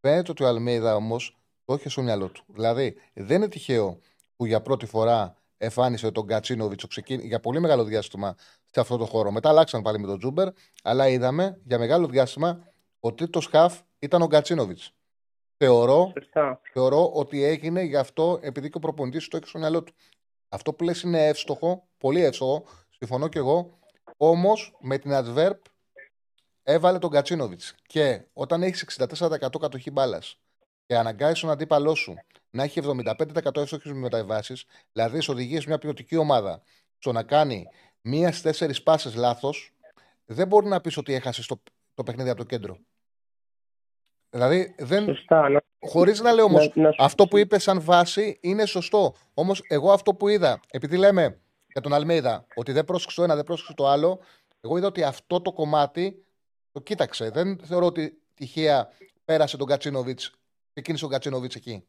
φαίνεται 0.00 0.30
ότι 0.30 0.44
ο 0.44 0.46
Αλμέιδα 0.46 0.96
όμως 0.96 1.36
το 1.64 1.74
είχε 1.74 1.88
στο 1.88 2.02
μυαλό 2.02 2.28
του. 2.28 2.44
Δηλαδή, 2.46 2.96
δεν 3.14 3.36
είναι 3.36 3.48
τυχαίο 3.48 3.98
που 4.36 4.46
για 4.46 4.62
πρώτη 4.62 4.86
φορά 4.86 5.36
εμφάνισε 5.56 6.10
τον 6.10 6.26
Κατσίνοβιτς 6.26 6.86
για 7.06 7.40
πολύ 7.40 7.60
μεγάλο 7.60 7.84
διάστημα 7.84 8.34
σε 8.64 8.80
αυτό 8.80 8.96
το 8.96 9.04
χώρο. 9.04 9.30
Μετά 9.30 9.48
αλλάξαν 9.48 9.82
πάλι 9.82 9.98
με 9.98 10.06
τον 10.06 10.18
Τζούμπερ, 10.18 10.48
αλλά 10.82 11.08
είδαμε 11.08 11.60
για 11.64 11.78
μεγάλο 11.78 12.06
διάστημα 12.06 12.72
ο 13.00 13.14
τρίτος 13.14 13.46
χαφ 13.46 13.80
ήταν 13.98 14.22
ο 14.22 14.26
Γκατσίνοβιτ. 14.26 14.78
Θεωρώ, 15.56 16.12
Σωστά. 16.18 16.60
θεωρώ 16.72 17.10
ότι 17.12 17.42
έγινε 17.42 17.82
γι' 17.82 17.96
αυτό 17.96 18.38
επειδή 18.42 18.68
και 18.68 18.76
ο 18.76 18.80
προπονητής 18.80 19.28
το 19.28 19.36
έχει 19.36 19.48
στο 19.48 19.58
μυαλό 19.58 19.82
του. 19.82 19.92
Αυτό 20.48 20.72
που 20.72 20.84
λες 20.84 21.02
είναι 21.02 21.26
εύστοχο, 21.26 21.88
πολύ 21.98 22.24
εύστοχο, 22.24 22.64
συμφωνώ 22.98 23.28
κι 23.28 23.38
εγώ. 23.38 23.78
Όμως 24.16 24.76
με 24.80 24.98
την 24.98 25.10
adverb 25.14 25.58
έβαλε 26.62 26.98
τον 26.98 27.10
Κατσίνοβιτς. 27.10 27.74
Και 27.86 28.24
όταν 28.32 28.62
έχεις 28.62 28.82
64% 28.82 29.58
κατοχή 29.60 29.90
μπάλας 29.90 30.38
και 30.86 30.96
αναγκάζεις 30.96 31.40
τον 31.40 31.50
αντίπαλό 31.50 31.94
σου 31.94 32.14
να 32.54 32.62
έχει 32.62 32.80
75% 32.82 33.56
εύστοχε 33.56 33.92
μεταβάσεις, 33.94 34.64
δηλαδή 34.92 35.20
σε 35.20 35.30
οδηγεί 35.30 35.58
μια 35.66 35.78
ποιοτική 35.78 36.16
ομάδα 36.16 36.62
στο 36.98 37.12
να 37.12 37.22
κάνει 37.22 37.66
μίας 38.00 38.34
στι 38.34 38.42
τέσσερις 38.42 38.82
πάσες 38.82 39.14
λάθος, 39.14 39.72
δεν 40.24 40.46
μπορεί 40.46 40.66
να 40.66 40.80
πεις 40.80 40.96
ότι 40.96 41.12
έχασε 41.14 41.46
το, 41.46 41.62
το 41.94 42.02
παιχνίδι 42.02 42.28
από 42.28 42.38
το 42.38 42.44
κέντρο. 42.44 42.78
Δηλαδή, 44.30 44.74
δεν, 44.78 45.04
Σωστά. 45.04 45.48
Να, 45.48 45.62
Χωρίς 45.86 46.20
να 46.20 46.32
λέω 46.32 46.44
όμως, 46.44 46.70
να- 46.74 46.82
να 46.82 46.92
σου- 46.92 47.02
αυτό 47.04 47.26
που 47.26 47.36
είπες 47.38 47.62
σαν 47.62 47.80
βάση 47.80 48.38
είναι 48.40 48.66
σωστό. 48.66 49.14
Όμως, 49.34 49.62
εγώ 49.68 49.92
αυτό 49.92 50.14
που 50.14 50.28
είδα, 50.28 50.60
επειδή 50.70 50.96
λέμε 50.96 51.40
για 51.66 51.80
τον 51.80 51.92
Αλμέιδα 51.92 52.46
ότι 52.54 52.72
δεν 52.72 52.84
πρόσεξε 52.84 53.16
το 53.16 53.22
ένα, 53.22 53.34
δεν 53.34 53.44
πρόσεξε 53.44 53.74
το 53.74 53.88
άλλο, 53.88 54.20
εγώ 54.60 54.76
είδα 54.76 54.86
ότι 54.86 55.02
αυτό 55.02 55.40
το 55.40 55.52
κομμάτι 55.52 56.24
το 56.72 56.80
κοίταξε. 56.80 57.30
Δεν 57.30 57.58
θεωρώ 57.58 57.86
ότι 57.86 58.22
τυχαία 58.34 58.88
πέρασε 59.24 59.56
τον 59.56 59.66
Κατσίνοβιτς, 59.66 60.32
ξεκίνησε 60.72 61.04
ο 61.04 61.08
Κατσίνοβιτς 61.08 61.54
εκεί. 61.54 61.86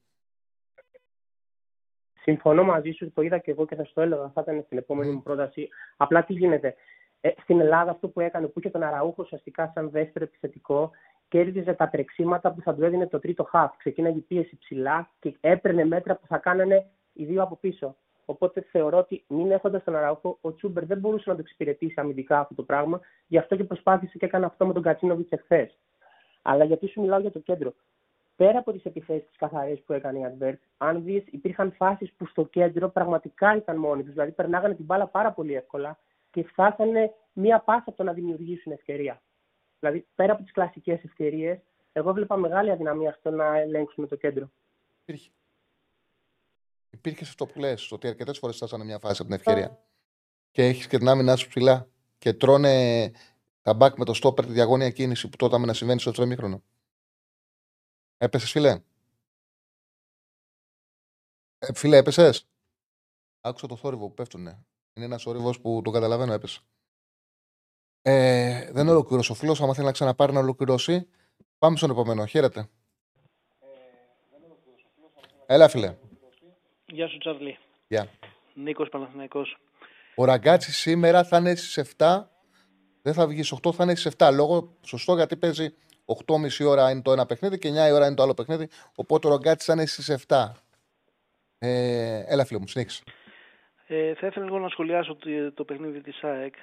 Συμφωνώ 2.25 2.63
μαζί 2.63 2.91
σου, 2.91 3.11
το 3.11 3.21
είδα 3.21 3.37
και 3.37 3.51
εγώ 3.51 3.65
και 3.65 3.75
θα 3.75 3.83
σου 3.83 3.93
το 3.93 4.01
έλεγα. 4.01 4.31
Θα 4.33 4.41
ήταν 4.41 4.61
στην 4.65 4.77
επόμενη 4.77 5.11
μου 5.11 5.23
πρόταση. 5.23 5.67
Απλά 5.97 6.23
τι 6.23 6.33
γίνεται. 6.33 6.75
Ε, 7.21 7.29
στην 7.41 7.59
Ελλάδα 7.59 7.91
αυτό 7.91 8.07
που 8.07 8.19
έκανε, 8.19 8.47
που 8.47 8.59
είχε 8.59 8.69
τον 8.69 8.83
Αραούχο 8.83 9.23
ουσιαστικά 9.23 9.71
σαν 9.73 9.89
δεύτερο 9.89 10.25
επιθετικό, 10.25 10.91
κέρδιζε 11.27 11.73
τα 11.73 11.89
τρεξίματα 11.89 12.51
που 12.51 12.61
θα 12.61 12.75
του 12.75 12.83
έδινε 12.83 13.07
το 13.07 13.19
τρίτο 13.19 13.43
χαφ. 13.43 13.77
Ξεκίναγε 13.77 14.17
η 14.17 14.21
πίεση 14.21 14.57
ψηλά 14.57 15.09
και 15.19 15.37
έπαιρνε 15.41 15.85
μέτρα 15.85 16.15
που 16.15 16.27
θα 16.27 16.37
κάνανε 16.37 16.85
οι 17.13 17.25
δύο 17.25 17.43
από 17.43 17.55
πίσω. 17.55 17.95
Οπότε 18.25 18.61
θεωρώ 18.71 18.97
ότι 18.97 19.23
μην 19.27 19.51
έχοντας 19.51 19.83
τον 19.83 19.95
Αραούχο, 19.95 20.37
ο 20.41 20.53
Τσούμπερ 20.53 20.85
δεν 20.85 20.97
μπορούσε 20.97 21.29
να 21.29 21.35
το 21.35 21.41
εξυπηρετήσει 21.41 21.93
αμυντικά 21.97 22.39
αυτό 22.39 22.55
το 22.55 22.63
πράγμα. 22.63 22.99
Γι' 23.27 23.37
αυτό 23.37 23.55
και 23.55 23.63
προσπάθησε 23.63 24.17
και 24.17 24.25
έκανε 24.25 24.45
αυτό 24.45 24.65
με 24.65 24.73
τον 24.73 24.81
Κατσίνοβιτς 24.81 25.31
εχθές. 25.31 25.77
Αλλά 26.41 26.63
γιατί 26.63 26.87
σου 26.87 27.01
μιλάω 27.01 27.19
για 27.19 27.31
το 27.31 27.39
κέντρο. 27.39 27.73
Πέρα 28.35 28.59
από 28.59 28.71
τις 28.71 28.83
επιθέσεις 28.83 29.35
καθαρές 29.37 29.81
που 29.85 29.93
έκανε 29.93 30.19
η 30.19 30.23
Advert, 30.25 30.57
αν 30.77 31.03
δεις, 31.03 31.23
υπήρχαν 31.25 31.71
φάσεις 31.71 32.13
που 32.13 32.25
στο 32.25 32.43
κέντρο 32.45 32.89
πραγματικά 32.89 33.55
ήταν 33.55 33.77
μόνοι 33.77 34.03
τους. 34.03 34.11
Δηλαδή, 34.11 34.31
περνάγανε 34.31 34.75
την 34.75 34.85
μπάλα 34.85 35.07
πάρα 35.07 35.31
πολύ 35.31 35.53
εύκολα 35.53 35.99
και 36.31 36.43
φτάσανε 36.43 37.13
μία 37.33 37.59
πάσα 37.59 37.83
από 37.85 37.97
το 37.97 38.03
να 38.03 38.13
δημιουργήσουν 38.13 38.71
ευκαιρία. 38.71 39.21
Δηλαδή, 39.79 40.07
πέρα 40.15 40.33
από 40.33 40.43
τις 40.43 40.51
κλασικές 40.51 41.03
ευκαιρίες, 41.03 41.59
εγώ 41.91 42.13
βλέπα 42.13 42.35
μεγάλη 42.35 42.71
αδυναμία 42.71 43.15
στο 43.19 43.29
να 43.29 43.57
ελέγξουμε 43.57 44.07
το 44.07 44.15
κέντρο. 44.15 44.51
Υπήρχε. 45.01 45.29
Υπήρχε 46.89 47.23
σε 47.23 47.29
αυτό 47.29 47.45
που 47.45 47.59
λες, 47.59 47.91
ότι 47.91 48.07
αρκετές 48.07 48.37
φορές 48.37 48.55
φτάσανε 48.55 48.83
μια 48.83 48.99
φάση 48.99 49.21
από 49.21 49.23
την 49.23 49.33
ευκαιρία. 49.33 49.79
Και 50.51 50.65
έχεις 50.65 50.87
και 50.87 50.97
την 50.97 51.07
άμυνά 51.07 51.35
σου 51.35 51.47
ψηλά. 51.47 51.87
Και 52.17 52.33
τρώνε 52.33 53.11
τα 53.61 53.73
μπακ 53.73 53.97
με 53.97 54.05
το 54.05 54.13
στόπερ 54.13 54.45
τη 54.45 54.51
διαγώνια 54.51 54.89
κίνηση 54.89 55.29
που 55.29 55.35
τότε 55.35 55.57
να 55.57 55.73
συμβαίνει 55.73 55.99
στο 55.99 56.11
τρέμιχρονο. 56.11 56.63
Έπεσες, 58.25 58.51
φίλε; 58.51 58.79
Ε, 61.59 61.73
φίλε, 61.73 61.97
έπεσες; 61.97 62.47
Άκουσα 63.41 63.67
το 63.67 63.75
θόρυβο 63.75 64.07
που 64.07 64.13
πέφτουνε. 64.13 64.65
Είναι 64.93 65.05
ένας 65.05 65.25
όρυβο 65.25 65.59
που 65.61 65.81
τον 65.83 65.93
καταλαβαίνω, 65.93 66.33
έπεσε. 66.33 66.61
Ε, 68.01 68.71
δεν 68.71 68.87
ολοκλήρωσε 68.87 69.31
ο 69.31 69.35
φίλος. 69.35 69.61
Αν 69.61 69.73
θέλει 69.73 69.85
να 69.85 69.91
ξαναπάρει 69.91 70.33
να 70.33 70.39
ολοκληρώσει, 70.39 71.07
πάμε 71.57 71.77
στον 71.77 71.89
επόμενο. 71.89 72.25
Χαίρετε. 72.25 72.69
Έλα, 75.45 75.67
φίλε. 75.67 75.97
Γεια 76.85 77.07
σου, 77.07 77.17
Τσάρλι. 77.17 77.57
Γεια. 77.87 78.09
Νίκος 78.53 78.89
Παναθηναϊκός. 78.89 79.57
Ο 80.15 80.25
Ραγκάτσι 80.25 80.71
σήμερα 80.71 81.23
θα 81.23 81.37
είναι 81.37 81.55
στις 81.55 81.77
7. 81.97 82.29
Δεν 83.01 83.13
θα 83.13 83.27
βγεις 83.27 83.47
στις 83.47 83.57
8, 83.63 83.73
θα 83.73 83.83
είναι 83.83 83.95
στις 83.95 84.13
7. 84.17 84.29
Λόγω 84.33 84.77
σωστό 84.81 85.15
γιατί 85.15 85.37
παίζει 85.37 85.75
8.30 86.05 86.67
ώρα 86.67 86.91
είναι 86.91 87.01
το 87.01 87.11
ένα 87.11 87.25
παιχνίδι 87.25 87.57
και 87.57 87.69
9 87.69 87.87
η 87.87 87.91
ώρα 87.91 88.05
είναι 88.05 88.15
το 88.15 88.23
άλλο 88.23 88.33
παιχνίδι. 88.33 88.69
Οπότε 88.95 89.27
ο 89.27 89.29
Ραγκάτσι 89.29 89.65
θα 89.65 89.73
είναι 89.73 89.85
στις 89.85 90.25
7. 90.27 90.51
Ε, 91.59 92.23
έλα, 92.27 92.45
φίλε 92.45 92.59
μου, 92.59 92.67
συνέχισε. 92.67 93.03
Ε, 93.87 94.13
θα 94.13 94.27
ήθελα 94.27 94.45
λίγο 94.45 94.59
να 94.59 94.69
σχολιάσω 94.69 95.15
το, 95.15 95.51
το 95.53 95.63
παιχνίδι 95.63 96.01
της 96.01 96.23
ΑΕΚ. 96.23 96.53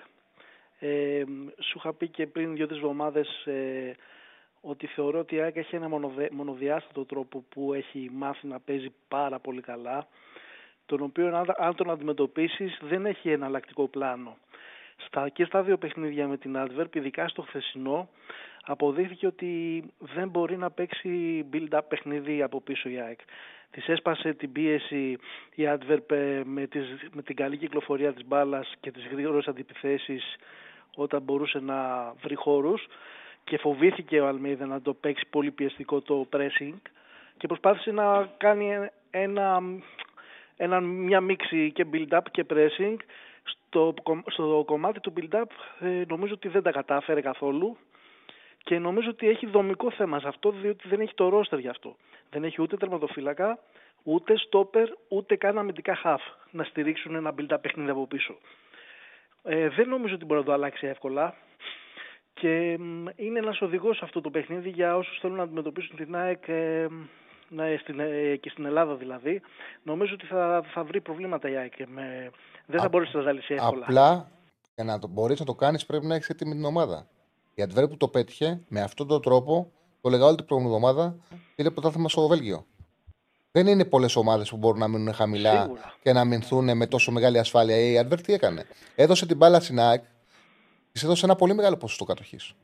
Ε, 0.79 1.23
σου 1.61 1.79
είχα 1.79 1.95
πει 1.95 2.09
και 2.09 2.27
πριν 2.27 2.55
δύο-τρεις 2.55 2.79
εβδομάδες 2.79 3.29
ε, 3.47 3.95
ότι 4.61 4.87
θεωρώ 4.87 5.19
ότι 5.19 5.35
η 5.35 5.41
ΑΕΚ 5.41 5.57
έχει 5.57 5.77
ένα 5.77 5.89
μονοδε, 5.89 6.29
μονοδιάστατο 6.33 7.05
τρόπο 7.05 7.45
που 7.49 7.75
έχει 7.75 8.11
μάθει 8.13 8.47
να 8.47 8.61
παίζει 8.61 8.93
πάρα 9.09 9.39
πολύ 9.39 9.61
καλά, 9.61 10.09
τον 10.87 11.03
οποίο 11.03 11.37
αν, 11.37 11.55
αν 11.57 11.75
τον 11.75 11.91
αντιμετωπίσεις 11.91 12.79
δεν 12.83 13.07
έχει 13.07 13.31
εναλλακτικό 13.31 13.89
πλάνο. 13.89 14.37
Στα, 15.07 15.29
και 15.29 15.45
στα 15.45 15.63
δύο 15.63 15.79
παιχνίδια 15.79 16.27
με 16.27 16.37
την 16.37 16.57
Adverb, 16.57 16.97
ειδικά 16.97 17.29
στο 17.29 17.43
χθεσινό, 17.43 18.09
αποδείχθηκε 18.65 19.27
ότι 19.27 19.83
δεν 19.99 20.29
μπορεί 20.29 20.57
να 20.57 20.71
παίξει 20.71 21.45
build-up 21.53 21.81
παιχνίδι 21.89 22.43
από 22.43 22.61
πίσω 22.61 22.89
η 22.89 23.01
ΑΕΚ. 23.01 23.19
Της 23.71 23.89
έσπασε 23.89 24.33
την 24.33 24.53
πίεση 24.53 25.19
η 25.55 25.63
Adverb 25.67 26.11
ε, 26.11 26.43
με, 26.45 26.67
τις, 26.67 26.85
με 27.13 27.23
την 27.23 27.37
καλή 27.37 27.57
κυκλοφορία 27.57 28.13
της 28.13 28.27
μπάλας 28.27 28.75
και 28.81 28.91
τις 28.91 29.07
γρήγορες 29.07 29.47
αντιπιθέσεις 29.47 30.37
όταν 30.97 31.23
μπορούσε 31.23 31.59
να 31.59 32.13
βρει 32.23 32.35
χώρους 32.35 32.87
και 33.45 33.59
φοβήθηκε 33.59 34.21
ο 34.21 34.27
Αλμίδα 34.27 34.67
να 34.67 34.83
το 34.83 34.95
παίξει 34.95 35.27
πολύ 35.31 35.51
πιεστικό 35.51 36.01
το 36.01 36.29
pressing 36.33 36.79
και 37.37 37.47
προσπάθησε 37.47 37.91
να 37.91 38.29
κάνει 38.37 38.89
ένα, 39.11 39.63
ένα, 40.57 40.81
μια 40.81 41.21
μίξη 41.21 41.73
και 41.73 41.87
build-up 41.93 42.23
και 42.31 42.47
pressing 42.51 42.97
στο, 43.43 43.95
στο 44.27 44.63
κομμάτι 44.67 45.01
του 45.01 45.13
build-up 45.17 45.45
ε, 45.81 46.03
νομίζω 46.09 46.35
ότι 46.35 46.49
δεν 46.49 46.63
τα 46.63 46.71
κατάφερε 46.71 47.21
καθόλου 47.21 47.77
και 48.65 48.79
νομίζω 48.79 49.11
ότι 49.11 49.29
έχει 49.29 49.47
δομικό 49.47 49.91
θέμα 49.91 50.21
σε 50.21 50.29
αυτό 50.29 50.51
διότι 50.51 50.89
δεν 50.89 51.01
έχει 51.01 51.15
το 51.15 51.29
ρόστερ 51.29 51.59
γι' 51.59 51.69
αυτό. 51.69 51.97
Δεν 52.31 52.45
έχει 52.45 52.63
ούτε 52.63 52.77
τερματοφύλακα, 52.77 53.59
ούτε 54.03 54.37
στόπερ, 54.37 54.89
ούτε 55.09 55.37
καν 55.37 55.59
αμυντικά 55.59 56.01
half 56.05 56.35
να 56.51 56.65
στηρίξουν 56.65 57.15
ένα 57.15 57.35
build-up 57.39 57.59
παιχνίδι 57.61 57.91
από 57.91 58.07
πίσω. 58.07 58.39
Ε, 59.43 59.69
δεν 59.69 59.89
νομίζω 59.89 60.15
ότι 60.15 60.25
μπορεί 60.25 60.41
να 60.41 60.47
το 60.47 60.53
αλλάξει 60.53 60.87
εύκολα 60.87 61.35
και 62.35 62.71
είναι 63.17 63.39
ένας 63.39 63.61
οδηγός 63.61 64.03
αυτό 64.03 64.21
το 64.21 64.31
παιχνίδι 64.31 64.69
για 64.69 64.97
όσους 64.97 65.19
θέλουν 65.19 65.37
να 65.37 65.43
αντιμετωπίσουν 65.43 65.97
την 65.97 66.17
ΑΕΚ 66.17 66.49
ε, 66.49 66.87
ναι, 66.89 66.89
στην, 66.89 66.89
ε, 66.89 67.22
και 68.41 68.51
στην 68.51 68.65
Ελλάδα 68.65 68.95
δηλαδή. 68.95 69.41
Νομίζω 69.83 70.15
ότι 70.15 70.27
θα, 70.27 70.63
θα 70.75 70.85
βρει 70.85 71.01
προβλήματα 71.01 71.49
η 71.51 71.57
ΑΕΚ. 71.57 71.73
Με, 71.89 72.31
δεν 72.67 72.81
θα 72.81 72.89
μπορέσει 72.89 73.17
να 73.17 73.23
τα 73.23 73.33
λύσει 73.33 73.55
εύκολα. 73.55 73.85
Απλά 73.85 74.31
για 74.75 74.85
να 74.85 74.99
το 74.99 75.07
μπορείς 75.07 75.39
να 75.39 75.45
το 75.45 75.55
κάνεις 75.55 75.87
πρέπει 75.87 76.07
να 76.07 76.15
έχεις 76.15 76.29
έτοιμη 76.29 76.55
την 76.55 76.65
ομάδα. 76.65 77.07
Η 77.55 77.63
Αντβέρ 77.63 77.89
που 77.89 77.97
το 77.97 78.09
πέτυχε 78.09 78.61
με 78.69 78.81
αυτόν 78.81 79.07
τον 79.07 79.23
τρόπο, 79.23 79.73
το 80.01 80.11
λέγα 80.11 80.25
όλη 80.27 80.37
την 80.37 80.45
προηγούμενη 80.45 80.77
εβδομάδα, 80.77 81.17
πήρε 81.55 81.71
πρωτάθλημα 81.71 82.09
στο 82.09 82.27
Βέλγιο. 82.27 82.67
Δεν 83.53 83.67
είναι 83.67 83.85
πολλές 83.85 84.17
ομάδες 84.17 84.51
που 84.51 84.57
μπορούν 84.57 84.79
να 84.79 84.89
μείνουν 84.89 85.15
χαμηλά 85.15 85.63
Σίγουρα. 85.63 85.95
και 86.03 86.13
να 86.13 86.25
μηνθούν 86.25 86.77
με 86.77 86.87
τόσο 86.87 87.11
μεγάλη 87.11 87.39
ασφάλεια. 87.39 87.77
Η 87.77 87.99
Αντβέρ 87.99 88.21
τι 88.21 88.33
έκανε; 88.33 88.65
Έδωσε 88.95 89.27
την 89.27 89.37
μπάλα 89.37 89.61
στην 89.61 89.81
ΑΕΚ, 89.81 90.05
της 90.93 91.03
έδωσε 91.03 91.25
ένα 91.25 91.35
πολύ 91.35 91.55
μεγάλο 91.55 91.77
ποσοστό 91.77 92.05
κατοχής. 92.05 92.55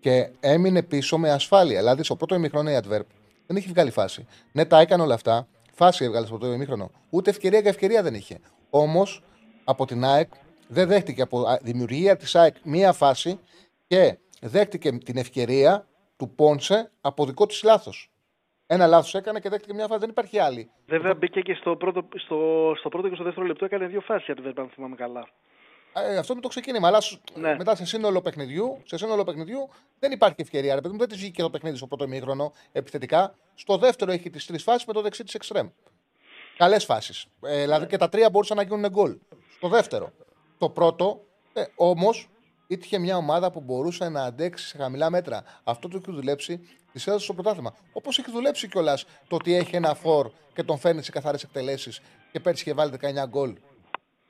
Και 0.00 0.30
έμεινε 0.40 0.82
πίσω 0.82 1.18
με 1.18 1.30
ασφάλεια. 1.30 1.78
Δηλαδή, 1.78 2.02
στο 2.02 2.16
πρώτο 2.16 2.34
ημιχρόνο 2.34 2.70
η 2.70 2.78
Adverb 2.82 3.06
δεν 3.46 3.56
είχε 3.56 3.68
βγάλει 3.68 3.90
φάση. 3.90 4.26
Ναι, 4.52 4.64
τα 4.64 4.80
έκανε 4.80 5.02
όλα 5.02 5.14
αυτά. 5.14 5.48
Φάση 5.72 6.04
έβγαλε 6.04 6.26
στο 6.26 6.36
πρώτο 6.38 6.52
ημίχρονο. 6.52 6.90
Ούτε 7.10 7.30
ευκαιρία 7.30 7.58
για 7.58 7.70
ευκαιρία 7.70 8.02
δεν 8.02 8.14
είχε. 8.14 8.38
Όμως 8.70 9.22
από 9.64 9.86
την 9.86 10.04
ΑΕΚ 10.04 10.30
δεν 10.68 10.88
δέχτηκε 10.88 11.22
από 11.22 11.44
δημιουργία 11.62 12.16
της 12.16 12.34
ΑΕΚ 12.34 12.56
μία 12.62 12.92
φάση 12.92 13.38
και 13.86 14.18
δέχτηκε 14.40 14.92
την 14.92 15.16
ευκαιρία 15.16 15.86
του 16.16 16.30
Πόνσε 16.30 16.90
από 17.00 17.26
δικό 17.26 17.46
της 17.46 17.62
λάθος. 17.62 18.10
Ένα 18.66 18.86
λάθος 18.86 19.14
έκανε 19.14 19.40
και 19.40 19.48
δέχτηκε 19.48 19.74
μια 19.74 19.86
φάση. 19.86 20.00
Δεν 20.00 20.08
υπάρχει 20.08 20.38
άλλη. 20.38 20.70
Βέβαια 20.86 21.14
μπήκε 21.14 21.40
και 21.40 21.54
στο 21.54 21.76
πρώτο, 21.76 22.08
στο, 22.14 22.72
στο 22.78 22.88
πρώτο 22.88 23.08
και 23.08 23.14
στο 23.14 23.24
δεύτερο 23.24 23.46
λεπτό 23.46 23.64
έκανε 23.64 23.86
δύο 23.86 24.00
φάσεις, 24.00 24.28
αν 24.28 24.52
δεν 24.54 24.68
θυμάμαι 24.74 24.96
καλά. 24.96 25.28
Ε, 25.98 26.16
αυτό 26.16 26.34
με 26.34 26.40
το 26.40 26.48
ξεκίνημα. 26.48 26.88
Αλλά 26.88 27.02
ναι. 27.34 27.56
μετά 27.56 27.76
σε 27.76 27.84
σύνολο 27.86 28.22
παιχνιδιού, 28.22 28.82
σε 28.84 28.96
σύνολο 28.96 29.24
παιχνιδιού 29.24 29.68
δεν 29.98 30.12
υπάρχει 30.12 30.36
ευκαιρία. 30.38 30.74
Ρε 30.74 30.80
παιδί 30.80 30.92
μου, 30.92 30.98
δεν 30.98 31.08
της 31.08 31.18
βγήκε 31.18 31.42
το 31.42 31.50
παιχνίδι 31.50 31.76
στο 31.76 31.86
πρώτο 31.86 32.04
ημίχρονο 32.04 32.52
επιθετικά. 32.72 33.34
Στο 33.54 33.76
δεύτερο 33.76 34.12
έχει 34.12 34.30
τις 34.30 34.46
τρεις 34.46 34.62
φάσεις 34.62 34.86
με 34.86 34.92
το 34.92 35.02
δεξί 35.02 35.24
της 35.24 35.34
εξτρέμ. 35.34 35.68
Καλές 36.56 36.84
φάσεις. 36.84 37.26
Ε, 37.42 37.60
δηλαδή 37.60 37.86
και 37.86 37.96
τα 37.96 38.08
τρία 38.08 38.30
μπορούσαν 38.30 38.56
να 38.56 38.62
γίνουν 38.62 38.88
γκολ. 38.90 39.18
Στο 39.56 39.68
δεύτερο. 39.68 40.12
Το 40.58 40.70
πρώτο, 40.70 41.20
ε, 41.52 41.64
όμως, 41.74 42.28
ήτυχε 42.66 42.98
μια 42.98 43.16
ομάδα 43.16 43.50
που 43.50 43.60
μπορούσε 43.60 44.08
να 44.08 44.22
αντέξει 44.22 44.66
σε 44.66 44.78
χαμηλά 44.78 45.10
μέτρα. 45.10 45.42
Αυτό 45.64 45.88
το 45.88 46.00
έχει 46.02 46.16
δουλέψει, 46.16 46.60
της 46.92 47.06
έδωσε 47.06 47.24
στο 47.24 47.34
πρωτάθλημα. 47.34 47.74
Όπως 47.92 48.18
έχει 48.18 48.30
δουλέψει 48.30 48.68
κιόλας 48.68 49.04
το 49.28 49.36
ότι 49.36 49.54
έχει 49.54 49.76
ένα 49.76 49.94
φόρ 49.94 50.30
και 50.54 50.62
τον 50.62 50.78
φέρνει 50.78 51.02
σε 51.02 51.10
καθαρές 51.10 51.42
εκτελέσεις 51.42 52.00
και 52.32 52.40
πέρσι 52.40 52.62
είχε 52.62 52.72
βάλει 52.72 52.90
19 52.90 53.26
γκολ. 53.28 53.56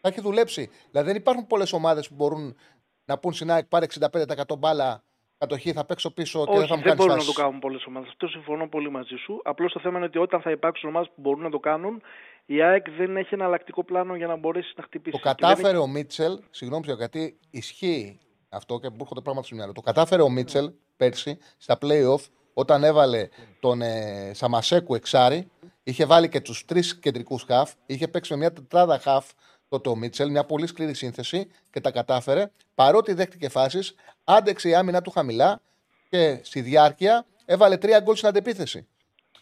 Θα 0.01 0.09
έχει 0.09 0.21
δουλέψει. 0.21 0.71
Δηλαδή 0.91 1.09
δεν 1.09 1.17
υπάρχουν 1.17 1.47
πολλές 1.47 1.73
ομάδες 1.73 2.09
που 2.09 2.15
μπορούν 2.15 2.57
να 3.05 3.19
πούν 3.19 3.33
στην 3.33 3.51
ΑΕΚ 3.51 3.65
πάρε 3.65 3.87
65% 4.01 4.59
μπάλα 4.59 5.03
κατοχή, 5.39 5.73
θα 5.73 5.85
παίξω 5.85 6.11
πίσω 6.11 6.41
Όχι, 6.41 6.51
και 6.51 6.59
δεν 6.59 6.67
θα 6.67 6.77
μου 6.77 6.83
κάνεις 6.83 6.97
Δεν 6.97 7.07
μπορούν 7.07 7.27
να 7.27 7.33
το 7.33 7.41
κάνουν 7.41 7.59
πολλές 7.59 7.85
ομάδες. 7.87 8.09
Αυτό 8.09 8.27
συμφωνώ 8.27 8.69
πολύ 8.69 8.91
μαζί 8.91 9.17
σου. 9.17 9.41
Απλώς 9.45 9.73
το 9.73 9.81
θέμα 9.81 9.97
είναι 9.97 10.07
ότι 10.07 10.19
όταν 10.19 10.41
θα 10.41 10.51
υπάρξουν 10.51 10.89
ομάδες 10.89 11.09
που 11.09 11.21
μπορούν 11.21 11.43
να 11.43 11.51
το 11.51 11.59
κάνουν, 11.59 12.03
η 12.47 12.63
ΑΕΚ 12.63 12.91
δεν 12.91 13.17
έχει 13.17 13.35
ένα 13.35 13.45
αλλακτικό 13.45 13.85
πλάνο 13.85 14.17
για 14.17 14.27
να 14.27 14.37
μπορέσει 14.37 14.73
να 14.77 14.83
χτυπήσει. 14.83 15.17
Το 15.17 15.23
κατάφερε 15.23 15.77
ο 15.77 15.87
Μίτσελ, 15.87 16.39
συγγνώμη 16.51 16.85
γιατί 16.97 17.39
ισχύει 17.51 18.21
αυτό 18.49 18.79
και 18.79 18.89
μου 18.89 18.97
έρχονται 19.01 19.21
πράγματα 19.21 19.47
στο 19.47 19.57
μυαλό. 19.57 19.73
Το 19.73 19.81
κατάφερε 19.81 20.23
ο 20.23 20.29
Μίτσελ 20.29 20.71
πέρσι 20.97 21.39
στα 21.57 21.79
playoff 21.83 22.31
όταν 22.55 22.85
έβαλε 22.85 23.29
τον 23.61 23.83
ε, 23.83 24.31
Σαμασέκου 24.35 24.95
εξάρι. 24.95 25.51
Είχε 25.83 26.07
βάλει 26.07 26.29
και 26.29 26.41
τους 26.41 26.65
τρεις 26.65 26.99
κεντρικούς 26.99 27.43
χαφ. 27.43 27.73
Είχε 27.87 28.09
παίξει 28.09 28.33
με 28.33 28.39
μια 28.39 28.53
τετράδα 28.53 28.99
χαφ 28.99 29.31
τότε 29.69 29.89
ο 29.89 29.97
Μίτσελ, 29.97 30.31
μια 30.31 30.45
πολύ 30.45 30.67
σκληρή 30.67 30.95
σύνθεση 30.95 31.47
και 31.71 31.81
τα 31.81 31.91
κατάφερε. 31.91 32.51
Παρότι 32.75 33.13
δέχτηκε 33.13 33.49
φάσεις, 33.49 33.95
άντεξε 34.25 34.69
η 34.69 34.75
άμυνα 34.75 35.03
του 35.03 35.11
χαμηλά 35.11 35.61
και 36.09 36.41
στη 36.43 36.61
διάρκεια 36.61 37.27
έβαλε 37.45 37.77
τρία 37.77 38.01
γκολ 38.01 38.17
στην 38.17 38.29
αντεπίθεση. 38.29 38.87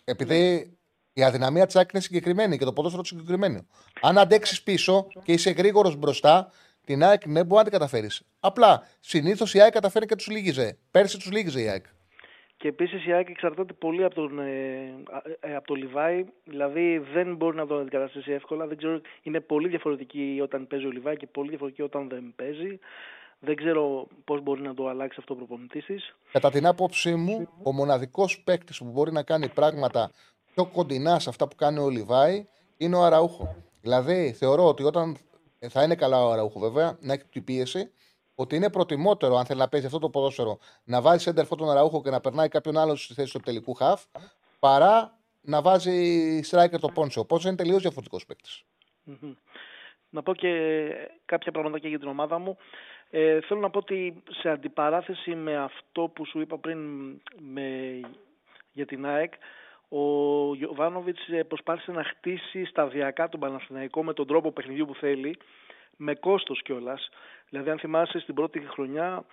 Επειδή 0.05 0.73
η 1.13 1.23
αδυναμία 1.23 1.67
της 1.67 1.75
είναι 1.75 2.03
συγκεκριμένη 2.03 2.59
και 2.59 2.65
το 2.65 2.73
ποδόσφαιρο 2.73 3.03
του 3.03 3.09
συγκεκριμένο. 3.09 3.67
Αν 4.01 4.19
αντέξεις 4.19 4.63
πίσω 4.63 5.07
και 5.23 5.33
είσαι 5.33 5.51
γρήγορος 5.51 5.97
μπροστά, 5.97 6.51
την 6.85 7.05
ΑΕΚ 7.05 7.27
ναι, 7.27 7.45
μπορεί 7.45 7.57
να 7.57 7.63
την 7.63 7.73
καταφέρεις. 7.73 8.23
Απλά 8.41 8.87
συνήθως 9.01 9.55
η 9.55 9.61
ΑΕΚ 9.61 9.73
καταφέρει 9.73 10.07
και 10.07 10.17
τους 10.17 10.27
λύγιζε. 10.27 10.79
Πέρσι 10.91 11.19
τους 11.19 11.31
λύγιζε 11.31 11.61
η 11.61 11.69
ΑΕΚ. 11.69 11.85
Και 12.65 12.71
επίσης 12.71 13.07
η 13.07 13.13
ΑΕΚ 13.13 13.29
εξαρτάται 13.29 13.73
πολύ 13.73 14.05
από 14.05 14.15
τον, 14.15 14.39
ε, 14.39 14.95
ε, 15.41 15.55
από 15.55 15.67
τον 15.67 15.77
Λιβάη. 15.77 16.25
Δηλαδή 16.45 16.99
δεν 17.13 17.37
μπορεί 17.37 17.57
να 17.57 17.67
τον 17.67 17.81
αντικαταστήσει 17.81 18.33
εύκολα. 18.33 18.67
Δεν 18.67 18.77
ξέρω, 18.77 19.01
είναι 19.23 19.41
πολύ 19.41 19.69
διαφορετική 19.69 20.41
όταν 20.43 20.67
παίζει 20.67 20.87
ο 20.87 20.91
Λιβάη 20.91 21.17
και 21.17 21.27
πολύ 21.27 21.49
διαφορετική 21.49 21.83
όταν 21.83 22.09
δεν 22.09 22.33
παίζει. 22.37 22.79
Δεν 23.39 23.57
ξέρω 23.57 24.09
πώς 24.25 24.43
μπορεί 24.43 24.63
να 24.63 24.75
το 24.75 24.89
αλλάξει 24.89 25.17
αυτό 25.21 25.35
ο 25.35 25.37
προπονητής 25.37 25.85
της. 25.85 26.15
Κατά 26.33 26.51
την 26.51 26.67
άποψή 26.67 27.15
μου, 27.15 27.49
ο 27.63 27.73
μοναδικός 27.73 28.43
παίκτης 28.45 28.79
που 28.79 28.91
μπορεί 28.91 29.13
να 29.13 29.23
κάνει 29.23 29.49
πράγματα 29.49 30.11
πιο 30.55 30.67
κοντινά 30.67 31.19
σε 31.19 31.29
αυτά 31.29 31.49
που 31.49 31.57
κάνει 31.57 31.79
ο 31.79 31.89
Λιβάη 31.89 32.47
είναι 32.77 32.97
ο 32.97 33.03
Αραούχο. 33.03 33.55
Δηλαδή 33.81 34.33
θεωρώ 34.33 34.67
ότι 34.69 34.83
όταν 34.83 35.17
θα 35.69 35.83
είναι 35.83 35.95
καλά 35.95 36.25
ο 36.25 36.31
Αραούχο 36.31 36.61
βέβαια, 36.61 36.99
να 37.01 37.13
έχει 37.13 37.25
την 37.25 37.45
πίεση, 37.45 37.91
ότι 38.35 38.57
είναι 38.57 38.71
προτιμότερο, 38.71 39.37
αν 39.37 39.45
θέλει 39.45 39.59
να 39.59 39.69
παίζει 39.69 39.87
αυτό 39.87 39.99
το 39.99 40.11
ποδόσφαιρο, 40.11 40.59
να 40.85 41.01
βάζει 41.01 41.23
σέντερ 41.23 41.47
τον 41.47 41.71
Αραούχο 41.71 42.03
και 42.03 42.11
να 42.11 42.21
περνάει 42.21 42.49
κάποιον 42.49 42.79
άλλο 42.79 42.97
στη 42.97 43.15
θέση 43.15 43.33
του 43.33 43.41
τελικού 43.41 43.75
χαφ, 43.75 44.05
παρά 44.59 45.19
να 45.41 45.63
βάζει 45.63 46.41
striker 46.51 46.79
το 46.81 46.89
Πόνσο. 46.89 47.21
Ο 47.21 47.25
Πόνσο 47.25 47.49
είναι 47.49 47.57
τελείως 47.57 47.83
διαφορετικός 47.83 48.27
Να 50.11 50.23
πω 50.23 50.35
και 50.35 50.83
κάποια 51.25 51.53
πράγματα 51.53 51.89
για 51.89 51.99
την 51.99 52.09
ομάδα 52.09 52.39
μου. 52.39 52.57
Ε, 53.11 53.41
θέλω 53.41 53.61
να 53.61 53.71
πω 53.71 53.79
ότι 53.79 54.23
σε 54.31 54.49
αντιπαράθεση 54.49 55.35
με 55.35 55.57
αυτό 55.57 56.11
που 56.15 56.27
σου 56.27 56.41
είπα 56.41 56.59
πριν 56.59 56.79
με, 57.39 58.01
για 58.73 58.87
την 58.87 59.07
ΑΕΚ, 59.07 59.33
ο 59.89 60.55
Γιωβάνοβιτς 60.55 61.21
προσπάθησε 61.49 61.93
να 61.93 62.05
χτίσει 62.05 62.65
σταδιακά 62.65 63.29
τον 63.29 63.41
Παναθηναϊκό 63.41 64.05
με 64.05 64.13
τον 64.13 64.27
τρόπο 64.27 64.53
παιχνιδιού 64.53 64.87
που 64.87 64.95
θέλει, 64.95 65.37
με 65.97 66.15
κόστος 66.15 66.63
κιόλας. 66.63 67.09
Δηλαδή, 67.55 67.73
αν 67.73 67.79
θυμάσαι, 67.79 68.19
στην 68.19 68.35
πρώτη 68.35 68.61
χρονιά 68.61 69.25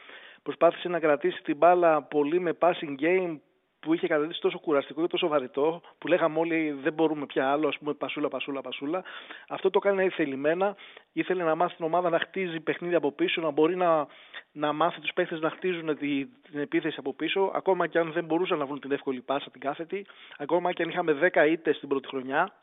προσπάθησε 0.43 0.87
να 0.87 0.99
κρατήσει 0.99 1.43
την 1.43 1.57
μπάλα 1.57 2.03
πολύ 2.03 2.39
με 2.39 2.57
passing 2.59 2.95
game, 3.01 3.37
που 3.79 3.93
είχε 3.93 4.07
καταδείξει 4.07 4.41
τόσο 4.41 4.59
κουραστικό 4.59 5.01
και 5.01 5.07
τόσο 5.07 5.27
βαρετό, 5.27 5.81
που 5.97 6.07
λέγαμε 6.07 6.39
όλοι 6.39 6.71
δεν 6.83 6.93
μπορούμε 6.93 7.25
πια 7.25 7.51
άλλο, 7.51 7.67
ας 7.67 7.77
πούμε, 7.77 7.93
πασούλα, 7.93 8.27
πασούλα, 8.27 8.61
πασούλα. 8.61 9.03
Αυτό 9.47 9.69
το 9.69 9.79
έκανε 9.83 10.09
θελημένα. 10.09 10.75
Ήθελε 11.13 11.43
να 11.43 11.55
μάθει 11.55 11.75
την 11.75 11.85
ομάδα 11.85 12.09
να 12.09 12.19
χτίζει 12.19 12.59
παιχνίδι 12.59 12.95
από 12.95 13.11
πίσω, 13.11 13.41
να 13.41 13.49
μπορεί 13.49 13.75
να, 13.75 14.07
να 14.51 14.73
μάθει 14.73 15.01
τους 15.01 15.13
παίχτε 15.13 15.39
να 15.39 15.49
χτίζουν 15.49 15.97
τη, 15.97 16.25
την 16.25 16.59
επίθεση 16.59 16.95
από 16.99 17.13
πίσω, 17.13 17.51
ακόμα 17.53 17.87
και 17.87 17.99
αν 17.99 18.11
δεν 18.11 18.25
μπορούσαν 18.25 18.57
να 18.57 18.65
βρουν 18.65 18.79
την 18.79 18.91
εύκολη 18.91 19.21
πάσα 19.21 19.51
την 19.51 19.61
κάθετη, 19.61 20.05
ακόμα 20.37 20.71
και 20.73 20.83
αν 20.83 20.89
είχαμε 20.89 21.31
10 21.33 21.47
ήττες 21.49 21.75
στην 21.75 21.89
πρώτη 21.89 22.07
χρονιά. 22.07 22.53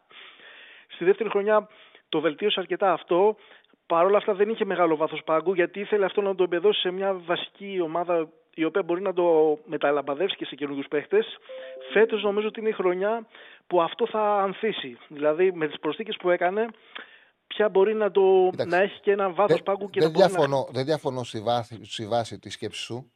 Στη 0.89 1.05
δεύτερη 1.05 1.31
χρονιά 1.31 1.69
το 2.09 2.21
βελτίωσε 2.21 2.61
αρκετά 2.61 2.93
αυτό. 2.93 3.37
Παρ' 3.89 4.05
όλα 4.05 4.17
αυτά 4.17 4.35
δεν 4.35 4.49
είχε 4.49 4.65
μεγάλο 4.65 4.97
βάθος 4.97 5.23
πάγκου 5.25 5.55
γιατί 5.55 5.81
ήθελε 5.81 6.05
αυτό 6.05 6.21
να 6.21 6.35
το 6.35 6.43
εμπεδώσει 6.43 6.81
σε 6.81 6.91
μια 6.91 7.15
βασική 7.15 7.81
ομάδα 7.83 8.29
η 8.55 8.65
οποία 8.65 8.83
μπορεί 8.83 9.01
να 9.01 9.13
το 9.13 9.59
μεταλαμπαδεύσει 9.65 10.37
και 10.37 10.45
σε 10.45 10.55
καινούριους 10.55 10.89
παίχτες. 10.89 11.27
Φέτος 11.93 12.23
νομίζω 12.23 12.47
ότι 12.47 12.61
είναι 12.61 12.69
η 12.69 12.73
χρονιά 12.73 13.27
που 13.67 13.83
αυτό 13.83 14.07
θα 14.07 14.43
ανθίσει. 14.43 14.99
Δηλαδή 15.09 15.53
με 15.53 15.67
τις 15.67 15.79
προσθήκες 15.79 16.17
που 16.17 16.31
έκανε, 16.31 16.67
πια 17.47 17.69
μπορεί 17.69 17.95
να, 17.95 18.11
το, 18.11 18.51
να 18.67 18.77
έχει 18.77 19.01
και 19.01 19.11
ένα 19.11 19.31
βάθος 19.31 19.63
πάγκου 19.63 19.91
και 19.91 20.01
δεν 20.01 20.11
να 20.11 20.19
μπορεί 20.19 20.29
διαφωνώ, 20.29 20.57
να. 20.57 20.73
Δεν 20.73 20.85
διαφωνώ 20.85 21.25
στη 21.25 21.41
βάση, 21.41 21.85
στη 21.85 22.07
βάση 22.07 22.39
της 22.39 22.53
σκέψης 22.53 22.85
σου. 22.85 23.11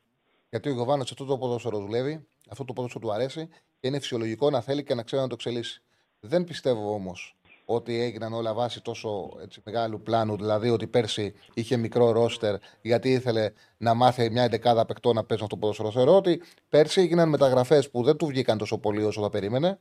Γιατί 0.51 0.69
ο 0.69 0.73
Γιωβάνος 0.73 1.11
αυτό 1.11 1.25
το 1.25 1.39
ποδόσφαιρο 1.39 1.79
δουλεύει, 1.79 2.27
αυτό 2.51 2.65
το 2.65 2.73
ποδόσφαιρο 2.73 3.05
του 3.05 3.13
αρέσει 3.13 3.49
και 3.81 3.89
είναι 3.89 3.99
φυσιολογικό 3.99 4.51
να 4.51 4.61
θέλει 4.61 4.85
και 4.85 4.95
να 4.95 5.03
ξέρει 5.03 5.23
να 5.23 5.29
το 5.29 5.35
εξελίσσει. 5.35 5.83
Δεν 6.21 6.45
πιστεύω 6.45 6.95
όμως 6.95 7.37
ότι 7.75 8.01
έγιναν 8.01 8.33
όλα 8.33 8.55
βάσει 8.55 8.83
τόσο 8.83 9.31
έτσι, 9.43 9.61
μεγάλου 9.65 10.03
πλάνου, 10.03 10.37
δηλαδή 10.37 10.71
ότι 10.71 10.87
πέρσι 10.87 11.35
είχε 11.55 11.77
μικρό 11.77 12.11
ρόστερ 12.11 12.57
γιατί 12.83 13.13
ήθελε 13.13 13.51
να 13.77 13.95
μάθει 13.95 14.31
μια 14.31 14.43
εντεκάδα 14.43 14.87
παικτών 14.87 15.15
να 15.15 15.25
παίζουν 15.25 15.45
αυτό 15.45 15.57
το 15.57 15.61
ποδόσφαιρο. 15.61 15.91
Θεωρώ 15.91 16.17
ότι 16.17 16.43
πέρσι 16.69 17.01
έγιναν 17.01 17.29
μεταγραφές 17.29 17.91
που 17.91 18.03
δεν 18.03 18.17
του 18.17 18.27
βγήκαν 18.27 18.59
τόσο 18.59 18.79
πολύ 18.79 19.05
όσο 19.05 19.23
θα 19.23 19.31
περίμενε. 19.31 19.79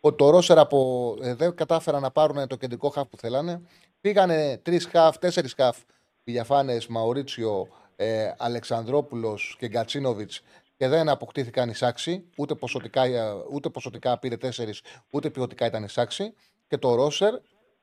Ότι 0.00 0.16
το 0.16 0.30
ρόστερ 0.30 0.58
από, 0.58 1.16
ε, 1.22 1.34
δεν 1.34 1.54
κατάφεραν 1.54 2.02
να 2.02 2.10
πάρουν 2.10 2.46
το 2.46 2.56
κεντρικό 2.56 2.88
χαφ 2.88 3.08
που 3.08 3.16
θέλανε. 3.16 3.60
Πήγανε 4.00 4.60
τρεις 4.62 4.86
χαφ, 4.86 5.18
τέσσερις 5.18 5.54
χαφ, 5.56 5.78
Βιλιαφάνε, 6.24 6.78
Μαουρίτσιο, 6.88 7.68
ε, 7.96 8.32
Αλεξανδρόπουλος 8.38 9.56
και 9.58 9.68
Γκατσίνοβιτς 9.68 10.42
και 10.76 10.88
δεν 10.88 11.08
αποκτήθηκαν 11.08 11.68
οι 11.68 11.74
σάξοι. 11.74 12.24
Ούτε 12.36 12.54
ποσοτικά, 12.54 13.04
ε, 13.04 13.20
ούτε 13.52 13.68
ποσοτικά 13.68 14.18
πήρε 14.18 14.36
τέσσερις, 14.36 14.80
ούτε 15.10 15.30
ποιοτικά 15.30 15.66
ήταν 15.66 15.84
οι 15.84 15.88
σάξοι. 15.88 16.34
Και 16.70 16.78
το 16.78 16.94
ρόστερ 16.94 17.34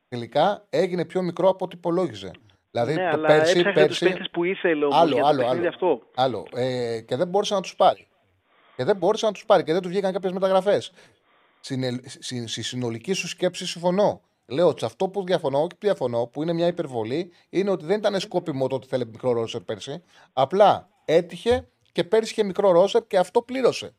τελικά 0.08 0.66
έγινε 0.70 1.04
πιο 1.04 1.22
μικρό 1.22 1.48
από 1.48 1.64
ό,τι 1.64 1.76
υπολόγιζε. 1.76 2.30
Δηλαδή 2.70 2.94
ναι, 2.94 3.10
το 3.10 3.16
αλλά 3.16 3.26
πέρσι, 3.26 3.58
έψαχνε 3.58 3.72
πέρσι, 3.72 3.88
τους 3.88 3.98
παίχτες 3.98 4.30
που 4.30 4.44
ήθελε 4.44 4.84
όμως 4.84 4.96
άλλο, 4.96 5.12
για 5.12 5.22
το 5.22 5.28
άλλο, 5.28 5.38
παιχνίδι 5.38 5.58
άλλο, 5.58 5.68
αυτό. 5.68 6.02
άλλο. 6.14 6.46
Ε, 6.54 7.00
και 7.00 7.16
δεν 7.16 7.28
μπόρεσε 7.28 7.54
να 7.54 7.60
τους 7.60 7.76
πάρει. 7.76 8.06
Και 8.76 8.84
δεν 8.84 8.96
μπόρεσε 8.96 9.26
να 9.26 9.32
τους 9.32 9.44
πάρει 9.44 9.62
και 9.62 9.72
δεν 9.72 9.82
του 9.82 9.88
βγήκαν 9.88 10.12
κάποιες 10.12 10.32
μεταγραφές. 10.32 10.92
Στη 12.46 12.62
συνολική 12.62 13.12
σου 13.12 13.28
σκέψη 13.28 13.66
συμφωνώ. 13.66 14.20
Λέω 14.46 14.68
ότι 14.68 14.80
σε 14.80 14.86
αυτό 14.86 15.08
που 15.08 15.24
διαφωνώ, 15.24 15.58
όχι 15.58 15.68
που 15.68 15.78
διαφωνώ, 15.80 16.26
που 16.26 16.42
είναι 16.42 16.52
μια 16.52 16.66
υπερβολή, 16.66 17.32
είναι 17.50 17.70
ότι 17.70 17.84
δεν 17.84 17.98
ήταν 17.98 18.20
σκόπιμο 18.20 18.66
το 18.66 18.74
ότι 18.74 18.86
θέλει 18.86 19.06
μικρό 19.06 19.32
ρόσερ 19.32 19.60
πέρσι. 19.60 20.02
Απλά 20.32 20.88
έτυχε 21.04 21.68
και 21.92 22.04
πέρσι 22.04 22.32
είχε 22.32 22.44
μικρό 22.44 22.70
ρόσερ 22.70 23.06
και 23.06 23.18
αυτό 23.18 23.42
πλήρωσε. 23.42 23.94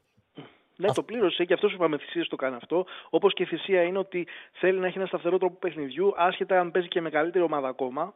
Ναι, 0.81 0.93
το 0.93 1.03
πλήρωσε 1.03 1.45
και 1.45 1.53
αυτός 1.53 1.69
σου 1.69 1.75
είπαμε 1.75 1.97
θυσίε 1.97 2.25
το 2.25 2.35
κάνει 2.35 2.55
αυτό. 2.55 2.85
Όπως 3.09 3.33
και 3.33 3.43
η 3.43 3.45
θυσία 3.45 3.81
είναι 3.81 3.97
ότι 3.97 4.27
θέλει 4.51 4.79
να 4.79 4.87
έχει 4.87 4.97
ένα 4.97 5.07
σταθερό 5.07 5.37
τρόπο 5.37 5.55
παιχνιδιού, 5.59 6.13
άσχετα 6.17 6.59
αν 6.59 6.71
παίζει 6.71 6.87
και 6.87 7.01
με 7.01 7.09
καλύτερη 7.09 7.43
ομάδα 7.43 7.67
ακόμα. 7.67 8.13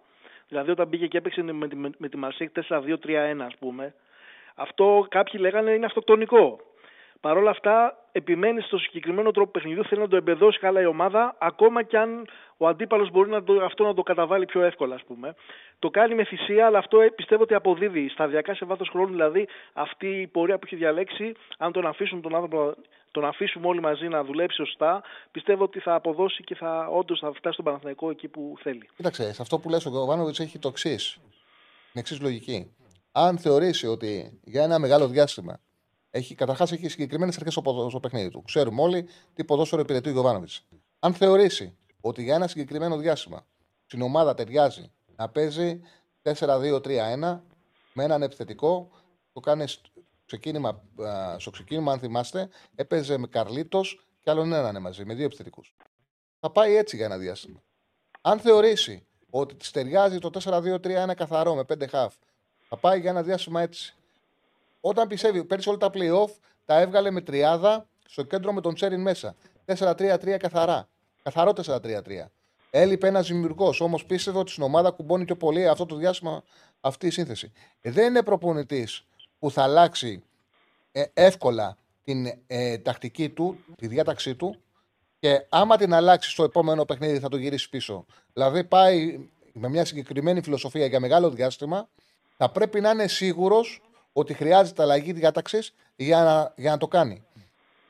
Δηλαδή, 0.47 0.71
όταν 0.71 0.89
πήγε 0.89 1.07
και 1.07 1.17
έπαιξε 1.17 1.41
με 1.41 1.67
τη, 1.67 1.75
με 1.75 2.09
τη 2.09 2.17
Μαρσέκ 2.17 2.49
4-2-3-1, 2.69 3.37
ας 3.45 3.55
πούμε, 3.59 3.93
αυτό 4.55 5.05
κάποιοι 5.09 5.39
λέγανε 5.43 5.71
είναι 5.71 5.85
αυτοκτονικό. 5.85 6.59
Παρ' 7.19 7.37
όλα 7.37 7.49
αυτά, 7.49 7.97
επιμένει 8.11 8.61
στο 8.61 8.77
συγκεκριμένο 8.77 9.31
τρόπο 9.31 9.51
παιχνιδιού, 9.51 9.85
θέλει 9.85 10.01
να 10.01 10.07
το 10.07 10.15
εμπεδώσει 10.15 10.59
καλά 10.59 10.81
η 10.81 10.85
ομάδα, 10.85 11.35
ακόμα 11.39 11.83
και 11.83 11.97
αν 11.97 12.27
ο 12.63 12.67
αντίπαλος 12.67 13.11
μπορεί 13.11 13.29
να 13.29 13.43
το, 13.43 13.53
αυτό 13.63 13.83
να 13.83 13.93
το 13.93 14.03
καταβάλει 14.03 14.45
πιο 14.45 14.61
εύκολα, 14.63 14.95
ας 14.95 15.03
πούμε. 15.03 15.35
Το 15.79 15.89
κάνει 15.89 16.15
με 16.15 16.23
θυσία, 16.23 16.65
αλλά 16.65 16.77
αυτό 16.77 17.01
ε, 17.01 17.09
πιστεύω 17.09 17.43
ότι 17.43 17.53
αποδίδει 17.53 18.09
σταδιακά 18.09 18.55
σε 18.55 18.65
βάθος 18.65 18.89
χρόνου. 18.89 19.07
Δηλαδή, 19.07 19.47
αυτή 19.73 20.07
η 20.07 20.27
πορεία 20.27 20.57
που 20.57 20.65
έχει 20.65 20.75
διαλέξει, 20.75 21.33
αν 21.57 21.71
τον 21.71 21.85
αφήσουν 21.85 22.21
τον 22.21 22.35
άνθρωπο, 22.35 22.73
τον 23.11 23.25
αφήσουμε 23.25 23.67
όλοι 23.67 23.81
μαζί 23.81 24.07
να 24.07 24.23
δουλέψει 24.23 24.55
σωστά, 24.55 25.03
πιστεύω 25.31 25.63
ότι 25.63 25.79
θα 25.79 25.95
αποδώσει 25.95 26.43
και 26.43 26.55
θα 26.55 26.87
όντως 26.87 27.19
θα 27.19 27.33
φτάσει 27.33 27.53
στον 27.53 27.65
Παναθηναϊκό 27.65 28.09
εκεί 28.09 28.27
που 28.27 28.53
θέλει. 28.59 28.89
Κοίταξε, 28.95 29.33
σε 29.33 29.41
αυτό 29.41 29.59
που 29.59 29.69
λες 29.69 29.85
ο 29.85 29.89
Γιωβάνοβιτς 29.89 30.39
έχει 30.39 30.59
το 30.59 30.67
εξής. 30.67 31.17
Την 31.91 32.01
εξής 32.01 32.21
λογική. 32.21 32.75
Αν 33.11 33.37
θεωρήσει 33.37 33.87
ότι 33.87 34.39
για 34.43 34.63
ένα 34.63 34.79
μεγάλο 34.79 35.07
διάστημα 35.07 35.59
έχει, 36.11 36.35
καταρχάς 36.35 36.71
έχει 36.71 36.89
συγκεκριμένες 36.89 37.35
αρχές 37.35 37.53
στο, 37.53 37.87
στο 37.89 37.99
παιχνίδι 37.99 38.29
του. 38.29 38.41
Ξέρουμε 38.45 38.81
όλοι 38.81 39.07
τι 39.33 39.43
ποδόσφαιρο 39.43 39.81
υπηρετεί 39.81 40.09
ο 40.09 40.11
Γιωβάνοβιτς. 40.11 40.65
Αν 40.99 41.13
θεωρήσει 41.13 41.77
ότι 42.05 42.23
για 42.23 42.35
ένα 42.35 42.47
συγκεκριμένο 42.47 42.97
διάστημα 42.97 43.45
στην 43.85 44.01
ομάδα 44.01 44.33
ταιριάζει 44.33 44.91
να 45.15 45.29
παίζει 45.29 45.81
4-2-3-1 46.23 47.39
με 47.93 48.03
έναν 48.03 48.21
επιθετικό, 48.21 48.89
το 49.33 49.39
κάνει 49.39 49.67
στο 49.67 49.89
ξεκίνημα, 50.25 50.81
α, 51.03 51.39
στο 51.39 51.49
ξεκίνημα, 51.49 51.91
αν 51.91 51.99
θυμάστε, 51.99 52.49
έπαιζε 52.75 53.17
με 53.17 53.27
Καρλίτος 53.27 54.07
και 54.19 54.29
άλλον 54.29 54.53
έναν 54.53 54.81
μαζί, 54.81 55.05
με 55.05 55.13
δύο 55.13 55.25
επιθετικούς. 55.25 55.75
Θα 56.39 56.51
πάει 56.51 56.75
έτσι 56.75 56.95
για 56.95 57.05
ένα 57.05 57.17
διάστημα. 57.17 57.63
Αν 58.21 58.39
θεωρήσει 58.39 59.07
ότι 59.29 59.55
της 59.55 59.71
ταιριάζει 59.71 60.19
το 60.19 60.29
4-2-3-1 60.43 61.13
καθαρό 61.15 61.55
με 61.55 61.63
5 61.63 61.87
χαφ, 61.89 62.15
θα 62.67 62.77
πάει 62.77 62.99
για 62.99 63.09
ένα 63.09 63.23
διάστημα 63.23 63.61
έτσι. 63.61 63.95
Όταν 64.81 65.07
πιστεύει, 65.07 65.43
πέρσι 65.43 65.69
όλα 65.69 65.77
τα 65.77 65.89
playoff 65.93 66.31
τα 66.65 66.79
έβγαλε 66.79 67.11
με 67.11 67.21
τριάδα 67.21 67.87
στο 68.05 68.23
κέντρο 68.23 68.53
με 68.53 68.61
τον 68.61 68.73
Τσέριν 68.73 69.01
μέσα. 69.01 69.35
4-3-3 69.65 70.37
καθαρά. 70.37 70.87
Καθαρό 71.23 71.53
4-3-3. 71.65 72.01
Έλειπε 72.69 73.07
ένας 73.07 73.27
δημιουργός, 73.27 73.81
όμως 73.81 74.05
πίστευε 74.05 74.37
ότι 74.37 74.51
στην 74.51 74.63
ομάδα 74.63 74.91
κουμπώνει 74.91 75.25
πιο 75.25 75.35
πολύ 75.35 75.67
αυτό 75.67 75.85
το 75.85 75.95
διάστημα 75.95 76.43
αυτή 76.81 77.07
η 77.07 77.09
σύνθεση. 77.09 77.51
Ε, 77.81 77.91
δεν 77.91 78.07
είναι 78.07 78.23
προπονητής 78.23 79.05
που 79.39 79.51
θα 79.51 79.63
αλλάξει 79.63 80.23
ε, 80.91 81.03
εύκολα 81.13 81.77
την 82.03 82.27
ε, 82.47 82.77
τακτική 82.77 83.29
του, 83.29 83.57
τη 83.75 83.87
διάταξή 83.87 84.35
του 84.35 84.61
και 85.19 85.45
άμα 85.49 85.77
την 85.77 85.93
αλλάξει 85.93 86.29
στο 86.29 86.43
επόμενο 86.43 86.85
παιχνίδι 86.85 87.19
θα 87.19 87.29
το 87.29 87.37
γυρίσει 87.37 87.69
πίσω. 87.69 88.05
Δηλαδή 88.33 88.63
πάει 88.63 89.29
με 89.53 89.69
μια 89.69 89.85
συγκεκριμένη 89.85 90.41
φιλοσοφία 90.41 90.85
για 90.85 90.99
μεγάλο 90.99 91.29
διάστημα, 91.29 91.89
θα 92.37 92.49
πρέπει 92.49 92.81
να 92.81 92.89
είναι 92.89 93.07
σίγουρος 93.07 93.81
ότι 94.13 94.33
χρειάζεται 94.33 94.81
αλλαγή 94.81 95.11
διάταξης 95.11 95.73
για 95.95 96.23
να, 96.23 96.53
για 96.55 96.71
να 96.71 96.77
το 96.77 96.87
κάνει. 96.87 97.23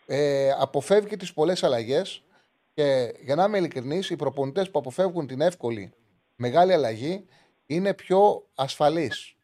Ε, 0.06 0.52
αποφεύγει 0.60 1.16
τις 1.16 1.34
πολλές 1.34 1.64
αλλαγές 1.64 2.24
και 2.74 3.14
για 3.20 3.36
να 3.36 3.44
είμαι 3.44 3.58
ειλικρινής, 3.58 4.10
οι 4.10 4.16
προπονητές 4.16 4.72
που 4.72 4.80
αποφεύγουν 4.80 5.28
την 5.28 5.42
εύκολη 5.42 5.94
μεγάλη 6.36 6.74
αλλαγή 6.74 7.26
είναι 7.66 7.94
πιο 7.94 8.48
ασφαλείς. 8.56 9.36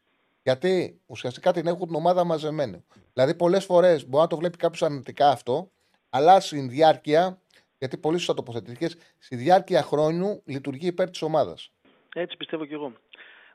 Γιατί 0.42 1.00
ουσιαστικά 1.06 1.52
την 1.52 1.66
έχουν 1.66 1.86
την 1.86 1.94
ομάδα 1.94 2.24
μαζεμένη. 2.24 2.84
Δηλαδή, 3.12 3.34
πολλές 3.34 3.64
φορές 3.64 4.08
μπορεί 4.08 4.22
να 4.22 4.28
το 4.28 4.36
βλέπει 4.36 4.56
κάποιος 4.56 4.82
αρνητικά 4.82 5.28
αυτό, 5.28 5.70
αλλά 6.10 6.40
στην 6.40 6.68
διάρκεια, 6.68 7.42
γιατί 7.78 7.98
πολύ 7.98 8.16
σωστά 8.16 8.34
τοποθετήθηκες, 8.34 8.96
στη 9.18 9.36
διάρκεια 9.36 9.82
χρόνου 9.82 10.42
λειτουργεί 10.44 10.86
υπέρ 10.86 11.10
της 11.10 11.22
ομάδας. 11.22 11.72
Έτσι 12.14 12.36
πιστεύω 12.36 12.64
κι 12.64 12.74
εγώ. 12.74 12.92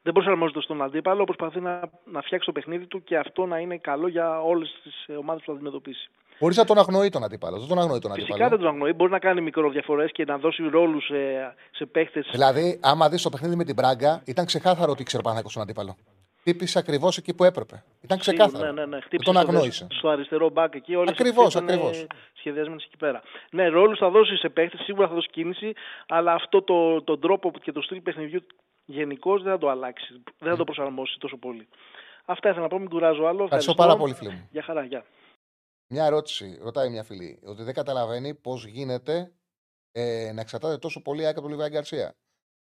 Δεν 0.02 0.14
προσαρμόζεται 0.14 0.62
στον 0.62 0.82
αντίπαλο, 0.82 1.24
προσπαθεί 1.24 1.60
να, 1.60 1.90
να 2.06 2.22
φτιάξει 2.22 2.46
το 2.46 2.52
παιχνίδι 2.52 2.88
του 2.88 3.04
και 3.04 3.18
αυτό 3.18 3.46
να 3.46 3.60
είναι 3.60 3.78
καλό 3.78 4.08
για 4.08 4.42
όλες 4.42 4.80
τις 4.84 5.16
ομάδες 5.18 5.44
που 5.44 5.52
θα 5.52 5.56
αντιμετωπίσει. 5.56 6.10
Χωρί 6.40 6.56
να 6.56 6.66
τον 6.66 6.78
αγνοεί 6.78 7.10
τον 7.10 7.24
αντίπαλο. 7.24 7.58
Δεν 7.60 7.68
τον 7.68 7.80
αγνοεί 7.80 8.00
τον 8.00 8.12
Φυσικά 8.14 8.34
αντίπαλο. 8.34 8.50
δεν 8.50 8.60
τον 8.60 8.68
αγνοεί. 8.68 8.94
Μπορεί 8.94 9.12
να 9.12 9.20
κάνει 9.20 9.42
μικροδιαφορές 9.42 10.12
και 10.12 10.26
να 10.26 10.38
δώσει 10.38 10.64
ρόλους 10.68 11.06
σε, 11.06 11.16
σε 11.72 11.86
παίχτες. 11.86 12.28
Δηλαδή, 12.32 12.80
άμα 12.84 13.10
δεις 13.10 13.22
το 13.22 13.30
παιχνίδι 13.30 13.56
με 13.56 13.64
την 13.64 13.74
Μπράγκα, 13.76 14.22
ήταν 14.26 14.46
ξεκάθαρο 14.46 14.92
ότι 14.92 15.02
ήξερε 15.02 15.22
πάνω 15.24 15.42
τον 15.54 15.62
αντίπαλο. 15.62 15.96
Χτύπησε 16.40 16.80
ακριβώς 16.80 17.18
εκεί 17.18 17.34
που 17.34 17.44
έπρεπε. 17.44 17.84
Ήταν 18.02 18.18
ξεκάθαρο. 18.20 18.66
Ναι, 18.66 18.72
ναι, 18.72 18.82
ναι. 18.86 18.90
Δεν 18.92 19.02
Χτύπησε 19.02 19.32
τον 19.32 19.42
στο, 19.42 19.52
αγνόησε. 19.52 19.88
στο 19.90 20.10
αριστερό 20.10 20.50
μπακ 20.50 20.76
εκεί. 20.76 20.96
Όλες 20.96 21.10
Ακριβώς, 21.12 21.46
αυτές 21.56 21.62
ήταν, 21.62 21.76
ακριβώς. 21.76 21.98
ε, 22.02 22.08
Σχεδιασμένες 22.34 22.84
εκεί 22.84 22.98
πέρα. 22.98 23.22
Ναι, 23.52 23.68
ρόλους 23.68 23.98
θα 23.98 24.10
δώσει 24.10 24.36
σε 24.38 24.50
παίχτες, 24.50 24.80
σίγουρα 24.84 25.08
θα 25.08 25.14
δώσει 25.14 25.28
κίνηση, 25.32 25.74
αλλά 26.08 26.34
αυτό 26.34 26.62
το, 26.62 27.02
τον 27.04 27.20
τρόπο 27.20 27.52
και 27.62 27.72
το 27.72 27.82
στυλ 27.82 28.02
παιχνιδιού 28.02 28.42
γενικώ 28.86 29.40
δεν 29.40 29.52
θα 29.52 29.58
το 29.58 29.70
αλλάξει. 29.70 30.22
Δεν 30.40 30.50
θα 30.52 30.58
το 30.58 30.64
προσαρμόσει 30.64 31.18
τόσο 31.20 31.38
πολύ. 31.38 31.68
Αυτά 32.26 32.48
ήθελα 32.50 32.64
να 32.64 32.70
πω, 32.70 32.80
μην 32.80 32.90
κουράζω 32.90 33.26
άλλο. 33.26 33.44
Ευχαριστώ 33.44 33.74
πάρα 33.74 33.96
πολύ, 33.98 34.14
φίλε 34.14 34.30
μου. 34.32 34.48
Για 34.52 34.62
χαρά, 34.64 34.84
γεια. 34.84 35.04
Μια 35.88 36.06
ερώτηση, 36.06 36.58
ρωτάει 36.62 36.90
μια 36.90 37.04
φίλη, 37.04 37.40
ότι 37.44 37.64
δεν 37.64 37.74
καταλαβαίνει 37.74 38.36
πώς 38.36 38.66
γίνεται 38.66 39.34
ε, 39.92 40.32
να 40.32 40.42
εξαρτάται 40.42 40.78
τόσο 40.78 41.02
πολύ 41.02 41.22
η 41.22 41.26
ΑΕΚ 41.26 41.38
από 41.38 41.42
τον 41.42 41.52
Λιβάη 41.52 41.70
Γκαρσία. 41.70 42.18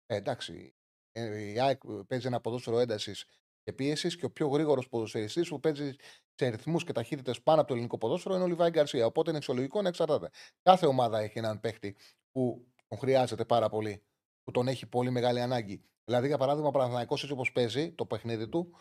Ε, 0.07 0.17
εντάξει, 0.17 0.75
ε, 1.13 1.53
η 1.53 1.61
ΑΕΚ 1.61 1.81
παίζει 2.07 2.27
ένα 2.27 2.41
ποδόσφαιρο 2.41 2.79
έντασης 2.79 3.25
και 3.63 3.73
πίεσης 3.73 4.17
και 4.17 4.25
ο 4.25 4.31
πιο 4.31 4.49
γρήγορος 4.49 4.89
ποδοσφαιριστής 4.89 5.49
που 5.49 5.61
παίζει 5.61 5.95
σε 6.35 6.49
ρυθμούς 6.49 6.85
και 6.85 6.93
ταχύτητες 6.93 7.43
πάνω 7.43 7.59
από 7.59 7.69
το 7.69 7.75
ελληνικό 7.75 7.99
ποδόσφαιρο 7.99 8.35
είναι 8.35 8.45
ο 8.45 8.47
Λιβάη 8.47 8.71
Γκαρσία. 8.71 9.07
Οπότε 9.07 9.29
είναι 9.29 9.39
εξολογικό 9.39 9.83
να 9.83 9.89
εξαρτάται. 9.89 10.31
Κάθε 10.63 10.87
ομάδα 10.87 11.19
έχει 11.19 11.39
έναν 11.39 11.61
παίχτη 11.61 11.97
που 12.31 12.67
τον 12.89 12.99
χρειάζεται 12.99 13.45
πάρα 13.45 13.69
πολύ, 13.69 14.03
που 14.43 14.51
τον 14.51 14.69
έχει 14.69 14.87
πολύ 14.87 15.11
μεγάλη 15.11 15.41
ανάγκη. 15.41 15.85
Δηλαδή, 16.05 16.27
για 16.27 16.39
παράδειγμα, 16.39 16.69
ο 16.69 16.71
Παναθηναϊκός 16.71 17.21
έτσι 17.21 17.33
όπως 17.33 17.53
παίζει 17.53 17.93
το 17.93 18.07
παιχνίδι 18.07 18.49
του, 18.49 18.77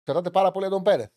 εξαρτάται 0.00 0.30
πάρα 0.30 0.50
πολύ 0.50 0.66
από 0.66 0.74
τον 0.74 0.84
Πέρεθ. 0.84 1.10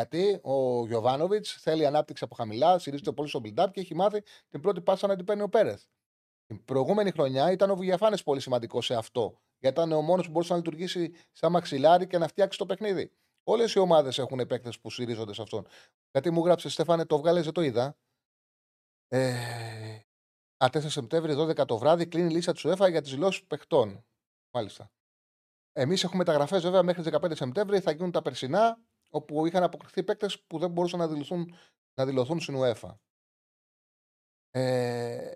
Γιατί 0.00 0.40
ο 0.42 0.86
Γιωβάνοβιτς 0.86 1.52
θέλει 1.52 1.86
ανάπτυξη 1.86 2.24
από 2.24 2.34
χαμηλά, 2.34 2.78
στηρίζεται 2.78 3.12
πολύ 3.12 3.28
στο 3.28 3.40
build-up 3.44 3.66
και 3.72 3.80
έχει 3.80 3.94
μάθει 3.94 4.22
την 4.48 4.60
πρώτη 4.60 4.80
πάσα 4.80 5.06
να 5.06 5.16
την 5.16 5.24
παίρνει 5.24 5.42
ο 5.42 5.48
Πέρεθ. 5.48 5.82
Την 6.46 6.64
προηγούμενη 6.64 7.10
χρονιά 7.10 7.52
ήταν 7.52 7.70
ο 7.70 7.74
Βουγιαφάνε 7.74 8.16
πολύ 8.24 8.40
σημαντικός 8.40 8.84
σε 8.84 8.94
αυτό. 8.94 9.40
Γιατί 9.58 9.80
ήταν 9.80 9.92
ο 9.92 10.02
μόνος 10.02 10.26
που 10.26 10.30
μπορούσε 10.30 10.52
να 10.52 10.58
λειτουργήσει 10.58 11.12
σαν 11.32 11.52
μαξιλάρι 11.52 12.06
και 12.06 12.18
να 12.18 12.28
φτιάξει 12.28 12.58
το 12.58 12.66
παιχνίδι. 12.66 13.12
Όλες 13.44 13.72
οι 13.72 13.78
ομάδες 13.78 14.18
έχουν 14.18 14.46
παίκτες 14.46 14.80
που 14.80 14.90
στηρίζονται 14.90 15.34
σε 15.34 15.42
αυτόν. 15.42 15.66
Γιατί 16.10 16.30
μου 16.30 16.44
γράψε, 16.44 16.68
Στέφανε, 16.68 17.04
το 17.04 17.18
βγάλε, 17.18 17.40
δεν 17.40 17.52
το 17.52 17.60
είδα. 17.60 17.96
Ε, 19.08 19.34
Α, 20.64 20.68
4 20.72 20.90
Σεπτέμβρη, 20.90 21.34
12 21.34 21.66
το 21.66 21.78
βράδυ, 21.78 22.06
κλείνει 22.06 22.30
η 22.30 22.34
λίστα 22.34 22.52
του 22.52 22.68
ΕΦΑ 22.68 22.88
για 22.88 23.00
τις 23.00 23.10
δηλώσεις 23.10 23.44
παιχτών. 23.44 24.04
Μάλιστα. 24.50 24.90
Εμείς 25.72 26.04
έχουμε 26.04 26.18
μεταγραφέ 26.18 26.58
βέβαια 26.58 26.82
μέχρι 26.82 27.02
15 27.02 27.34
Σεπτέμβρη, 27.34 27.80
θα 27.80 27.90
γίνουν 27.90 28.10
τα 28.10 28.22
περσινά, 28.22 28.78
όπου 29.10 29.46
είχαν 29.46 29.62
αποκριθεί 29.62 30.02
παίκτες 30.02 30.40
που 30.40 30.58
δεν 30.58 30.70
μπορούσαν 30.70 30.98
να 30.98 31.08
δηλωθούν, 31.08 31.54
να 31.94 32.06
δηλωθούν 32.06 32.40
στην 32.40 32.54
UEFA. 32.58 32.94
Ε, 34.50 35.32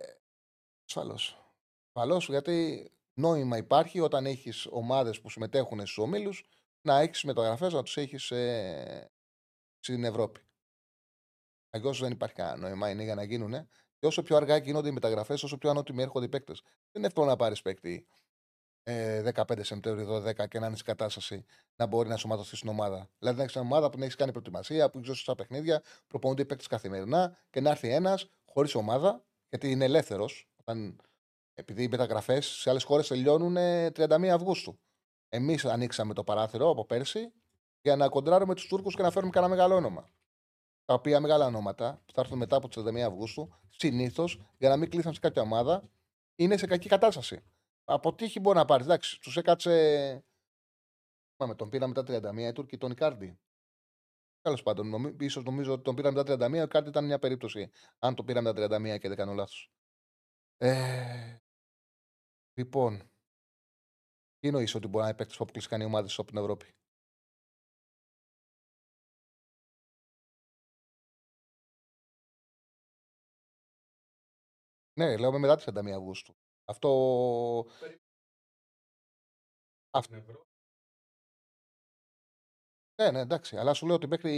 ασφαλώς. 0.86 1.38
Ασφαλώς, 1.86 2.28
γιατί 2.28 2.88
νόημα 3.14 3.56
υπάρχει 3.56 4.00
όταν 4.00 4.26
έχεις 4.26 4.66
ομάδες 4.70 5.20
που 5.20 5.30
συμμετέχουν 5.30 5.78
στους 5.78 5.98
ομίλους 5.98 6.44
να 6.80 7.00
έχεις 7.00 7.24
μεταγραφές, 7.24 7.72
να 7.72 7.82
τους 7.82 7.96
έχεις 7.96 8.30
ε, 8.30 9.10
στην 9.78 10.04
Ευρώπη. 10.04 10.40
Αλλιώ 11.70 11.92
δεν 11.92 12.12
υπάρχει 12.12 12.34
κανένα 12.34 12.56
νόημα, 12.56 12.90
είναι 12.90 13.02
για 13.02 13.14
να 13.14 13.22
γίνουν. 13.22 13.68
Και 13.98 14.06
όσο 14.06 14.22
πιο 14.22 14.36
αργά 14.36 14.56
γίνονται 14.56 14.88
οι 14.88 14.92
μεταγραφές, 14.92 15.42
όσο 15.42 15.58
πιο 15.58 15.70
ανώτιμοι 15.70 16.02
έρχονται 16.02 16.24
οι 16.24 16.28
παίκτες. 16.28 16.62
Δεν 16.62 16.74
είναι 16.92 17.06
εύκολο 17.06 17.26
να 17.26 17.36
πάρεις 17.36 17.62
παίκτη 17.62 18.06
ε, 18.06 18.23
15 18.84 19.58
Σεπτέμβρη, 19.60 20.06
12 20.08 20.48
και 20.48 20.58
να 20.58 20.66
είναι 20.66 20.76
σε 20.76 20.82
κατάσταση 20.82 21.44
να 21.76 21.86
μπορεί 21.86 22.08
να 22.08 22.16
σωματωθεί 22.16 22.56
στην 22.56 22.68
ομάδα. 22.68 23.08
Δηλαδή 23.18 23.36
να 23.36 23.42
έχεις 23.42 23.54
μια 23.54 23.64
ομάδα 23.64 23.90
που 23.90 23.98
να 23.98 24.04
έχεις 24.04 24.16
κάνει 24.16 24.30
προετοιμασία, 24.30 24.90
που 24.90 24.96
έχεις 24.96 25.08
δώσει 25.08 25.22
στα 25.22 25.34
παιχνίδια, 25.34 25.82
προπονούνται 26.06 26.42
οι 26.42 26.44
παίκτες 26.44 26.66
καθημερινά 26.66 27.38
και 27.50 27.60
να 27.60 27.70
έρθει 27.70 27.88
ένας 27.88 28.30
χωρίς 28.44 28.74
ομάδα, 28.74 29.24
γιατί 29.48 29.70
είναι 29.70 29.84
ελεύθερος. 29.84 30.48
Επειδή 31.54 31.82
οι 31.82 31.88
μεταγραφές 31.88 32.46
σε 32.46 32.70
άλλες 32.70 32.84
χώρες 32.84 33.06
τελειώνουν 33.06 33.56
31 33.92 34.28
Αυγούστου. 34.28 34.78
Εμείς 35.28 35.64
ανοίξαμε 35.64 36.14
το 36.14 36.24
παράθυρο 36.24 36.70
από 36.70 36.84
πέρσι 36.84 37.32
για 37.80 37.96
να 37.96 38.08
κοντράρουμε 38.08 38.54
τους 38.54 38.66
Τούρκους 38.66 38.94
και 38.94 39.02
να 39.02 39.10
φέρουμε 39.10 39.30
κανένα 39.30 39.54
μεγάλο 39.54 39.74
όνομα. 39.74 40.10
Τα 40.84 40.94
οποία 40.94 41.20
μεγάλα 41.20 41.46
ονόματα 41.46 42.02
που 42.06 42.12
θα 42.12 42.20
έρθουν 42.20 42.38
μετά 42.38 42.56
από 42.56 42.68
τις 42.68 42.82
31 42.82 42.98
Αυγούστου, 42.98 43.54
συνήθως 43.68 44.40
για 44.58 44.68
να 44.68 44.76
μην 44.76 44.90
κλείσαν 44.90 45.14
σε 45.14 45.20
κάποια 45.20 45.42
ομάδα, 45.42 45.82
είναι 46.34 46.56
σε 46.56 46.66
κακή 46.66 46.88
κατάσταση. 46.88 47.42
Από 47.84 48.14
τύχη 48.14 48.40
μπορεί 48.40 48.56
να 48.58 48.64
πάρεις. 48.64 48.86
Εντάξει, 48.86 49.20
τους 49.20 49.36
έκατσε. 49.36 50.24
Πάμε, 51.36 51.54
τον 51.54 51.68
πήραμε 51.70 51.92
μετά 51.96 52.32
31 52.32 52.38
οι 52.38 52.52
Τούρκοι, 52.52 52.78
τον 52.78 52.90
Ικάρντι. 52.90 53.38
Τέλος 54.40 54.62
πάντων, 54.62 54.88
νομι... 54.88 55.16
ίσως 55.20 55.44
νομίζω 55.44 55.72
ότι 55.72 55.82
τον 55.82 55.94
πήραμε 55.94 56.22
μετά 56.22 56.46
31, 56.46 56.52
ο 56.52 56.62
Ικάρντι 56.62 56.88
ήταν 56.88 57.04
μια 57.04 57.18
περίπτωση. 57.18 57.70
Αν 57.98 58.14
το 58.14 58.24
πήραμε 58.24 58.52
μετά 58.52 58.76
31 58.76 58.98
και 58.98 59.08
δεν 59.08 59.16
κάνω 59.16 59.32
λάθος. 59.32 59.70
Ε... 60.56 61.38
Λοιπόν, 62.54 62.98
τι 64.38 64.48
εννοείς 64.48 64.74
ότι 64.74 64.86
μπορεί 64.86 65.02
να 65.02 65.08
είναι 65.08 65.16
παίκτης 65.16 65.36
που 65.36 65.42
αποκλειστικά 65.42 65.82
οι 65.82 65.84
ομάδες 65.84 66.18
από 66.18 66.28
την 66.28 66.38
Ευρώπη; 66.38 66.74
Ναι, 74.96 75.16
λέω 75.16 75.32
με 75.32 75.38
μετά 75.38 75.56
τι 75.56 75.64
31 75.66 75.90
Αυγούστου. 75.90 76.34
Αυτό. 76.64 77.66
Αυτό. 79.90 80.46
Ναι, 83.02 83.10
ναι, 83.10 83.20
εντάξει. 83.20 83.56
Αλλά 83.56 83.74
σου 83.74 83.86
λέω 83.86 83.94
ότι 83.94 84.06
μέχρι, 84.06 84.32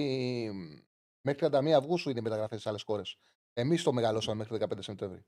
μέχρι 1.20 1.46
31 1.52 1.70
Αυγούστου 1.70 2.10
είναι 2.10 2.18
οι 2.18 2.22
μεταγραφές 2.22 2.60
σε 2.60 2.68
άλλες 2.68 2.82
χώρες. 2.82 3.18
Εμείς 3.52 3.82
το 3.82 3.92
μεγαλώσαμε 3.92 4.36
μέχρι 4.36 4.56
15 4.56 4.78
Σεπτέμβρη. 4.78 5.26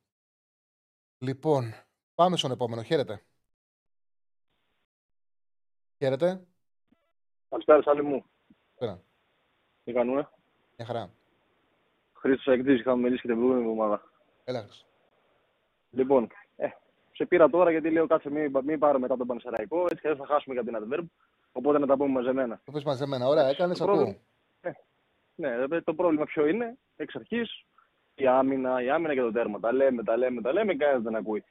Λοιπόν, 1.18 1.74
πάμε 2.14 2.36
στον 2.36 2.50
επόμενο. 2.50 2.82
Χαίρετε. 2.82 3.22
Χαίρετε. 5.98 6.46
Καλησπέρα, 7.48 7.82
Σάλη 7.82 8.02
μου. 8.02 8.24
Πέρα. 8.74 9.02
Τι 9.84 9.92
κάνουμε; 9.92 10.30
Μια 10.76 10.86
χαρά. 10.86 11.10
Χρήστος 12.12 12.54
Αγκτής, 12.54 12.80
είχαμε 12.80 13.02
μιλήσει 13.02 13.20
και 13.20 13.28
την 13.28 13.36
προηγούμενη 13.36 13.70
εβδομάδα. 13.70 14.10
Έλα. 14.44 14.68
Λοιπόν, 15.90 16.24
ε, 16.24 16.47
σε 17.18 17.26
πήρα 17.26 17.50
τώρα 17.50 17.70
γιατί 17.70 17.90
λέω 17.90 18.06
κάτσε 18.06 18.30
μην, 18.30 18.58
μην 18.64 18.78
πάρω 18.78 18.98
μετά 18.98 19.16
τον 19.16 19.26
Πανεσαιραϊκό, 19.26 19.82
έτσι 19.90 20.00
και 20.02 20.14
θα 20.14 20.26
χάσουμε 20.26 20.54
για 20.54 20.64
την 20.64 20.76
Adverb, 20.78 21.04
οπότε 21.52 21.78
να 21.78 21.86
τα 21.86 21.96
πούμε 21.96 22.08
μαζεμένα. 22.10 22.60
Το 22.64 22.72
πεις 22.72 22.84
μαζεμένα, 22.84 23.26
ωραία, 23.26 23.48
έκανες 23.48 23.78
το 23.78 23.84
ακούω. 23.84 23.96
πρόβλημα- 23.96 24.18
Ε, 24.60 24.70
ναι, 25.34 25.76
ε, 25.76 25.80
το 25.80 25.94
πρόβλημα 25.94 26.24
ποιο 26.24 26.46
είναι, 26.46 26.76
εξ 26.96 27.14
αρχής, 27.14 27.64
η 28.14 28.26
άμυνα, 28.26 28.82
η 28.82 28.90
άμυνα 28.90 29.14
και 29.14 29.20
το 29.20 29.32
τέρμα. 29.32 29.60
Τα 29.60 29.72
λέμε, 29.72 30.02
τα 30.02 30.16
λέμε, 30.16 30.40
τα 30.40 30.52
λέμε, 30.52 30.74
κανένας 30.74 31.02
δεν 31.02 31.16
ακούει. 31.16 31.44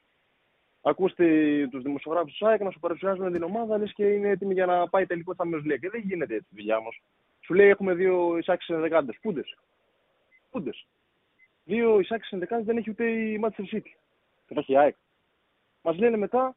Ακούστε 0.82 1.26
τους 1.72 1.84
δημοσιογράφους 1.84 2.38
του 2.38 2.48
ΑΕΚ 2.48 2.62
να 2.62 2.72
σου 2.72 2.80
παρουσιάζουν 2.80 3.32
την 3.32 3.44
ομάδα, 3.44 3.78
λες 3.78 3.94
και 3.94 4.06
είναι 4.06 4.30
έτοιμη 4.30 4.54
για 4.54 4.66
να 4.66 4.88
πάει 4.90 5.06
τελικό 5.06 5.34
στα 5.34 5.44
Champions 5.46 5.78
Και 5.80 5.90
δεν 5.90 6.02
γίνεται 6.02 6.34
έτσι 6.36 6.48
η 6.52 6.56
δουλειά 6.56 6.80
μας. 6.82 7.00
Σου 7.40 7.54
λέει 7.54 7.68
έχουμε 7.70 7.94
δύο 7.94 8.38
εισάξει 8.38 8.74
ενδεκάδε. 8.74 9.14
Πούντες. 9.22 9.58
Πούντες. 10.52 10.86
Δύο 11.64 12.00
εισάξει 12.00 12.30
ενδεκάδε 12.34 12.64
δεν 12.64 12.78
έχει 12.78 12.90
ούτε 12.90 13.06
η 13.10 13.40
Manchester 13.44 13.76
City. 13.76 13.92
Και 14.48 14.54
το 14.54 14.60
έχει 14.60 14.72
η 14.72 14.78
ΑΕΚ. 14.78 14.96
Μας 15.88 15.98
λένε 15.98 16.18
μετά, 16.18 16.56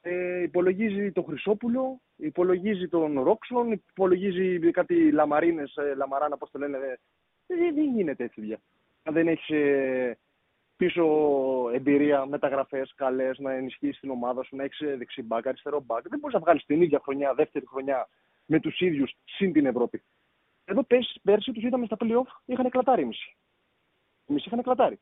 ε, 0.00 0.42
υπολογίζει 0.42 1.12
τον 1.12 1.24
Χρυσόπουλο, 1.24 2.00
υπολογίζει 2.16 2.88
τον 2.88 3.20
Ρόξον, 3.20 3.72
υπολογίζει 3.72 4.70
κάτι 4.70 5.10
λαμαρίνες, 5.12 5.76
ε, 5.76 5.94
λαμαράνα, 5.94 6.36
πώς 6.36 6.50
το 6.50 6.58
λένε. 6.58 6.76
ε, 6.76 6.98
Δεν, 7.46 7.74
δεν 7.74 7.94
γίνεται 7.94 8.24
έτσι 8.24 8.40
δουλειά. 8.40 8.60
Αν 9.02 9.14
δεν 9.14 9.28
έχεις 9.28 9.48
πίσω 10.76 11.04
εμπειρία, 11.72 12.26
μεταγραφές 12.26 12.92
καλές, 12.94 13.38
να 13.38 13.52
ενισχύσεις 13.52 14.00
την 14.00 14.10
ομάδα 14.10 14.42
σου, 14.42 14.56
να 14.56 14.64
έχεις 14.64 14.78
δεξί 14.98 15.22
μπακ, 15.22 15.46
αριστερό 15.46 15.80
μπακ. 15.80 16.08
Δεν 16.08 16.18
μπορείς 16.18 16.34
να 16.34 16.40
βγάλεις 16.40 16.64
την 16.64 16.82
ίδια 16.82 17.00
χρονιά, 17.02 17.34
δεύτερη 17.34 17.66
χρονιά 17.66 18.08
με 18.46 18.60
τους 18.60 18.80
ίδιους 18.80 19.12
συν 19.24 19.52
την 19.52 19.66
Ευρώπη. 19.66 20.02
Εδώ 20.64 20.82
πέρσι, 20.82 21.20
πέρσι 21.22 21.52
τους 21.52 21.62
είδαμε 21.62 21.86
στα 21.86 21.96
playoff, 22.00 22.42
είχαν 22.44 22.70
κλατάρει 22.70 23.02
οι 23.02 23.04
μισοί. 23.04 23.36
Οι 24.26 24.32
μισοί 24.32 24.48
είχαν 24.48 24.62
κλατάρει. 24.62 25.00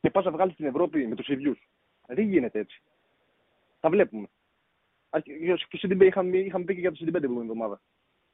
Και 0.00 0.10
πας 0.10 0.24
να 0.24 0.30
βγάλεις 0.30 0.56
την 0.56 0.66
Ευρώπη 0.66 1.06
με 1.06 1.14
τους 1.14 1.28
ίδιους. 1.28 1.68
Δεν 2.14 2.28
γίνεται 2.28 2.58
έτσι. 2.58 2.82
Τα 3.80 3.88
βλέπουμε. 3.90 4.28
Α, 5.10 5.20
Και 5.20 5.56
στο 5.66 5.76
Σιντιμπέ 5.76 6.06
είχαμε, 6.06 6.36
είχαμε 6.36 6.64
πει 6.64 6.74
και 6.74 6.80
για 6.80 6.90
το 6.90 6.96
Σιντιμπέ 6.96 7.20
την 7.20 7.28
προηγούμενη 7.28 7.58
εβδομάδα. 7.60 7.82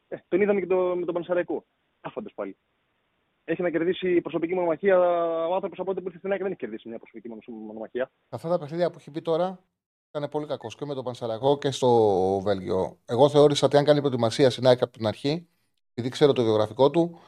Ε, 0.09 0.17
τον 0.29 0.41
είδαμε 0.41 0.61
και 0.61 0.67
το, 0.67 0.77
με 0.97 1.05
τον 1.05 1.15
Πανσαραϊκό. 1.15 1.65
Άφαντε 2.01 2.31
πάλι. 2.35 2.57
Έχει 3.45 3.63
να 3.63 3.71
κερδίσει 3.71 4.21
προσωπική 4.21 4.55
μονομαχία 4.55 4.99
ο 5.49 5.55
άνθρωπος 5.55 5.79
από 5.79 5.89
τότε 5.89 6.01
που 6.01 6.07
ήρθε 6.07 6.19
στην 6.19 6.31
ΑΕΚ 6.31 6.41
δεν 6.41 6.51
έχει 6.51 6.61
κερδίσει 6.61 6.89
μια 6.89 6.99
προσωπική 6.99 7.29
μονο- 7.29 7.43
μονομαχία. 7.47 8.11
Αυτά 8.29 8.49
τα 8.49 8.59
παιχνίδια 8.59 8.91
που 8.91 8.99
έχει 8.99 9.11
πει 9.11 9.23
τώρα 9.23 9.65
ήταν 10.11 10.29
πολύ 10.29 10.47
κακός 10.47 10.75
και 10.77 10.85
με 10.85 10.95
τον 10.95 11.05
Πανσαρακό 11.05 11.59
και 11.59 11.71
στο 11.71 11.89
Βέλγιο. 12.41 12.99
Εγώ 13.05 13.29
θεώρησα 13.29 13.67
ότι 13.67 13.77
αν 13.77 13.85
κάνει 13.85 14.01
προετοιμασία 14.01 14.51
στην 14.51 14.67
ΑΕΚ 14.67 14.83
από 14.83 14.93
την 14.93 15.07
αρχή, 15.07 15.49
επειδή 15.91 16.09
ξέρω 16.09 16.33
το 16.33 16.43
βιογραφικό 16.43 16.91
του, 16.91 17.19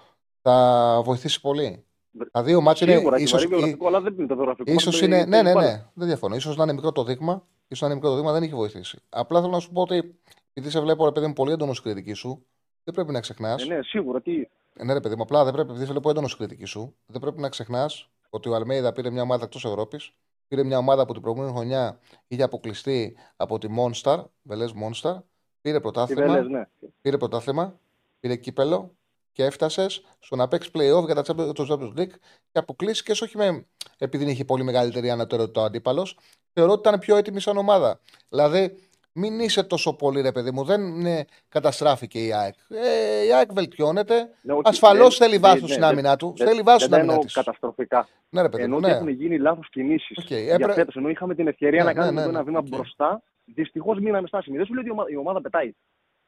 θα 0.43 1.01
βοηθήσει 1.05 1.41
πολύ. 1.41 1.86
Τα 2.33 2.43
δύο 2.43 2.61
μάτια 2.61 2.87
είναι. 2.87 2.97
Σίγουρα, 2.97 3.15
έχει 3.15 3.25
ίσως- 3.25 3.41
βαρύ 3.41 3.55
βιογραφικό, 3.55 3.87
αλλά 3.87 4.01
δεν 4.01 4.15
είναι 4.19 4.27
το 4.27 4.35
βιογραφικό. 4.37 4.73
ίσως 4.73 5.01
Πάμε 5.01 5.15
είναι, 5.15 5.25
το- 5.25 5.31
ναι, 5.31 5.43
ναι, 5.43 5.53
το- 5.53 5.61
ναι, 5.61 5.85
δεν 5.95 6.07
διαφωνώ. 6.07 6.35
Ίσως 6.37 6.57
να 6.57 6.63
είναι 6.63 6.73
μικρό 6.73 6.93
το 6.93 7.05
δείγμα. 7.05 7.47
Ίσως 7.69 7.81
να 7.81 7.87
είναι 7.87 7.95
μικρό 7.95 8.11
το 8.11 8.17
δείγμα, 8.17 8.33
δεν 8.33 8.43
έχει 8.43 8.55
βοηθήσει. 8.55 8.99
Απλά 9.09 9.41
θέλω 9.41 9.53
να 9.53 9.59
σου 9.59 9.73
πω 9.73 9.81
ότι 9.81 10.15
επειδή 10.53 10.71
σε 10.73 10.81
βλέπω, 10.81 11.05
ρε 11.05 11.13
παιδί 11.13 11.27
μου, 11.27 11.33
πολύ 11.33 11.53
έντονος 11.53 11.77
στη 11.77 11.89
κριτική 11.91 12.13
σου, 12.13 12.45
δεν 12.85 12.95
πρέπει 12.95 13.13
να 13.13 13.21
ξεχνάς. 13.21 13.63
Ε, 13.63 13.67
ναι, 13.75 13.83
σίγουρα. 13.83 14.21
Τι, 14.21 14.49
Ναι, 14.85 14.93
ρε 14.93 15.01
παιδί 15.01 15.17
μου, 15.17 15.23
απλά 15.23 15.45
δεν 15.45 15.53
πρέπει, 15.53 15.69
επειδή 15.69 15.85
σε 15.85 15.91
βλέπω 15.91 16.11
έντονος 16.11 16.31
στη 16.31 16.39
κριτική 16.39 16.65
σου, 16.65 16.95
δεν 17.07 17.21
πρέπει 17.21 17.41
να 17.41 17.49
ξεχνάς 17.49 18.11
ότι 18.31 18.49
ο 18.49 18.55
Αλμέιδα 18.55 18.93
πήρε 18.93 19.11
μια 19.11 19.23
ομάδα 19.23 19.45
εκτός 19.45 19.65
Ευρώπης. 19.65 20.13
Πήρε 20.49 20.65
μια 20.65 20.79
ομάδα 20.79 21.07
που 21.07 21.13
την 21.13 21.23
προηγούμενη 21.23 21.53
χρονιά 21.53 21.99
είχε 22.29 22.43
αποκλειστεί 22.43 23.17
από 23.37 23.59
τη 23.59 23.69
Monster, 23.79 24.25
Βελές 24.43 24.73
Monster. 24.73 25.17
Πήρε 25.61 25.77
τι 25.77 25.83
πρωτάθλημα. 25.83 26.27
Βελές, 26.33 26.49
ναι. 26.49 26.69
Πήρε 27.01 27.17
πρωτάθλημα, 27.19 27.79
πήρε 28.21 28.37
κύπελο 28.37 28.95
και 29.37 29.45
έφτασες 29.45 30.03
στο 30.19 30.37
να 30.37 30.49
παίξεις 30.49 30.71
playoff 30.75 31.05
για 31.05 31.15
τα 31.15 31.23
Champions- 31.27 31.55
το 31.55 31.67
Champions 31.71 32.01
League 32.01 32.15
και 32.53 32.59
αποκλείστηκες 32.59 33.21
όχι 33.21 33.37
με, 33.37 33.67
επειδή 33.99 34.31
είχε 34.31 34.45
πολύ 34.45 34.63
μεγαλύτερη 34.65 35.11
ανωτερότητα 35.11 35.61
ο 35.61 35.65
αντίπαλος. 35.65 36.19
Θεωρώ 36.53 36.73
ότι 36.73 36.89
ήταν 36.89 36.99
πιο 37.01 37.17
έτοιμη 37.17 37.41
σαν 37.41 37.57
ομάδα. 37.57 38.01
Δηλαδή, 38.29 38.77
μην 39.13 39.41
είσαι 39.41 39.63
τόσο 39.63 39.95
πολύ 39.97 40.21
ρε 40.21 40.33
παιδί 40.33 40.51
μου, 40.51 40.65
δεν 40.65 40.81
είναι, 40.83 41.25
καταστράφηκε 41.49 42.25
η 42.27 42.33
ΑΕΚ. 42.33 42.55
Ε, 42.69 43.25
η 43.27 43.33
ΑΕΚ 43.33 43.53
βελτιώνεται. 43.53 44.29
Ναι, 44.43 44.53
όχι, 44.53 44.63
Ασφαλώς 44.65 45.19
δεν- 45.19 45.29
θέλει 45.29 45.41
δεν- 45.41 45.51
βάθος 45.51 45.61
ναι, 45.63 45.69
στην 45.69 45.81
δεν- 45.81 45.91
άμυνά 45.91 46.17
του. 46.17 46.35
δεν- 46.37 46.47
Θέλει 46.47 46.61
βάθος 46.63 46.79
δεν 46.81 46.81
στην 46.81 46.91
τα 46.91 46.97
άμυνά 46.97 47.13
εννοώ 47.13 47.25
της. 47.25 47.35
καταστροφικά. 47.35 48.09
Ναι, 48.29 48.43
ρε 48.43 48.49
παιδί 48.49 48.63
Ενώ 48.63 48.73
μου, 48.73 48.79
ότι 48.83 48.91
ναι. 48.91 48.97
έχουν 48.97 49.09
γίνει 49.09 49.39
λάθος 49.39 49.69
κινήσεις 49.71 50.17
Οκ, 50.19 50.27
για 50.29 50.55
έπρε- 50.55 50.73
φέτος. 50.73 50.95
Ενώ 50.97 51.09
είχαμε 51.09 51.35
την 51.35 51.47
ευκαιρία 51.47 51.83
Ναι, 51.83 51.89
να 51.93 51.95
κάνουμε 51.95 52.21
ναι, 52.21 52.27
το 52.27 52.33
ναι, 52.33 52.37
ένα 52.37 52.45
βήμα 52.45 52.59
οκ. 52.59 52.67
μπροστά, 52.69 53.23
δυστυχώς 53.45 53.99
μείναμε 53.99 54.27
στάσιμοι. 54.27 54.57
Δεν 54.57 54.67
σου 54.67 54.73
λέω 54.73 54.81
ότι 54.83 54.91
η 54.91 54.93
ομάδα, 54.93 55.11
η 55.11 55.17
ομάδα 55.17 55.41
πετάει. 55.41 55.73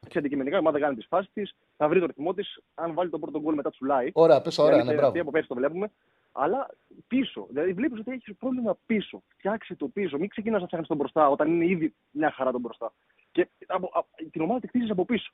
Έτσι, 0.06 0.18
αντικειμενικά 0.18 0.56
η 0.56 0.58
ομάδα 0.58 0.78
κάνει 0.78 0.94
τις 0.94 1.06
φάσεις 1.06 1.32
της, 1.32 1.54
θα 1.76 1.88
βρει 1.88 2.00
το 2.00 2.06
ρυθμό 2.06 2.34
της. 2.34 2.58
Αν 2.74 2.94
βάλει 2.94 3.10
τον 3.10 3.20
πρώτο 3.20 3.40
γκολ 3.40 3.54
μετά 3.54 3.70
τσουλάει. 3.70 4.10
Ωραία, 4.14 4.40
πες 4.40 4.58
ωραία, 4.58 4.70
Η 4.70 4.76
ναι, 4.76 4.80
αλήθεια 4.82 4.92
είναι 4.92 5.00
μπράβο. 5.00 5.06
αυτή, 5.08 5.20
Από 5.20 5.30
πέρσι 5.30 5.48
το 5.48 5.54
βλέπουμε. 5.54 5.90
Αλλά 6.32 6.68
πίσω. 7.08 7.46
Δηλαδή 7.50 7.72
βλέπεις 7.72 8.00
ότι 8.00 8.10
έχεις 8.10 8.36
πρόβλημα 8.38 8.76
πίσω. 8.86 9.22
Φτιάξε 9.28 9.74
το 9.74 9.88
πίσω. 9.88 10.18
Μην 10.18 10.28
ξεκινάς 10.28 10.60
να 10.60 10.66
φτιάχνεις 10.66 10.88
τον 10.88 10.98
μπροστά 10.98 11.28
όταν 11.28 11.48
είναι 11.52 11.64
ήδη 11.66 11.94
μια 12.10 12.30
χαρά 12.30 12.50
τον 12.52 12.60
μπροστά. 12.60 12.92
Και 13.32 13.48
από, 13.66 13.90
από- 13.92 14.30
την 14.30 14.40
ομάδα 14.42 14.60
τη 14.60 14.66
χτίζεις 14.68 14.90
από 14.90 15.04
πίσω. 15.04 15.32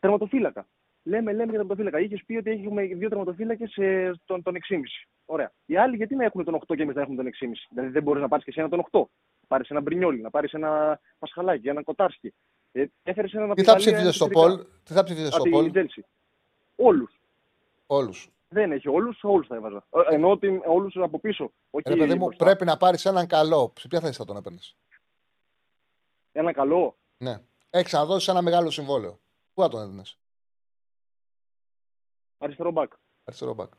Τερματοφύλακα. 0.00 0.66
Λέμε, 1.02 1.30
λέμε 1.30 1.44
για 1.44 1.52
τερματοφύλακα. 1.52 2.00
Είχες 2.00 2.22
πει 2.26 2.36
ότι 2.36 2.50
έχουμε 2.50 2.82
δύο 2.82 3.08
τερματοφύλακες 3.08 3.76
ε, 3.76 4.12
τον, 4.24 4.42
τον 4.42 4.54
6,5. 4.54 4.78
Ωραία. 5.26 5.52
Οι 5.66 5.76
άλλοι 5.76 5.96
γιατί 5.96 6.14
να 6.14 6.24
έχουν 6.24 6.44
τον 6.44 6.54
8 6.54 6.76
και 6.76 6.82
εμείς 6.82 6.94
να 6.94 7.00
έχουμε 7.00 7.16
τον 7.16 7.26
6,5. 7.26 7.30
Δηλαδή 7.70 7.88
δεν 7.90 8.02
μπορείς 8.02 8.22
να 8.22 8.28
πάρεις 8.28 8.44
και 8.44 8.50
εσύ 8.50 8.60
ένα 8.60 8.68
τον 8.68 8.84
8. 8.90 9.02
Πάρεις 9.48 9.68
ένα 9.70 9.80
Μπρινιόλι, 9.80 10.20
να 10.20 10.30
πάρεις 10.30 10.52
ένα 10.52 11.00
Πασχαλάκι, 11.18 11.68
ένα 11.68 11.82
Κοτάρσκι. 11.82 12.34
Ε, 12.76 12.86
έφερες 13.02 13.32
ένα 13.32 13.54
Τι 13.54 13.62
θα 13.62 13.76
ψηφίσει 13.76 14.12
στο 14.12 14.28
Πολ, 14.28 14.66
τι 14.82 14.92
θα 14.92 15.04
ψηφίσει 15.04 15.30
στο 15.30 15.42
Πολ. 15.42 15.72
Όλους. 16.76 17.20
Όλους. 17.86 18.30
Δεν 18.48 18.72
έχει 18.72 18.88
όλους, 18.88 19.18
όλους 19.22 19.46
θα 19.46 19.54
έβαζα. 19.54 19.86
Ε, 19.90 20.14
Ενώ 20.14 20.30
ότι 20.30 20.60
όλους 20.66 20.96
από 20.96 21.20
πίσω. 21.20 21.52
Όχι 21.70 21.88
Ρε 21.88 21.96
παιδί 21.96 22.14
μου, 22.14 22.24
μπροστά. 22.24 22.44
πρέπει 22.44 22.64
να 22.64 22.76
πάρεις 22.76 23.04
έναν 23.04 23.26
καλό. 23.26 23.72
Σε 23.78 23.88
ποια 23.88 24.00
θέση 24.00 24.18
θα 24.18 24.24
τον 24.24 24.36
έπαιρνες; 24.36 24.76
Ένα 26.32 26.52
καλό. 26.52 26.96
Ναι. 27.16 27.42
Έχεις 27.70 27.92
να 27.92 28.04
δώσεις 28.04 28.28
ένα 28.28 28.42
μεγάλο 28.42 28.70
συμβόλαιο. 28.70 29.20
Πού 29.54 29.62
θα 29.62 29.68
τον 29.68 29.80
έδινες; 29.80 30.18
Αριστερό 32.38 32.70
μπακ. 32.70 32.92
Αριστερό 33.24 33.54
μπακ. 33.54 33.72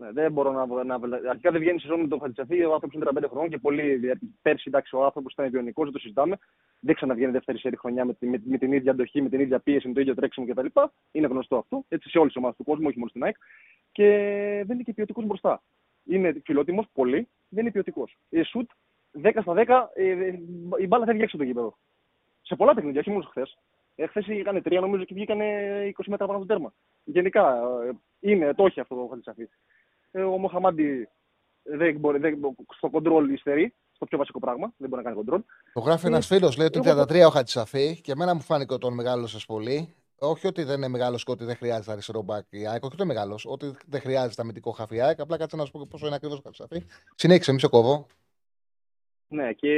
Ναι, 0.00 0.10
δεν 0.12 0.32
μπορώ 0.32 0.52
να. 0.52 0.84
να 0.84 0.94
αρχικά 1.28 1.50
δεν 1.50 1.60
βγαίνει 1.60 1.76
η 1.76 1.80
σεζόν 1.80 2.00
με 2.00 2.08
τον 2.08 2.20
Χατζησαφή. 2.20 2.64
Ο 2.64 2.72
άνθρωπος 2.72 2.94
είναι 2.94 3.04
35 3.14 3.28
χρονών 3.30 3.48
και 3.48 3.58
πολύ. 3.58 4.00
Πέρσι 4.42 4.64
εντάξει, 4.66 4.96
ο 4.96 5.04
άνθρωπος 5.04 5.32
ήταν 5.32 5.50
βιονικό, 5.50 5.82
δεν 5.84 5.92
το 5.92 5.98
συζητάμε. 5.98 6.38
Δεν 6.80 6.94
ξαναβγαίνει 6.94 7.32
δεύτερη 7.32 7.58
σερή 7.58 7.76
χρονιά 7.76 8.04
με, 8.04 8.14
τη- 8.14 8.26
με, 8.26 8.42
με 8.44 8.58
την 8.58 8.72
ίδια 8.72 8.90
αντοχή, 8.90 9.22
με 9.22 9.28
την 9.28 9.40
ίδια 9.40 9.58
πίεση, 9.58 9.88
με 9.88 9.94
το 9.94 10.00
ίδιο 10.00 10.14
τρέξιμο 10.14 10.46
κτλ. 10.46 10.66
Είναι 11.12 11.26
γνωστό 11.26 11.56
αυτό. 11.56 11.84
Έτσι 11.88 12.08
σε 12.08 12.18
όλες 12.18 12.32
τις 12.32 12.40
ομάδες 12.40 12.56
του 12.58 12.64
κόσμου, 12.64 12.86
όχι 12.88 12.96
μόνο 12.98 13.08
στην 13.08 13.22
ΑΕΚ. 13.24 13.36
Και 13.92 14.06
δεν 14.66 14.74
είναι 14.74 14.82
και 14.82 14.92
ποιοτικός 14.92 15.24
μπροστά. 15.24 15.62
Είναι 16.04 16.42
φιλότιμος, 16.44 16.86
πολύ, 16.92 17.28
δεν 17.48 17.62
είναι 17.62 17.70
ποιοτικός. 17.72 18.16
Η 18.28 18.42
σουτ 18.42 18.70
10 19.22 19.30
στα 19.40 19.54
10, 19.54 19.90
ε, 19.94 20.08
ε, 20.10 20.38
η 20.78 20.86
μπάλα 20.86 21.04
θα 21.04 21.12
βγει 21.12 21.22
έξω 21.22 21.36
από 21.36 21.44
το 21.44 21.50
γήπεδο. 21.50 21.76
Σε 22.42 22.56
πολλά 22.56 22.74
παιχνίδια, 22.74 23.00
όχι 23.00 23.10
μόνο 23.10 23.24
χθες. 23.24 23.58
Εχθέ 23.96 24.24
είχαν 24.26 24.62
τρία 24.62 24.80
νομίζω 24.80 25.04
και 25.04 25.14
βγήκαν 25.14 25.38
20 25.40 25.90
μέτρα 26.06 26.26
πάνω 26.26 26.38
από 26.38 26.46
το 26.46 26.46
τέρμα. 26.46 26.72
Γενικά 27.04 27.60
ε, 27.88 27.90
είναι, 28.20 28.54
το 28.54 28.66
έχει 28.66 28.80
αυτό 28.80 28.94
το 28.94 29.06
Χατζησαφής. 29.06 29.48
Ε, 30.10 30.22
ο 30.22 30.38
Μοχαμάντι 30.38 31.08
δεν 31.62 31.96
μπορεί, 31.98 32.18
δεν, 32.18 32.38
στο 32.76 32.90
κοντρόλ 32.90 33.30
υστερεί, 33.32 33.74
στο 33.92 34.06
πιο 34.06 34.18
βασικό 34.18 34.38
πράγμα. 34.38 34.72
Δεν 34.76 34.88
μπορεί 34.88 35.02
να 35.02 35.08
κάνει 35.10 35.16
κοντρόλ. 35.24 35.42
Το 35.72 35.80
γράφει 35.80 36.06
Ε, 36.06 36.08
ένα 36.08 36.20
φίλος, 36.20 36.56
λέει 36.56 36.66
ότι 36.66 36.80
εγώ- 36.84 37.02
33 37.04 37.26
ο 37.26 37.30
Χατζησαφή 37.30 38.00
και 38.00 38.12
εμένα 38.12 38.34
μου 38.34 38.40
φάνηκε 38.40 38.72
ότι 38.72 38.82
τον 38.82 38.94
μεγάλωσε 38.94 39.38
πολύ. 39.46 39.94
Όχι 40.20 40.46
ότι 40.46 40.62
δεν 40.62 40.76
είναι 40.76 40.88
μεγάλος 40.88 41.24
και 41.24 41.30
ότι 41.30 41.44
δεν 41.44 41.56
χρειάζεται 41.56 41.92
αριστερό 41.92 42.22
μπακ 42.22 42.44
η 42.50 42.66
ΑΕΚ, 42.66 42.84
όχι 42.84 42.94
ότι 42.94 43.02
είναι 43.02 43.04
μεγάλος, 43.12 43.46
ότι 43.48 43.76
δεν 43.86 44.00
χρειάζεται 44.00 44.42
αμυντικό 44.42 44.70
χαφ 44.70 44.96
η 44.96 45.00
ΑΕΚ. 45.00 45.20
Απλά 45.20 45.36
κάτσε 45.36 45.56
να 45.56 45.64
σου 45.64 45.70
πω 45.70 45.86
πόσο 45.90 46.06
είναι 46.06 46.14
ακριβώς 46.14 46.38
ο 46.38 46.40
Χατζησαφή. 46.44 46.82
Συνέχισε, 47.14 47.52
μη 47.52 47.60
σε 47.60 47.68
κόβω. 47.68 48.06
Ναι, 49.28 49.52
και 49.52 49.72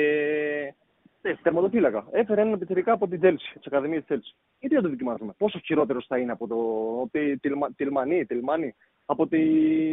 ναι, 1.23 1.37
τερματοφύλακα. 1.37 2.07
Έφερε 2.11 2.41
έναν 2.41 2.53
επιθετικά 2.53 2.93
από 2.93 3.09
την 3.09 3.19
Τσέλσι, 3.19 3.53
της 3.55 3.67
Ακαδημίας 3.67 3.99
της 4.05 4.07
Τσέλσι. 4.09 4.35
Γιατί 4.59 4.75
δεν 4.75 4.85
το 4.85 4.91
δοκιμάζουμε. 4.91 5.33
Πόσο 5.37 5.59
χειρότερος 5.59 6.07
θα 6.07 6.19
είναι 6.19 6.33
από 6.33 6.47
το 6.47 6.57
τη- 7.13 7.39
Τιλμα- 7.39 7.73
Τιλμανί, 7.77 8.25
Τιλμάνι, 8.27 8.75
από, 9.11 9.27
τη, 9.27 9.39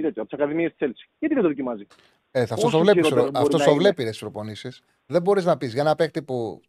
τέτοιο, 0.02 0.22
από 0.22 0.30
τις 0.30 0.34
Ακαδημίες 0.39 0.68
της 0.69 0.77
Τζέλση. 0.77 1.10
Γιατί 1.19 1.34
δεν 1.34 1.44
το 1.44 1.49
δοκιμάζει; 1.49 1.88
Ε, 2.31 2.41
αυτός 2.41 2.61
Πόσο 2.61 2.77
το 2.77 2.84
βλέπει, 2.84 2.98
χειρότερο 3.03 3.22
μπορεί 3.31 3.38
αυτός 3.45 3.60
να 3.60 3.65
το 3.65 3.72
είναι. 3.72 3.80
βλέπει 3.80 4.03
ρε 4.03 4.10
προπονήσεις. 4.19 4.81
Δεν 5.06 5.22
μπορείς 5.22 5.45
να 5.45 5.57
πεις 5.57 5.73
για 5.73 5.81
ένα 5.81 5.95
παίκτη 5.95 6.22
που. 6.22 6.61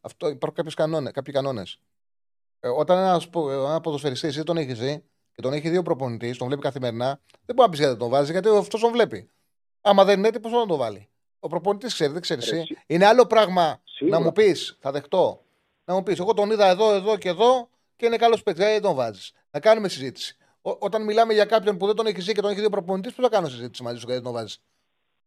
Αυτό, 0.00 0.28
υπάρχουν 0.28 0.56
κάποιους 0.56 0.74
κανόνες, 0.74 1.12
κάποιοι 1.12 1.32
κανόνες. 1.34 1.78
Ε, 2.60 2.68
όταν 2.68 2.98
ένας 2.98 3.28
ένας 3.34 3.80
ποδοσφαιριστής 3.82 4.34
δεν 4.36 4.44
τον 4.44 4.56
έχει 4.56 4.74
ζει 4.74 5.02
και 5.32 5.42
τον 5.42 5.52
έχει 5.52 5.68
δύο 5.68 5.82
προπονητής, 5.82 6.36
τον 6.38 6.46
βλέπει 6.46 6.62
καθημερινά, 6.62 7.20
δεν 7.44 7.54
μπορεί 7.54 7.60
να 7.60 7.68
πεις 7.68 7.78
γιατί 7.78 7.92
δεν 7.94 8.02
τον 8.02 8.10
βάζει, 8.10 8.32
γιατί 8.32 8.48
αυτός 8.48 8.80
τον 8.80 8.92
βλέπει. 8.92 9.28
Άμα 9.80 10.04
δεν 10.04 10.18
είναι 10.18 10.28
έτοιμο, 10.28 10.58
να 10.58 10.66
τον 10.66 10.78
βάλει. 10.78 11.08
Ο 11.40 11.48
προπονητής 11.48 11.92
ξέρει, 11.92 12.12
δεν 12.12 12.20
ξέρει 12.22 12.40
Ρε, 12.40 12.56
εσύ. 12.56 12.66
σί- 12.66 12.78
Είναι 12.86 13.06
άλλο 13.06 13.26
πράγμα 13.26 13.80
Σίγουρα. 13.84 14.18
να 14.18 14.24
μου 14.24 14.32
πεις, 14.32 14.76
θα 14.80 14.90
δεχτώ. 14.90 15.42
Να 15.84 15.94
μου 15.94 16.02
πεις, 16.02 16.18
εγώ 16.18 16.34
τον 16.34 16.50
είδα 16.50 16.68
εδώ, 16.68 16.94
εδώ 16.94 17.16
και 17.16 17.28
εδώ 17.28 17.68
και 17.96 18.06
είναι 18.06 18.16
καλός 18.16 18.42
παίκτης. 18.42 18.62
Γιατί 18.64 18.78
δεν 18.80 18.88
τον 18.88 18.94
βάζεις. 18.96 19.32
Να 19.50 19.60
κάνουμε 19.60 19.88
συζήτηση. 19.88 20.36
Ό, 20.70 20.76
όταν 20.78 21.04
μιλάμε 21.04 21.32
για 21.32 21.44
κάποιον 21.44 21.76
που 21.76 21.86
δεν 21.86 21.94
τον 21.96 22.06
έχει 22.06 22.20
ζει 22.20 22.32
και 22.32 22.40
τον 22.40 22.50
έχει 22.50 22.60
δύο 22.60 22.70
προπονητής, 22.70 23.14
πώ 23.14 23.22
θα 23.22 23.28
κάνω 23.28 23.48
συζήτηση 23.48 23.82
μαζί 23.82 23.98
σου 23.98 24.04
γιατί 24.06 24.22
δεν 24.22 24.32
τον 24.32 24.40
βάζει. 24.40 24.56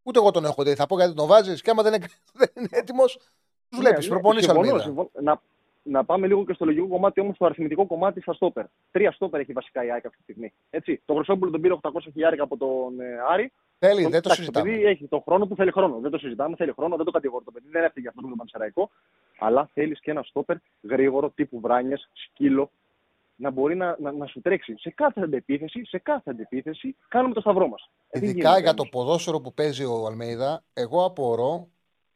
Ούτε 0.03 0.19
εγώ 0.19 0.31
τον 0.31 0.45
έχω 0.45 0.63
δει. 0.63 0.75
Θα 0.75 0.85
πω 0.85 0.95
γιατί 0.95 1.13
τον 1.13 1.27
βάζει 1.27 1.61
και 1.61 1.69
άμα 1.69 1.83
δεν 1.83 1.93
είναι, 1.93 2.05
δεν 2.39 2.49
είναι 2.55 2.67
έτοιμος, 2.71 3.19
τους 3.69 3.79
βλέπεις. 3.79 4.03
Ναι, 4.05 4.09
προπονείς 4.13 4.43
συμφωνώ, 4.43 4.61
Αλμίδα. 4.67 4.83
συμφωνώ. 4.83 5.09
Να, 5.21 5.41
να 5.83 6.05
πάμε 6.05 6.27
λίγο 6.27 6.45
και 6.45 6.53
στο 6.53 6.65
λογικό 6.65 6.87
κομμάτι 6.87 7.19
όμως, 7.19 7.35
στο 7.35 7.45
αριθμητικό 7.45 7.85
κομμάτι 7.85 8.21
στα 8.21 8.33
στόπερ. 8.33 8.65
Τρία 8.91 9.11
στόπερ 9.11 9.39
έχει 9.39 9.51
βασικά 9.53 9.85
η 9.85 9.91
ΑΕΚ 9.91 10.05
αυτή 10.05 10.17
τη 10.17 10.23
στιγμή. 10.23 10.53
Έτσι. 10.69 11.01
Το 11.05 11.13
Χρυσόπουλο 11.13 11.51
τον 11.51 11.61
πήρε 11.61 11.75
800 11.81 11.89
χιλιάρικα 12.13 12.43
από 12.43 12.57
τον 12.57 12.99
ε, 12.99 13.05
Άρη. 13.29 13.51
Θέλει, 13.79 14.01
Τον- 14.01 14.11
δεν 14.11 14.21
το 14.21 14.29
εντάξει, 14.29 14.39
συζητάμε. 14.41 14.69
παιδί 14.71 14.83
έχει 14.85 15.07
τον 15.07 15.21
χρόνο 15.25 15.47
που 15.47 15.55
θέλει 15.55 15.71
χρόνο. 15.71 15.99
Δεν 15.99 16.11
το 16.11 16.17
συζητάμε, 16.17 16.55
θέλει 16.55 16.71
χρόνο, 16.71 16.95
δεν 16.95 17.05
το 17.05 17.11
κατηγορώ 17.11 17.43
το 17.43 17.51
παιδί. 17.51 17.67
Δεν 17.71 17.83
έφυγε 17.83 18.07
αυτό 18.07 18.21
με 18.21 18.27
τον 18.27 18.37
Πανσεραϊκό. 18.37 18.89
Αλλά 19.39 19.69
θέλεις 19.73 19.99
και 19.99 20.11
ένα 20.11 20.23
στόπερ 20.23 20.57
γρήγορο 20.83 21.29
τύπου 21.29 21.59
βράνιε, 21.59 21.95
σκύλο, 22.13 22.71
να 23.39 23.51
μπορεί 23.51 23.75
να, 23.75 23.95
να, 23.99 24.11
να 24.11 24.25
σου 24.25 24.41
τρέξει 24.41 24.75
σε 24.77 24.89
κάθε 24.89 25.21
αντεπίθεση, 25.21 25.85
σε 25.85 25.97
κάθε 25.97 26.29
αντεπίθεση, 26.31 26.95
κάνουμε 27.07 27.33
το 27.33 27.41
σταυρό 27.41 27.67
μας. 27.67 27.89
Ειδικά 28.11 28.59
για 28.59 28.73
το 28.73 28.85
ποδόσφαιρο 28.85 29.41
που 29.41 29.53
παίζει 29.53 29.83
ο 29.83 30.05
Αλμέιδα, 30.05 30.63
εγώ 30.73 31.05
απορώ 31.05 31.67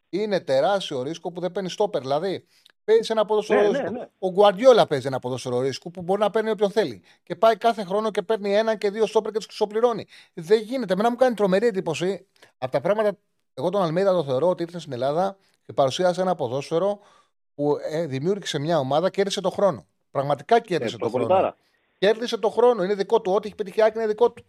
είναι 0.09 0.39
τεράστιο 0.39 1.01
ρίσκο 1.01 1.31
που 1.31 1.39
δεν 1.41 1.51
παίρνει 1.51 1.69
στόπερ. 1.69 2.01
Δηλαδή, 2.01 2.45
παίζεις 2.83 3.09
ένα 3.09 3.25
ποδόσφαιρο 3.25 3.61
Ναι, 3.61 3.67
ρίσκο. 3.67 3.83
ναι, 3.83 3.99
ναι. 3.99 4.07
Ο 4.19 4.31
Γκουαρδιόλα 4.31 4.87
παίζει 4.87 5.07
ένα 5.07 5.19
ποδόσφαιρο 5.19 5.59
ρίσκο 5.59 5.89
που 5.91 6.01
μπορεί 6.01 6.19
να 6.19 6.29
παίρνει 6.29 6.49
όποιον 6.49 6.71
θέλει. 6.71 7.01
Και 7.23 7.35
πάει 7.35 7.57
κάθε 7.57 7.83
χρόνο 7.83 8.11
και 8.11 8.21
παίρνει 8.21 8.55
ένα 8.55 8.75
και 8.75 8.89
δύο 8.89 9.05
στόπερ 9.05 9.31
και 9.31 9.37
τους 9.37 9.47
ξοπληρώνει. 9.47 10.05
Δεν 10.33 10.61
γίνεται. 10.61 10.93
Εμένα 10.93 11.09
μου 11.09 11.15
κάνει 11.15 11.35
τρομερή 11.35 11.67
εντύπωση 11.67 12.27
από 12.57 12.71
τα 12.71 12.81
πράγματα. 12.81 13.17
Εγώ 13.53 13.69
τον 13.69 13.81
Αλμέιδα 13.81 14.11
το 14.11 14.23
θεωρώ 14.23 14.49
ότι 14.49 14.63
ήρθε 14.63 14.79
στην 14.79 14.91
Ελλάδα 14.91 15.37
και 15.65 15.73
παρουσίασε 15.73 16.21
ένα 16.21 16.35
ποδόσφαιρο 16.35 16.99
που 17.55 17.77
ε, 17.89 18.05
δημιούργησε 18.05 18.59
μια 18.59 18.79
ομάδα 18.79 19.09
και 19.09 19.15
κέρδισε 19.15 19.41
το 19.41 19.49
χρόνο. 19.49 19.85
Πραγματικά 20.13 20.59
κέρδισε 20.59 20.95
Ε, 20.95 20.97
το 20.97 21.09
χρόνο. 21.09 21.25
προπονητάρα. 21.25 21.57
Κέρδισε 21.97 22.37
το 22.37 22.49
χρόνο. 22.49 22.83
Είναι 22.83 22.93
δικό 22.95 23.21
του. 23.21 23.31
Ό,τι 23.31 23.47
έχει 23.47 23.55
πετύχει 23.55 23.79
η 23.79 23.81
Άκη 23.81 23.97
είναι 23.97 24.07
δικό 24.07 24.31
του. 24.31 24.45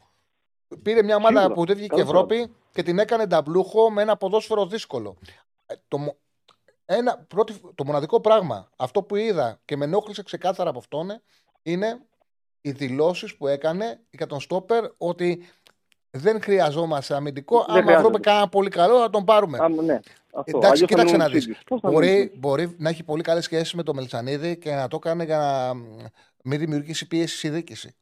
Πήρε 0.82 1.02
μια 1.02 1.16
ομάδα 1.16 1.36
Σίγουρα. 1.38 1.54
που 1.54 1.64
δεν 1.66 1.76
βγήκε 1.76 1.88
Καλό 1.96 2.02
Ευρώπη 2.02 2.52
και 2.72 2.82
την 2.82 2.98
έκανε 2.98 3.26
νταμπλούχο 3.26 3.90
με 3.90 4.02
ένα 4.02 4.16
ποδόσφαιρο 4.16 4.66
δύσκολο. 4.66 5.16
Ε, 5.66 5.74
Το, 5.88 5.98
μο- 5.98 6.16
ένα, 6.84 7.18
πρώτη, 7.28 7.60
το 7.74 7.84
μοναδικό 7.84 8.20
πράγμα, 8.20 8.70
αυτό 8.76 9.02
που 9.02 9.16
είδα 9.16 9.60
και 9.64 9.76
με 9.76 9.84
ενόχλησε 9.84 10.22
ξεκάθαρα 10.22 10.70
από 10.70 10.78
αυτόν, 10.78 11.20
είναι 11.62 11.98
οι 12.60 12.70
δηλώσεις 12.70 13.36
που 13.36 13.46
έκανε 13.46 14.00
για 14.10 14.26
τον 14.26 14.40
Στόπερ 14.40 14.84
ότι 14.98 15.48
δεν 16.10 16.42
χρειαζόμαστε 16.42 17.14
αμυντικό. 17.14 17.56
Δεν 17.58 17.66
Άμα 17.68 17.80
χρειάζεται. 17.80 18.02
βρούμε 18.02 18.18
κανένα 18.18 18.48
πολύ 18.48 18.70
καλό, 18.70 18.98
θα 19.00 19.10
τον 19.10 19.24
πάρουμε. 19.24 19.58
Α, 19.58 19.68
ναι, 19.68 20.00
αυτό. 20.36 20.58
Εντάξει, 20.58 20.66
Αλλιώς 20.66 20.80
θα 20.80 20.86
κοίταξε 20.86 21.14
μείνουν 21.14 21.26
να 21.26 21.32
δεις. 21.32 21.42
ίδιους. 21.44 21.62
Πώς 21.66 21.80
θα 21.80 21.90
Μπορεί, 21.90 22.08
μείνουν 22.10 22.30
μπορεί 22.34 22.74
να 22.78 22.88
έχει 22.88 23.04
πολύ 23.04 23.22
καλές 23.22 23.44
σχέσεις 23.44 23.74
με 23.74 23.82
τον 23.82 23.94
Μελισανίδη 23.96 24.58
και 24.58 24.74
να 24.74 24.88
το 24.88 24.98
κάνει 24.98 25.24
για 25.24 25.38
να 25.38 25.74
μ, 25.74 25.80
μην 26.44 26.58
δημιουργήσει 26.58 27.06
πίεση 27.06 27.36
στη 27.36 27.48
διοίκηση. 27.48 27.94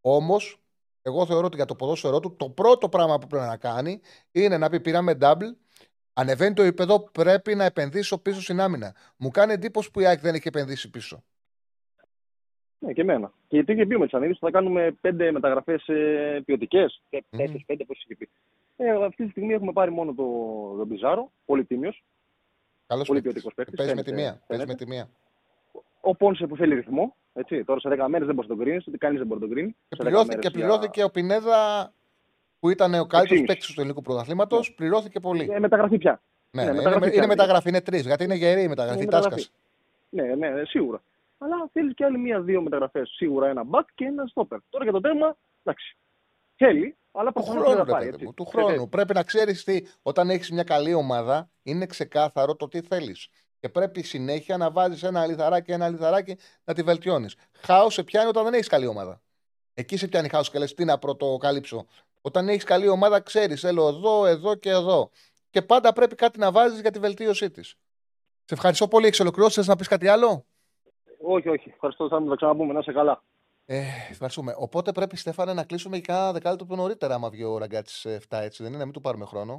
Όμως, 0.00 0.60
εγώ 1.02 1.26
θεωρώ 1.26 1.46
ότι 1.46 1.56
για 1.56 1.64
το 1.64 1.74
ποδόσφαιρό 1.74 2.20
του 2.20 2.36
το 2.36 2.50
πρώτο 2.50 2.88
πράγμα 2.88 3.18
που 3.18 3.26
πρέπει 3.26 3.46
να 3.46 3.56
κάνει 3.56 4.00
είναι 4.32 4.58
να 4.58 4.68
πει: 4.68 4.80
Πήραμε 4.80 5.18
double. 5.20 5.54
Ανεβαίνει 6.12 6.54
το 6.54 6.62
επίπεδο, 6.62 7.00
πρέπει 7.00 7.54
να 7.54 7.64
επενδύσω 7.64 8.18
πίσω 8.18 8.40
στην 8.40 8.60
άμυνα. 8.60 8.94
Μου 9.16 9.30
κάνει 9.30 9.52
εντύπωση 9.52 9.90
που 9.90 10.00
η 10.00 10.06
ΑΕΚ 10.06 10.20
δεν 10.20 10.34
έχει 10.34 10.48
επενδύσει 10.48 10.90
πίσω. 10.90 11.24
Ναι, 12.78 12.92
και 12.92 13.00
εμένα. 13.00 13.32
Και 13.48 13.56
γιατί 13.56 13.72
είχε 13.72 13.86
πει 13.86 13.94
ο 13.94 13.98
Μελισανίδη 13.98 14.36
θα 14.40 14.50
κάνουμε 14.50 14.96
πέντε 15.00 15.32
μεταγραφές 15.32 15.88
ε, 15.88 16.42
ποιοτικές. 16.44 17.02
Τέσσερις, 17.30 17.64
πέντε, 17.66 17.84
πώς 17.84 18.02
είχε 18.04 18.16
πει. 18.16 18.28
Ε, 18.82 19.04
αυτή 19.04 19.24
τη 19.24 19.30
στιγμή 19.30 19.52
έχουμε 19.52 19.72
πάρει 19.72 19.90
μόνο 19.90 20.14
τον 20.14 20.26
το 20.78 20.84
Μπιζάρο, 20.86 21.30
πολύ 21.44 21.64
τίμιος. 21.64 22.04
Καλός 22.86 23.06
Πολύ 23.06 23.20
ποιοτικός 23.22 23.54
παίκτης. 23.54 23.76
Παίζει 23.76 23.94
με 23.94 24.02
τη 24.02 24.12
μία. 24.12 24.40
Παίζει 24.46 24.66
με 24.66 24.74
τη 24.74 24.86
μία. 24.86 25.08
Ο 26.00 26.14
Πόνσε 26.16 26.46
που 26.46 26.56
θέλει 26.56 26.74
ρυθμό. 26.74 27.14
Έτσι, 27.32 27.64
τώρα 27.64 27.80
σε 27.80 27.88
10 27.88 28.06
μέρες 28.08 28.26
δεν 28.26 28.34
μπορεί 28.34 28.48
να 28.48 28.54
τον 28.56 28.64
κρίνεις, 28.64 28.86
ότι 28.86 28.98
κανείς 28.98 29.18
δεν 29.18 29.26
μπορεί 29.26 29.40
να 29.40 29.46
τον 29.46 29.54
κρίνει. 29.56 29.70
Και 29.88 29.94
Σε 29.94 30.02
10 30.02 30.04
πληρώθηκε, 30.04 30.36
μέρες 30.36 30.50
και 30.50 30.58
πληρώθηκε 30.58 31.02
ο 31.04 31.10
Πινέδα 31.10 31.92
που 32.60 32.68
ήταν 32.70 32.94
ο 32.94 33.06
καλύτερος 33.06 33.44
παίκτης 33.46 33.66
του 33.74 33.80
ελληνικού 33.80 34.02
πρωταθλήματος. 34.02 34.74
Πληρώθηκε 34.74 35.20
πολύ. 35.20 35.44
για- 35.44 35.56
Ε, 35.56 35.58
μεταγραφή 35.60 35.98
πια. 35.98 36.20
Ναι, 36.50 36.62
Ναι, 36.64 36.68
ναι, 36.70 36.76
μεταγραφή 36.76 37.02
είναι, 37.04 37.10
πια. 37.12 37.22
είναι 37.22 37.26
μεταγραφή, 37.34 37.68
είναι 37.68 37.80
τρεις. 37.80 38.06
Γιατί 38.06 38.24
είναι 38.24 38.34
γερή 38.34 38.62
η 38.62 38.68
μεταγραφή. 38.68 39.02
Είναι 39.02 39.10
Τάσκα. 39.10 39.28
μεταγραφή. 39.28 39.50
Ναι, 40.10 40.22
ναι, 40.34 40.48
ναι, 40.48 40.64
σίγουρα. 40.64 41.02
Αλλά 41.38 41.68
θέλεις 41.72 41.94
και 41.94 42.04
άλλη 42.04 42.18
μία-δύο 42.18 42.62
μεταγραφές. 42.62 43.10
Σίγουρα 43.16 43.48
ένα 43.48 43.62
back 43.70 43.84
και 43.94 44.04
ένα 44.04 44.24
stopper. 44.34 44.56
Τώρα 44.70 44.84
για 44.84 44.92
το 44.92 45.00
τέρμα, 45.00 45.36
εντάξει. 45.64 45.96
Θέλει, 46.64 46.96
αλλά 47.12 47.32
Του 47.32 47.32
προφανώς 47.32 47.62
χρόνου, 47.62 47.76
δεν 47.76 47.84
ρε 47.84 47.90
θα 47.90 47.96
πάει. 47.96 48.04
παιδί 48.04 48.14
έτσι. 48.14 48.24
μου. 48.24 48.34
Του 48.34 48.46
Ε, 48.46 48.50
χρόνου. 48.50 48.88
Πρέπει 48.88 49.14
να 49.14 49.22
ξέρεις 49.22 49.64
τι. 49.64 49.82
Όταν 50.02 50.30
έχεις 50.30 50.50
μια 50.50 50.62
καλή 50.62 50.94
ομάδα, 50.94 51.50
είναι 51.62 51.86
ξεκάθαρο 51.86 52.56
το 52.56 52.68
τι 52.68 52.80
θέλεις. 52.80 53.28
Και 53.60 53.68
πρέπει 53.68 54.02
συνέχεια 54.02 54.56
να 54.56 54.70
βάζεις 54.70 55.02
ένα 55.02 55.26
λιθαράκι, 55.26 55.72
ένα 55.72 55.88
λιθαράκι 55.88 56.36
να 56.64 56.74
τη 56.74 56.82
βελτιώνεις. 56.82 57.36
Χάος 57.60 57.94
σε 57.94 58.02
πιάνει 58.02 58.28
όταν 58.28 58.44
δεν 58.44 58.54
έχεις 58.54 58.66
καλή 58.68 58.86
ομάδα. 58.86 59.22
Εκεί 59.74 59.96
σε 59.96 60.08
πιάνει 60.08 60.28
χάος 60.28 60.50
και 60.50 60.58
λες 60.58 60.74
τι 60.74 60.84
να 60.84 60.98
πρωτοκαλύψω. 60.98 61.86
Όταν 62.20 62.48
έχεις 62.48 62.64
καλή 62.64 62.88
ομάδα, 62.88 63.20
ξέρεις, 63.20 63.60
θέλω 63.60 63.88
εδώ, 63.88 64.26
εδώ 64.26 64.54
και 64.54 64.70
εδώ. 64.70 65.10
Και 65.50 65.62
πάντα 65.62 65.92
πρέπει 65.92 66.14
κάτι 66.14 66.38
να 66.38 66.52
βάζεις 66.52 66.80
για 66.80 66.90
τη 66.90 66.98
βελτίωσή 66.98 67.50
της. 67.50 67.68
Σε 68.44 68.54
ευχαριστώ 68.54 68.88
πολύ. 68.88 69.06
Έχεις 69.06 69.20
ολοκληρώσει. 69.20 69.54
Θες 69.54 69.66
να 69.66 69.76
πεις 69.76 69.88
κάτι 69.88 70.08
άλλο; 70.08 70.46
Όχι, 71.22 71.48
όχι. 71.48 71.70
Ευχαριστώ, 71.70 72.08
θα 72.08 72.24
τα 72.24 72.36
ξαναπούμε. 72.36 72.72
Να 72.72 72.78
είσαι 72.78 72.92
καλά. 72.92 73.22
Ε, 73.72 73.82
ευχαριστούμε. 74.10 74.54
Οπότε 74.56 74.92
πρέπει, 74.92 75.16
Στέφανε, 75.16 75.52
να 75.52 75.64
κλείσουμε 75.64 75.96
και 75.96 76.02
κάνα 76.02 76.32
δεκάλεπτο 76.32 76.66
πιο 76.66 76.76
νωρίτερα, 76.76 77.14
άμα 77.14 77.30
βγει 77.30 77.44
ο 77.44 77.58
Ραγκάτης 77.58 78.06
7, 78.06 78.18
έτσι 78.28 78.62
δεν 78.62 78.70
είναι, 78.70 78.78
να 78.78 78.84
μην 78.84 78.94
του 78.94 79.00
πάρουμε 79.00 79.24
χρόνο. 79.24 79.52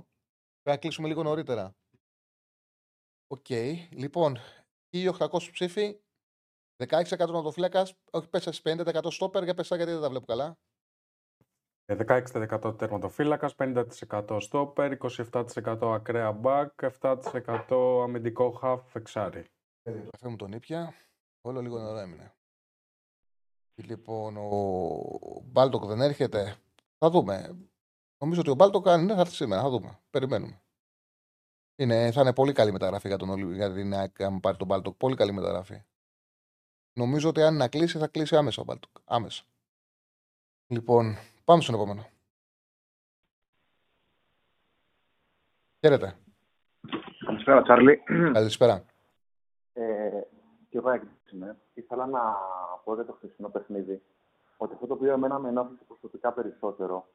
Πρέπει 0.61 0.77
να 0.77 0.77
κλείσουμε 0.77 1.07
λίγο 1.07 1.23
νωρίτερα. 1.23 1.75
Οκ. 3.27 3.49
Λοιπόν, 3.89 4.37
1800 4.91 5.51
ψήφοι, 5.51 5.99
16% 6.87 7.03
τερματοφύλακα, 7.17 7.87
όχι 8.11 8.29
πες 8.29 8.51
τα 8.51 8.75
50% 8.77 9.11
στόπερ, 9.11 9.43
για 9.43 9.53
πες 9.53 9.67
τα 9.67 9.75
γιατί 9.75 9.91
δεν 9.91 10.01
τα 10.01 10.09
βλέπω 10.09 10.25
καλά. 10.25 10.57
Ε, 11.85 11.95
16% 11.95 12.77
τερματοφύλακας, 12.77 13.55
50% 13.57 14.37
στόπερ, 14.39 14.91
27% 14.91 15.93
ακραία 15.93 16.31
μπακ, 16.31 16.81
7% 16.99 18.01
αμυντικό 18.03 18.51
χαφ 18.51 18.95
εξάρι. 18.95 19.45
Καφέ 19.83 20.27
μου 20.29 20.35
τον 20.35 20.51
ήπια. 20.51 20.93
Όλο 21.41 21.61
λίγο 21.61 21.79
νερό 21.79 21.97
έμεινε. 21.97 22.35
Λοιπόν, 23.75 24.37
ο 24.37 25.41
Μπάλντοκ 25.43 25.85
δεν 25.85 26.01
έρχεται. 26.01 26.55
Θα 26.97 27.09
δούμε. 27.09 27.55
Νομίζω 28.17 28.39
ότι 28.41 28.49
ο 28.49 28.53
Μπάλντοκ 28.55 28.87
αν 28.87 29.01
είναι 29.01 29.13
θα 29.13 29.19
έρθει 29.19 29.33
σήμερα. 29.35 29.61
Θα 29.61 29.69
δούμε. 29.69 29.99
Περιμένουμε. 30.09 30.61
Είναι, 31.75 32.11
θα 32.11 32.21
είναι 32.21 32.33
πολύ 32.33 32.53
καλή 32.53 32.71
μεταγραφή 32.71 33.07
για, 33.07 33.17
τον, 33.17 33.29
Ολυ- 33.29 33.55
για 33.55 33.73
την 33.73 33.93
ΑΕΚ 33.93 34.21
αν 34.21 34.39
πάρει 34.39 34.57
τον 34.57 34.67
Μπάλντοκ. 34.67 34.95
Πολύ 34.97 35.15
καλή 35.15 35.31
μεταγραφή. 35.31 35.81
Νομίζω 36.93 37.29
ότι 37.29 37.41
αν 37.41 37.55
να 37.57 37.67
κλείσει, 37.67 37.97
θα 37.97 38.07
κλείσει 38.07 38.35
άμεσα 38.35 38.61
ο 38.61 38.65
Μπάλτοκ. 38.65 38.91
Άμεσα. 39.05 39.43
Λοιπόν, 40.67 41.17
πάμε 41.43 41.61
στον 41.61 41.75
επόμενο. 41.75 42.05
Χαίρετε. 45.79 46.17
Καλησπέρα, 47.25 47.61
Τσάρλι. 47.61 48.03
Καλησπέρα. 48.33 48.85
Ε, 49.73 50.09
και 50.69 50.77
εγώ 50.77 50.89
έκπληξη 50.89 51.20
είμαι. 51.33 51.57
Ήθελα 51.73 52.05
να 52.05 52.21
πω 52.83 52.93
για 52.93 53.05
το 53.05 53.13
χθεσινό 53.13 53.49
παιχνίδι 53.49 54.01
ότι 54.57 54.73
αυτό 54.73 54.87
το 54.87 54.93
οποίο 54.93 55.11
εμένα 55.11 55.39
με 55.39 55.49
ενόχλησε 55.49 55.83
προσωπικά 55.87 56.33
περισσότερο 56.33 57.05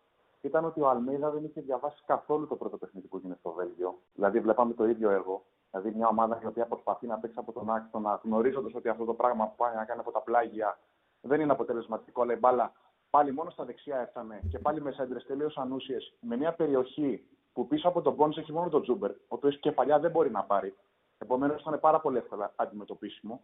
ήταν 0.41 0.65
ότι 0.65 0.81
ο 0.81 0.89
Αλμίδα 0.89 1.31
δεν 1.31 1.45
είχε 1.45 1.61
διαβάσει 1.61 2.03
καθόλου 2.07 2.47
το 2.47 2.57
πρώτο 2.57 2.77
παιχνίδι 2.77 3.07
που 3.07 3.17
έγινε 3.17 3.37
στο 3.39 3.53
Βέλγιο. 3.53 3.99
Δηλαδή, 4.15 4.41
βλέπαμε 4.41 4.75
το 4.75 4.89
ίδιο 4.89 5.11
έργο. 5.11 5.45
Δηλαδή, 5.71 5.97
μια 5.97 6.09
ομάδα 6.09 6.41
η 6.43 6.47
οποία 6.47 6.67
προσπαθεί 6.67 7.07
να 7.07 7.19
παίξει 7.19 7.37
από 7.39 7.53
τον 7.53 7.71
άξονα, 7.71 8.21
γνωρίζοντας 8.25 8.75
ότι 8.75 8.89
αυτό 8.89 9.05
το 9.05 9.15
πράγμα 9.15 9.47
που 9.47 9.57
πάει 9.57 9.75
να 9.75 9.85
κάνει 9.85 10.01
από 10.01 10.11
τα 10.11 10.21
πλάγια 10.21 10.79
δεν 11.21 11.41
είναι 11.41 11.53
αποτελεσματικό, 11.53 12.23
αλλά 12.23 12.33
η 12.33 12.37
μπάλα 12.37 12.73
πάλι 13.11 13.33
μόνο 13.33 13.51
στα 13.51 13.65
δεξιά 13.65 13.99
έφτανε 13.99 14.41
και 14.51 14.59
πάλι 14.59 14.81
με 14.81 14.91
σέντρες 14.93 15.25
τελείως 15.27 15.57
ανούσιες, 15.57 16.15
με 16.21 16.37
μια 16.37 16.53
περιοχή 16.53 17.27
που 17.53 17.67
πίσω 17.67 17.89
από 17.89 18.03
τον 18.03 18.17
Πόνς 18.17 18.37
έχει 18.37 18.53
μόνο 18.53 18.69
τον 18.69 18.83
Τζούμπερ, 18.83 19.11
ο 19.11 19.15
οποίος 19.29 19.59
κεφαλιά 19.59 19.99
δεν 19.99 20.11
μπορεί 20.11 20.31
να 20.31 20.43
πάρει. 20.43 20.75
Επομένως, 21.19 21.61
ήταν 21.61 21.81
πάρα 21.81 22.01
πολύ 22.01 22.19
εύκολα 22.19 22.53
αντιμετωπίσιμο. 22.57 23.43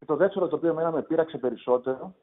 Και 0.00 0.06
το 0.06 0.16
δεύτερο 0.16 0.48
το 0.48 0.56
οποίο 0.56 0.70
εμένα 0.70 0.90
με 0.90 1.02
πείραξε 1.02 1.38
περισσότερο 1.38 2.14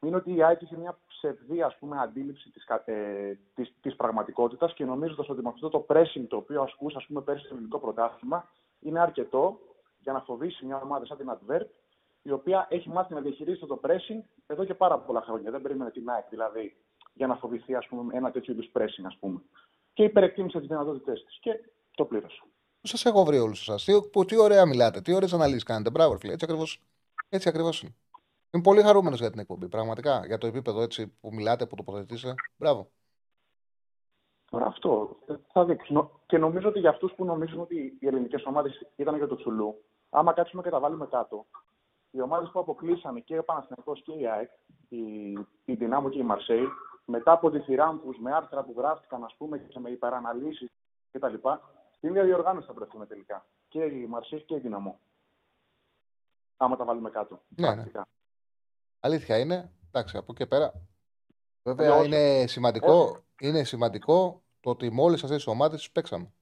είναι 0.00 0.16
ότι 0.16 0.34
η 0.34 0.42
ΑΕΚ 0.42 0.62
είχε 0.62 0.76
μια 0.76 0.98
ψευδή 1.08 1.62
ας 1.62 1.76
πούμε, 1.78 2.00
αντίληψη 2.00 2.50
της, 2.50 2.64
κα- 2.64 2.82
ε, 2.86 3.38
της, 3.54 3.74
της 3.80 3.96
πραγματικότητας 3.96 4.74
και 4.74 4.84
νομίζοντας 4.84 5.28
ότι 5.28 5.42
με 5.42 5.48
αυτό 5.48 5.68
το 5.68 5.86
pressing 5.88 6.24
το 6.28 6.36
οποίο 6.36 6.62
ασκούσε 6.62 6.96
ας 6.98 7.06
πούμε, 7.06 7.20
πέρσι 7.20 7.44
στο 7.44 7.54
ελληνικό 7.54 7.78
πρωτάθλημα 7.78 8.48
είναι 8.80 9.00
αρκετό 9.00 9.58
για 9.98 10.12
να 10.12 10.20
φοβήσει 10.20 10.64
μια 10.66 10.80
ομάδα 10.82 11.06
σαν 11.06 11.16
την 11.16 11.30
Advert 11.30 11.66
η 12.22 12.30
οποία 12.30 12.66
έχει 12.70 12.88
μάθει 12.88 13.14
να 13.14 13.20
διαχειρίζεται 13.20 13.66
το 13.66 13.80
pressing 13.82 14.22
εδώ 14.46 14.64
και 14.64 14.74
πάρα 14.74 14.98
πολλά 14.98 15.22
χρόνια. 15.22 15.50
Δεν 15.50 15.62
περίμενε 15.62 15.90
την 15.90 16.08
ΑΕΚ 16.10 16.24
δηλαδή 16.28 16.76
για 17.12 17.26
να 17.26 17.34
φοβηθεί 17.36 17.74
ας 17.74 17.86
πούμε, 17.86 18.16
ένα 18.16 18.30
τέτοιο 18.30 18.52
είδους 18.52 18.70
pressing 18.72 19.04
ας 19.06 19.16
πούμε. 19.20 19.40
Και 19.92 20.02
υπερεκτίμησε 20.04 20.58
τις 20.58 20.68
δυνατότητές 20.68 21.24
της. 21.24 21.38
Και 21.40 21.50
το 21.94 22.04
πλήρωσε. 22.04 22.42
Πού 22.80 22.86
σας 22.86 23.04
έχω 23.04 23.24
βρει 23.24 23.38
όλους 23.38 23.60
εσάς. 23.60 23.84
Τι, 23.84 23.92
που- 24.12 24.24
τι 24.24 24.36
ωραία 24.40 24.66
μιλάτε, 24.66 25.00
τι 25.00 25.14
ωραίες 25.14 25.32
αναλύσεις 25.32 25.62
κάνετε. 25.62 25.90
Μπράβο, 25.90 26.16
φίλε. 26.18 26.32
Έτσι 26.32 26.44
ακριβώς 26.44 26.82
έτσι 27.34 27.48
ακριβώς 27.48 27.82
είναι. 27.82 27.94
Είμαι 28.50 28.62
πολύ 28.62 28.82
χαρούμενος 28.82 29.18
για 29.18 29.30
την 29.30 29.40
εκπομπή. 29.40 29.68
Πραγματικά. 29.68 30.26
Για 30.26 30.38
το 30.38 30.46
επίπεδο 30.46 30.80
έτσι 30.80 31.06
που 31.20 31.34
μιλάτε, 31.34 31.66
που 31.66 31.74
τοποθετήσετε. 31.76 32.34
Μπράβο. 32.56 32.90
Τώρα 34.50 34.66
αυτό 34.66 35.16
ε, 35.26 35.34
θα 35.52 35.64
δείξει. 35.64 35.92
Νο- 35.92 36.20
Και 36.26 36.38
νομίζω 36.38 36.68
ότι 36.68 36.78
για 36.78 36.90
αυτούς 36.90 37.12
που 37.12 37.24
νομίζουν 37.24 37.60
ότι 37.60 37.96
οι 38.00 38.06
ελληνικές 38.06 38.44
ομάδες 38.44 38.86
ήταν 38.96 39.16
για 39.16 39.26
το 39.26 39.36
Τσουλού, 39.36 39.84
άμα 40.10 40.32
κάτσουμε 40.32 40.62
και 40.62 40.70
τα 40.70 40.78
βάλουμε 40.80 41.06
κάτω, 41.06 41.46
οι 42.10 42.20
ομάδες 42.20 42.50
που 42.50 42.58
αποκλείσανε 42.58 43.20
και 43.20 43.38
ο 43.38 43.44
Παναθηναϊκός 43.44 44.02
και 44.02 44.12
η 44.12 44.26
ΑΕΚ, 44.26 44.50
η, 44.88 45.30
η 45.64 45.74
Δυνάμω 45.74 46.08
και 46.08 46.18
η 46.18 46.22
Μαρσέη, 46.22 46.66
μετά 47.04 47.32
από 47.32 47.50
τη 47.50 47.60
θηράμβους 47.60 48.18
με 48.18 48.32
άρθρα 48.34 48.62
που 48.64 48.74
γράφτηκαν, 48.76 49.24
ας 49.24 49.34
πούμε, 49.38 49.58
και 49.58 49.78
με 49.78 49.90
υπεραναλύσεις 49.90 50.70
κτλ., 51.10 51.34
στην 51.96 52.08
ίδια 52.08 52.24
διοργάνωση 52.24 52.66
θα 52.66 52.72
βρεθούμε 52.72 53.06
τελικά. 53.06 53.46
Και 53.68 53.82
η 53.84 54.06
Μαρσέη 54.08 54.42
και 54.42 54.54
η 54.54 54.58
Δυναμό. 54.58 55.00
Άμα 56.64 56.76
τα 56.76 56.84
βάλουμε 56.84 57.10
κάτω. 57.10 57.42
Ναι, 57.48 57.68
ναι. 57.68 57.74
πρακτικά. 57.74 58.08
Αλήθεια 59.00 59.38
είναι. 59.38 59.72
Εντάξει, 59.88 60.16
από 60.16 60.26
εκεί 60.28 60.38
και 60.42 60.46
πέρα. 60.46 60.72
Βέβαια 61.62 61.92
Αλλιώς- 61.92 62.06
είναι 62.06 62.46
σημαντικό, 62.46 63.24
είναι 63.40 63.64
σημαντικό 63.64 64.42
το 64.60 64.70
ότι 64.70 64.92
με 64.92 65.02
όλες 65.02 65.22
αυτές 65.22 65.36
τις 65.36 65.46
ομάδες 65.46 65.78
τις 65.78 65.90
παίξαμε. 65.90 66.32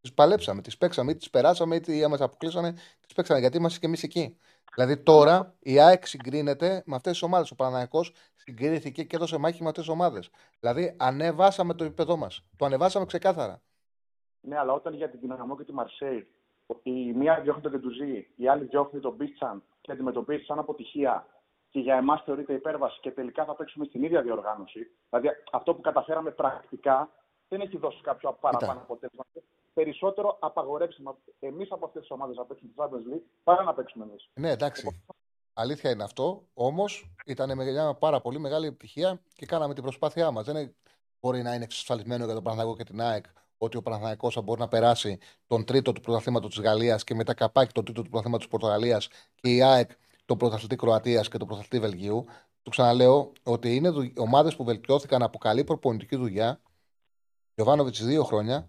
Τις 0.00 0.14
παλέψαμε, 0.14 0.62
τις 0.62 0.78
παίξαμε, 0.78 1.10
ή 1.10 1.16
τις 1.16 1.30
περάσαμε, 1.30 1.76
είτε 1.76 2.08
μα 2.08 2.16
αποκλείσανε, 2.16 2.72
τις 3.00 3.12
παίξαμε. 3.14 3.40
Γιατί 3.40 3.56
είμαστε 3.56 3.78
και 3.78 3.86
εμείς 3.86 4.02
εκεί. 4.02 4.36
Δηλαδή 4.74 4.96
τώρα 4.96 5.54
η 5.58 5.80
ΑΕΚ 5.80 6.06
συγκρίνεται 6.06 6.82
με 6.86 6.94
αυτές 6.96 7.12
τις 7.12 7.22
ομάδες. 7.22 7.50
Ο 7.50 7.54
Παναναναϊκό 7.54 8.04
συγκρίθηκε 8.34 9.02
και 9.02 9.16
έδωσε 9.16 9.36
μάχη 9.36 9.62
με 9.62 9.68
αυτές 9.68 9.84
τις 9.84 9.92
ομάδες. 9.92 10.30
Δηλαδή 10.60 10.94
ανεβάσαμε 10.98 11.74
το 11.74 11.84
επίπεδό 11.84 12.16
μας. 12.16 12.44
Το 12.56 12.64
ανεβάσαμε 12.64 13.06
ξεκάθαρα. 13.06 13.62
Ναι, 14.40 14.58
αλλά 14.58 14.72
όταν 14.72 14.94
για 14.94 15.10
την 15.10 15.20
Δυναμό 15.20 15.56
και 15.56 15.64
τη 15.64 15.72
Μαρσέη 15.72 16.28
η 16.82 17.12
μία 17.12 17.40
διώχνει 17.40 17.62
τον 17.62 17.70
Κεντουζή, 17.72 18.26
η 18.36 18.48
άλλη 18.48 18.64
διώχνει 18.64 19.00
τον 19.00 19.14
Μπίτσαν 19.14 19.62
και 19.80 19.92
αντιμετωπίζει 19.92 20.44
σαν 20.44 20.58
αποτυχία 20.58 21.26
και 21.70 21.80
για 21.80 21.94
εμάς 21.96 22.22
θεωρείται 22.24 22.52
υπέρβαση 22.52 23.00
και 23.00 23.10
τελικά 23.10 23.44
θα 23.44 23.54
παίξουμε 23.54 23.84
στην 23.84 24.02
ίδια 24.02 24.22
διοργάνωση. 24.22 24.90
Δηλαδή 25.10 25.28
αυτό 25.52 25.74
που 25.74 25.80
καταφέραμε 25.80 26.30
πρακτικά 26.30 27.10
δεν 27.48 27.60
έχει 27.60 27.76
δώσει 27.78 28.00
κάποιο 28.00 28.32
παραπάνω 28.40 28.80
αποτέλεσμα. 28.80 29.24
Περισσότερο 29.74 30.36
απαγορεύσιμο 30.40 31.18
εμείς 31.38 31.70
από 31.72 31.84
αυτές 31.86 32.00
τις 32.02 32.10
ομάδες 32.10 32.36
να 32.36 32.44
παίξουμε 32.44 32.70
τη 32.70 32.76
Champions 32.78 33.14
League 33.14 33.22
παρά 33.44 33.62
να 33.62 33.74
παίξουμε 33.74 34.04
εμείς. 34.04 34.28
Ναι, 34.34 34.50
εντάξει. 34.50 35.02
Αλήθεια 35.54 35.90
είναι 35.90 36.02
αυτό. 36.02 36.42
Όμως 36.54 37.14
ήταν 37.26 37.56
μια 37.56 37.94
πάρα 37.94 38.20
πολύ 38.20 38.38
μεγάλη 38.38 38.66
επιτυχία 38.66 39.20
και 39.34 39.46
κάναμε 39.46 39.74
την 39.74 39.82
προσπάθειά 39.82 40.30
μας. 40.30 40.44
Δεν 40.44 40.56
είναι- 40.56 40.74
μπορεί 41.20 41.42
να 41.42 41.54
είναι 41.54 41.64
εξασφαλισμένο 41.64 42.24
για 42.24 42.34
τον 42.34 42.42
Παναθηναϊκό 42.42 42.76
και 42.76 42.84
την 42.84 43.00
ΑΕΚ 43.00 43.24
ότι 43.58 43.76
ο 43.76 43.82
Παναθηναϊκός 43.82 44.34
θα 44.34 44.40
μπορεί 44.40 44.60
να 44.60 44.68
περάσει 44.68 45.18
τον 45.46 45.64
τρίτο 45.64 45.92
του 45.92 46.00
πρωταθλήματος 46.00 46.54
της 46.54 46.64
Γαλλίας 46.64 47.04
και 47.04 47.14
μετά 47.14 47.34
καπάκι 47.34 47.72
τον 47.72 47.84
τρίτο 47.84 48.02
του 48.02 48.08
πρωταθλήματος 48.08 48.48
της 48.48 48.58
Πορτογαλίας 48.58 49.08
και 49.34 49.54
η 49.54 49.62
ΑΕΚ 49.62 49.90
τον 50.24 50.36
πρωταθλητή 50.36 50.76
Κροατίας 50.76 51.28
και 51.28 51.38
τον 51.38 51.46
πρωταθλητή 51.46 51.86
Βελγίου. 51.86 52.24
Του 52.62 52.70
ξαναλέω 52.70 53.32
ότι 53.42 53.76
είναι 53.76 54.12
ομάδες 54.16 54.56
που 54.56 54.64
βελτιώθηκαν 54.64 55.22
από 55.22 55.38
καλή 55.38 55.64
προπονητική 55.64 56.16
δουλειά. 56.16 56.60
Γιωβάνοβιτς 57.54 58.04
δύο 58.04 58.24
χρόνια. 58.24 58.66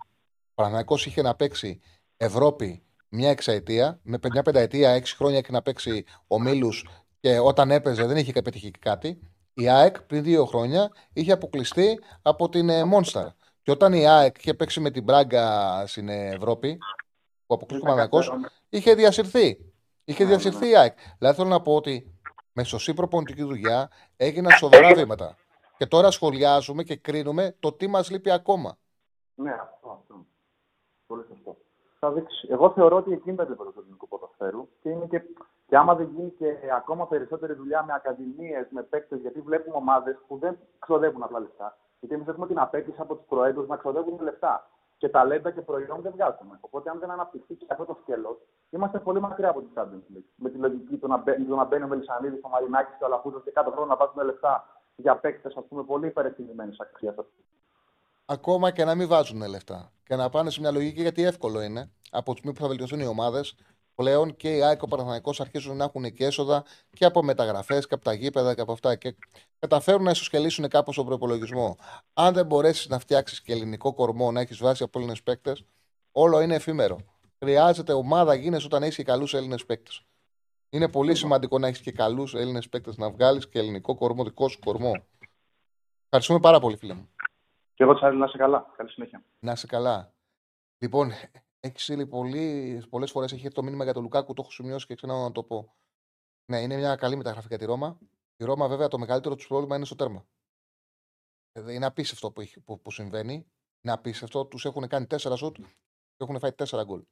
Ο 0.50 0.54
Παναθηναϊκός 0.54 1.06
είχε 1.06 1.22
να 1.22 1.36
παίξει 1.36 1.80
Ευρώπη 2.18 2.84
μια 3.10 3.30
εξαετία, 3.30 4.00
με 4.04 4.20
μια 4.32 4.42
πενταετία, 4.42 4.90
έξι 4.90 5.16
χρόνια 5.16 5.38
είχε 5.38 5.52
να 5.52 5.62
παίξει 5.62 6.06
ομίλου 6.28 6.72
και 7.20 7.40
όταν 7.40 7.72
έπαιζε 7.72 8.06
δεν 8.06 8.18
είχε 8.18 8.42
πετύχει 8.42 8.72
κάτι. 8.72 9.20
Η 9.54 9.70
ΑΕΚ 9.70 10.02
πριν 10.02 10.24
δύο 10.24 10.46
χρόνια 10.46 10.92
είχε 11.14 11.32
αποκλειστεί 11.32 12.00
από 12.22 12.50
την 12.50 12.70
ε, 12.70 12.84
Monster. 12.94 13.28
Και 13.62 13.72
όταν 13.72 13.94
η 13.94 14.08
ΑΕΚ 14.08 14.38
είχε 14.38 14.54
παίξει 14.54 14.80
με 14.80 14.92
την 14.92 15.04
Μπράγκα 15.04 15.84
στην 15.88 16.10
Ευρώπη, 16.10 16.78
που 17.46 17.54
αποκλείστηκε 17.54 17.92
ο 17.92 17.96
Παναθηναϊκός, 17.96 18.52
είχε 18.70 18.94
διασυρθεί. 18.94 19.74
Είχε 20.04 20.26
διασυρθεί 20.26 20.70
η 20.70 20.78
ΑΕΚ. 20.78 20.98
Δηλαδή 21.18 21.38
θέλω 21.38 21.50
να 21.50 21.62
πω 21.62 21.76
ότι 21.76 22.20
με 22.54 22.64
σωστή 22.64 22.94
προπονητική 22.94 23.44
δουλειά 23.44 23.90
έγιναν 24.18 24.52
σοβαρά 24.52 24.94
βήματα. 24.94 25.36
Και 25.78 25.86
τώρα 25.86 26.12
σχολιάζουμε 26.12 26.84
και 26.84 26.96
κρίνουμε 26.96 27.56
το 27.60 27.74
τι 27.74 27.88
μας 27.88 28.10
λείπει 28.10 28.32
ακόμα. 28.32 28.78
Ναι, 29.36 29.52
αυτό. 29.52 29.90
αυτό. 30.00 30.26
Πολύ 31.08 31.24
σωστό. 31.28 31.58
Θα 32.00 32.12
δείξει. 32.12 32.48
Εγώ 32.52 32.72
θεωρώ 32.72 32.96
ότι 32.98 33.14
εκείνη 33.14 33.36
τα 33.36 33.44
επίπεδα 33.44 33.72
του 33.72 33.80
ελληνικού 33.80 34.08
ποδοσφαίρου 34.08 34.70
και, 34.82 34.90
είναι 34.90 35.06
και, 35.06 35.22
και 35.68 35.78
άμα 35.78 35.96
δεν 35.96 36.10
γίνει 36.16 36.30
και 36.30 36.56
ακόμα 36.76 37.08
περισσότερη 37.08 37.54
δουλειά 37.54 37.84
με 37.84 37.94
ακαδημίες, 37.94 38.68
με 38.70 38.84
παίκτες, 38.84 39.20
γιατί 39.20 39.42
βλέπουμε 39.42 39.76
ομάδες 39.76 40.18
που 40.28 40.38
δεν 40.38 40.58
ξοδεύουν 40.80 41.24
απλά 41.24 41.40
λεφτά. 41.40 41.78
Γιατί 42.00 42.16
εμείς 42.16 42.28
έχουμε 42.28 42.48
την 42.48 42.60
απέτηση 42.60 42.98
από 43.02 43.16
τους 43.16 43.26
προέδρους 43.28 43.68
να 43.68 43.78
ξοδεύουν 43.78 44.20
λεφτά. 44.22 44.70
Και 44.98 45.10
ταλέντα 45.10 45.52
και 45.52 45.62
προϊόν 45.62 46.02
δεν 46.02 46.12
βγάζουμε. 46.12 46.58
Οπότε, 46.62 46.90
αν 46.90 47.00
δεν 47.00 47.12
αναπτυχθεί 47.12 47.56
και 47.56 47.66
αυτό 47.70 47.86
το 47.86 47.98
σκέλος, 48.02 48.38
είμαστε 48.70 49.00
πολύ 49.00 49.20
μακριά 49.20 49.50
από 49.50 49.62
τη 49.62 49.68
Champions 49.76 50.18
League. 50.18 50.30
Με 50.36 50.50
τη 50.50 50.58
λογική 50.58 50.98
του 50.98 51.08
να, 51.08 51.18
μπαίνει, 51.18 51.46
του 51.46 51.56
να 51.56 51.64
μπαίνει 51.66 51.84
ο 51.84 51.88
Μελισανίδη, 51.88 52.40
ο 52.42 52.50
Μαρινάκη 52.50 52.92
και 52.98 53.04
ο 53.04 53.06
Αλαφούζο 53.06 53.42
και 53.42 53.52
κάθε 53.52 53.70
χρόνο 53.72 53.86
να 53.86 53.96
βάζουμε 53.96 54.24
λεφτά 54.24 54.82
για 54.96 55.16
παίκτες, 55.16 55.56
ας 55.56 55.66
πούμε, 55.68 55.84
πολύ 55.84 56.08
υπερεθυμημένε 56.08 56.76
αξίας. 56.78 57.16
Ακόμα 58.26 58.72
και 58.72 58.86
να 58.86 58.96
μην 58.96 59.08
βάζουν 59.08 59.48
λεφτά. 59.50 59.92
Και 60.04 60.16
να 60.16 60.30
πάνε 60.30 60.50
σε 60.50 60.60
μια 60.60 60.72
λογική 60.72 61.02
γιατί 61.02 61.24
εύκολο 61.24 61.62
είναι. 61.62 61.92
Από 62.12 62.32
τη 62.32 62.38
στιγμή 62.38 62.56
που 62.56 62.62
θα 62.62 62.68
βελτιωθούν 62.68 63.00
οι 63.00 63.06
ομάδες, 63.06 63.56
πλέον 64.00 64.36
και 64.36 64.56
η 64.56 64.64
ΑΕΚ 64.64 64.78
και 64.78 64.84
ο 64.84 64.88
Παναθηναϊκός 64.88 65.42
αρχίζουν 65.42 65.78
να 65.78 65.84
έχουν 65.84 66.14
και 66.14 66.26
έσοδα 66.26 66.64
και 66.94 67.06
από 67.06 67.24
μεταγραφές 67.24 67.88
και 67.88 67.94
από 67.94 68.04
τα 68.04 68.14
γήπεδα 68.14 68.56
και 68.56 68.62
από 68.62 68.72
αυτά. 68.72 68.96
Και 68.96 69.16
καταφέρουν 69.60 70.04
να 70.04 70.12
ισοσκελίσουν 70.12 70.68
κάπως 70.68 70.96
τον 70.96 71.06
προπολογισμό. 71.06 71.78
Αν 72.14 72.34
δεν 72.34 72.46
μπορέσεις 72.46 72.88
να 72.88 73.00
φτιάξεις 73.00 73.42
και 73.42 73.52
ελληνικό 73.52 73.94
κορμό, 73.94 74.32
να 74.32 74.40
έχεις 74.42 74.58
βάση 74.58 74.84
από 74.84 75.00
Έλληνες 75.00 75.24
παίκτες, 75.24 75.66
όλο 76.12 76.42
είναι 76.42 76.56
εφήμερο. 76.56 76.98
Χρειάζεται 77.40 77.94
ομάδα 77.94 78.34
γίνεσαι 78.34 78.66
όταν 78.66 78.84
έχεις 78.84 78.96
και 78.96 79.04
καλούς 79.04 79.34
Έλληνες 79.34 79.66
παίκτες. 79.66 80.06
Είναι 80.70 80.88
πολύ 80.90 81.16
σημαντικό 81.16 81.60
να 81.60 81.68
έχεις 81.68 81.82
και 81.82 81.92
καλούς 81.92 82.34
Έλληνες 82.34 82.70
παίκτες 82.70 82.98
να 82.98 83.10
βγάλεις 83.10 83.50
και 83.50 83.60
ελληνικό 83.60 83.96
κορμό, 83.96 84.24
δικό 84.24 84.48
σου 84.48 84.60
κορμό. 84.60 84.92
Ευχαριστούμε 86.04 86.40
πάρα 86.40 86.60
πολύ, 86.60 86.78
φίλε 86.78 86.94
μου. 86.94 87.10
Και 87.74 87.84
εγώ 87.84 87.96
Τσάρλι, 87.96 88.20
να 88.20 88.26
είσαι 88.26 88.38
καλά. 88.38 88.74
Καλή 88.78 88.90
συνέχεια. 88.90 89.24
Να 89.40 89.52
είσαι 89.52 89.68
καλά. 89.68 90.14
Λοιπόν, 90.78 91.12
έχει 91.60 91.80
στείλει 91.80 92.08
πολλές 92.90 93.12
φορές 93.12 93.32
έχει 93.32 93.42
έρθει 93.42 93.56
το 93.56 93.64
μήνυμα 93.64 93.84
για 93.84 93.94
τον 93.94 94.04
Λουκάκου, 94.04 94.34
το 94.34 94.42
έχω 94.42 94.52
σημειώσει 94.52 94.86
και 94.86 94.96
ξανά 94.96 95.22
να 95.22 95.32
το 95.32 95.44
πω. 95.44 95.76
Ναι, 96.52 96.62
είναι 96.62 96.78
μια 96.78 96.96
καλή 96.96 97.16
μεταγραφή 97.16 97.48
για 97.48 97.58
τη 97.58 97.66
Ρώμα. 97.66 98.00
Η 98.36 98.44
Ρώμα, 98.44 98.68
βέβαια, 98.68 98.88
το 98.88 98.98
μεγαλύτερο 98.98 99.36
του 99.36 99.48
πρόβλημα 99.48 99.76
είναι 99.76 99.86
στο 99.86 99.96
τέρμα. 99.96 100.28
Ε, 101.52 101.74
Είναι 101.74 101.86
απίστευτο 101.86 102.32
που, 102.32 102.42
έχει- 102.42 102.60
που, 102.60 102.82
που 102.82 102.92
συμβαίνει. 102.92 103.34
Είναι 103.82 103.94
απίστευτο. 103.94 104.46
Τους 104.46 104.66
έχουν 104.66 104.88
κάνει 104.88 105.08
τέσσερα 105.08 105.36
σουτ 105.36 105.56
και 105.56 106.24
έχουν 106.24 106.40
φάει 106.40 106.54
τέσσερα 106.54 106.84
γκολ. 106.84 107.04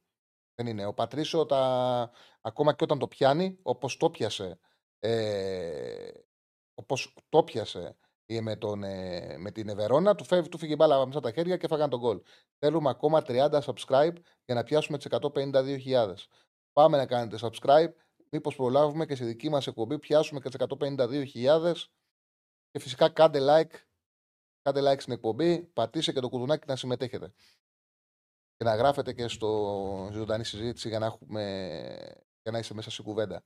Δεν 0.54 0.66
είναι. 0.66 0.86
Ο 0.86 0.94
Πατρίσιο, 0.94 1.46
τα... 1.46 2.10
ακόμα 2.40 2.74
και 2.74 2.84
όταν 2.84 2.98
το 2.98 3.08
πιάνει, 3.08 3.58
όπως 3.62 3.96
το 3.96 4.10
πιάσε. 4.10 4.58
Ε... 4.98 6.10
Όπως 6.74 7.16
το 7.28 7.44
πιάσε 7.44 7.96
ε, 8.30 8.40
με, 8.40 8.56
τον, 8.56 8.82
ε, 8.82 9.36
με 9.38 9.50
την 9.50 9.68
Ευερόνα, 9.68 10.14
του, 10.14 10.24
φεύγει, 10.24 10.48
του 10.48 10.58
φύγει 10.58 10.72
η 10.72 10.76
μπάλα 10.78 11.06
μέσα 11.06 11.20
τα 11.20 11.32
χέρια 11.32 11.56
και 11.56 11.66
φάγαν 11.66 11.90
τον 11.90 12.00
γκολ. 12.00 12.20
Θέλουμε 12.58 12.90
ακόμα 12.90 13.22
30 13.26 13.60
subscribe 13.60 14.14
για 14.44 14.54
να 14.54 14.62
πιάσουμε 14.62 14.98
τις 14.98 15.06
152.000. 15.10 16.14
Πάμε 16.72 16.96
να 16.96 17.06
κάνετε 17.06 17.38
subscribe. 17.40 17.92
Μήπως 18.30 18.56
προλάβουμε 18.56 19.06
και 19.06 19.14
στη 19.14 19.24
δική 19.24 19.48
μας 19.48 19.66
εκπομπή 19.66 19.98
πιάσουμε 19.98 20.40
και 20.40 20.48
τις 20.48 20.58
152.000 20.58 21.72
και 22.70 22.78
φυσικά 22.78 23.08
κάντε 23.08 23.38
like 23.42 23.74
κάντε 24.62 24.92
like 24.92 25.00
στην 25.00 25.12
εκπομπή, 25.12 25.60
πατήστε 25.62 26.12
και 26.12 26.20
το 26.20 26.28
κουδουνάκι 26.28 26.64
να 26.66 26.76
συμμετέχετε 26.76 27.32
και 28.56 28.64
να 28.64 28.74
γράφετε 28.74 29.12
και 29.12 29.28
στο 29.28 30.08
ζωντανή 30.12 30.44
συζήτηση 30.44 30.88
για 30.88 30.98
να, 30.98 31.06
έχουμε, 31.06 31.42
για 32.42 32.52
να 32.52 32.58
είστε 32.58 32.74
μέσα 32.74 32.90
στην 32.90 33.04
κουβέντα. 33.04 33.42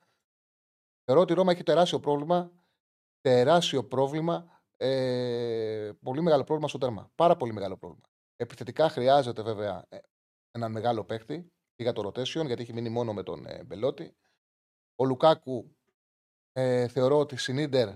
Θεωρώ 1.05 1.21
ότι 1.21 1.33
η 1.33 1.35
Ρώμα 1.35 1.53
έχει 1.53 1.63
τεράστιο 1.63 2.01
πρόβλημα, 2.01 2.53
τεράστιο 3.21 3.85
πρόβλημα, 3.85 4.62
ε, 4.85 5.93
πολύ 6.03 6.23
μεγάλο 6.23 6.45
πρόβλημα 6.45 6.69
στο 6.69 6.79
τέρμα. 6.79 7.11
Πάρα 7.15 7.37
πολύ 7.37 7.53
μεγάλο 7.53 7.77
πρόβλημα. 7.77 8.05
Επιθετικά 8.37 8.89
χρειάζεται 8.89 9.43
βέβαια 9.43 9.85
ε, 9.89 9.99
έναν 10.51 10.73
μεγάλο 10.73 11.05
παίχτη 11.05 11.53
και 11.75 11.83
για 11.83 11.93
το 11.93 12.07
rotation, 12.09 12.47
γιατί 12.47 12.63
έχει 12.63 12.73
μείνει 12.73 12.89
μόνο 12.89 13.13
με 13.13 13.23
τον 13.23 13.47
ε, 13.47 13.65
Μπελότη. 13.65 14.17
Ο 14.97 15.05
Λουκάκου 15.05 15.77
ε, 16.53 16.89
θεωρώ 16.89 17.19
ότι 17.19 17.37
στην 17.37 17.59
Ίντερ, 17.59 17.89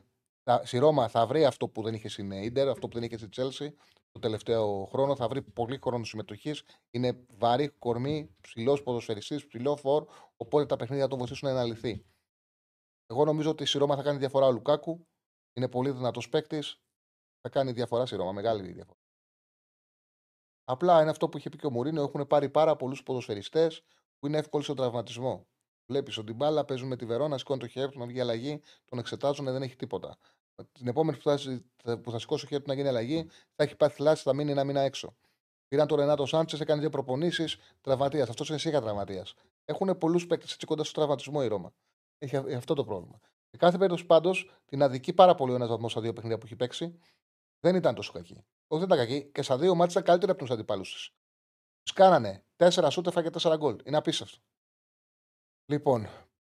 θα- 0.43 0.67
στη 0.67 0.79
Ρώμα 0.79 1.09
θα 1.09 1.27
βρει 1.27 1.45
αυτό 1.45 1.69
που 1.69 1.83
δεν 1.83 1.95
είχε 1.95 2.09
στην 2.09 2.31
Ίντερ, 2.31 2.69
αυτό 2.69 2.89
που 2.89 2.95
δεν 2.95 3.03
είχε 3.03 3.17
στη 3.19 3.29
Τσέλσι 3.29 3.77
το 4.11 4.19
τελευταίο 4.19 4.85
χρόνο. 4.85 5.17
Θα 5.17 5.29
βρει 5.29 5.43
πολύ 5.43 5.79
χρόνο 5.83 6.05
συμμετοχής. 6.05 6.63
Είναι 6.91 7.25
βαρύ 7.39 7.69
κορμί, 7.69 8.35
ψηλός 8.41 8.83
ποδοσφαιριστής, 8.83 9.47
ψηλό 9.47 9.77
φορ. 9.77 10.07
Οπότε 10.37 10.67
τα 10.67 10.77
παιχνίδια 10.77 11.03
θα 11.05 11.11
τον 11.11 11.19
βοηθήσουν 11.19 11.53
να 11.55 11.65
λυθεί. 11.65 12.05
Εγώ 13.07 13.25
νομίζω 13.25 13.51
ότι 13.51 13.65
στη 13.65 13.79
Ρώμα 13.79 13.97
θα 13.97 14.03
κάνει 14.03 14.19
διαφορά 14.19 14.47
ο 14.47 14.53
Λουκάκου. 14.53 15.07
Είναι 15.57 15.69
πολύ 15.69 15.91
δυνατός 15.91 16.29
παίκτης. 16.29 16.81
Θα 17.41 17.49
κάνει 17.49 17.73
διαφορά 17.73 18.07
στη 18.07 18.17
Ρώμα, 18.17 18.33
μεγάλη 18.33 18.73
διαφορά. 18.73 18.99
Απλά 20.65 21.01
είναι 21.01 21.11
αυτό 21.11 21.29
που 21.29 21.39
είχε 21.39 21.49
πει 21.49 21.57
και 21.57 21.67
ο 21.67 21.71
Μουρίνο. 21.71 22.03
Έχουν 22.03 22.27
πάρει 22.27 22.49
πάρα 22.49 22.77
πολλούς 22.77 23.03
ποδοσφαιριστές 23.03 23.83
που 24.19 24.27
είναι 24.27 24.39
εύκολοι 24.39 24.65
στον 24.65 24.77
τραυματισμό. 24.77 25.47
Βλέπεις 25.87 26.17
ότι 26.17 26.27
την 26.27 26.37
μπάλα 26.37 26.65
παίζουν 26.65 26.89
με 26.89 26.97
τη 26.97 27.05
Βερόνα, 27.07 27.39
σηκώνει 27.39 27.61
το 27.61 27.67
χέρι 27.67 27.91
του 27.91 27.99
να 27.99 28.07
βγει 28.07 28.21
αλλαγή, 28.21 28.61
τον 28.85 28.99
εξετάζουν, 28.99 29.45
δεν 29.45 29.63
έχει 29.63 29.77
τίποτα. 29.77 30.19
Την 30.73 30.87
επόμενη 30.89 31.17
που 31.17 31.23
θα, 31.23 31.39
θα- 31.77 31.99
που 31.99 32.11
θα 32.11 32.19
σηκώσει 32.19 32.43
το 32.43 32.49
χέρι 32.49 32.63
του 32.63 32.69
να 32.69 32.75
γίνει 32.75 32.89
αλλαγή, 32.89 33.31
θα 33.55 33.63
έχει 33.65 33.77
πάθει 33.77 33.95
θλάση, 33.95 34.23
θα 34.23 34.35
μείνει 34.35 34.51
ένα 34.51 34.65
μήνα 34.65 34.81
έξω. 34.81 35.17
Πήραν 35.69 35.87
τον 35.87 35.99
Ρενάτο 35.99 36.27
Σάντσες, 36.27 36.61
έκανε 36.61 36.81
δύο 36.81 36.91
προπονήσεις, 36.91 37.57
τραυματίας. 37.81 38.29
Αυτός 38.29 38.49
είναι 38.49 38.59
σίγα 38.59 38.81
τραυματίας. 38.81 39.35
Έχουν 39.65 39.99
πολλούς 39.99 40.27
παίκτες 40.27 40.53
έτσι 40.53 40.67
κοντά 40.67 40.85
στο 40.85 40.93
τραυματισμό 40.93 41.41
η 41.43 41.47
Ρώμα. 41.47 41.73
Έχει 42.19 42.37
α- 42.37 42.57
αυτό 42.57 42.75
το 42.75 42.85
πρόβλημα. 42.85 43.21
Σε 43.57 43.63
κάθε 43.63 43.77
περίπτωση 43.77 44.07
πάντως 44.07 44.51
την 44.65 44.83
αδικεί 44.83 45.13
πάρα 45.13 45.35
πολύ 45.35 45.53
ο 45.53 45.55
ένας 45.55 45.69
βαθμός 45.69 45.91
στα 45.91 46.01
δύο 46.01 46.13
παιχνίδια 46.13 46.39
που 46.39 46.47
έχει 46.47 46.57
παίξει. 46.57 46.99
Δεν 47.61 47.75
ήταν 47.75 47.95
τόσο 47.95 48.13
κακή. 48.13 48.33
Όχι, 48.67 48.85
δεν 48.85 48.99
ήταν 48.99 48.99
κακή. 48.99 49.31
Και 49.31 49.43
στα 49.43 49.59
δύο 49.59 49.75
μάτια 49.75 49.91
ήταν 49.91 50.03
καλύτερη 50.03 50.31
από 50.31 50.41
τους 50.41 50.51
αντιπάλους 50.51 50.93
της. 50.93 51.11
Τους 51.83 51.93
κάνανε 51.93 52.45
τέσσερα 52.57 52.91
σούτ, 52.91 53.07
έφαγε 53.07 53.31
τέσσερα 53.31 53.57
γκολ. 53.57 53.77
Είναι 53.85 53.97
απίστευτο. 53.97 54.37
Λοιπόν, 55.67 56.07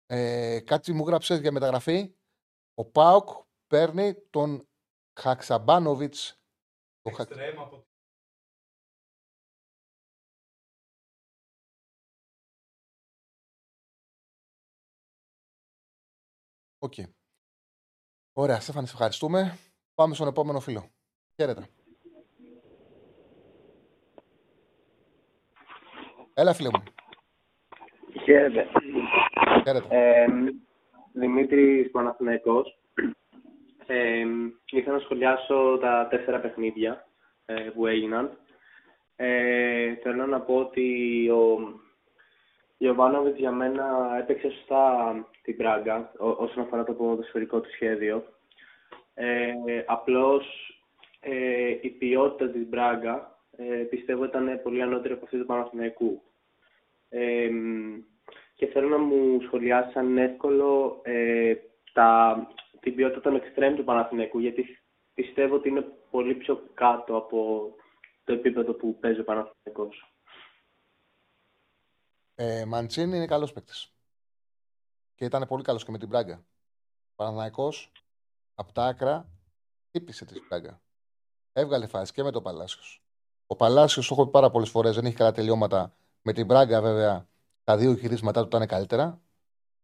ε, 0.06 0.60
κάτι 0.60 0.92
μου 0.92 1.06
γράψες 1.06 1.40
για 1.40 1.52
μεταγραφή. 1.52 2.14
Ο 2.74 2.84
Πάοκ 2.84 3.28
παίρνει 3.66 4.14
τον 4.14 4.68
Χαξαμπάνοβιτς. 5.20 6.40
Το 7.02 7.10
Χα... 7.10 7.22
Εξτρέμ 7.22 7.60
από 7.60 7.87
Οκ. 16.88 17.06
Ωραία, 18.32 18.60
Στέφανε, 18.60 18.86
σε 18.86 18.92
ευχαριστούμε. 18.94 19.58
Πάμε 19.94 20.14
στον 20.14 20.28
επόμενο 20.28 20.60
φίλο. 20.60 20.90
Χαίρετε. 21.36 21.68
Έλα, 26.34 26.54
φίλε 26.54 26.68
μου. 26.68 26.82
Χαίρετε. 28.24 28.66
Χαίρετε. 29.64 29.86
Ε, 29.88 30.26
Δημήτρης 31.12 31.90
Παναθηναϊκός. 31.90 32.78
Ε, 33.86 34.24
ήθελα 34.70 34.96
να 34.96 35.02
σχολιάσω 35.02 35.78
τα 35.80 36.06
τέσσερα 36.10 36.40
παιχνίδια 36.40 37.08
ε, 37.44 37.54
που 37.54 37.86
έγιναν. 37.86 38.38
Ε, 39.16 39.94
θέλω 39.94 40.26
να 40.26 40.40
πω 40.40 40.54
ότι 40.54 41.28
ο 41.30 41.58
Ιωβάνοβιτς 42.78 43.38
για 43.38 43.50
μένα 43.52 44.16
έπαιξε 44.20 44.50
σωστά 44.50 45.14
την 45.42 45.56
Πράγκα 45.56 46.12
ό- 46.18 46.28
όσον 46.44 46.62
αφορά 46.62 46.84
το 46.84 46.92
ποδοσφαιρικό 46.92 47.60
του 47.60 47.70
σχέδιο. 47.70 48.24
Ε, 49.14 49.52
απλώς 49.86 50.44
ε, 51.20 51.76
η 51.80 51.88
ποιότητα 51.90 52.50
της 52.50 52.68
Μπράγκα 52.68 53.38
ε, 53.56 53.64
πιστεύω 53.64 54.24
ήταν 54.24 54.60
πολύ 54.62 54.82
ανώτερη 54.82 55.12
από 55.14 55.24
αυτή 55.24 55.38
του 55.38 55.46
Παναθηναϊκού. 55.46 56.22
Ε, 57.08 57.48
και 58.54 58.66
θέλω 58.66 58.88
να 58.88 58.98
μου 58.98 59.40
σχολιάσεις 59.40 59.96
αν 59.96 60.08
είναι 60.08 60.22
εύκολο 60.24 61.00
ε, 61.02 61.54
τα, 61.92 62.46
την 62.80 62.94
ποιότητα 62.94 63.20
των 63.20 63.34
εξτρέμ 63.34 63.74
του 63.74 63.84
Παναθηναϊκού 63.84 64.38
γιατί 64.38 64.78
πιστεύω 65.14 65.54
ότι 65.54 65.68
είναι 65.68 65.86
πολύ 66.10 66.34
πιο 66.34 66.62
κάτω 66.74 67.16
από 67.16 67.70
το 68.24 68.32
επίπεδο 68.32 68.72
που 68.72 68.98
παίζει 69.00 69.20
ο 69.20 69.24
Παναθηναϊκός. 69.24 70.12
Ε, 72.40 72.64
Μαντσίνη 72.64 73.16
είναι 73.16 73.26
καλός 73.26 73.52
παίκτης. 73.52 73.92
Και 75.14 75.24
ήταν 75.24 75.46
πολύ 75.48 75.62
καλός 75.62 75.84
και 75.84 75.90
με 75.90 75.98
την 75.98 76.08
Πράγκα. 76.08 76.44
Παναναναϊκό 77.16 77.72
από 78.54 78.72
τα 78.72 78.84
άκρα 78.84 79.28
χτύπησε 79.86 80.24
τη 80.24 80.40
Πράγκα. 80.40 80.80
Έβγαλε 81.52 81.86
φάση 81.86 82.12
και 82.12 82.22
με 82.22 82.30
τον 82.30 82.42
Παλάσιος. 82.42 83.02
Ο 83.46 83.56
Παλάσιος, 83.56 84.08
το 84.08 84.14
έχω 84.14 84.24
πει 84.24 84.30
πάρα 84.30 84.50
πολλές 84.50 84.68
φορές, 84.68 84.94
δεν 84.94 85.04
έχει 85.04 85.14
καλά 85.14 85.32
τελειώματα. 85.32 85.94
Με 86.22 86.32
την 86.32 86.46
Πράγκα, 86.46 86.80
βέβαια, 86.80 87.28
τα 87.64 87.76
δύο 87.76 87.92
γυρίσματά 87.92 88.40
του 88.40 88.46
ήταν 88.46 88.66
καλύτερα. 88.66 89.20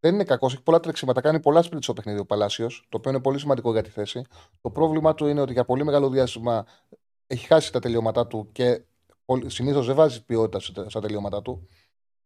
Δεν 0.01 0.15
είναι 0.15 0.25
κακός, 0.25 0.53
έχει 0.53 0.63
πολλά 0.63 0.81
τρεξίματα, 0.81 1.21
κάνει 1.21 1.41
πολλά 1.41 1.63
σπίτι 1.63 1.83
στο 1.83 1.93
παιχνίδι 1.93 2.19
ο 2.19 2.27
Παλάσιος, 2.27 2.87
το 2.89 2.97
οποίο 2.97 3.11
είναι 3.11 3.21
πολύ 3.21 3.39
σημαντικό 3.39 3.73
για 3.73 3.83
τη 3.83 3.91
θέση. 3.91 4.27
Το 4.61 4.71
πρόβλημά 4.71 5.15
του 5.15 5.27
είναι 5.27 5.41
ότι 5.41 5.53
για 5.53 5.65
πολύ 5.65 5.85
μεγάλο 5.85 6.09
διάστημα 6.09 6.67
έχει 7.27 7.47
χάσει 7.47 7.73
τα 7.73 7.79
τελειώματά 7.81 8.27
του 8.27 8.49
και 8.53 8.85
συνήθως 9.47 9.87
δεν 9.87 9.95
βάζει 9.95 10.25
ποιότητα 10.25 10.61
στα- 10.61 10.91
στα 10.91 11.01
τελειώματά 11.01 11.43
του. 11.43 11.69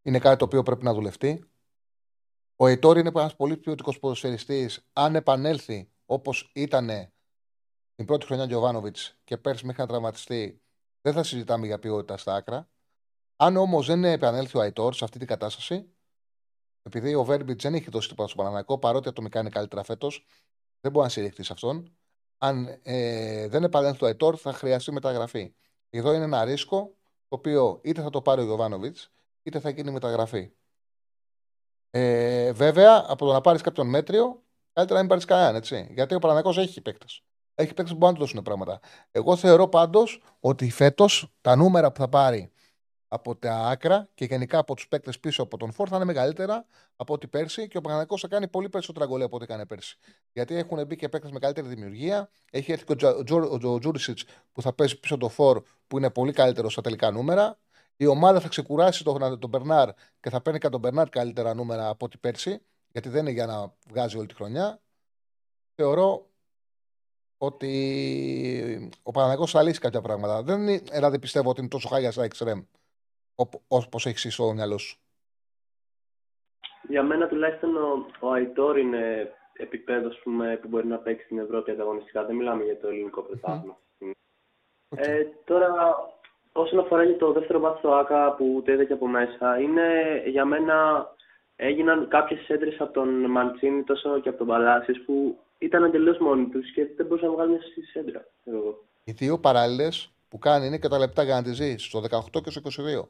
Είναι 0.08 0.18
κάτι 0.18 0.36
το 0.36 0.44
οποίο 0.44 0.62
πρέπει 0.62 0.84
να 0.84 0.94
δουλευτεί. 0.94 1.44
Ο 2.56 2.66
Εϊτόρ 2.66 2.98
είναι 2.98 3.10
ένας 3.14 3.36
πολύ 3.36 3.56
ποιοτικός 3.56 3.98
ποδοσφαιριστής. 3.98 4.88
Αν 4.92 5.14
επανέλθει 5.14 5.90
όπως 6.06 6.50
ήταν 6.54 6.86
την 7.94 8.06
πρώτη 8.06 8.26
χρονιά 8.26 8.44
Γιωβάνοβιτς 8.44 9.18
και 9.24 9.36
πέρσι 9.36 9.66
μέχρι 9.66 9.80
να 9.82 9.88
τραυματιστεί, 9.88 10.62
δεν 11.00 11.12
θα 11.12 11.22
συζητάμε 11.22 11.66
για 11.66 11.78
ποιότητα 11.78 12.16
στα 12.16 12.34
άκρα. 12.34 12.68
Αν 13.36 13.56
όμως 13.56 13.86
δεν 13.86 14.04
επανέλθει 14.04 14.56
ο 14.56 14.60
Αϊτόρ 14.60 14.94
σε 14.94 15.04
αυτή 15.04 15.18
την 15.18 15.26
κατάσταση, 15.26 15.94
επειδή 16.82 17.14
ο 17.14 17.24
Βέρμπιτς 17.24 17.62
δεν 17.62 17.74
έχει 17.74 17.90
δώσει 17.90 18.08
τίποτα 18.08 18.28
στο 18.28 18.36
Παναναναϊκό, 18.36 18.78
παρότι 18.78 19.08
ατομικά 19.08 19.40
είναι 19.40 19.50
καλύτερα 19.50 19.82
φέτος, 19.82 20.26
δεν 20.80 20.92
μπορεί 20.92 21.04
να 21.04 21.10
στηριχθεί 21.10 21.42
σε 21.42 21.52
αυτόν. 21.52 21.96
Αν 22.38 22.80
ε, 22.82 23.48
δεν 23.48 23.64
επανέλθει 23.64 24.04
ο 24.04 24.06
Αϊτόρ, 24.06 24.38
θα 24.40 24.52
χρειαστεί 24.52 24.92
μεταγραφή. 24.92 25.54
Εδώ 25.90 26.12
είναι 26.12 26.24
ένα 26.24 26.44
ρίσκο 26.44 26.94
το 27.28 27.36
οποίο 27.36 27.80
είτε 27.82 28.02
θα 28.02 28.10
το 28.10 28.22
πάρει 28.22 28.40
ο 28.40 28.44
Γιωβάνοβιτς, 28.44 29.12
είτε 29.48 29.60
θα 29.60 29.70
γίνει 29.70 29.90
μεταγραφή. 29.90 30.50
Ε, 31.90 32.52
βέβαια, 32.52 33.04
από 33.08 33.26
το 33.26 33.32
να 33.32 33.40
πάρεις 33.40 33.62
κάποιον 33.62 33.88
μέτριο, 33.88 34.42
καλύτερα 34.72 34.94
να 34.94 35.00
μην 35.00 35.08
πάρεις 35.08 35.24
κανέναν, 35.24 35.54
έτσι. 35.54 35.88
Γιατί 35.90 36.14
ο 36.14 36.18
Παναγιακό 36.18 36.60
έχει 36.60 36.80
παίκτες. 36.80 37.22
Έχει 37.54 37.74
παίκτες 37.74 37.90
που 37.92 37.96
μπορούν 37.98 38.14
να 38.14 38.20
του 38.20 38.26
δώσουν 38.26 38.42
πράγματα. 38.42 38.80
Εγώ 39.10 39.36
θεωρώ 39.36 39.68
πάντως 39.68 40.22
ότι 40.40 40.70
φέτος 40.70 41.32
τα 41.40 41.56
νούμερα 41.56 41.92
που 41.92 42.00
θα 42.00 42.08
πάρει 42.08 42.52
από 43.08 43.36
τα 43.36 43.54
άκρα 43.54 44.08
και 44.14 44.24
γενικά 44.24 44.58
από 44.58 44.74
τους 44.74 44.88
παίκτες 44.88 45.20
πίσω 45.20 45.42
από 45.42 45.56
τον 45.56 45.72
Φόρ 45.72 45.86
θα 45.90 45.96
είναι 45.96 46.04
μεγαλύτερα 46.04 46.66
από 46.96 47.12
ό,τι 47.12 47.26
πέρσι 47.26 47.68
και 47.68 47.76
ο 47.78 47.80
Παναγιακό 47.80 48.18
θα 48.18 48.28
κάνει 48.28 48.48
πολύ 48.48 48.68
περισσότερα 48.68 49.06
γκολ 49.06 49.22
από 49.22 49.36
ό,τι 49.36 49.44
έκανε 49.44 49.66
πέρσι. 49.66 49.98
Γιατί 50.32 50.54
έχουν 50.54 50.86
μπει 50.86 50.96
και 50.96 51.08
παίκτες 51.08 51.30
με 51.30 51.38
καλύτερη 51.38 51.68
δημιουργία. 51.68 52.30
Έχει 52.50 52.72
έρθει 52.72 52.84
και 52.84 52.92
ο, 52.92 52.96
Τζα- 52.96 53.16
ο, 53.16 53.22
Τζο- 53.22 53.52
ο, 53.52 53.58
Τζο- 53.58 53.74
ο 53.74 53.78
Τζούρισιτς 53.78 54.24
που 54.52 54.62
θα 54.62 54.72
παίζει 54.72 55.00
πίσω 55.00 55.16
το 55.16 55.28
Φόρ 55.28 55.62
που 55.86 55.98
είναι 55.98 56.10
πολύ 56.10 56.32
καλύτερος 56.32 56.72
στα 56.72 56.82
τελικά 56.82 57.10
νούμερα. 57.10 57.58
Η 58.00 58.06
ομάδα 58.06 58.40
θα 58.40 58.48
ξεκουράσει 58.48 59.04
τον, 59.04 59.38
τον 59.38 59.50
Μπερνάρ 59.50 59.90
και 60.20 60.30
θα 60.30 60.40
παίρνει 60.42 60.58
και 60.58 60.68
τον 60.68 60.80
Μπερνάρ 60.80 61.08
καλύτερα 61.08 61.54
νούμερα 61.54 61.88
από 61.88 62.04
ό,τι 62.04 62.18
πέρσι, 62.18 62.62
γιατί 62.88 63.08
δεν 63.08 63.20
είναι 63.20 63.30
για 63.30 63.46
να 63.46 63.74
βγάζει 63.88 64.18
όλη 64.18 64.26
τη 64.26 64.34
χρονιά. 64.34 64.80
Θεωρώ 65.74 66.26
ότι 67.38 68.90
ο 69.02 69.10
Παναγιώτης 69.10 69.52
θα 69.52 69.62
λύσει 69.62 69.80
κάποια 69.80 70.00
πράγματα. 70.00 70.42
Δεν 70.42 70.60
είναι, 70.60 70.78
δηλαδή 70.78 71.18
πιστεύω 71.18 71.50
ότι 71.50 71.60
είναι 71.60 71.68
τόσο 71.68 71.88
χάγια 71.88 72.10
στα 72.10 72.24
εξτρέμ 72.24 72.62
όπως 73.68 74.06
έχεις 74.06 74.24
εσύ 74.24 74.30
στο 74.34 74.52
μυαλό 74.52 74.78
σου. 74.78 74.98
για 76.88 77.02
μένα 77.02 77.28
τουλάχιστον 77.28 77.76
ο, 77.76 78.06
ο 78.20 78.32
Αϊτόρ 78.32 78.78
είναι 78.78 79.32
επίπεδος 79.52 80.16
ας 80.16 80.22
πούμε, 80.22 80.56
που 80.56 80.68
μπορεί 80.68 80.86
να 80.86 80.98
παίξει 80.98 81.24
στην 81.24 81.38
Ευρώπη 81.38 81.70
ανταγωνιστικά. 81.70 82.24
Δεν 82.24 82.36
μιλάμε 82.36 82.64
για 82.64 82.80
το 82.80 82.88
ελληνικό 82.88 83.22
πρωτάθλημα. 83.22 83.78
Ε, 84.96 85.24
τώρα, 85.44 85.68
όσον 86.60 86.78
αφορά 86.78 87.04
για 87.04 87.16
το 87.16 87.32
δεύτερο 87.32 87.58
μάτι 87.60 87.78
στο 87.78 87.92
ΆΚΑ 87.92 88.34
που 88.38 88.62
το 88.64 88.72
είδα 88.72 88.84
και 88.84 88.92
από 88.92 89.06
μέσα, 89.06 89.60
είναι 89.60 89.82
για 90.26 90.44
μένα 90.44 91.06
έγιναν 91.56 92.08
κάποιες 92.08 92.48
έντρες 92.48 92.80
από 92.80 92.92
τον 92.92 93.08
Μαντσίνη 93.30 93.82
τόσο 93.82 94.20
και 94.20 94.28
από 94.28 94.38
τον 94.38 94.46
Παλάσιο 94.46 94.94
που 95.06 95.38
ήταν 95.58 95.84
εντελώς 95.84 96.18
μόνοι 96.18 96.46
τους 96.46 96.72
και 96.72 96.86
δεν 96.96 97.06
μπορούσαν 97.06 97.28
να 97.28 97.34
βγάλουν 97.34 97.52
μια 97.52 97.62
σέντρα. 97.92 98.26
Εγώ. 98.44 98.84
Οι 99.04 99.12
δύο 99.12 99.38
παράλληλες 99.38 100.12
που 100.28 100.38
κάνει 100.38 100.66
είναι 100.66 100.78
και 100.78 100.88
τα 100.88 100.98
λεπτά 100.98 101.22
για 101.22 101.34
να 101.34 101.42
τη 101.42 101.52
ζει, 101.52 101.76
στο 101.76 102.00
18 102.00 102.40
και 102.42 102.50
στο 102.50 102.60
22. 102.60 103.08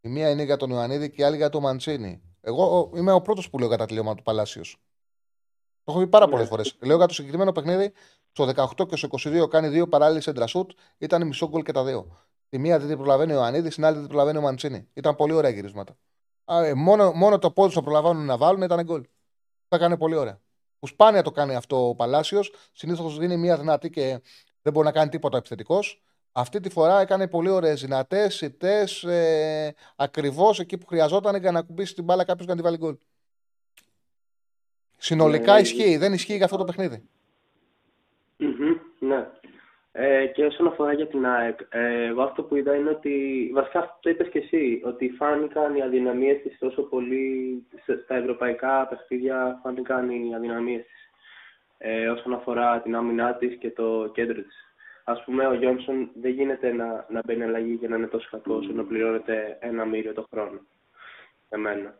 Η 0.00 0.08
μία 0.08 0.30
είναι 0.30 0.42
για 0.42 0.56
τον 0.56 0.70
Ιωαννίδη 0.70 1.10
και 1.10 1.22
η 1.22 1.24
άλλη 1.24 1.36
για 1.36 1.48
τον 1.48 1.62
Μαντσίνη. 1.62 2.22
Εγώ 2.40 2.90
είμαι 2.94 3.12
ο 3.12 3.20
πρώτος 3.20 3.50
που 3.50 3.58
λέω 3.58 3.68
κατά 3.68 3.86
τελείωμα 3.86 4.14
του 4.14 4.22
Παλάσιος. 4.22 4.76
Το 5.84 5.92
έχω 5.92 6.00
πει 6.00 6.06
πάρα 6.06 6.28
πολλές 6.28 6.48
φορές. 6.48 6.76
Λέω 6.84 6.96
για 6.96 7.06
το 7.06 7.14
συγκεκριμένο 7.14 7.52
παιχνίδι, 7.52 7.92
στο 8.36 8.66
18 8.78 8.88
και 8.88 8.96
στο 8.96 9.08
22 9.10 9.50
κάνει 9.50 9.68
δύο 9.68 9.88
παράλληλες 9.88 10.22
σέντρα-σουτ, 10.22 10.70
ήταν 10.98 11.26
μισό 11.26 11.48
γκολ 11.48 11.62
και 11.62 11.72
τα 11.72 11.84
δύο. 11.84 12.26
Τη 12.48 12.58
μία 12.58 12.78
δεν 12.78 12.88
την 12.88 12.96
προλαβαίνει 12.96 13.32
ο 13.32 13.34
Ιωαννίδη, 13.34 13.68
την 13.68 13.84
άλλη 13.84 13.92
δεν 13.92 14.02
την 14.02 14.10
προλαβαίνει 14.10 14.38
ο 14.38 14.40
Μαντσίνη. 14.40 14.88
Ήταν 14.92 15.16
πολύ 15.16 15.32
ωραία 15.32 15.50
γυρίσματα. 15.50 15.96
Α, 16.44 16.64
ε, 16.64 16.74
μόνο, 16.74 17.12
μόνο 17.12 17.38
το 17.38 17.50
πόδι 17.50 17.74
που 17.74 17.82
προλαμβάνουν 17.82 18.24
να 18.24 18.36
βάλουν 18.36 18.62
ήταν 18.62 18.82
γκολ. 18.82 19.02
Τα 19.68 19.78
κάνει 19.78 19.96
πολύ 19.96 20.14
ωραία. 20.14 20.40
Που 20.78 20.86
σπάνια 20.86 21.22
το 21.22 21.30
κάνει 21.30 21.54
αυτό 21.54 21.88
ο 21.88 21.94
Παλάσιος. 21.94 22.52
Συνήθως 22.72 23.18
δίνει 23.18 23.36
μία 23.36 23.58
δυνατή 23.58 23.90
και 23.90 24.20
δεν 24.62 24.72
μπορεί 24.72 24.86
να 24.86 24.92
κάνει 24.92 25.10
τίποτα 25.10 25.36
επιθετικός. 25.36 26.02
Αυτή 26.32 26.60
τη 26.60 26.68
φορά 26.68 27.00
έκανε 27.00 27.28
πολύ 27.28 27.48
ωραίες 27.48 27.80
δυνατές, 27.80 28.40
ητέ, 28.40 28.88
ε, 29.02 29.70
ακριβώς 29.96 30.60
εκεί 30.60 30.78
που 30.78 30.86
χρειαζόταν 30.86 31.36
για 31.36 31.50
να 31.50 31.62
κουμπίσει 31.62 31.94
την 31.94 32.04
μπάλα 32.04 32.24
κάποιος 32.24 32.46
να 32.46 32.54
την 32.54 32.62
βάλει 32.64 32.76
γκολ. 32.76 32.96
Συνολικά 34.96 35.54
Ναι, 35.54 35.60
ισχύει, 35.60 35.96
δεν 35.96 36.12
ισχύει 36.12 36.36
για 36.36 36.44
αυτό 36.44 36.56
το 36.56 36.64
παιχνίδι. 36.64 37.08
Μμμ, 38.36 38.76
ναι. 38.98 39.26
Ε, 39.92 40.26
και 40.26 40.44
όσον 40.44 40.66
αφορά 40.66 40.92
για 40.92 41.06
την 41.06 41.26
ΑΕΚ, 41.26 41.60
ε, 41.68 42.04
εγώ 42.04 42.22
αυτό 42.22 42.42
που 42.42 42.56
είδα 42.56 42.74
είναι 42.74 42.90
ότι, 42.90 43.50
βασικά 43.54 43.78
αυτό 43.78 43.98
το 44.00 44.10
είπες 44.10 44.28
και 44.28 44.38
εσύ, 44.38 44.80
ότι 44.84 45.10
φάνηκαν 45.10 45.74
οι 45.74 45.82
αδυναμίες 45.82 46.42
της 46.42 46.58
τόσο 46.58 46.82
πολύ, 46.82 47.62
σε- 47.84 48.00
στα 48.04 48.14
ευρωπαϊκά 48.14 48.86
παιχνίδια 48.86 49.60
φάνηκαν 49.62 50.10
οι 50.10 50.34
αδυναμίες 50.34 50.82
της, 50.86 51.10
ε, 51.78 52.08
όσον 52.08 52.32
αφορά 52.34 52.80
την 52.80 52.94
άμυνά 52.94 53.34
της 53.34 53.56
και 53.58 53.70
το 53.70 54.10
κέντρο 54.14 54.42
της. 54.42 54.64
Ας 55.04 55.24
πούμε, 55.24 55.46
ο 55.46 55.54
Γιόνσον 55.54 56.10
δεν 56.14 56.30
γίνεται 56.32 56.72
να, 56.72 57.06
να 57.08 57.20
μπαίνει 57.24 57.42
αλλαγή 57.42 57.72
για 57.72 57.88
να 57.88 57.96
είναι 57.96 58.06
τόσο 58.06 58.28
κακός, 58.30 58.64
όσο 58.64 58.72
να 58.72 58.84
πληρώνεται 58.84 59.56
ένα 59.60 59.84
μύριο 59.84 60.12
το 60.12 60.26
χρόνο. 60.30 60.60
Εμένα. 61.48 61.98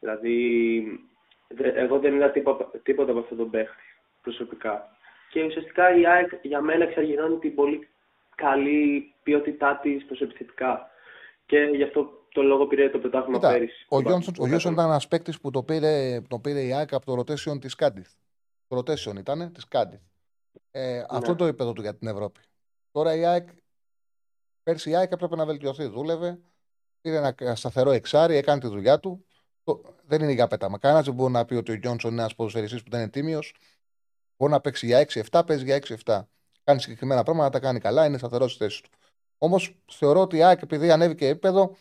Δηλαδή, 0.00 1.08
δε- 1.48 1.72
εγώ 1.74 1.98
δεν 1.98 2.14
είδα 2.14 2.30
τίποτα, 2.30 2.70
τίποτα 2.82 3.10
από 3.10 3.20
αυτόν 3.20 3.36
τον 3.36 3.50
παίχτη, 3.50 3.82
προσωπικά. 4.22 4.95
Και 5.30 5.44
ουσιαστικά 5.44 5.96
η 5.98 6.06
ΑΕΚ 6.06 6.30
για 6.42 6.60
μένα 6.60 6.84
εξαργυρώνει 6.84 7.38
την 7.38 7.54
πολύ 7.54 7.88
καλή 8.34 9.14
ποιότητά 9.22 9.78
της 9.82 10.04
προσεπιθετικά. 10.04 10.90
Και 11.46 11.58
γι' 11.74 11.82
αυτό 11.82 12.10
το 12.32 12.42
λόγο 12.42 12.66
πήρε 12.66 12.90
το 12.90 12.98
πρωτάθλημα 12.98 13.38
Κοίτα, 13.38 13.52
πέρυσι. 13.52 13.86
ο 13.88 14.00
Γιόνσον 14.00 14.34
ο 14.38 14.46
Γιόνσον 14.46 14.72
ήταν 14.72 14.86
ένας 14.88 15.08
παίκτης 15.08 15.40
που 15.40 15.50
το 15.50 15.62
πήρε, 15.62 16.20
το 16.28 16.38
πήρε 16.38 16.60
η 16.62 16.72
ΑΕΚ 16.72 16.92
από 16.94 17.04
το 17.06 17.20
rotation 17.20 17.60
της 17.60 17.74
Κάντιθ. 17.74 18.10
Το 18.68 18.76
rotation 18.78 19.16
ήταν 19.18 19.52
της 19.52 19.68
Κάντιθ. 19.68 20.00
Ε, 20.70 21.04
Αυτό 21.08 21.34
το 21.34 21.44
επίπεδο 21.44 21.72
του 21.72 21.80
για 21.80 21.94
την 21.96 22.08
Ευρώπη. 22.08 22.40
Τώρα 22.90 23.14
η 23.16 23.24
ΑΕΚ, 23.24 23.48
πέρσι 24.62 24.90
η 24.90 24.96
ΑΕΚ 24.96 25.12
έπρεπε 25.12 25.36
να 25.36 25.46
βελτιωθεί. 25.46 25.86
Δούλευε, 25.86 26.38
πήρε 27.00 27.16
ένα 27.16 27.54
σταθερό 27.54 27.90
εξάρι, 27.90 28.36
έκανε 28.36 28.60
τη 28.60 28.66
δουλειά 28.66 29.00
του. 29.00 29.24
Το- 29.64 29.82
δεν 30.04 30.22
είναι 30.22 30.32
για 30.32 30.46
πέταμα. 30.46 30.78
Κανένας 30.78 31.04
δεν 31.04 31.14
μπορεί 31.14 31.32
να 31.32 31.44
πει 31.44 31.54
ότι 31.54 31.70
ο 31.70 31.74
Γιόνσον 31.74 32.10
είναι 32.12 32.20
ένας 32.20 32.34
ποδοσφαιριστής 32.34 32.82
που 32.82 32.90
δεν 32.90 33.00
είναι 33.00 33.10
τίμιος. 33.10 33.54
Μπορεί 34.36 34.52
να 34.52 34.60
παίξει 34.60 34.86
για 34.86 35.06
6-7, 35.30 35.42
παίζει 35.46 35.64
για 35.64 35.76
6-7. 36.04 36.20
Κάνει 36.64 36.80
συγκεκριμένα 36.80 37.22
πράγματα, 37.22 37.50
τα 37.50 37.58
κάνει 37.58 37.78
καλά, 37.80 38.04
είναι 38.06 38.18
σταθερός 38.18 38.52
στη 38.52 38.64
θέση 38.64 38.82
του. 38.82 38.90
Όμως 39.38 39.76
θεωρώ 39.92 40.20
ότι 40.20 40.36
η 40.36 40.42
ΑΕΚ, 40.42 40.62
επειδή 40.62 40.90
ανέβηκε 40.90 41.26
επίπεδο, 41.28 41.76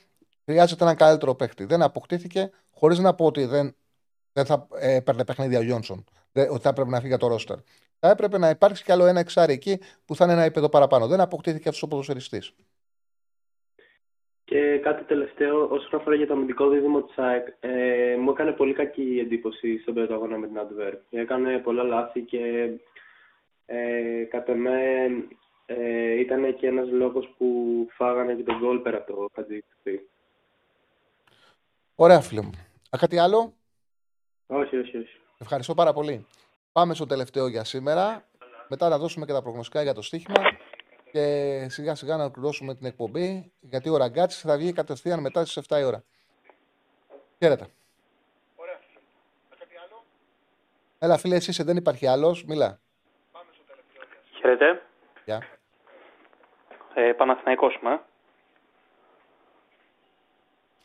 χρειάζεται 0.45 0.83
έναν 0.83 0.95
καλύτερο 0.95 1.35
παίχτη. 1.35 1.65
Δεν 1.65 1.81
αποκτήθηκε, 1.81 2.51
χωρίς 2.71 2.99
να 2.99 3.13
πω 3.15 3.25
ότι 3.25 3.45
δεν, 3.45 3.75
δεν 4.33 4.45
θα 4.45 4.67
ε, 4.75 4.93
έπαιρνε 4.95 5.25
παιχνίδια 5.25 5.59
ο 5.59 5.61
Γιόνσον. 5.61 6.03
Δεν- 6.31 6.49
ότι 6.51 6.61
θα 6.61 6.69
έπρεπε 6.69 6.89
να 6.89 6.99
φύγει 6.99 7.13
από 7.13 7.21
το 7.21 7.27
ρόστερ. 7.27 7.57
Θα 7.99 8.09
έπρεπε 8.09 8.37
να 8.37 8.49
υπάρξει 8.49 8.83
κι 8.83 8.91
άλλο 8.91 9.05
ένα 9.05 9.19
εξάρι 9.19 9.53
εκεί 9.53 9.79
που 10.05 10.15
θα 10.15 10.23
είναι 10.23 10.33
ένα 10.33 10.43
επίπεδο 10.43 10.69
παραπάνω. 10.69 11.07
Δεν 11.07 11.19
αποκτήθηκε 11.21 11.67
αυτός 11.67 11.83
ο 11.83 11.87
ποδοσφαιριστής. 11.87 12.53
Και 14.45 14.77
κάτι 14.77 15.03
τελευταίο, 15.03 15.67
όσον 15.67 15.99
αφορά 15.99 16.15
για 16.15 16.27
το 16.27 16.33
αμυντικό 16.33 16.69
δίδυμο 16.69 17.01
της 17.01 17.17
ΑΕΚ, 17.17 17.47
ε, 17.59 18.15
μου 18.19 18.29
έκανε 18.29 18.51
πολύ 18.51 18.73
κακή 18.73 19.19
εντύπωση 19.21 19.79
στον 19.79 19.93
πρώτο 19.93 20.13
αγώνα 20.13 20.37
με 20.37 20.47
την 20.47 20.59
Αντβέρπ. 20.59 20.99
Έκανε 21.09 21.59
πολλά 21.59 21.83
λάθη 21.83 22.21
και 22.21 22.69
ε, 23.65 24.23
κατά 24.29 24.55
με 24.55 24.79
ε, 25.65 26.19
ήταν 26.19 26.55
και 26.55 26.67
ένας 26.67 26.89
λόγος 26.91 27.33
που 27.37 27.47
φάγανε 27.91 28.33
και 28.33 28.43
τον 28.43 28.57
γκολ 28.59 28.79
πέρα 28.79 28.97
από 28.97 29.13
το 29.13 29.29
Χατζήτη. 29.35 30.09
Ωραία, 31.95 32.21
φίλε 32.21 32.41
μου. 32.41 32.51
Α, 32.89 32.97
κάτι 32.97 33.17
άλλο; 33.17 33.53
Όχι, 34.47 34.77
όχι, 34.77 34.97
όχι. 34.97 35.19
Ευχαριστώ 35.37 35.73
πάρα 35.73 35.93
πολύ. 35.93 36.25
Πάμε 36.71 36.93
στο 36.93 37.05
τελευταίο 37.05 37.47
για 37.47 37.63
σήμερα. 37.63 38.25
Μετά 38.69 38.89
να 38.89 38.97
δώσουμε 38.97 39.25
και 39.25 39.31
τα 39.31 39.41
προγνωστικά 39.41 39.81
για 39.81 39.93
το 39.93 40.01
στοίχημα. 40.01 40.35
Και 41.15 41.69
σιγά 41.69 41.95
σιγά 41.95 42.15
να 42.15 42.21
ολοκληρώσουμε 42.21 42.75
την 42.75 42.85
εκπομπή. 42.85 43.51
Γιατί 43.59 43.89
ο 43.89 43.97
Ραγκάτσι 43.97 44.47
θα 44.47 44.57
βγει 44.57 44.73
κατευθείαν 44.73 45.19
μετά 45.19 45.45
στις 45.45 45.65
7 45.69 45.79
η 45.79 45.83
ώρα. 45.83 46.03
Χαίρετε. 47.39 47.65
Έλα, 50.99 51.17
φίλε, 51.17 51.35
εσύ 51.35 51.49
είσαι, 51.49 51.63
δεν 51.63 51.77
υπάρχει 51.77 52.07
άλλος. 52.07 52.43
Μιλά. 52.45 52.79
Χαίρετε. 54.31 54.81
Γεια. 55.25 55.47
Ε, 56.93 57.11
Παναθηναϊκός 57.11 57.75
είμαι. 57.81 58.01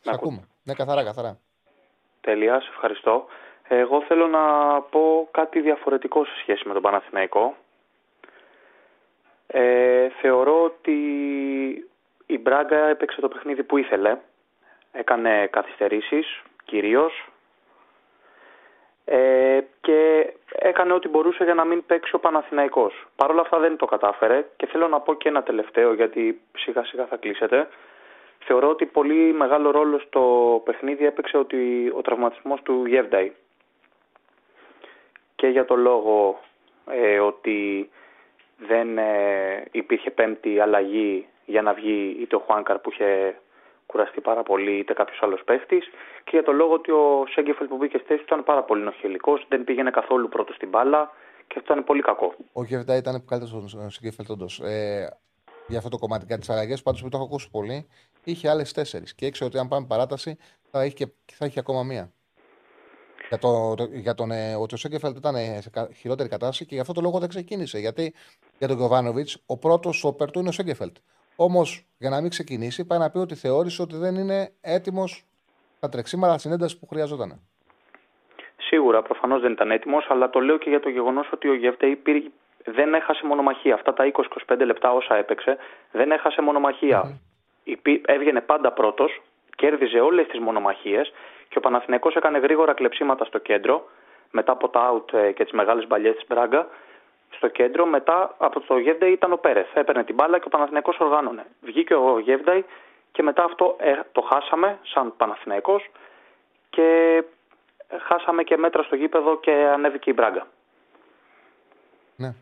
Σε 0.01 0.11
ακούμε. 0.15 0.49
Ναι, 0.63 0.75
καθαρά, 0.75 1.05
καθαρά. 1.05 1.39
Τέλεια, 2.21 2.61
σε 2.61 2.69
ευχαριστώ. 2.69 3.27
Εγώ 3.69 4.03
θέλω 4.03 4.27
να 4.27 4.43
πω 4.81 5.29
κάτι 5.31 5.61
διαφορετικό 5.61 6.25
σε 6.25 6.33
σχέση 6.41 6.69
με 6.69 6.73
τον 6.73 6.83
Παναθηναϊκό. 6.83 7.57
Ε, 9.53 10.09
θεωρώ 10.21 10.65
ότι 10.65 10.99
η 12.27 12.39
Μπράγκα 12.39 12.89
έπαιξε 12.89 13.21
το 13.21 13.29
παιχνίδι 13.29 13.63
που 13.63 13.77
ήθελε. 13.77 14.17
Έκανε 14.93 15.47
καθυστερήσεις, 15.47 16.43
κυρίως. 16.65 17.29
Ε, 19.05 19.61
και 19.81 20.33
έκανε 20.49 20.93
ό,τι 20.93 21.09
μπορούσε 21.09 21.45
για 21.45 21.55
να 21.55 21.65
μην 21.65 21.87
παίξει 21.87 22.15
ο 22.15 22.19
Παναθηναϊκός. 22.19 23.07
Παρ' 23.17 23.31
όλα 23.31 23.41
αυτά 23.41 23.59
δεν 23.59 23.77
το 23.77 23.87
κατάφερε 23.87 24.47
και 24.57 24.67
θέλω 24.67 24.89
να 24.89 25.01
πω 25.01 25.15
και 25.15 25.29
ένα 25.29 25.43
τελευταίο 25.43 25.93
γιατί 25.93 26.41
σιγά 26.57 26.85
σιγά 26.85 27.07
θα 27.07 27.17
κλείσετε. 27.17 27.69
Θεωρώ 28.39 28.69
ότι 28.69 28.87
πολύ 28.87 29.33
μεγάλο 29.33 29.71
ρόλο 29.71 29.99
στο 29.99 30.23
παιχνίδι 30.65 31.07
έπαιξε 31.07 31.37
ότι 31.37 31.93
ο 31.97 32.03
τραυματισμός 32.03 32.63
του 32.63 32.87
Γεύνταϊ. 32.87 33.33
Και 35.35 35.47
για 35.47 35.65
το 35.65 35.77
λόγο 35.77 36.41
ε, 36.87 37.19
ότι 37.19 37.91
δεν 38.69 38.99
ε, 38.99 39.65
υπήρχε 39.71 40.11
πέμπτη 40.11 40.61
αλλαγή 40.61 41.27
για 41.47 41.63
να 41.63 41.73
βγει 41.73 42.17
είτε 42.21 42.37
ο 42.37 42.39
Χουάνκαρ 42.39 42.79
που 42.79 42.91
είχε 42.91 43.41
κουραστεί 43.87 44.21
πάρα 44.21 44.43
πολύ 44.43 44.79
είτε 44.79 44.93
κάποιος 44.93 45.23
άλλος 45.23 45.43
παίχτης. 45.45 45.85
Και 46.25 46.31
για 46.31 46.43
το 46.43 46.53
λόγο 46.53 46.73
ότι 46.73 46.91
ο 46.91 47.25
Σέγκεφελ 47.31 47.67
που 47.67 47.77
μπήκε 47.77 47.99
στη 47.99 48.07
θέση 48.07 48.19
του 48.19 48.25
ήταν 48.27 48.45
πάρα 48.45 48.63
πολύ 48.63 48.83
νοχελικό, 48.83 49.41
δεν 49.49 49.65
πήγαινε 49.65 49.91
καθόλου 49.91 50.29
πρώτος 50.29 50.55
στην 50.55 50.69
μπάλα 50.69 51.11
και 51.47 51.55
αυτό 51.59 51.73
ήταν 51.73 51.85
πολύ 51.85 52.03
κακό. 52.03 52.35
Ο 52.53 52.65
Γεβδά 52.65 52.97
ήταν 52.97 53.25
καλύτερος 53.25 53.71
στον 53.71 53.91
Σιγκέφελτ, 53.91 54.31
όντως. 54.31 54.61
Ε, 54.61 55.19
για 55.67 55.79
αυτό 55.79 55.91
το 55.91 55.99
κομμάτι 55.99 56.25
για 56.29 56.39
τι 56.39 56.53
αλλαγέ, 56.53 56.77
πάντως 56.85 57.03
που 57.03 57.09
το 57.09 57.17
έχω 57.17 57.27
ακούσει 57.27 57.51
πολύ, 57.51 57.89
είχε 58.25 58.49
άλλες 58.49 58.73
τέσσερις. 58.73 59.15
Και 59.15 59.27
ήξερε 59.27 59.49
ότι 59.49 59.59
αν 59.59 59.69
πάμε 59.69 59.87
παράταση 59.87 60.37
θα 60.71 60.85
είχε, 60.85 60.95
και, 60.95 61.35
θα 61.35 61.47
είχε 61.47 61.61
ακόμα 61.61 61.83
μία. 61.83 62.13
Για, 63.31 63.39
το, 63.39 63.75
το, 63.75 63.85
για 63.93 64.15
τον, 64.15 64.31
ε, 64.31 64.55
ότι 64.55 64.75
ο 64.75 64.77
Σέγκεφελτ 64.77 65.17
ήταν 65.17 65.35
σε 65.61 65.71
κα- 65.71 65.89
χειρότερη 65.97 66.29
κατάσταση 66.29 66.67
και 66.67 66.75
γι' 66.75 66.81
αυτό 66.81 66.93
το 66.93 67.01
λόγο 67.01 67.19
δεν 67.19 67.29
ξεκίνησε. 67.29 67.79
Γιατί 67.79 68.15
για 68.59 68.69
τον 68.69 68.77
Γιωβάνοβιτς 68.77 69.43
ο 69.47 69.59
πρώτος 69.59 69.97
σόπερ 69.97 70.31
του 70.31 70.39
είναι 70.39 70.49
ο 70.49 70.53
Σέγκεφελτ. 70.53 70.97
Όμως 71.37 71.87
για 71.99 72.11
να 72.11 72.21
μην 72.21 72.31
ξεκινήσει, 72.31 72.87
πάει 72.87 72.99
να 72.99 73.11
πει 73.11 73.19
ότι 73.19 73.35
θεώρησε 73.35 73.83
ότι 73.83 73.97
δεν 73.97 74.15
είναι 74.15 74.53
έτοιμος 74.61 75.25
στα 75.77 75.89
τρεξίματα 75.89 76.39
στην 76.39 76.53
ένταση 76.53 76.79
που 76.79 76.87
χρειαζόταν. 76.87 77.41
Σίγουρα, 78.57 79.03
προφανώς 79.03 79.41
δεν 79.41 79.53
ήταν 79.53 79.71
έτοιμος, 79.71 80.07
αλλά 80.09 80.31
το 80.31 80.41
λέω 80.41 80.59
και 80.59 80.71
για 80.71 80.81
το 80.81 80.89
γεγονός 80.89 81.31
ότι 81.33 81.49
ο 81.49 81.55
Γευτέη 81.55 81.97
πήρε, 81.97 82.21
δεν 82.65 82.95
έχασε 82.95 83.27
μονομαχία. 83.27 83.75
Αυτά 83.75 83.93
τα 83.93 84.05
20-25 84.47 84.65
λεπτά 84.65 84.93
όσα 84.93 85.15
έπαιξε, 85.17 85.57
δεν 85.93 86.11
έχασε 86.11 86.43
μονομαχία. 86.43 87.21
Υπή- 87.65 88.05
Έβγαινε 88.11 88.41
πάντα 88.41 88.73
πρώτος, 88.73 89.23
κέρδιζε 89.61 90.01
όλες 90.01 90.27
τις 90.27 90.39
μονομαχίες 90.39 91.13
και 91.49 91.59
ο 91.59 91.61
Παναθηναϊκός 91.61 92.15
έκανε 92.15 92.39
γρήγορα 92.39 92.73
κλεψίματα 92.73 93.25
στο 93.25 93.39
κέντρο, 93.39 93.89
μετά 94.31 94.53
από 94.53 94.69
τα 94.69 94.93
out 94.93 95.13
ε, 95.13 95.33
και 95.33 95.45
τις 95.45 95.53
μεγάλες 95.53 95.87
μπαλιές 95.87 96.15
της 96.15 96.25
Μπράγκα. 96.29 96.67
Στο 97.31 97.49
κέντρο, 97.49 97.87
μετά 97.87 98.35
από 98.39 98.61
το 98.61 98.79
Γεύνταϊ 98.79 99.13
ήταν 99.13 99.33
ο 99.33 99.37
Πέρεθ. 99.37 99.77
Έπαιρνε 99.77 100.05
την 100.05 100.15
μπάλα 100.15 100.39
και 100.39 100.47
ο 100.47 100.49
Παναθηναϊκός 100.49 100.99
οργάνωνε. 100.99 101.47
Βγήκε 101.61 101.95
ο 101.95 102.19
Γεύνταϊ 102.19 102.65
και 103.13 103.23
μετά 103.23 103.45
αυτό 103.45 103.77
ε, 103.79 103.93
το 104.13 104.21
χάσαμε 104.21 104.79
σαν 104.83 105.17
Παναθηναϊκός 105.17 105.91
και 106.71 107.17
ε, 107.89 107.99
χάσαμε 107.99 108.43
και 108.43 108.57
μέτρα 108.57 108.83
στο 108.83 108.97
γήπεδο 108.97 109.39
και 109.39 109.53
ανέβηκε 109.53 110.11
η 110.11 110.13
Μπράγκα. 110.17 110.47
Ναι. 112.17 112.35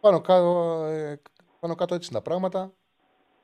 Πάνω 0.00 0.20
κάτω, 0.20 0.84
ε, 0.84 1.20
πάνω 1.60 1.74
κάτω 1.74 1.94
έτσι 1.94 2.08
είναι 2.12 2.20
τα 2.22 2.28
πράγματα. 2.30 2.70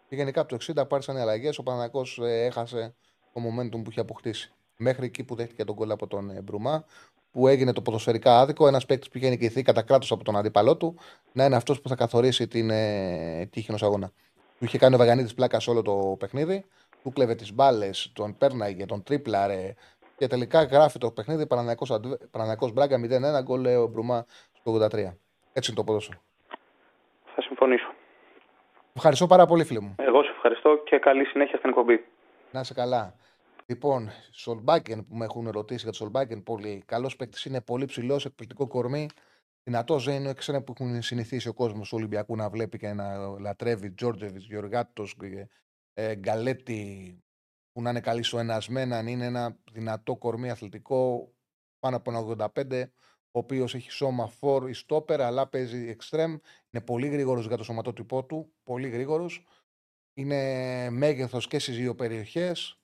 Και 0.09 0.15
γενικά 0.15 0.41
από 0.41 0.59
το 0.59 0.73
60 0.81 0.89
πάρησαν 0.89 1.17
οι 1.17 1.21
αλλαγές. 1.21 1.59
Ο 1.59 1.63
Παναγιακό 1.63 2.03
έχασε 2.19 2.95
το 3.33 3.41
momentum 3.41 3.83
που 3.85 3.91
είχε 3.91 4.01
αποκτήσει. 4.01 4.53
Μέχρι 4.77 5.05
εκεί 5.05 5.25
που 5.25 5.35
δέχτηκε 5.35 5.65
τον 5.65 5.75
κόλλο 5.75 5.93
από 5.93 6.07
τον 6.07 6.31
ε, 6.31 6.41
Μπρουμά, 6.43 6.85
που 7.31 7.49
έγινε 7.49 7.73
το 7.73 7.83
ποδοσφαιρικά 7.83 8.41
άδικο. 8.41 8.67
Ένας 8.67 8.87
παίκτης 8.87 9.09
που 9.09 9.19
είχε 9.19 9.29
νικηθεί 9.29 9.63
κατά 9.63 9.83
κράτος 9.83 10.13
από 10.13 10.25
τον 10.25 10.37
αντίπαλό 10.37 10.77
του, 10.77 10.99
να 11.33 11.45
είναι 11.45 11.57
αυτός 11.57 11.81
που 11.81 11.89
θα 11.89 11.95
καθορίσει 11.95 12.49
την 12.49 12.71
ε, 12.71 13.47
τύχη 13.51 13.67
ενός 13.69 13.83
αγώνα. 13.83 14.13
Του 14.59 14.65
είχε 14.65 14.79
κάνει 14.79 14.95
ο 14.95 14.99
Βαγανίδη 14.99 15.35
πλάκα 15.35 15.61
σε 15.61 15.71
όλο 15.71 15.83
το 15.83 16.17
παιχνίδι. 16.19 16.65
Του 17.03 17.13
κλέβε 17.13 17.35
τις 17.35 17.53
μπάλες, 17.53 18.11
τον 18.15 18.37
πέρναγε, 18.37 18.87
τον 18.87 19.03
τρίπλαρε. 19.03 19.75
Και 20.17 20.27
τελικά 20.27 20.63
γράφει 20.63 20.99
το 20.99 21.11
παιχνίδι 21.11 21.47
Παναναναϊκό 21.47 22.71
Μπράγκα 22.73 22.99
0-1 23.41 23.43
γκολ 23.43 23.67
ο 23.67 23.87
Μπρουμά 23.87 24.25
στο 24.53 24.75
83. 24.75 24.93
Έτσι 25.53 25.71
είναι 25.71 25.77
το 25.77 25.85
ποδόσφαιρο. 25.85 26.19
Θα 27.35 27.43
συμφωνήσω. 27.43 27.94
Ευχαριστώ 28.97 29.27
πάρα 29.27 29.47
πολύ, 29.47 29.65
φίλε 29.65 29.81
μου. 29.81 29.95
Εγώ 29.99 30.23
σε 30.23 30.31
ευχαριστώ 30.31 30.83
και 30.85 30.99
καλή 30.99 31.25
συνέχεια 31.25 31.59
στην 31.59 31.71
εκπομπή. 31.71 32.05
Να 32.51 32.61
είσαι 32.61 32.75
καλά. 32.75 33.15
Λοιπόν, 33.67 34.11
Σολμπάκεν 34.31 35.07
που 35.07 35.17
με 35.17 35.25
έχουν 35.25 35.51
ρωτήσει 35.51 35.81
για 35.83 35.91
το 35.91 35.97
Σολμπάκεν, 35.97 36.43
πολύ 36.43 36.83
καλός 36.87 37.17
παίκτης 37.17 37.45
είναι, 37.45 37.61
πολύ 37.61 37.85
ψηλός, 37.85 38.25
εκπληκτικό 38.25 38.67
κορμί. 38.67 39.09
Δυνατός 39.63 40.05
δεν 40.05 40.15
είναι 40.15 40.33
ξένα 40.33 40.63
που 40.63 40.75
έχουν 40.79 41.03
συνηθίσει 41.03 41.49
ο 41.49 41.55
κόσμος 41.55 41.89
του 41.89 41.97
Ολυμπιακού 41.99 42.37
να 42.37 42.49
βλέπει 42.49 42.79
και 42.79 42.93
να 42.93 43.39
λατρεύει. 43.39 43.91
Τζόρτζεβιτς, 43.91 44.45
Γιωργάτος, 44.45 45.17
ε, 45.95 46.15
Γκαλέτη, 46.15 47.23
που 47.73 47.83
να 47.83 47.91
είναι 47.91 48.01
καλή 48.01 48.23
στο 48.23 48.39
ενασμένα, 48.39 48.99
είναι 48.99 49.25
ένα 49.25 49.57
δυνατό 49.73 50.17
κορμί 50.17 50.51
αθλητικό 50.51 51.33
πάνω 51.79 51.97
από 51.97 52.11
ένα 52.11 52.49
85, 52.55 52.85
ο 53.35 53.39
οποίος 53.39 53.75
έχει 53.75 53.91
σώμα 53.91 54.33
for 54.41 54.71
ή 54.75 54.85
stopper, 54.87 55.19
αλλά 55.21 55.47
παίζει 55.47 55.97
extreme. 55.99 56.37
Είναι 56.71 56.85
πολύ 56.85 57.09
γρήγορος 57.09 57.47
για 57.47 57.57
το 57.57 57.65
σωματότυπό 57.65 58.25
του, 58.25 58.53
πολύ 58.63 58.89
γρήγορος. 58.89 59.47
Είναι 60.15 60.91
μέγεθος 60.91 61.47
και 61.47 61.59
στις 61.59 61.77
δύο 61.77 61.95
περιοχές 61.95 62.79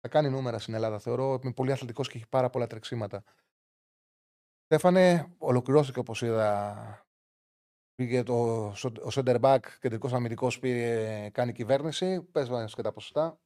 θα 0.00 0.08
κάνει 0.08 0.30
νούμερα 0.30 0.58
στην 0.58 0.74
Ελλάδα. 0.74 0.98
Θεωρώ 0.98 1.32
ότι 1.32 1.46
είναι 1.46 1.54
πολύ 1.54 1.72
αθλητικός 1.72 2.08
και 2.08 2.16
έχει 2.16 2.28
πάρα 2.28 2.50
πολλά 2.50 2.66
τρεξίματα. 2.66 3.24
Στέφανε, 4.64 5.34
ολοκληρώθηκε 5.38 5.98
όπως 5.98 6.22
είδα. 6.22 7.04
Πήγε 7.94 8.22
το, 8.22 8.66
ο 9.02 9.08
center 9.14 9.40
back, 9.40 9.60
κεντρικός 9.80 10.12
αμυντικός, 10.12 10.60
κάνει 11.32 11.52
κυβέρνηση. 11.52 12.22
Πες 12.22 12.48
μας 12.48 12.74
και 12.74 12.82
τα 12.82 12.92
ποσοστά. 12.92 13.40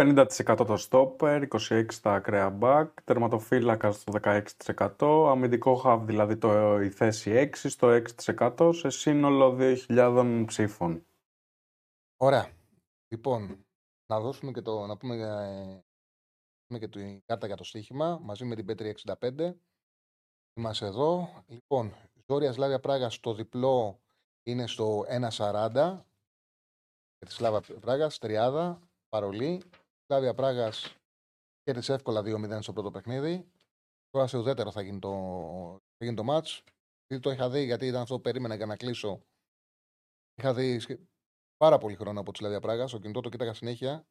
50% 0.00 0.26
το 0.66 0.86
stopper, 0.90 1.48
26% 1.48 1.94
τα 2.02 2.14
ακραία 2.14 2.58
back, 2.60 2.88
τερματοφύλακα 3.04 3.92
στο 3.92 4.12
16%, 4.22 5.30
αμυντικό 5.30 5.82
hub 5.84 6.00
δηλαδή 6.02 6.36
το, 6.36 6.80
η 6.80 6.90
θέση 6.90 7.50
6% 7.62 7.68
στο 7.68 8.02
6% 8.58 8.74
σε 8.74 8.88
σύνολο 8.88 9.56
2.000 9.58 10.44
ψήφων. 10.46 11.06
Ωραία. 12.16 12.50
Λοιπόν, 13.08 13.64
να 14.06 14.20
δώσουμε 14.20 14.52
και 14.52 14.60
το, 14.60 14.86
να 14.86 14.96
πούμε, 14.96 15.16
ε, 16.68 16.78
και 16.78 16.88
την 16.88 17.22
κάρτα 17.26 17.46
για 17.46 17.56
το 17.56 17.64
στοίχημα 17.64 18.18
μαζί 18.22 18.44
με 18.44 18.54
την 18.54 18.64
Πέτρη 18.64 18.94
65. 19.20 19.54
Είμαστε 20.54 20.86
εδώ. 20.86 21.28
Λοιπόν, 21.46 21.94
Ζόρια 22.26 22.52
Σλάβια 22.52 22.80
Πράγα 22.80 23.10
στο 23.10 23.34
διπλό 23.34 24.00
είναι 24.42 24.66
στο 24.66 25.04
1.40 25.08 25.70
για 27.16 27.26
τη 27.26 27.32
Σλάβια 27.32 27.78
Πράγα, 27.80 28.08
τριάδα, 28.08 28.80
παρολί. 29.08 29.62
Σλάβια 30.10 30.34
Πράγας 30.34 30.96
κέρδισε 31.62 31.92
εύκολα 31.92 32.20
2-0 32.20 32.58
στο 32.60 32.72
πρώτο 32.72 32.90
παιχνίδι. 32.90 33.50
Τώρα 34.10 34.26
σε 34.26 34.38
ουδέτερο 34.38 34.70
θα 34.70 34.82
γίνει 34.82 34.98
το, 34.98 35.10
θα 35.98 36.04
γίνει 36.04 36.16
το 36.16 36.24
match. 36.28 36.60
το 37.20 37.30
είχα 37.30 37.50
δει 37.50 37.64
γιατί 37.64 37.86
ήταν 37.86 38.00
αυτό 38.00 38.14
που 38.14 38.20
περίμενα 38.20 38.54
για 38.54 38.66
να 38.66 38.76
κλείσω. 38.76 39.22
Είχα 40.34 40.54
δει 40.54 40.80
πάρα 41.56 41.78
πολύ 41.78 41.94
χρόνο 41.94 42.20
από 42.20 42.32
τη 42.32 42.38
Σλαβία 42.38 42.60
Πράγας. 42.60 42.90
Στο 42.90 42.98
κινητό 42.98 43.20
το 43.20 43.28
κοίταγα 43.28 43.54
συνέχεια. 43.54 44.06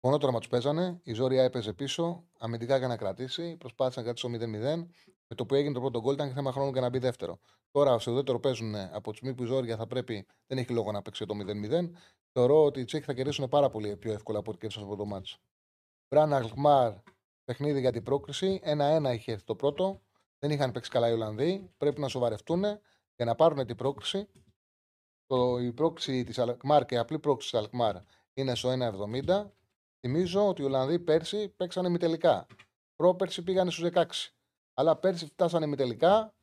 Μονότρομα 0.00 0.38
του 0.40 0.48
παίζανε. 0.48 1.00
Η 1.02 1.12
Ζόρια 1.12 1.42
έπαιζε 1.42 1.72
πίσω. 1.72 2.28
Αμυντικά 2.38 2.76
για 2.76 2.88
να 2.88 2.96
κρατήσει. 2.96 3.56
Προσπάθησε 3.56 3.98
να 3.98 4.04
κρατήσει 4.04 4.38
το 4.38 4.44
0-0. 4.44 4.86
Με 5.26 5.36
το 5.36 5.46
που 5.46 5.54
έγινε 5.54 5.74
το 5.74 5.80
πρώτο 5.80 6.00
γκολ 6.00 6.14
ήταν 6.14 6.32
θέμα 6.32 6.52
χρόνου 6.52 6.70
για 6.70 6.80
να 6.80 6.88
μπει 6.88 6.98
δεύτερο. 6.98 7.38
Τώρα 7.70 7.98
στο 7.98 8.12
δεύτερο 8.12 8.40
παίζουν 8.40 8.74
από 8.74 9.10
τη 9.10 9.16
στιγμή 9.16 9.34
που 9.34 9.42
η 9.42 9.46
Ζόρια 9.46 9.76
θα 9.76 9.86
πρέπει, 9.86 10.26
δεν 10.46 10.58
έχει 10.58 10.72
λόγο 10.72 10.92
να 10.92 11.02
παίξει 11.02 11.26
το 11.26 11.34
0-0. 11.34 11.90
Θεωρώ 12.32 12.64
ότι 12.64 12.80
οι 12.80 12.84
Τσέχοι 12.84 13.04
θα 13.04 13.12
κερδίσουν 13.12 13.48
πάρα 13.48 13.70
πολύ 13.70 13.96
πιο 13.96 14.12
εύκολα 14.12 14.38
από 14.38 14.50
ό,τι 14.50 14.58
κέρδισαν 14.58 14.84
αυτό 14.84 14.96
το 14.96 15.04
μάτσο. 15.04 15.38
Μπραν 16.08 16.32
Αλχμάρ, 16.32 16.92
παιχνίδι 17.44 17.80
για 17.80 17.92
την 17.92 18.02
πρόκριση. 18.02 18.60
1-1 18.64 19.12
είχε 19.12 19.36
το 19.44 19.54
πρώτο. 19.54 20.00
Δεν 20.38 20.50
είχαν 20.50 20.72
παίξει 20.72 20.90
καλά 20.90 21.08
οι 21.08 21.12
Ολλανδοί. 21.12 21.70
Πρέπει 21.76 22.00
να 22.00 22.08
σοβαρευτούν 22.08 22.60
για 23.16 23.24
να 23.24 23.34
πάρουν 23.34 23.66
την 23.66 23.76
πρόκριση 23.76 24.28
το, 25.30 25.58
η 25.58 25.72
πρόξη 25.72 26.24
της 26.24 26.38
Αλκμάρ 26.38 26.86
και 26.86 26.94
η 26.94 26.98
απλή 26.98 27.18
πρόξη 27.18 27.50
της 27.50 27.60
Αλκμάρ 27.60 27.96
είναι 28.34 28.54
στο 28.54 28.72
1,70. 29.26 29.50
Θυμίζω 30.00 30.48
ότι 30.48 30.62
οι 30.62 30.64
Ολλανδοί 30.64 30.98
πέρσι 30.98 31.48
παίξανε 31.48 31.88
μη 31.88 31.98
τελικά. 31.98 32.46
Πρόπερσι 32.96 33.42
πήγανε 33.42 33.70
στους 33.70 33.90
16. 33.92 34.04
Αλλά 34.74 34.96
πέρσι 34.96 35.26
φτάσανε 35.26 35.66
μη 35.66 35.76
τελικά. 35.76 36.34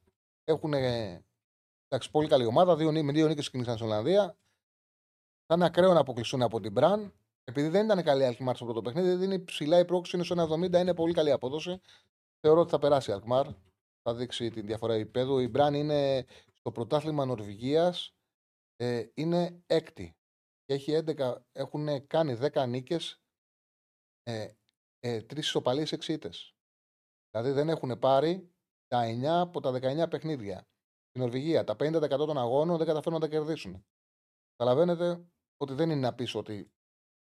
Έχουν 0.43 0.73
εντάξει, 0.73 2.11
πολύ 2.11 2.27
καλή 2.27 2.45
ομάδα. 2.45 2.75
Δύο, 2.75 2.91
με 2.91 3.11
δύο 3.11 3.27
νίκες 3.27 3.41
ξεκίνησαν 3.41 3.75
στην 3.75 3.87
Ολλανδία. 3.87 4.37
Θα 5.47 5.55
είναι 5.55 5.65
ακραίο 5.65 5.93
να 5.93 5.99
αποκλειστούν 5.99 6.41
από 6.41 6.59
την 6.59 6.71
Μπραν. 6.71 7.13
Επειδή 7.43 7.67
δεν 7.67 7.85
ήταν 7.85 8.03
καλή 8.03 8.21
η 8.21 8.25
Αλκμάρ 8.25 8.55
στο 8.55 8.65
πρώτο 8.65 8.81
παιχνίδι, 8.81 9.13
δεν 9.13 9.31
είναι 9.31 9.39
ψηλά 9.39 9.79
η 9.79 9.85
πρόξη, 9.85 10.15
είναι 10.15 10.25
στο 10.25 10.35
1,70. 10.35 10.73
Είναι 10.73 10.93
πολύ 10.93 11.13
καλή 11.13 11.31
απόδοση. 11.31 11.81
Θεωρώ 12.39 12.61
ότι 12.61 12.69
θα 12.69 12.79
περάσει 12.79 13.09
η 13.09 13.13
Αλκμάρ. 13.13 13.47
Θα 14.01 14.15
δείξει 14.15 14.49
τη 14.49 14.61
διαφορά 14.61 14.93
επίπεδου. 14.93 15.39
Η 15.39 15.47
Μπραν 15.47 15.73
είναι 15.73 16.25
στο 16.53 16.71
πρωτάθλημα 16.71 17.25
Νορβηγίας 17.25 18.17
ε, 18.75 19.05
είναι 19.13 19.63
έκτη. 19.65 20.15
Και 20.65 20.73
έχει 20.73 21.03
11, 21.05 21.35
έχουν 21.51 22.07
κάνει 22.07 22.37
10 22.41 22.67
νίκες, 22.67 23.21
ε, 24.23 24.47
ε, 24.99 25.21
τρεις 25.21 25.45
ισοπαλίες 25.45 25.91
εξήτες. 25.91 26.55
Δηλαδή 27.31 27.51
δεν 27.51 27.69
έχουν 27.69 27.99
πάρει 27.99 28.51
τα 28.87 29.03
9 29.05 29.41
από 29.41 29.59
τα 29.59 29.71
19 29.71 30.09
παιχνίδια. 30.09 30.67
Στην 31.09 31.21
Νορβηγία 31.21 31.63
τα 31.63 31.75
50% 31.75 32.07
των 32.09 32.37
αγώνων 32.37 32.77
δεν 32.77 32.87
καταφέρουν 32.87 33.19
να 33.19 33.27
τα 33.27 33.31
κερδίσουν. 33.31 33.85
Καταλαβαίνετε; 34.55 35.27
Ότι 35.57 35.73
δεν 35.73 35.89
είναι 35.89 35.99
να 35.99 36.15
πεις 36.15 36.35
ότι 36.35 36.71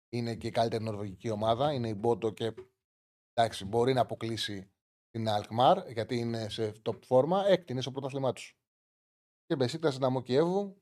είναι 0.09 0.35
και 0.35 0.47
η 0.47 0.51
καλύτερη 0.51 0.83
νορβηγική 0.83 1.29
ομάδα, 1.29 1.73
είναι 1.73 1.89
η 1.89 1.95
Μπότο 1.97 2.31
και 2.31 2.53
εντάξει, 3.33 3.65
μπορεί 3.65 3.93
να 3.93 4.01
αποκλείσει 4.01 4.71
την 5.09 5.29
Αλκμάρ 5.29 5.91
γιατί 5.91 6.17
είναι 6.17 6.49
σε 6.49 6.73
top 6.83 7.01
φόρμα, 7.01 7.45
έκτη 7.47 7.71
είναι 7.71 7.81
στο 7.81 7.91
πρωτάθλημά 7.91 8.33
τους. 8.33 8.57
Και 9.45 9.55
Μπεσίκτας 9.55 9.95
Δυναμό 9.95 10.21
Κιέβου, 10.21 10.81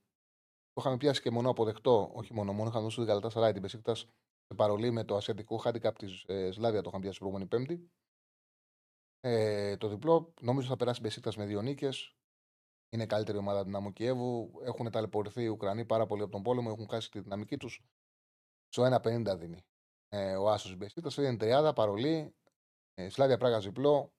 το 0.74 0.82
είχαμε 0.82 0.98
πιάσει 0.98 1.22
και 1.22 1.32
μόνο 1.32 1.50
αποδεκτό, 1.50 2.12
όχι 2.14 2.34
μόνο, 2.34 2.54
μόνο 2.54 2.70
είχαμε 2.70 2.84
δώσει 2.84 2.96
την 2.96 3.06
Γαλατά 3.06 3.30
Σαράι 3.30 3.52
την 3.52 3.62
Πεσίκτα 3.62 3.96
σε 3.96 4.08
παρολί 4.56 4.92
με 4.92 5.04
το 5.04 5.16
ασιατικό 5.16 5.62
handicap 5.64 5.94
τη 5.98 6.24
ε, 6.26 6.52
Σλάβια, 6.52 6.82
το 6.82 6.90
είχαμε 6.90 7.04
πιάσει 7.04 7.20
την 7.20 7.28
προηγούμενη 7.28 7.48
Πέμπτη. 7.48 7.90
Ε, 9.20 9.78
το 9.78 9.88
διπλό, 9.88 10.34
νομίζω 10.42 10.68
θα 10.68 10.76
περάσει 10.76 11.00
η 11.00 11.04
Μπεσίκτας 11.04 11.36
με 11.38 11.46
δύο 11.46 11.62
νίκες. 11.62 12.15
Είναι 12.96 13.06
καλύτερη 13.06 13.38
ομάδα 13.38 13.64
δυναμού 13.64 13.94
Κιέβου. 13.94 14.52
Έχουν 14.64 14.92
ταλαιπωρηθεί 14.92 15.44
οι 15.44 15.48
Ουκρανοί 15.48 15.86
πάρα 15.86 16.06
πολύ 16.06 16.22
από 16.22 16.32
τον 16.32 16.44
πόλεμο, 16.44 16.70
έχουν 16.72 16.90
χάσει 16.90 17.12
τη 17.12 17.20
δυναμική 17.20 17.58
τους. 17.58 17.84
Στο 18.68 18.84
1,50 18.84 19.38
δίνει. 19.38 19.66
Ε, 20.10 20.36
ο 20.36 20.50
Άσος 20.50 20.76
Μπεσίκτα 20.76 21.22
είναι 21.22 21.38
τριάδα, 21.38 21.74
παρολί. 21.74 22.36
Ε, 22.94 23.10
Σλάβια 23.10 23.38
Πράγα 23.38 23.60
διπλό. 23.60 24.14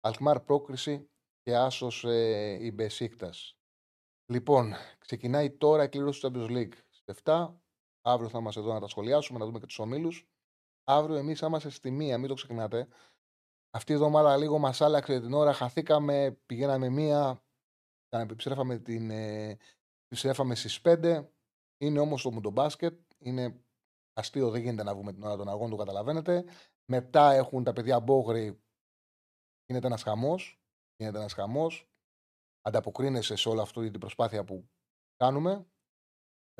Αλκμάρ 0.00 0.40
πρόκριση 0.40 1.10
και 1.42 1.56
Άσος 1.56 2.04
ε, 2.04 2.58
η 2.60 2.72
Μπεσίκτας. 2.74 3.56
Λοιπόν, 4.32 4.74
ξεκινάει 4.98 5.50
τώρα 5.50 5.82
η 5.82 5.88
κλήρωση 5.88 6.20
του 6.20 6.30
Champions 6.32 6.50
League. 6.50 6.74
Στις 6.88 7.20
7. 7.22 7.54
Αύριο 8.02 8.28
θα 8.28 8.38
είμαστε 8.38 8.60
εδώ 8.60 8.72
να 8.72 8.80
τα 8.80 8.88
σχολιάσουμε, 8.88 9.38
να 9.38 9.44
δούμε 9.44 9.58
και 9.58 9.66
τους 9.66 9.78
ομίλους. 9.78 10.28
Αύριο 10.84 11.16
εμείς 11.16 11.38
θα 11.38 11.46
είμαστε 11.46 11.70
στη 11.70 11.90
μία, 11.90 12.18
μην 12.18 12.28
το 12.28 12.34
ξεχνάτε. 12.34 12.88
Αυτή 13.70 13.92
η 13.92 13.94
εβδομάδα 13.94 14.36
λίγο 14.36 14.58
μας 14.58 14.80
άλλαξε 14.80 15.20
την 15.20 15.32
ώρα. 15.32 15.52
Χαθήκαμε, 15.52 16.38
πηγαίναμε 16.46 16.88
μία. 16.88 17.42
Επιστρέφαμε, 18.08 18.78
την, 18.78 19.10
ε, 19.10 19.58
επιστρέφαμε 20.04 20.54
στις 20.54 20.80
5. 20.80 21.32
Είναι 21.78 21.98
όμως 21.98 22.22
το 22.22 22.30
μουντομπάσκετ. 22.30 23.00
Είναι 23.18 23.64
αστείο, 24.12 24.50
δεν 24.50 24.60
γίνεται 24.60 24.82
να 24.82 24.94
βγούμε 24.94 25.12
την 25.12 25.22
ώρα 25.22 25.36
των 25.36 25.48
αγώνων, 25.48 25.70
το 25.70 25.76
καταλαβαίνετε. 25.76 26.44
Μετά 26.92 27.32
έχουν 27.32 27.64
τα 27.64 27.72
παιδιά 27.72 28.00
μπόγρι. 28.00 28.60
Γίνεται 29.66 29.86
ένας 29.86 30.02
χαμός. 30.02 30.60
Γίνεται 30.96 31.18
ένας 31.18 31.32
χαμός 31.32 31.88
ανταποκρίνεσαι 32.68 33.36
σε 33.36 33.48
όλη 33.48 33.60
αυτή 33.60 33.90
την 33.90 34.00
προσπάθεια 34.00 34.44
που 34.44 34.68
κάνουμε. 35.16 35.66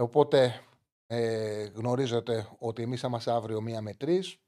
Οπότε 0.00 0.64
ε, 1.06 1.64
γνωρίζετε 1.64 2.56
ότι 2.58 2.82
εμείς 2.82 3.00
θα 3.00 3.08
είμαστε 3.08 3.30
αύριο 3.30 3.60
μία 3.60 3.80
με 3.82 3.94
τρεις. 3.94 4.38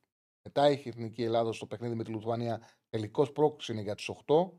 Μετά 0.49 0.65
έχει 0.65 0.89
η 0.89 0.89
Εθνική 0.89 1.23
Ελλάδα 1.23 1.53
στο 1.53 1.67
παιχνίδι 1.67 1.95
με 1.95 2.05
τη 2.05 2.11
Λουθουανία. 2.11 2.69
Τελικός 2.89 3.33
πρόκληση 3.33 3.73
είναι 3.73 3.81
για 3.81 3.95
τις 3.95 4.11
8. 4.27 4.51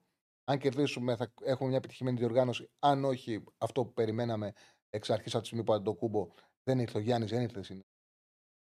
Αν 0.51 0.57
κερδίσουμε, 0.57 1.15
θα 1.15 1.33
έχουμε 1.41 1.69
μια 1.69 1.77
επιτυχημένη 1.77 2.17
διοργάνωση. 2.17 2.69
Αν 2.79 3.05
όχι, 3.05 3.43
αυτό 3.57 3.85
που 3.85 3.93
περιμέναμε 3.93 4.53
εξ 4.89 5.09
αρχής 5.09 5.33
από 5.33 5.41
τη 5.41 5.47
στιγμή 5.47 5.65
που 5.65 5.81
το 5.81 5.93
κούμπο 5.93 6.27
δεν 6.63 6.79
ήρθε 6.79 6.97
ο 6.97 7.01
Γιάννης, 7.01 7.29
δεν 7.29 7.41
ήρθε 7.41 7.83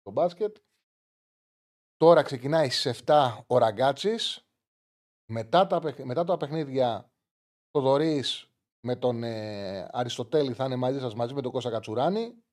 το 0.01 0.11
μπάσκετ. 0.11 0.57
Τώρα 1.95 2.21
ξεκινάει 2.21 2.69
στις 2.69 3.03
7 3.05 3.43
ο 3.47 3.57
Ραγκάτσης. 3.57 4.45
Μετά, 5.31 5.67
τα, 5.67 5.79
παιχ- 5.79 6.03
μετά 6.03 6.23
τα 6.23 6.37
παιχνίδια, 6.37 7.11
το 7.69 7.81
Δωρή 7.81 8.23
με 8.87 8.95
τον 8.95 9.23
ε, 9.23 9.87
Αριστοτέλη 9.91 10.53
θα 10.53 10.65
είναι 10.65 10.75
μαζί 10.75 10.99
σας 10.99 11.15
μαζί 11.15 11.33
με 11.33 11.41
τον 11.41 11.51
Κώστα 11.51 11.69
Κατσουράνη. 11.69 12.43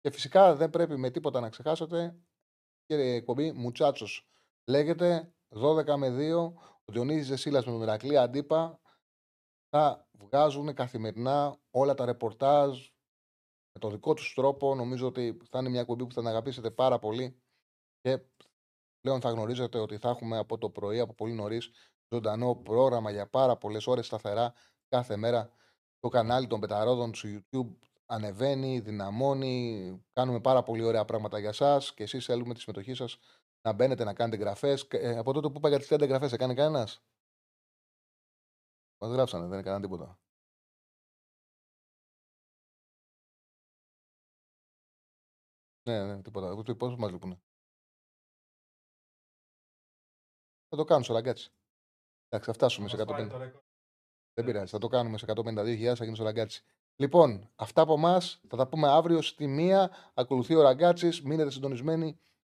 Και 0.00 0.10
φυσικά 0.10 0.54
δεν 0.54 0.70
πρέπει 0.70 0.96
με 0.96 1.10
τίποτα 1.10 1.40
να 1.40 1.48
ξεχάσετε. 1.48 2.18
Κύριε 2.86 3.14
εκπομπή, 3.14 3.52
Μουτσάτσος 3.52 4.28
λέγεται 4.70 5.34
12 5.48 5.96
με 5.96 6.08
2. 6.08 6.52
Ο 6.88 6.92
Διονύζης 6.92 7.26
Ζεσίλας 7.26 7.64
με 7.64 7.72
τον 7.72 7.82
Ηρακλή 7.82 8.18
Αντίπα 8.18 8.80
θα 9.68 10.08
βγάζουν 10.12 10.74
καθημερινά 10.74 11.58
όλα 11.70 11.94
τα 11.94 12.04
ρεπορτάζ 12.04 12.78
με 13.72 13.80
τον 13.80 13.90
δικό 13.90 14.14
τους 14.14 14.34
τρόπο. 14.34 14.74
Νομίζω 14.74 15.06
ότι 15.06 15.38
θα 15.50 15.58
είναι 15.58 15.68
μια 15.68 15.80
εκπομπή 15.80 16.06
που 16.06 16.12
θα 16.12 16.20
την 16.20 16.28
αγαπήσετε 16.28 16.70
πάρα 16.70 16.98
πολύ 16.98 17.42
και 18.00 18.20
πλέον 19.00 19.20
θα 19.20 19.30
γνωρίζετε 19.30 19.78
ότι 19.78 19.98
θα 19.98 20.08
έχουμε 20.08 20.38
από 20.38 20.58
το 20.58 20.70
πρωί, 20.70 21.00
από 21.00 21.14
πολύ 21.14 21.32
νωρίς, 21.32 21.70
ζωντανό 22.08 22.54
πρόγραμμα 22.54 23.10
για 23.10 23.26
πάρα 23.26 23.56
πολλές 23.56 23.86
ώρες 23.86 24.06
σταθερά 24.06 24.54
κάθε 24.88 25.16
μέρα. 25.16 25.50
Το 26.00 26.08
κανάλι 26.08 26.46
των 26.46 26.60
Πεταρόδων 26.60 27.14
στο 27.14 27.28
YouTube 27.28 27.76
ανεβαίνει, 28.06 28.80
δυναμώνει. 28.80 30.04
Κάνουμε 30.12 30.40
πάρα 30.40 30.62
πολύ 30.62 30.82
ωραία 30.82 31.04
πράγματα 31.04 31.38
για 31.38 31.48
εσά 31.48 31.82
και 31.94 32.02
εσείς 32.02 32.24
θέλουμε 32.24 32.54
τη 32.54 32.60
συμμετοχή 32.60 32.94
σας 32.94 33.18
να 33.62 33.72
μπαίνετε 33.72 34.04
να 34.04 34.14
κάνετε 34.14 34.36
εγγραφές. 34.36 34.88
από 35.18 35.32
τότε 35.32 35.48
που 35.48 35.58
είπα 35.58 35.68
για 35.68 35.78
τις 35.78 35.88
30 35.88 36.00
εγγραφές, 36.00 36.32
έκανε 36.32 36.54
κανένας; 36.54 37.02
Μας 39.00 39.10
γράψανε, 39.12 39.46
δεν 39.46 39.58
έκαναν 39.58 39.82
τίποτα. 39.82 40.18
Ναι, 45.82 46.04
ναι, 46.04 46.22
τίποτα. 46.22 46.74
Πώ 46.76 46.96
μας 46.96 47.10
λείπουνε. 47.10 47.40
Θα 50.68 50.76
το 50.76 50.84
κάνουμε 50.84 51.04
στο 51.04 51.14
ραγκάτσι. 51.14 51.50
Εντάξει, 52.28 52.50
θα 52.50 52.52
φτάσουμε 52.52 52.88
σε 52.88 52.96
150. 52.96 53.52
Δεν 54.34 54.44
πειράζει, 54.44 54.70
θα 54.70 54.78
το 54.78 54.88
κάνουμε 54.88 55.18
σε 55.18 55.24
152.000, 55.28 55.94
θα 55.96 56.04
γίνει 56.04 56.16
στο 56.16 56.24
ραγκάτσι. 56.24 56.64
Λοιπόν, 56.96 57.50
αυτά 57.56 57.82
από 57.82 57.92
εμάς. 57.92 58.40
Θα 58.48 58.56
τα 58.56 58.68
πούμε 58.68 58.88
αύριο 58.88 59.22
στη 59.22 59.46
μία. 59.46 59.90
Ακολουθεί 60.14 60.54
ο 60.54 60.62
ραγκάτσι. 60.62 61.08
Μείνετε 61.24 61.50
συντονισμένοι 61.50 62.20